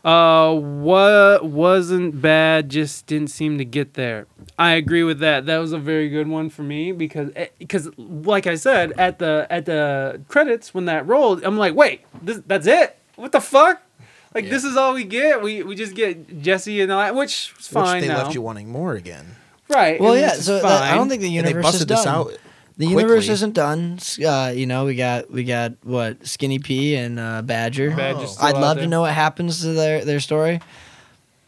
Uh, 0.06 0.54
what 0.54 1.44
wasn't 1.46 2.22
bad, 2.22 2.70
just 2.70 3.08
didn't 3.08 3.30
seem 3.32 3.58
to 3.58 3.66
get 3.66 3.96
there. 3.96 4.28
I 4.60 4.74
agree 4.74 5.04
with 5.04 5.18
that. 5.20 5.48
That 5.48 5.58
was 5.58 5.74
a 5.74 5.80
very 5.80 6.10
good 6.10 6.28
one 6.28 6.50
for 6.52 6.62
me 6.62 6.92
because 6.92 7.32
because 7.58 7.90
like 7.98 8.46
I 8.46 8.54
said 8.54 8.92
at 9.00 9.18
the 9.18 9.48
at 9.50 9.66
the 9.66 10.22
credits 10.28 10.74
when 10.76 10.86
that 10.86 11.08
rolled, 11.08 11.44
I'm 11.44 11.58
like, 11.58 11.74
wait, 11.74 12.02
this 12.22 12.40
that's 12.46 12.68
it? 12.68 12.96
What 13.16 13.32
the 13.32 13.42
fuck? 13.42 13.82
Like 14.36 14.44
Yeah. 14.46 14.52
this 14.52 14.64
is 14.64 14.78
all 14.78 14.94
we 14.94 15.06
get? 15.06 15.42
We 15.42 15.64
we 15.64 15.74
just 15.76 15.96
get 15.96 16.40
Jesse 16.42 16.82
and 16.82 16.92
all 16.92 17.00
that, 17.00 17.16
which 17.16 17.52
is 17.58 17.58
Which 17.58 17.68
fine 17.70 18.02
they 18.02 18.08
now, 18.10 18.18
left 18.20 18.36
you 18.36 18.42
wanting 18.44 18.70
more 18.70 18.94
again. 18.94 19.26
right? 19.70 20.00
Well, 20.00 20.16
yeah. 20.16 20.30
which 20.30 20.40
is 20.40 20.46
So 20.46 20.62
that, 20.62 20.84
I 20.84 20.94
don't 20.94 21.10
think 21.10 21.22
the 21.24 21.36
And 21.38 21.48
they 21.48 21.50
universe 21.52 21.74
is 21.74 21.86
busted 21.86 21.88
done. 21.88 21.98
this 21.98 22.06
out. 22.06 22.38
The 22.78 22.88
universe 22.88 23.30
isn't 23.30 23.54
done. 23.54 24.00
Uh, 24.26 24.52
you 24.54 24.66
know, 24.66 24.86
we 24.86 24.96
got 24.96 25.32
we 25.32 25.44
got 25.46 25.74
what 25.84 26.28
Skinny 26.28 26.60
P 26.60 26.96
and 26.96 27.20
uh, 27.20 27.42
Badger. 27.42 27.96
Oh. 27.98 28.36
I'd 28.42 28.58
love 28.58 28.78
to 28.80 28.88
know 28.88 29.02
what 29.02 29.14
happens 29.14 29.62
to 29.62 29.74
their 29.74 30.04
their 30.04 30.20
story. 30.20 30.60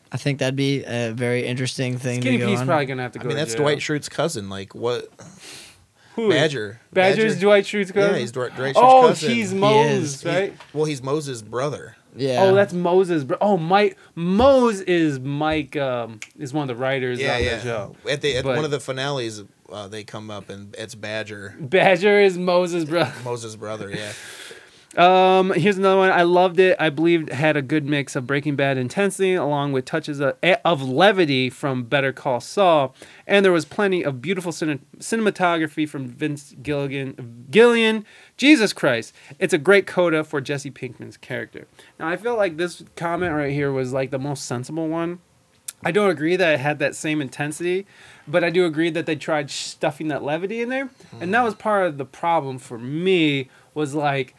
I 0.10 0.16
think 0.16 0.40
that'd 0.40 0.56
be 0.56 0.86
a 0.86 1.12
very 1.12 1.46
interesting 1.46 1.98
thing 1.98 2.22
Skinny 2.22 2.38
to 2.38 2.44
go 2.46 2.50
Pete's 2.50 2.62
on. 2.62 2.68
probably 2.68 2.86
gonna 2.86 3.02
have 3.02 3.12
to 3.12 3.20
I 3.20 3.24
go. 3.24 3.28
mean, 3.28 3.36
to 3.36 3.42
that's 3.42 3.54
jail. 3.56 3.64
Dwight 3.64 3.80
Schrute's 3.80 4.08
cousin. 4.08 4.50
Like 4.50 4.74
what? 4.74 5.10
Who 6.16 6.32
is- 6.32 6.34
Badger. 6.34 6.80
Badger's 6.94 7.34
Badger? 7.36 7.40
Dwight 7.46 7.66
Schrute's 7.66 7.92
cousin. 7.92 8.14
Yeah, 8.14 8.20
he's 8.20 8.32
Dwight, 8.32 8.56
Dwight 8.56 8.76
Schrute's 8.76 8.80
Oh, 8.82 9.08
cousin. 9.10 9.30
he's 9.30 9.54
Moses, 9.54 10.24
Mose, 10.24 10.34
He- 10.34 10.40
right? 10.40 10.54
well, 10.74 10.86
he's 10.86 11.04
Moses' 11.04 11.42
brother. 11.44 11.96
yeah. 12.16 12.38
Oh, 12.42 12.56
that's 12.56 12.74
Moses. 12.74 13.24
Bro. 13.26 13.38
Oh, 13.42 13.58
Mike 13.58 13.98
Mose 14.16 14.80
is 14.80 15.20
Mike. 15.20 15.76
Um, 15.76 16.22
is 16.40 16.54
one 16.54 16.68
of 16.68 16.76
the 16.76 16.82
writers 16.82 17.20
Yeah, 17.20 17.36
on 17.36 17.44
yeah. 17.44 17.56
the 17.58 17.62
show. 17.64 17.96
At 18.10 18.22
the 18.22 18.38
at 18.38 18.46
But- 18.46 18.56
one 18.56 18.66
of 18.66 18.72
the 18.72 18.80
finales, 18.80 19.44
uh, 19.72 19.88
they 19.88 20.04
come 20.04 20.30
up 20.30 20.50
and 20.50 20.76
it's 20.78 20.96
Badger, 20.96 21.56
Badger 21.60 22.20
is 22.20 22.38
Moses' 22.38 22.86
brother. 22.86 23.14
Moses' 23.24 23.56
brother. 23.56 23.90
Yeah. 23.92 24.12
Um, 24.96 25.52
here's 25.52 25.78
another 25.78 25.98
one. 25.98 26.12
I 26.12 26.24
loved 26.24 26.60
it. 26.60 26.76
I 26.80 26.90
believed 26.90 27.30
it 27.30 27.36
had 27.36 27.56
a 27.56 27.62
good 27.62 27.86
mix 27.86 28.16
of 28.16 28.26
Breaking 28.26 28.56
Bad 28.56 28.78
intensity 28.80 29.36
along 29.36 29.74
with 29.74 29.86
touches 29.86 30.20
of, 30.20 30.36
of 30.42 30.82
levity 30.82 31.52
from 31.52 31.84
Better 31.84 32.12
Call 32.12 32.40
Saul, 32.40 32.96
and 33.28 33.46
there 33.46 33.52
was 33.52 33.64
plenty 33.64 34.04
of 34.04 34.22
beautiful 34.24 34.52
cine- 34.52 34.80
cinematography 34.98 35.88
from 35.88 36.08
Vince 36.08 36.56
Gilligan. 36.64 37.46
Gillian, 37.52 38.06
Jesus 38.38 38.74
Christ, 38.74 39.14
it's 39.38 39.54
a 39.54 39.60
great 39.60 39.86
coda 39.86 40.24
for 40.24 40.42
Jesse 40.42 40.72
Pinkman's 40.72 41.18
character. 41.18 41.68
Now 42.00 42.08
I 42.08 42.18
feel 42.18 42.36
like 42.36 42.58
this 42.58 42.84
comment 42.96 43.36
right 43.36 43.52
here 43.52 43.72
was 43.72 43.94
like 43.94 44.10
the 44.10 44.20
most 44.20 44.46
sensible 44.46 44.88
one. 44.88 45.20
I 45.84 45.92
don't 45.92 46.10
agree 46.10 46.36
that 46.38 46.56
it 46.56 46.60
had 46.60 46.80
that 46.80 46.96
same 46.96 47.22
intensity, 47.22 47.86
but 48.28 48.44
I 48.44 48.50
do 48.50 48.66
agree 48.66 48.90
that 48.90 49.06
they 49.06 49.16
tried 49.16 49.50
stuffing 49.50 50.08
that 50.10 50.24
levity 50.24 50.62
in 50.62 50.70
there, 50.70 50.90
and 51.22 51.34
that 51.34 51.44
was 51.44 51.56
part 51.56 51.88
of 51.88 51.98
the 51.98 52.06
problem 52.06 52.58
for 52.60 52.78
me. 52.78 53.50
Was 53.74 53.94
like 53.94 54.36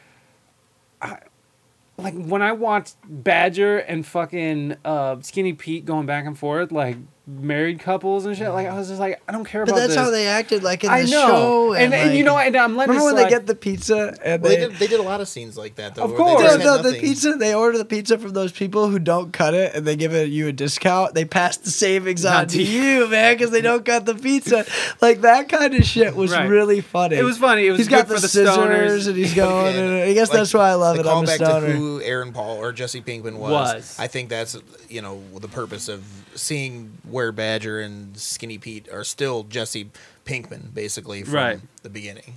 like 1.97 2.15
when 2.15 2.43
I 2.43 2.53
watched 2.53 2.97
Badger 3.05 3.79
and 3.79 4.07
fucking 4.07 4.77
uh, 4.85 5.17
Skinny 5.21 5.53
Pete 5.53 5.85
going 5.85 6.07
back 6.07 6.27
and 6.27 6.39
forth, 6.39 6.71
like 6.73 6.97
married 7.29 7.79
couples 7.81 8.25
and 8.25 8.35
shit, 8.37 8.49
like 8.53 8.67
I 8.67 8.75
was 8.75 8.89
just 8.89 8.99
like, 8.99 9.21
I 9.29 9.33
don't 9.33 9.45
care 9.45 9.65
but 9.67 9.73
about 9.73 9.81
that's 9.81 9.89
this. 9.91 9.97
how 9.99 10.11
they 10.11 10.27
acted 10.27 10.63
like 10.63 10.83
in 10.83 10.89
I 10.91 11.03
know, 11.03 11.07
show. 11.07 11.73
and, 11.75 11.93
and, 11.93 12.17
you 12.17 12.25
know, 12.25 12.39
and 12.39 12.57
I'm 12.57 12.75
letting 12.75 12.95
Remember 12.95 13.11
it 13.11 13.15
when 13.15 13.23
they 13.25 13.29
get 13.31 13.47
the 13.47 13.55
pizza 13.55 14.17
and 14.25 14.43
Well, 14.43 14.51
they 14.51 14.57
they, 14.61 14.69
did. 14.69 14.77
They 14.79 14.87
did 14.87 14.99
a 15.01 15.03
lot 15.03 15.21
of 15.21 15.29
scenes 15.29 15.59
like 15.59 15.75
that 15.75 15.95
though. 15.95 16.05
Of 16.05 16.13
where 16.13 16.19
they 16.19 16.25
course. 16.25 16.43
just 16.43 16.59
no, 16.61 16.77
no, 16.77 16.83
the 16.91 16.99
pizza. 16.99 17.33
They 17.35 17.55
order 17.55 17.77
the 17.77 17.85
pizza 17.85 18.19
from 18.19 18.31
those 18.33 18.51
people 18.53 18.89
who 18.89 18.99
don't 18.99 19.31
cut 19.33 19.53
it, 19.53 19.75
and 19.75 19.87
they 19.87 19.95
give 19.95 20.15
it 20.15 20.31
you 20.31 20.49
a 20.49 20.53
discount. 20.53 21.15
They 21.15 21.27
pass 21.27 21.59
the 21.59 21.71
savings 21.71 22.25
Not 22.25 22.35
on 22.37 22.47
to 22.49 22.57
to 22.57 22.63
you, 22.63 23.09
man, 23.09 23.35
because 23.35 23.51
they 23.51 23.61
don't 23.61 23.85
cut 23.85 24.07
the 24.07 24.15
pizza. 24.15 24.65
Like 25.01 25.21
that 25.21 25.49
kind 25.49 25.75
of 25.75 25.85
shit 25.85 26.17
was 26.17 26.33
Right. 26.33 26.49
really 26.49 26.81
funny. 26.81 27.17
It 27.17 27.23
was 27.25 27.39
funny. 27.39 27.67
It 27.67 27.71
was 27.71 27.79
He's 27.81 27.89
good 27.89 28.07
got 28.07 28.09
for 28.09 28.15
the, 28.15 28.21
the 28.21 28.29
scissors, 28.29 28.57
stoners. 28.57 29.07
and 29.07 29.17
he's 29.17 29.35
going. 29.45 29.75
Yeah, 29.75 29.81
and 29.83 30.03
I 30.11 30.13
guess 30.15 30.29
like, 30.31 30.39
that's 30.39 30.55
why 30.55 30.71
I 30.71 30.75
love 30.75 30.97
the 30.97 31.03
it. 31.03 31.07
I'm 31.07 31.25
a 31.25 31.27
callback 31.27 31.35
stoner. 31.37 31.67
to 31.67 31.73
who 31.73 32.01
Aaron 32.03 32.33
Paul 32.33 32.57
or 32.59 32.73
Jesse 32.73 33.01
Pinkman 33.03 33.35
was. 33.37 33.51
Was. 33.51 33.97
I 33.99 34.07
think 34.07 34.29
that's 34.29 34.57
you 34.89 35.03
know 35.03 35.21
the 35.41 35.49
purpose 35.49 35.89
of 35.89 36.05
seeing 36.39 36.99
where 37.09 37.33
Badger 37.33 37.81
and 37.81 38.17
Skinny 38.17 38.59
Pete 38.59 38.89
are 38.91 39.05
still 39.05 39.43
Jesse 39.45 39.91
Pinkman 40.25 40.73
basically 40.73 41.23
from 41.23 41.35
Right. 41.35 41.61
the 41.83 41.91
beginning. 41.91 42.35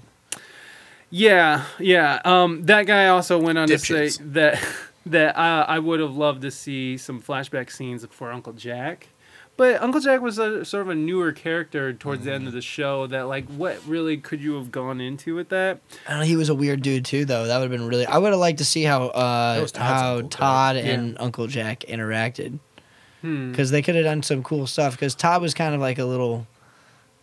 Yeah, 1.10 1.66
yeah. 1.80 2.22
Um, 2.24 2.64
that 2.66 2.86
guy 2.86 3.08
also 3.08 3.38
went 3.40 3.58
on 3.58 3.68
to 3.68 3.78
say 3.78 4.10
that 4.22 4.62
that 5.06 5.38
uh, 5.38 5.66
I 5.68 5.80
would 5.80 6.00
have 6.00 6.16
loved 6.16 6.42
to 6.44 6.52
see 6.52 6.98
some 6.98 7.22
flashback 7.22 7.70
scenes 7.72 8.06
for 8.12 8.32
Uncle 8.32 8.54
Jack, 8.54 9.10
but 9.58 9.82
Uncle 9.82 10.00
Jack 10.00 10.22
was 10.22 10.38
a 10.38 10.64
sort 10.64 10.84
of 10.84 10.90
a 10.90 10.96
newer 10.96 11.34
character 11.34 11.92
towards 11.92 12.24
the 12.24 12.32
end 12.32 12.48
of 12.48 12.54
the 12.54 12.62
show. 12.62 13.08
That 13.08 13.24
like, 13.28 13.46
what 13.50 13.86
really 13.86 14.16
could 14.18 14.40
you 14.40 14.54
have 14.54 14.72
gone 14.72 15.02
into 15.02 15.36
with 15.36 15.50
that? 15.50 15.82
I 16.08 16.12
don't 16.12 16.20
know, 16.22 16.26
he 16.26 16.38
was 16.38 16.48
a 16.48 16.56
weird 16.56 16.82
dude 16.82 17.04
too, 17.04 17.26
though. 17.26 17.46
That 17.48 17.58
would 17.60 17.70
have 17.70 17.78
been 17.78 17.90
really. 17.90 18.06
I 18.06 18.18
would 18.18 18.32
have 18.32 18.40
liked 18.40 18.60
to 18.60 18.66
see 18.66 18.84
how 18.84 19.08
uh, 19.08 19.56
That 19.56 19.62
was 19.64 19.72
Todd's 19.74 20.02
how 20.02 20.16
uncle, 20.16 20.30
Todd 20.30 20.76
correct? 20.78 20.88
and 20.88 21.18
Uncle 21.20 21.48
Jack 21.48 21.82
interacted 21.90 22.60
Hmm. 23.22 23.52
because 23.52 23.72
they 23.72 23.82
could 23.82 23.96
have 23.96 24.04
done 24.06 24.24
some 24.24 24.44
cool 24.44 24.68
stuff. 24.68 24.94
Because 24.94 25.16
Todd 25.16 25.42
was 25.42 25.54
kind 25.54 25.76
of 25.76 25.82
like 25.82 26.00
a 26.00 26.06
little, 26.06 26.48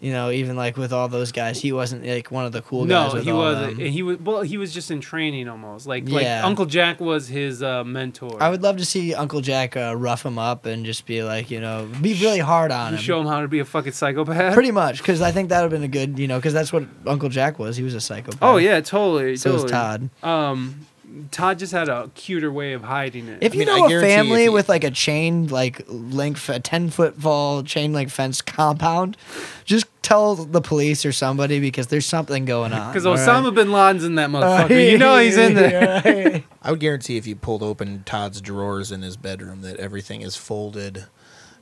you 0.00 0.12
know, 0.12 0.30
even 0.30 0.54
like 0.54 0.76
with 0.76 0.92
all 0.92 1.08
those 1.08 1.32
guys, 1.32 1.60
he 1.60 1.72
wasn't 1.72 2.06
like 2.06 2.30
one 2.30 2.44
of 2.44 2.52
the 2.52 2.62
cool 2.62 2.86
guys. 2.86 3.14
No, 3.14 3.20
he 3.20 3.30
all 3.32 3.38
was. 3.38 3.58
them. 3.58 3.78
He 3.80 4.02
was. 4.04 4.18
Well, 4.20 4.42
he 4.42 4.56
was 4.56 4.72
just 4.72 4.92
in 4.92 5.00
training 5.00 5.48
almost. 5.48 5.86
Like 5.88 6.08
like 6.08 6.22
Yeah. 6.22 6.46
Uncle 6.46 6.66
Jack 6.66 7.00
was 7.00 7.26
his 7.26 7.64
uh, 7.64 7.82
mentor. 7.82 8.40
I 8.40 8.48
would 8.48 8.62
love 8.62 8.76
to 8.76 8.84
see 8.84 9.12
Uncle 9.12 9.40
Jack 9.40 9.76
uh, 9.76 9.94
rough 9.96 10.24
him 10.24 10.38
up 10.38 10.66
and 10.66 10.84
just 10.86 11.04
be 11.04 11.24
like, 11.24 11.50
you 11.50 11.60
know, 11.60 11.88
be 12.00 12.14
really 12.22 12.38
hard 12.38 12.70
on 12.70 12.92
You 12.92 12.96
him. 12.98 13.02
show 13.02 13.20
him 13.20 13.26
how 13.26 13.40
to 13.40 13.48
be 13.48 13.58
a 13.58 13.64
fucking 13.64 13.90
psychopath. 13.92 14.54
Pretty 14.54 14.70
much, 14.70 14.98
because 14.98 15.20
I 15.20 15.32
think 15.32 15.48
that 15.48 15.62
would 15.62 15.72
have 15.72 15.80
been 15.80 15.82
a 15.82 15.92
good, 15.92 16.16
you 16.16 16.28
know, 16.28 16.38
because 16.38 16.52
that's 16.52 16.72
what 16.72 16.84
Uncle 17.06 17.28
Jack 17.28 17.58
was. 17.58 17.76
He 17.76 17.82
was 17.82 17.94
a 17.94 18.00
psychopath. 18.00 18.38
Oh 18.40 18.58
yeah, 18.58 18.80
totally. 18.80 19.36
So 19.36 19.54
was. 19.54 19.64
Todd. 19.64 20.10
Um, 20.22 20.86
Todd 21.30 21.58
just 21.58 21.72
had 21.72 21.88
a 21.88 22.10
cuter 22.14 22.50
way 22.52 22.72
of 22.74 22.82
hiding 22.84 23.28
it. 23.28 23.38
If 23.42 23.54
you 23.54 23.60
mean, 23.60 23.68
know 23.68 23.86
a 23.86 24.00
family 24.00 24.44
you- 24.44 24.52
with 24.52 24.68
like 24.68 24.84
a 24.84 24.90
chain 24.90 25.46
like 25.48 25.82
link, 25.88 26.38
a 26.48 26.60
ten 26.60 26.90
foot 26.90 27.20
tall 27.20 27.62
chain 27.62 27.92
link 27.92 28.10
fence 28.10 28.40
compound, 28.42 29.16
just 29.64 29.86
tell 30.02 30.34
the 30.36 30.60
police 30.60 31.04
or 31.04 31.12
somebody 31.12 31.60
because 31.60 31.88
there's 31.88 32.06
something 32.06 32.44
going 32.44 32.72
on. 32.72 32.92
Because 32.92 33.04
Osama 33.04 33.44
right? 33.46 33.54
bin 33.54 33.72
Laden's 33.72 34.04
in 34.04 34.14
that 34.16 34.30
Uh, 34.30 34.32
motherfucker. 34.68 34.90
you 34.90 34.98
know 34.98 35.18
he's 35.18 35.36
in 35.36 35.54
there. 35.54 36.02
Right. 36.04 36.44
I 36.62 36.70
would 36.70 36.80
guarantee 36.80 37.16
if 37.16 37.26
you 37.26 37.36
pulled 37.36 37.62
open 37.62 38.02
Todd's 38.04 38.40
drawers 38.40 38.90
in 38.92 39.02
his 39.02 39.16
bedroom 39.16 39.62
that 39.62 39.76
everything 39.78 40.22
is 40.22 40.36
folded 40.36 41.06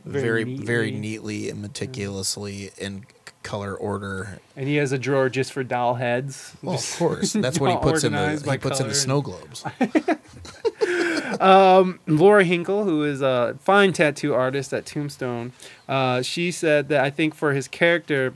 Very 0.04 0.44
very 0.44 0.56
very 0.56 0.90
neatly. 0.90 1.00
neatly 1.00 1.50
and 1.50 1.62
meticulously 1.62 2.70
in 2.78 3.02
c- 3.02 3.15
color 3.46 3.74
order. 3.74 4.40
And 4.56 4.68
he 4.68 4.76
has 4.76 4.92
a 4.92 4.98
drawer 4.98 5.28
just 5.28 5.52
for 5.52 5.62
doll 5.62 5.94
heads. 5.94 6.54
Well, 6.62 6.74
of 6.74 6.96
course, 6.98 7.32
that's 7.32 7.60
what 7.60 7.70
he 7.70 7.76
puts 7.78 8.04
in 8.04 8.12
the 8.12 8.42
he 8.50 8.58
puts 8.58 8.80
in 8.80 8.88
the 8.88 8.94
snow 8.94 9.22
globes. 9.22 9.64
Laura 12.06 12.44
Hinkle, 12.44 12.84
who 12.84 13.04
is 13.04 13.22
a 13.22 13.56
fine 13.60 13.92
tattoo 13.92 14.34
artist 14.34 14.74
at 14.74 14.84
Tombstone, 14.84 15.52
uh, 15.88 16.22
she 16.22 16.50
said 16.50 16.88
that 16.88 17.04
I 17.04 17.10
think 17.10 17.34
for 17.34 17.52
his 17.52 17.68
character, 17.68 18.34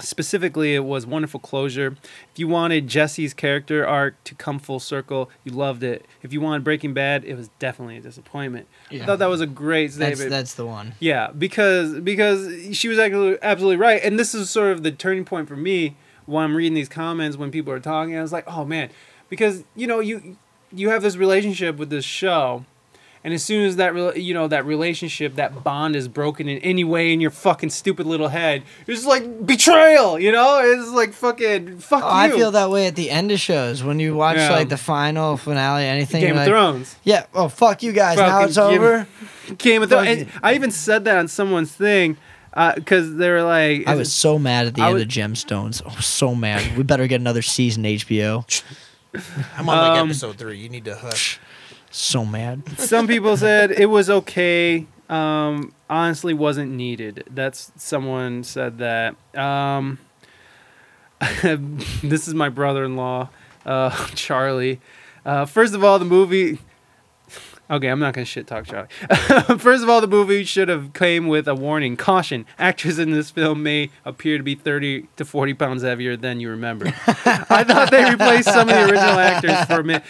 specifically, 0.00 0.74
it 0.74 0.84
was 0.84 1.06
wonderful 1.06 1.40
closure. 1.40 1.96
If 2.32 2.38
you 2.38 2.48
wanted 2.48 2.86
Jesse's 2.88 3.34
character 3.34 3.86
arc 3.86 4.22
to 4.24 4.34
come 4.34 4.58
full 4.58 4.80
circle, 4.80 5.30
you 5.44 5.52
loved 5.52 5.82
it. 5.82 6.04
If 6.22 6.32
you 6.32 6.40
wanted 6.40 6.64
Breaking 6.64 6.94
Bad, 6.94 7.24
it 7.24 7.34
was 7.34 7.48
definitely 7.58 7.96
a 7.96 8.00
disappointment. 8.00 8.66
I 8.90 8.98
thought 9.00 9.18
that 9.18 9.28
was 9.28 9.40
a 9.40 9.46
great 9.46 9.92
That's 9.92 10.16
statement. 10.16 10.30
that's 10.30 10.54
the 10.54 10.66
one. 10.66 10.94
Yeah, 11.00 11.30
because 11.30 12.00
because 12.00 12.76
she 12.76 12.88
was 12.88 12.98
actually 12.98 13.38
absolutely 13.42 13.76
right, 13.76 14.02
and 14.02 14.18
this 14.18 14.34
is 14.34 14.50
sort 14.50 14.72
of 14.72 14.82
the 14.82 14.92
turning 14.92 15.24
point 15.24 15.48
for 15.48 15.56
me 15.56 15.96
when 16.26 16.44
I'm 16.44 16.56
reading 16.56 16.74
these 16.74 16.88
comments 16.88 17.36
when 17.36 17.50
people 17.50 17.72
are 17.72 17.80
talking. 17.80 18.16
I 18.16 18.22
was 18.22 18.32
like, 18.32 18.44
oh 18.46 18.64
man, 18.64 18.90
because 19.28 19.64
you 19.74 19.86
know 19.86 20.00
you 20.00 20.36
you 20.72 20.90
have 20.90 21.02
this 21.02 21.16
relationship 21.16 21.76
with 21.76 21.90
this 21.90 22.04
show, 22.04 22.64
and 23.26 23.34
as 23.34 23.42
soon 23.44 23.66
as 23.66 23.76
that 23.76 23.92
rela- 23.92 24.22
you 24.22 24.32
know 24.32 24.46
that 24.48 24.64
relationship 24.64 25.34
that 25.34 25.62
bond 25.64 25.96
is 25.96 26.06
broken 26.08 26.48
in 26.48 26.58
any 26.58 26.84
way 26.84 27.12
in 27.12 27.20
your 27.20 27.32
fucking 27.32 27.68
stupid 27.70 28.06
little 28.06 28.28
head, 28.28 28.62
it's 28.86 29.04
like 29.04 29.44
betrayal. 29.44 30.18
You 30.18 30.32
know, 30.32 30.60
it's 30.62 30.88
like 30.92 31.12
fucking 31.12 31.80
fuck 31.80 32.02
Oh, 32.04 32.06
you. 32.06 32.12
I 32.14 32.30
feel 32.30 32.52
that 32.52 32.70
way 32.70 32.86
at 32.86 32.94
the 32.96 33.10
end 33.10 33.32
of 33.32 33.40
shows 33.40 33.82
when 33.84 33.98
you 34.00 34.14
watch 34.14 34.36
Yeah. 34.38 34.50
like 34.52 34.68
the 34.68 34.76
final 34.78 35.36
finale, 35.36 35.84
anything. 35.84 36.20
Game 36.22 36.30
of 36.30 36.36
like, 36.36 36.46
Thrones. 36.48 36.96
Yeah. 37.04 37.26
Oh 37.34 37.48
fuck 37.48 37.82
you 37.82 37.92
guys! 37.92 38.16
now 38.16 38.44
it's 38.44 38.56
Game- 38.56 38.64
over. 38.80 39.06
Game 39.58 39.82
of 39.82 39.88
Thrones. 39.90 40.08
And 40.08 40.30
I 40.42 40.54
even 40.54 40.70
said 40.70 41.04
that 41.04 41.18
on 41.18 41.28
someone's 41.28 41.72
thing 41.72 42.16
because 42.76 43.16
they 43.16 43.28
were 43.28 43.42
like, 43.42 43.86
I 43.88 43.96
was 43.96 44.12
so 44.12 44.38
mad 44.38 44.66
at 44.68 44.74
the 44.76 44.82
I 44.82 44.86
end 44.86 44.94
was- 44.94 45.02
of 45.02 45.08
Gemstones. 45.08 45.82
Oh, 45.84 45.98
so 46.00 46.34
mad. 46.34 46.76
We 46.76 46.84
better 46.84 47.06
get 47.06 47.20
another 47.20 47.42
season 47.42 47.82
HBO. 47.82 48.44
I'm 49.58 49.68
on 49.68 49.76
like 49.78 49.98
Um, 50.00 50.08
episode 50.10 50.36
three. 50.38 50.58
You 50.58 50.68
need 50.68 50.84
to 50.86 50.94
hush. 50.94 51.38
So 51.96 52.26
mad. 52.26 52.62
some 52.78 53.06
people 53.06 53.38
said 53.38 53.70
it 53.70 53.86
was 53.86 54.10
okay. 54.10 54.86
Um 55.08 55.72
honestly 55.88 56.34
wasn't 56.34 56.72
needed. 56.72 57.24
That's 57.30 57.72
someone 57.76 58.44
said 58.44 58.76
that. 58.78 59.16
Um 59.34 59.98
this 61.42 62.28
is 62.28 62.34
my 62.34 62.50
brother-in-law 62.50 63.30
uh 63.64 64.06
charlie. 64.14 64.78
Uh 65.24 65.46
first 65.46 65.72
of 65.74 65.82
all 65.82 65.98
the 65.98 66.04
movie 66.04 66.58
Okay, 67.68 67.88
I'm 67.88 67.98
not 67.98 68.14
gonna 68.14 68.24
shit 68.24 68.46
talk 68.46 68.66
Charlie. 68.66 68.88
First 69.58 69.82
of 69.82 69.88
all, 69.88 70.00
the 70.00 70.06
movie 70.06 70.44
should 70.44 70.68
have 70.68 70.92
came 70.92 71.26
with 71.26 71.48
a 71.48 71.54
warning: 71.54 71.96
caution. 71.96 72.46
Actors 72.58 72.98
in 72.98 73.10
this 73.10 73.30
film 73.30 73.62
may 73.62 73.90
appear 74.04 74.36
to 74.38 74.44
be 74.44 74.54
30 74.54 75.08
to 75.16 75.24
40 75.24 75.54
pounds 75.54 75.82
heavier 75.82 76.16
than 76.16 76.38
you 76.38 76.50
remember. 76.50 76.86
I 76.86 77.64
thought 77.64 77.90
they 77.90 78.08
replaced 78.08 78.48
some 78.48 78.68
of 78.68 78.74
the 78.74 78.82
original 78.82 79.18
actors 79.18 79.64
for 79.64 79.80
a 79.80 79.84
minute. 79.84 80.04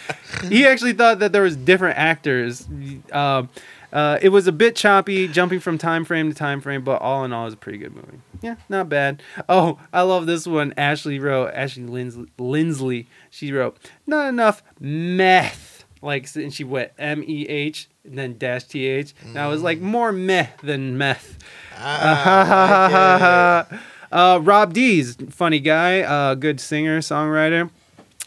He 0.49 0.65
actually 0.67 0.93
thought 0.93 1.19
that 1.19 1.31
there 1.31 1.41
was 1.41 1.55
different 1.55 1.97
actors. 1.97 2.67
Um, 3.11 3.49
uh, 3.91 4.19
it 4.21 4.29
was 4.29 4.47
a 4.47 4.51
bit 4.51 4.75
choppy, 4.75 5.27
jumping 5.27 5.59
from 5.59 5.77
time 5.77 6.03
frame 6.05 6.29
to 6.29 6.35
time 6.35 6.61
frame, 6.61 6.83
but 6.83 7.01
all 7.01 7.23
in 7.23 7.31
all, 7.31 7.43
it 7.43 7.45
was 7.45 7.53
a 7.53 7.57
pretty 7.57 7.77
good 7.77 7.95
movie. 7.95 8.19
Yeah, 8.41 8.57
not 8.69 8.89
bad. 8.89 9.23
Oh, 9.47 9.79
I 9.93 10.01
love 10.01 10.25
this 10.25 10.45
one. 10.45 10.73
Ashley 10.77 11.19
wrote. 11.19 11.51
Ashley 11.53 11.83
Lindsley. 11.83 12.27
Lindsley 12.37 13.07
she 13.29 13.51
wrote. 13.51 13.77
Not 14.05 14.27
enough 14.29 14.61
meth. 14.79 15.66
Like, 16.01 16.33
and 16.35 16.53
she 16.53 16.63
went 16.63 16.91
M 16.97 17.23
E 17.23 17.47
H 17.47 17.89
and 18.03 18.17
then 18.17 18.37
dash 18.37 18.65
T 18.65 18.85
H. 18.85 19.13
And 19.23 19.37
I 19.37 19.47
was 19.47 19.61
like, 19.61 19.79
more 19.79 20.11
meh 20.11 20.47
than 20.63 20.97
meth. 20.97 21.37
Ah, 21.75 23.65
I 23.67 23.69
get 23.69 23.77
it. 23.77 23.83
Uh, 24.11 24.39
Rob 24.41 24.73
D's 24.73 25.17
funny 25.29 25.59
guy, 25.59 26.01
uh, 26.01 26.35
good 26.35 26.59
singer, 26.59 26.99
songwriter. 26.99 27.69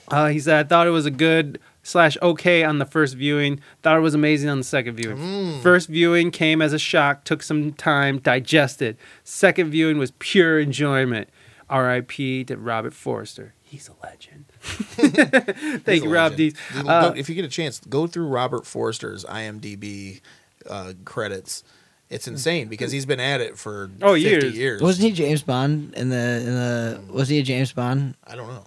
Uh, 0.09 0.28
he 0.28 0.38
said, 0.38 0.66
I 0.66 0.68
thought 0.68 0.86
it 0.86 0.90
was 0.90 1.06
a 1.06 1.10
good 1.10 1.59
slash 1.82 2.18
okay 2.20 2.62
on 2.64 2.78
the 2.78 2.84
first 2.84 3.14
viewing. 3.14 3.60
Thought 3.82 3.97
it 3.97 4.01
was 4.01 4.14
amazing 4.14 4.51
on 4.51 4.59
the 4.59 4.64
second 4.64 4.97
viewing. 4.97 5.16
Mm. 5.16 5.62
First 5.62 5.88
viewing 5.88 6.30
came 6.30 6.60
as 6.60 6.72
a 6.72 6.78
shock, 6.78 7.24
took 7.24 7.42
some 7.42 7.72
time, 7.72 8.18
digested. 8.18 8.97
Second 9.24 9.70
viewing 9.70 9.98
was 9.98 10.12
pure 10.18 10.60
enjoyment. 10.60 11.28
R.I.P. 11.68 12.44
to 12.44 12.56
Robert 12.56 12.92
Forster. 12.92 13.55
He's 13.62 13.88
a 13.88 13.94
legend. 14.05 14.47
Thank 14.62 15.87
He's 15.87 16.05
you, 16.05 16.12
Rob 16.12 16.32
legend. 16.32 16.37
Dees. 16.37 16.87
Uh, 16.87 17.12
if 17.16 17.28
you 17.28 17.35
get 17.35 17.45
a 17.45 17.49
chance, 17.49 17.81
go 17.89 18.07
through 18.07 18.27
Robert 18.27 18.66
Forster's 18.66 19.24
IMDb 19.24 20.20
uh, 20.69 20.93
credits. 21.05 21.65
It's 22.11 22.27
insane 22.27 22.69
because 22.69 22.91
he's 22.93 23.07
been 23.07 23.20
at 23.20 23.41
it 23.41 23.57
for 23.57 23.89
Oh, 24.03 24.15
50 24.15 24.20
years. 24.20 24.57
years. 24.59 24.82
Wasn't 24.82 25.07
he 25.07 25.12
James 25.12 25.43
Bond 25.43 25.95
in 25.95 26.09
the 26.09 26.16
in 26.16 26.55
the? 26.55 27.01
Was 27.12 27.28
he 27.28 27.39
a 27.39 27.43
James 27.43 27.73
Bond? 27.73 28.16
I 28.27 28.35
don't 28.35 28.49
know. 28.49 28.65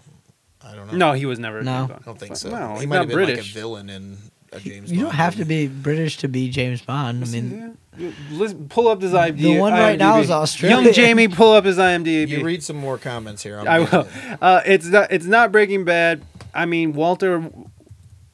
I 0.65 0.75
don't 0.75 0.87
know. 0.87 0.93
no, 0.95 1.11
he 1.13 1.25
was 1.25 1.39
never. 1.39 1.59
a 1.59 1.63
No. 1.63 1.87
James 1.87 1.99
I 2.01 2.05
don't 2.05 2.19
think 2.19 2.35
so. 2.37 2.49
No, 2.49 2.75
he 2.79 2.85
might 2.85 2.97
have 2.99 3.09
been 3.09 3.19
like 3.19 3.37
a 3.39 3.41
villain 3.41 3.89
in 3.89 4.17
a 4.55 4.59
James. 4.59 4.91
You 4.91 4.97
don't 5.01 5.05
Bond 5.07 5.15
have 5.17 5.35
to 5.37 5.45
be 5.45 5.67
British 5.67 6.17
to 6.17 6.27
be 6.27 6.49
James 6.49 6.81
Bond. 6.81 7.23
I 7.23 7.27
mean, 7.27 7.77
Yeah. 7.97 8.11
Listen, 8.31 8.67
pull 8.69 8.87
up 8.87 9.01
his 9.01 9.11
IMDb. 9.11 9.41
The 9.41 9.59
one 9.59 9.73
right 9.73 9.99
now 9.99 10.19
is 10.19 10.31
Australian. 10.31 10.85
Young 10.85 10.93
Jamie, 10.93 11.27
pull 11.27 11.51
up 11.53 11.63
his 11.65 11.77
IMDb. 11.77 12.27
You 12.29 12.43
read 12.43 12.63
some 12.63 12.77
more 12.77 12.97
comments 12.97 13.43
here. 13.43 13.59
I'm 13.59 13.67
I 13.67 13.79
will. 13.81 14.07
Uh, 14.41 14.61
it's 14.65 14.87
not. 14.87 15.11
It's 15.11 15.25
not 15.25 15.51
Breaking 15.51 15.85
Bad. 15.85 16.23
I 16.53 16.65
mean, 16.65 16.93
Walter. 16.93 17.49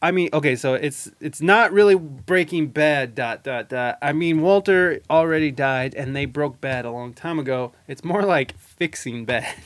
I 0.01 0.11
mean, 0.11 0.29
okay, 0.31 0.55
so 0.55 0.75
it's 0.75 1.11
it's 1.19 1.41
not 1.41 1.73
really 1.73 1.95
Breaking 1.95 2.67
Bad. 2.67 3.15
Dot 3.15 3.43
dot 3.43 3.67
dot. 3.67 3.97
I 4.01 4.13
mean, 4.13 4.41
Walter 4.41 5.01
already 5.09 5.51
died, 5.51 5.93
and 5.93 6.15
they 6.15 6.23
broke 6.25 6.61
bad 6.61 6.85
a 6.85 6.91
long 6.91 7.13
time 7.13 7.37
ago. 7.37 7.73
It's 7.85 8.03
more 8.03 8.21
like 8.23 8.57
fixing 8.57 9.25
bad. 9.25 9.53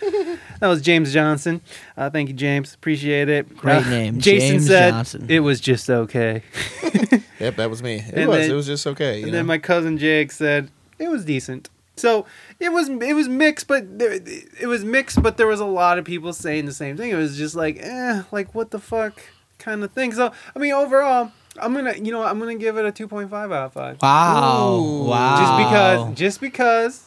that 0.60 0.68
was 0.68 0.82
James 0.82 1.12
Johnson. 1.12 1.60
Uh, 1.96 2.10
thank 2.10 2.28
you, 2.28 2.34
James. 2.34 2.74
Appreciate 2.74 3.28
it. 3.28 3.56
Great 3.56 3.86
Uh, 3.86 3.90
name, 3.90 4.20
Jason 4.20 4.48
James 4.50 4.66
said 4.66 4.90
Johnson. 4.90 5.26
it 5.28 5.40
was 5.40 5.60
just 5.60 5.88
okay. 5.90 6.42
Yep, 7.38 7.56
that 7.56 7.68
was 7.68 7.82
me. 7.82 7.96
It 7.96 8.14
And 8.14 8.28
was. 8.30 8.38
then- 8.38 8.50
it 8.50 8.54
was 8.54 8.66
just 8.66 8.86
okay. 8.86 9.18
You 9.18 9.24
and 9.24 9.32
know? 9.32 9.38
then 9.38 9.46
my 9.46 9.58
cousin 9.58 9.98
Jake 9.98 10.32
said 10.32 10.70
it 10.98 11.08
was 11.08 11.22
decent. 11.24 11.68
So 11.96 12.24
it 12.58 12.70
was 12.72 12.88
it 12.88 13.12
was 13.14 13.28
mixed, 13.28 13.68
but 13.68 13.98
there, 13.98 14.12
it 14.58 14.66
was 14.66 14.84
mixed, 14.86 15.22
but 15.22 15.36
there 15.36 15.46
was 15.46 15.60
a 15.60 15.66
lot 15.66 15.98
of 15.98 16.04
people 16.06 16.32
saying 16.32 16.64
the 16.64 16.72
same 16.72 16.96
thing. 16.96 17.10
It 17.10 17.14
was 17.16 17.36
just 17.36 17.54
like, 17.54 17.76
eh, 17.78 18.22
like 18.32 18.54
what 18.54 18.70
the 18.70 18.78
fuck 18.78 19.20
kind 19.58 19.84
of 19.84 19.92
thing. 19.92 20.12
So 20.12 20.32
I 20.54 20.58
mean, 20.58 20.72
overall, 20.72 21.30
I'm 21.60 21.74
gonna 21.74 21.94
you 21.96 22.10
know 22.10 22.22
I'm 22.22 22.38
gonna 22.38 22.54
give 22.56 22.78
it 22.78 22.86
a 22.86 22.92
2.5 22.92 23.30
out 23.34 23.52
of 23.66 23.72
five. 23.74 24.00
wow, 24.00 24.74
Ooh. 24.78 25.04
wow. 25.04 25.36
Just 25.38 25.68
because 25.68 26.18
just 26.18 26.40
because 26.40 27.04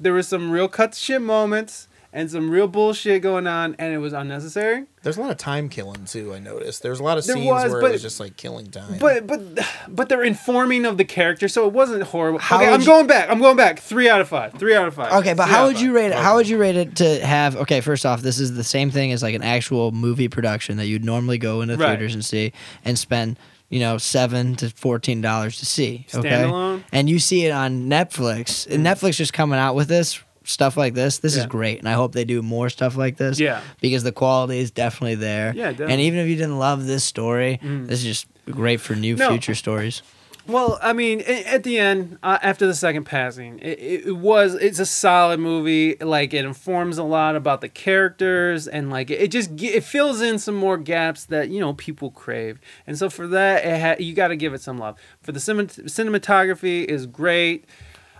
there 0.00 0.12
were 0.12 0.22
some 0.24 0.50
real 0.50 0.66
cut 0.68 0.96
shit 0.96 1.22
moments 1.22 1.86
and 2.14 2.30
some 2.30 2.48
real 2.48 2.68
bullshit 2.68 3.22
going 3.22 3.48
on, 3.48 3.74
and 3.76 3.92
it 3.92 3.98
was 3.98 4.12
unnecessary. 4.12 4.84
There's 5.02 5.16
a 5.16 5.20
lot 5.20 5.32
of 5.32 5.36
time 5.36 5.68
killing 5.68 6.04
too. 6.04 6.32
I 6.32 6.38
noticed. 6.38 6.80
There's 6.82 7.00
a 7.00 7.02
lot 7.02 7.18
of 7.18 7.26
There 7.26 7.34
scenes 7.34 7.46
was, 7.48 7.72
where 7.72 7.80
but- 7.82 7.88
it 7.88 7.92
was 7.94 8.02
just 8.02 8.20
like 8.20 8.36
killing 8.36 8.70
time. 8.70 8.98
But 8.98 9.26
but 9.26 9.40
but 9.88 10.08
they're 10.08 10.22
informing 10.22 10.86
of 10.86 10.96
the 10.96 11.04
character, 11.04 11.48
so 11.48 11.66
it 11.66 11.72
wasn't 11.72 12.04
horrible. 12.04 12.38
How 12.38 12.56
okay, 12.62 12.72
I'm 12.72 12.80
you- 12.80 12.86
going 12.86 13.08
back. 13.08 13.28
I'm 13.28 13.40
going 13.40 13.56
back. 13.56 13.80
Three 13.80 14.08
out 14.08 14.20
of 14.20 14.28
five. 14.28 14.54
Three 14.54 14.76
out 14.76 14.86
of 14.86 14.94
five. 14.94 15.12
Okay, 15.12 15.34
but 15.34 15.46
Three 15.46 15.52
how 15.54 15.66
would 15.66 15.80
you 15.80 15.92
rate 15.92 16.12
it? 16.12 16.14
How 16.14 16.36
would 16.36 16.48
you 16.48 16.56
rate 16.56 16.76
it 16.76 16.96
to 16.96 17.26
have? 17.26 17.56
Okay, 17.56 17.80
first 17.80 18.06
off, 18.06 18.22
this 18.22 18.38
is 18.38 18.54
the 18.54 18.64
same 18.64 18.92
thing 18.92 19.10
as 19.10 19.20
like 19.22 19.34
an 19.34 19.42
actual 19.42 19.90
movie 19.90 20.28
production 20.28 20.76
that 20.76 20.86
you'd 20.86 21.04
normally 21.04 21.36
go 21.38 21.60
into 21.62 21.76
Right. 21.76 21.88
theaters 21.88 22.14
and 22.14 22.24
see 22.24 22.52
and 22.84 22.96
spend, 22.96 23.38
you 23.70 23.80
know, 23.80 23.98
seven 23.98 24.54
to 24.56 24.70
fourteen 24.70 25.20
dollars 25.20 25.58
to 25.58 25.66
see. 25.66 26.06
Okay, 26.14 26.28
Standalone? 26.30 26.84
and 26.92 27.10
you 27.10 27.18
see 27.18 27.44
it 27.44 27.50
on 27.50 27.88
Netflix, 27.90 28.66
and 28.72 28.86
mm. 28.86 28.88
Netflix 28.92 29.16
just 29.16 29.32
coming 29.32 29.58
out 29.58 29.74
with 29.74 29.88
this 29.88 30.20
stuff 30.44 30.76
like 30.76 30.94
this. 30.94 31.18
This 31.18 31.36
is 31.36 31.46
great, 31.46 31.78
and 31.80 31.88
I 31.88 31.92
hope 31.94 32.12
they 32.12 32.24
do 32.24 32.40
more 32.42 32.68
stuff 32.68 32.96
like 32.96 33.16
this. 33.16 33.40
Yeah. 33.40 33.60
because 33.80 34.02
the 34.04 34.12
quality 34.12 34.58
is 34.58 34.70
definitely 34.70 35.16
there. 35.16 35.52
Yeah, 35.54 35.70
and 35.70 36.00
even 36.00 36.18
if 36.20 36.28
you 36.28 36.36
didn't 36.36 36.58
love 36.58 36.86
this 36.86 37.04
story, 37.04 37.58
this 37.62 38.00
is 38.00 38.04
just 38.04 38.26
great 38.50 38.80
for 38.80 38.94
new 38.94 39.16
No. 39.16 39.30
future 39.30 39.54
stories. 39.54 40.02
Well, 40.46 40.78
I 40.82 40.92
mean, 40.92 41.22
at 41.22 41.62
the 41.62 41.78
end, 41.78 42.18
uh, 42.22 42.36
after 42.42 42.66
the 42.66 42.74
second 42.74 43.04
passing, 43.04 43.58
it, 43.60 43.78
it, 44.08 44.12
was 44.18 44.52
it's 44.52 44.78
a 44.78 44.84
solid 44.84 45.40
movie. 45.40 45.96
Like 45.96 46.34
it 46.34 46.44
informs 46.44 46.98
a 46.98 47.02
lot 47.02 47.34
about 47.34 47.62
the 47.62 47.70
characters, 47.70 48.68
and 48.68 48.90
like 48.90 49.10
it 49.10 49.30
just 49.30 49.52
it 49.62 49.84
fills 49.84 50.20
in 50.20 50.38
some 50.38 50.54
more 50.54 50.76
gaps 50.76 51.24
that 51.26 51.48
you 51.48 51.60
know 51.60 51.72
people 51.72 52.10
crave. 52.10 52.60
And 52.86 52.98
so 52.98 53.08
for 53.08 53.26
that, 53.28 53.64
it 53.64 53.80
ha- 53.80 53.96
you 53.98 54.12
got 54.12 54.28
to 54.28 54.36
give 54.36 54.52
it 54.52 54.60
some 54.60 54.76
love. 54.76 54.96
For 55.22 55.32
the 55.32 55.40
cinem- 55.40 55.84
cinematography 55.88 56.84
is 56.84 57.06
great. 57.06 57.64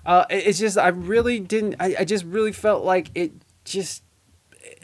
Uh, 0.06 0.24
it's 0.30 0.58
just 0.58 0.78
I 0.78 0.88
really 0.88 1.40
didn't. 1.40 1.76
I, 1.80 1.96
I 2.00 2.04
just 2.04 2.24
really 2.24 2.52
felt 2.52 2.84
like 2.84 3.10
it 3.14 3.32
just. 3.64 4.03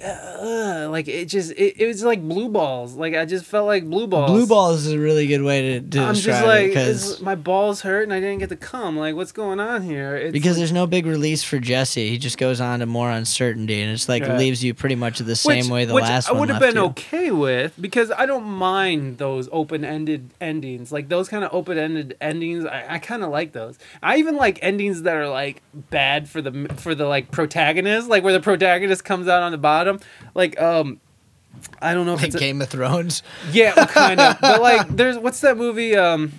Uh, 0.02 0.88
like 0.90 1.08
it 1.08 1.26
just 1.26 1.52
it, 1.52 1.78
it 1.78 1.86
was 1.86 2.02
like 2.02 2.22
blue 2.26 2.48
balls 2.48 2.94
like 2.94 3.14
i 3.14 3.24
just 3.26 3.44
felt 3.44 3.66
like 3.66 3.84
blue 3.84 4.06
balls 4.06 4.30
Blue 4.30 4.46
balls 4.46 4.86
is 4.86 4.92
a 4.94 4.98
really 4.98 5.26
good 5.26 5.42
way 5.42 5.60
to, 5.62 5.80
to 5.80 6.00
I'm 6.00 6.14
describe 6.14 6.34
just 6.36 6.46
like, 6.46 6.64
it 6.64 6.68
because 6.68 7.20
my 7.20 7.34
balls 7.34 7.82
hurt 7.82 8.04
and 8.04 8.12
I 8.12 8.20
didn't 8.20 8.38
get 8.38 8.48
to 8.50 8.56
come. 8.56 8.96
Like, 8.96 9.14
what's 9.14 9.32
going 9.32 9.58
on 9.60 9.82
here? 9.82 10.16
It's 10.16 10.32
because 10.32 10.52
like- 10.52 10.58
there's 10.58 10.72
no 10.72 10.86
big 10.86 11.06
release 11.06 11.42
for 11.42 11.58
Jesse. 11.58 12.08
He 12.08 12.18
just 12.18 12.38
goes 12.38 12.60
on 12.60 12.80
to 12.80 12.86
more 12.86 13.10
uncertainty, 13.10 13.80
and 13.82 13.90
it's 13.92 14.08
like 14.08 14.22
Right. 14.22 14.38
leaves 14.38 14.62
you 14.62 14.72
pretty 14.74 14.94
much 14.94 15.18
the 15.18 15.36
same 15.36 15.64
which, 15.64 15.68
way 15.70 15.84
the 15.84 15.94
which 15.94 16.04
last 16.04 16.28
I 16.28 16.32
would 16.32 16.48
have 16.48 16.60
been 16.60 16.76
you. 16.76 16.84
okay 16.86 17.30
with 17.30 17.74
because 17.80 18.10
I 18.10 18.26
don't 18.26 18.44
mind 18.44 19.18
those 19.18 19.48
open-ended 19.52 20.30
endings. 20.40 20.92
Like 20.92 21.08
those 21.08 21.28
kind 21.28 21.44
of 21.44 21.52
open-ended 21.52 22.16
endings, 22.20 22.64
I, 22.64 22.94
I 22.94 22.98
kind 22.98 23.22
of 23.22 23.30
like 23.30 23.52
those. 23.52 23.78
I 24.02 24.16
even 24.18 24.36
like 24.36 24.58
endings 24.62 25.02
that 25.02 25.16
are 25.16 25.28
like 25.28 25.62
bad 25.90 26.28
for 26.28 26.40
the 26.42 26.68
for 26.76 26.94
the 26.94 27.06
like 27.06 27.30
protagonist, 27.30 28.08
like 28.08 28.22
where 28.22 28.32
the 28.32 28.40
protagonist 28.40 29.04
comes 29.04 29.28
out 29.28 29.42
on 29.42 29.52
the 29.52 29.58
bottom. 29.58 29.89
Like, 30.34 30.60
um, 30.60 31.00
I 31.80 31.94
don't 31.94 32.06
know 32.06 32.14
if 32.14 32.20
Like 32.20 32.28
it's 32.28 32.36
a, 32.36 32.38
Game 32.38 32.62
of 32.62 32.68
Thrones. 32.68 33.22
Yeah, 33.52 33.72
kind 33.86 34.20
of. 34.20 34.40
but 34.40 34.62
like, 34.62 34.88
there's 34.88 35.18
what's 35.18 35.40
that 35.40 35.56
movie? 35.56 35.96
Um, 35.96 36.32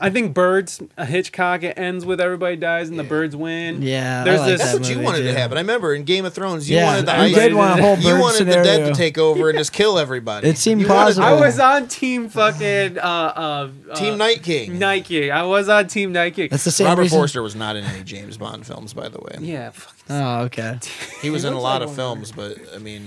I 0.00 0.10
think 0.10 0.34
Birds. 0.34 0.82
A 0.96 1.04
Hitchcock. 1.06 1.62
It 1.62 1.78
ends 1.78 2.04
with 2.04 2.20
everybody 2.20 2.56
dies 2.56 2.88
and 2.88 2.98
the 2.98 3.04
birds 3.04 3.34
win. 3.36 3.82
Yeah, 3.82 4.20
I 4.20 4.24
there's 4.24 4.40
like 4.40 4.48
this. 4.48 4.60
That's 4.60 4.72
that 4.72 4.80
what 4.80 4.88
you 4.88 4.94
movie, 4.96 5.04
wanted 5.06 5.22
to 5.22 5.30
too. 5.32 5.36
happen. 5.38 5.56
I 5.56 5.60
remember 5.60 5.94
in 5.94 6.04
Game 6.04 6.24
of 6.24 6.34
Thrones, 6.34 6.68
you 6.68 6.76
yeah, 6.76 6.84
wanted 6.86 7.06
the 7.06 7.12
you 7.12 7.18
ice. 7.18 7.34
did 7.34 7.54
want 7.54 7.78
a 7.78 7.82
whole 7.82 7.96
bird 7.96 8.04
you 8.04 8.20
wanted 8.20 8.36
scenario. 8.38 8.58
the 8.62 8.64
dead 8.64 8.86
to 8.88 8.94
take 8.94 9.18
over 9.18 9.48
and 9.48 9.58
just 9.58 9.72
kill 9.72 9.98
everybody. 9.98 10.48
It 10.48 10.58
seemed 10.58 10.80
You 10.82 10.88
wanted- 10.88 11.14
plausible. 11.16 11.26
I 11.26 11.32
was 11.40 11.58
on 11.60 11.88
Team 11.88 12.28
fucking 12.28 12.98
uh, 12.98 13.00
uh, 13.02 13.68
uh, 13.90 13.94
Team 13.94 14.18
Night 14.18 14.42
King. 14.42 14.78
Night 14.78 15.04
King. 15.04 15.30
I 15.30 15.42
was 15.44 15.68
on 15.68 15.86
Team 15.88 16.12
Night 16.12 16.34
King. 16.34 16.48
That's 16.50 16.64
the 16.64 16.70
same 16.70 16.86
Robert 16.88 17.02
reason. 17.02 17.18
Forster 17.18 17.42
was 17.42 17.54
not 17.56 17.76
in 17.76 17.84
any 17.84 18.02
James 18.04 18.36
Bond 18.36 18.66
films, 18.66 18.92
by 18.94 19.08
the 19.08 19.18
way. 19.18 19.38
yeah. 19.40 19.70
Fuck. 19.70 19.94
Oh, 20.08 20.40
okay. 20.44 20.78
He 21.22 21.30
was 21.30 21.44
in 21.44 21.52
a 21.52 21.60
lot 21.60 21.82
of 21.82 21.94
films, 21.94 22.30
but 22.32 22.56
I 22.74 22.78
mean, 22.78 23.06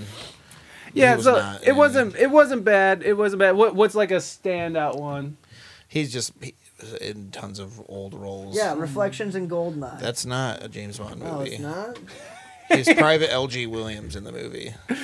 Yeah. 0.93 1.15
was 1.15 1.25
So 1.25 1.35
not 1.35 1.61
it 1.63 1.69
in 1.69 1.75
wasn't. 1.77 2.15
It 2.15 2.31
wasn't 2.31 2.63
bad. 2.65 3.03
It 3.03 3.13
wasn't 3.17 3.39
bad. 3.39 3.55
What, 3.55 3.75
what's 3.75 3.95
like 3.95 4.11
a 4.11 4.15
standout 4.15 4.97
one? 4.99 5.37
He's 5.87 6.11
just 6.11 6.33
he, 6.41 6.55
in 7.01 7.31
tons 7.31 7.59
of 7.59 7.81
old 7.89 8.13
roles. 8.13 8.55
Yeah, 8.55 8.75
Reflections 8.75 9.35
in 9.35 9.47
Goldeneye. 9.49 9.99
That's 9.99 10.25
not 10.25 10.63
a 10.63 10.69
James 10.69 10.97
Bond 10.99 11.21
movie. 11.21 11.57
not. 11.57 11.97
He's 12.69 12.93
Private 12.93 13.31
L.G. 13.31 13.65
Williams 13.67 14.15
in 14.15 14.23
the 14.23 14.31
movie. 14.31 14.73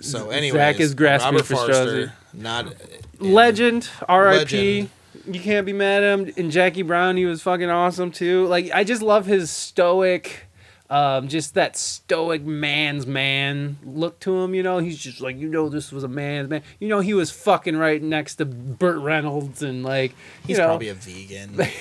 So 0.00 0.30
anyway, 0.30 0.58
Zach 0.58 0.78
is 0.78 0.94
grasping 0.94 1.32
Robert 1.32 1.46
for 1.46 1.54
Forster, 1.56 2.06
Strauss. 2.06 2.10
not 2.34 2.74
Legend, 3.18 3.88
R.I.P. 4.08 4.38
Legend. 4.38 4.90
You 5.34 5.40
can't 5.40 5.66
be 5.66 5.72
mad 5.72 6.04
at 6.04 6.18
him. 6.20 6.32
And 6.36 6.52
Jackie 6.52 6.82
Brown, 6.82 7.16
he 7.16 7.24
was 7.26 7.42
fucking 7.42 7.68
awesome 7.68 8.12
too. 8.12 8.46
Like 8.46 8.70
I 8.72 8.84
just 8.84 9.02
love 9.02 9.26
his 9.26 9.50
stoic, 9.50 10.46
um, 10.92 11.28
just 11.28 11.54
that 11.54 11.76
stoic 11.76 12.42
man's 12.42 13.06
man 13.06 13.78
look 13.84 14.20
to 14.20 14.36
him. 14.42 14.54
You 14.54 14.62
know, 14.62 14.78
he's 14.78 14.98
just 14.98 15.20
like 15.20 15.36
you 15.38 15.48
know 15.48 15.68
this 15.68 15.90
was 15.90 16.04
a 16.04 16.08
man's 16.08 16.48
man. 16.50 16.62
You 16.80 16.88
know, 16.88 17.00
he 17.00 17.14
was 17.14 17.30
fucking 17.30 17.76
right 17.76 18.02
next 18.02 18.36
to 18.36 18.44
Burt 18.44 18.98
Reynolds 18.98 19.62
and 19.62 19.82
like 19.82 20.10
you 20.12 20.48
He's 20.48 20.58
know 20.58 20.66
probably 20.66 20.88
a 20.88 20.94
vegan. 20.94 21.56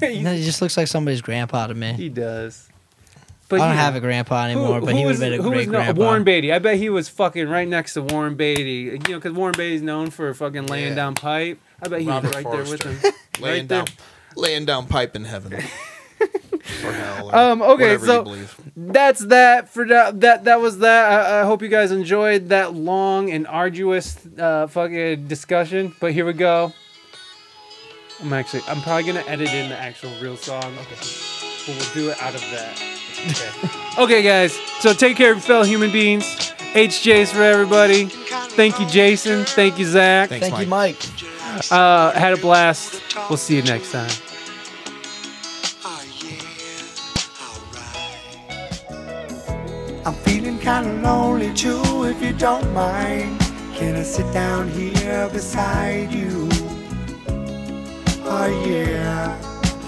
No, 0.00 0.32
he 0.32 0.42
just 0.42 0.62
looks 0.62 0.76
like 0.78 0.88
somebody's 0.88 1.20
grandpa 1.20 1.66
to 1.66 1.74
me. 1.74 1.92
he 1.92 2.08
does. 2.08 2.68
I 3.50 3.56
don't 3.58 3.68
yeah. 3.68 3.74
have 3.74 3.94
a 3.94 4.00
grandpa 4.00 4.46
anymore, 4.46 4.80
but 4.80 4.94
he 4.94 5.04
would 5.04 5.10
was- 5.10 5.20
have 5.20 5.30
been 5.30 5.38
a 5.38 5.42
who 5.42 5.50
great 5.50 5.58
was 5.58 5.66
no- 5.66 5.78
grandpa. 5.82 6.00
Warren 6.00 6.24
Beatty. 6.24 6.50
I 6.50 6.58
bet 6.60 6.76
he 6.76 6.88
was 6.88 7.10
fucking 7.10 7.46
right 7.48 7.68
next 7.68 7.92
to 7.94 8.02
Warren 8.02 8.34
Beatty. 8.34 8.62
You 8.62 8.98
know, 8.98 9.18
because 9.18 9.32
Warren 9.32 9.54
Beatty's 9.54 9.82
known 9.82 10.08
for 10.10 10.32
fucking 10.32 10.66
laying 10.68 10.90
Yeah. 10.90 10.94
down 10.94 11.14
pipe. 11.14 11.58
I 11.82 11.88
bet 11.88 12.00
he 12.00 12.08
Robert 12.08 12.28
was 12.28 12.34
right 12.36 12.50
there 12.50 12.62
with 12.64 12.82
him. 12.82 13.12
laying 13.40 13.58
right 13.60 13.68
there. 13.68 13.84
down, 13.84 13.94
laying 14.36 14.64
down 14.64 14.86
pipe 14.86 15.14
in 15.14 15.24
heaven. 15.26 15.62
or 16.84 16.92
hell. 16.92 17.28
Or 17.30 17.34
Um, 17.36 17.62
okay, 17.62 17.98
so- 17.98 18.36
That's 18.76 19.20
that 19.26 19.68
for 19.68 19.86
that. 19.88 20.20
That 20.20 20.44
that 20.44 20.60
was 20.60 20.78
that. 20.78 21.10
I, 21.12 21.40
I 21.40 21.44
hope 21.44 21.62
you 21.62 21.68
guys 21.68 21.90
enjoyed 21.92 22.48
that 22.50 22.74
long 22.74 23.30
and 23.30 23.46
arduous 23.46 24.18
uh, 24.38 24.66
fucking 24.68 25.26
discussion. 25.28 25.94
But 26.00 26.12
here 26.12 26.24
we 26.24 26.32
go. 26.32 26.72
I'm 28.20 28.32
actually. 28.32 28.62
I'm 28.68 28.80
probably 28.82 29.04
gonna 29.04 29.24
edit 29.26 29.52
in 29.52 29.68
the 29.70 29.76
actual 29.78 30.10
real 30.20 30.36
song. 30.36 30.64
Okay. 30.64 30.96
But 31.66 31.76
we'll 31.78 31.94
do 31.94 32.10
it 32.10 32.22
out 32.22 32.34
of 32.34 32.40
that. 32.52 32.80
Okay. 33.30 34.02
okay, 34.02 34.22
guys. 34.22 34.52
So 34.80 34.92
take 34.92 35.16
care 35.16 35.30
of 35.32 35.38
your 35.38 35.42
fellow 35.42 35.64
human 35.64 35.90
beings. 35.92 36.24
HJ's 36.74 37.30
for 37.32 37.42
everybody. 37.42 38.06
Thank 38.06 38.80
you, 38.80 38.86
Jason. 38.86 39.44
Thank 39.44 39.78
you, 39.78 39.84
Zach. 39.84 40.28
Thanks, 40.30 40.48
Thank 40.48 40.68
Mike. 40.68 41.04
you, 41.04 41.20
Mike. 41.28 41.70
Uh, 41.70 42.12
had 42.12 42.32
a 42.32 42.36
blast. 42.38 43.00
We'll 43.28 43.36
see 43.36 43.56
you 43.56 43.62
next 43.62 43.92
time. 43.92 44.10
I'm 50.04 50.14
feeling 50.14 50.58
kinda 50.58 50.92
lonely 51.08 51.54
too, 51.54 52.04
if 52.04 52.20
you 52.20 52.32
don't 52.32 52.72
mind. 52.74 53.38
Can 53.72 53.94
I 53.94 54.02
sit 54.02 54.32
down 54.32 54.68
here 54.68 55.28
beside 55.32 56.10
you? 56.12 56.48
Oh 58.24 58.48
yeah, 58.66 59.38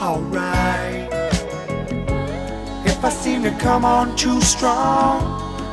alright. 0.00 1.08
If 2.86 3.04
I 3.04 3.08
seem 3.08 3.42
to 3.42 3.50
come 3.58 3.84
on 3.84 4.14
too 4.14 4.40
strong, 4.40 5.20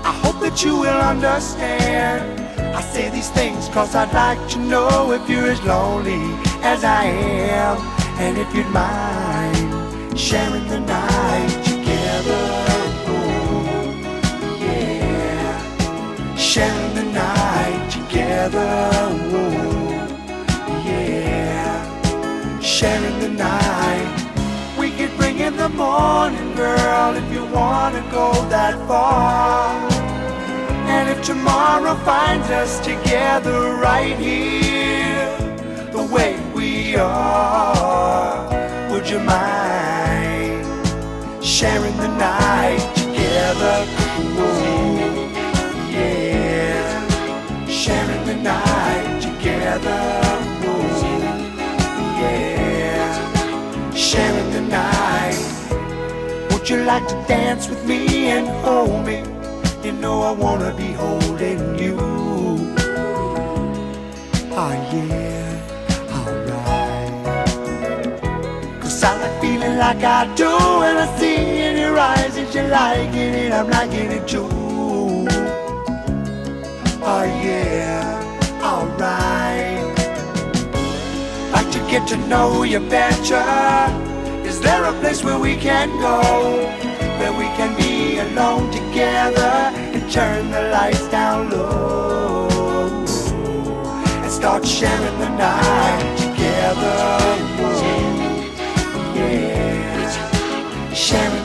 I 0.03 0.11
hope 0.23 0.39
that 0.39 0.63
you 0.63 0.76
will 0.76 1.01
understand. 1.13 2.41
I 2.76 2.81
say 2.81 3.09
these 3.09 3.30
things 3.30 3.69
cause 3.69 3.93
I'd 3.93 4.11
like 4.11 4.41
to 4.53 4.59
know 4.59 5.11
if 5.11 5.30
you're 5.30 5.51
as 5.51 5.61
lonely 5.61 6.34
as 6.63 6.84
I 6.84 7.03
am. 7.03 7.77
And 8.18 8.39
if 8.39 8.53
you'd 8.55 8.69
mind 8.69 10.19
sharing 10.19 10.68
the 10.68 10.80
night 10.80 11.63
together. 11.63 12.51
Sharing 16.53 16.94
the 16.95 17.03
night 17.03 17.90
together. 17.90 18.90
Oh, 19.32 19.90
yeah. 20.86 22.60
Sharing 22.60 23.19
the 23.19 23.30
night. 23.30 24.76
We 24.78 24.91
could 24.91 25.15
bring 25.15 25.40
in 25.40 25.56
the 25.56 25.69
morning, 25.69 26.53
girl, 26.53 27.15
if 27.15 27.32
you 27.32 27.45
wanna 27.45 28.02
go 28.11 28.34
that 28.49 28.76
far. 28.86 29.72
And 30.94 31.07
if 31.07 31.23
tomorrow 31.26 31.95
finds 32.03 32.49
us 32.49 32.82
together 32.82 33.76
right 33.76 34.18
here, 34.18 35.34
the 35.94 36.03
way 36.03 36.38
we 36.53 36.98
are, 36.98 38.91
would 38.91 39.10
you 39.10 39.19
mind 39.19 40.65
sharing 41.41 41.95
the 41.95 42.10
night 42.10 42.84
together? 42.98 43.88
Together. 49.72 49.99
Whoa, 50.64 50.80
yeah, 52.19 53.93
sharing 53.93 54.52
the 54.52 54.61
night. 54.61 55.38
Would 56.52 56.69
you 56.69 56.77
like 56.84 57.07
to 57.07 57.15
dance 57.27 57.69
with 57.69 57.85
me 57.85 58.27
and 58.31 58.48
hold 58.65 59.06
me? 59.06 59.23
You 59.84 59.93
know 59.93 60.23
I 60.23 60.31
wanna 60.31 60.73
be 60.76 60.91
holding 60.91 61.80
you. 61.80 61.98
Oh 64.53 64.73
yeah, 64.93 65.49
alright. 66.18 67.14
Cause 68.81 69.03
I 69.03 69.15
like 69.22 69.41
feeling 69.41 69.77
like 69.77 70.03
I 70.03 70.26
do 70.35 70.49
when 70.80 70.98
I 70.98 71.18
see 71.18 71.61
in 71.68 71.77
your 71.77 71.98
eyes 71.98 72.35
that 72.35 72.53
you're 72.53 72.68
liking 72.68 73.34
it, 73.43 73.52
I'm 73.53 73.69
liking 73.69 74.11
it 74.11 74.27
too. 74.27 74.49
Oh 77.03 77.23
yeah, 77.23 78.20
Like 81.52 81.72
to 81.72 81.80
get 81.90 82.07
to 82.10 82.18
know 82.28 82.61
you 82.61 82.80
better. 82.80 83.44
Is 84.45 84.60
there 84.61 84.84
a 84.86 84.94
place 84.99 85.23
where 85.23 85.40
we 85.40 85.56
can 85.56 85.90
go? 85.99 86.22
Where 87.19 87.34
we 87.34 87.45
can 87.57 87.76
be 87.76 88.19
alone 88.19 88.69
together 88.72 89.72
and 89.94 90.11
turn 90.11 90.52
the 90.52 90.69
lights 90.69 91.07
down 91.07 91.49
low 91.49 92.48
and 94.23 94.32
start 94.32 94.68
sharing 94.68 95.18
the 95.18 95.30
night 95.30 96.18
together. 96.19 97.18
Yeah, 99.15 100.94
sharing 100.94 101.41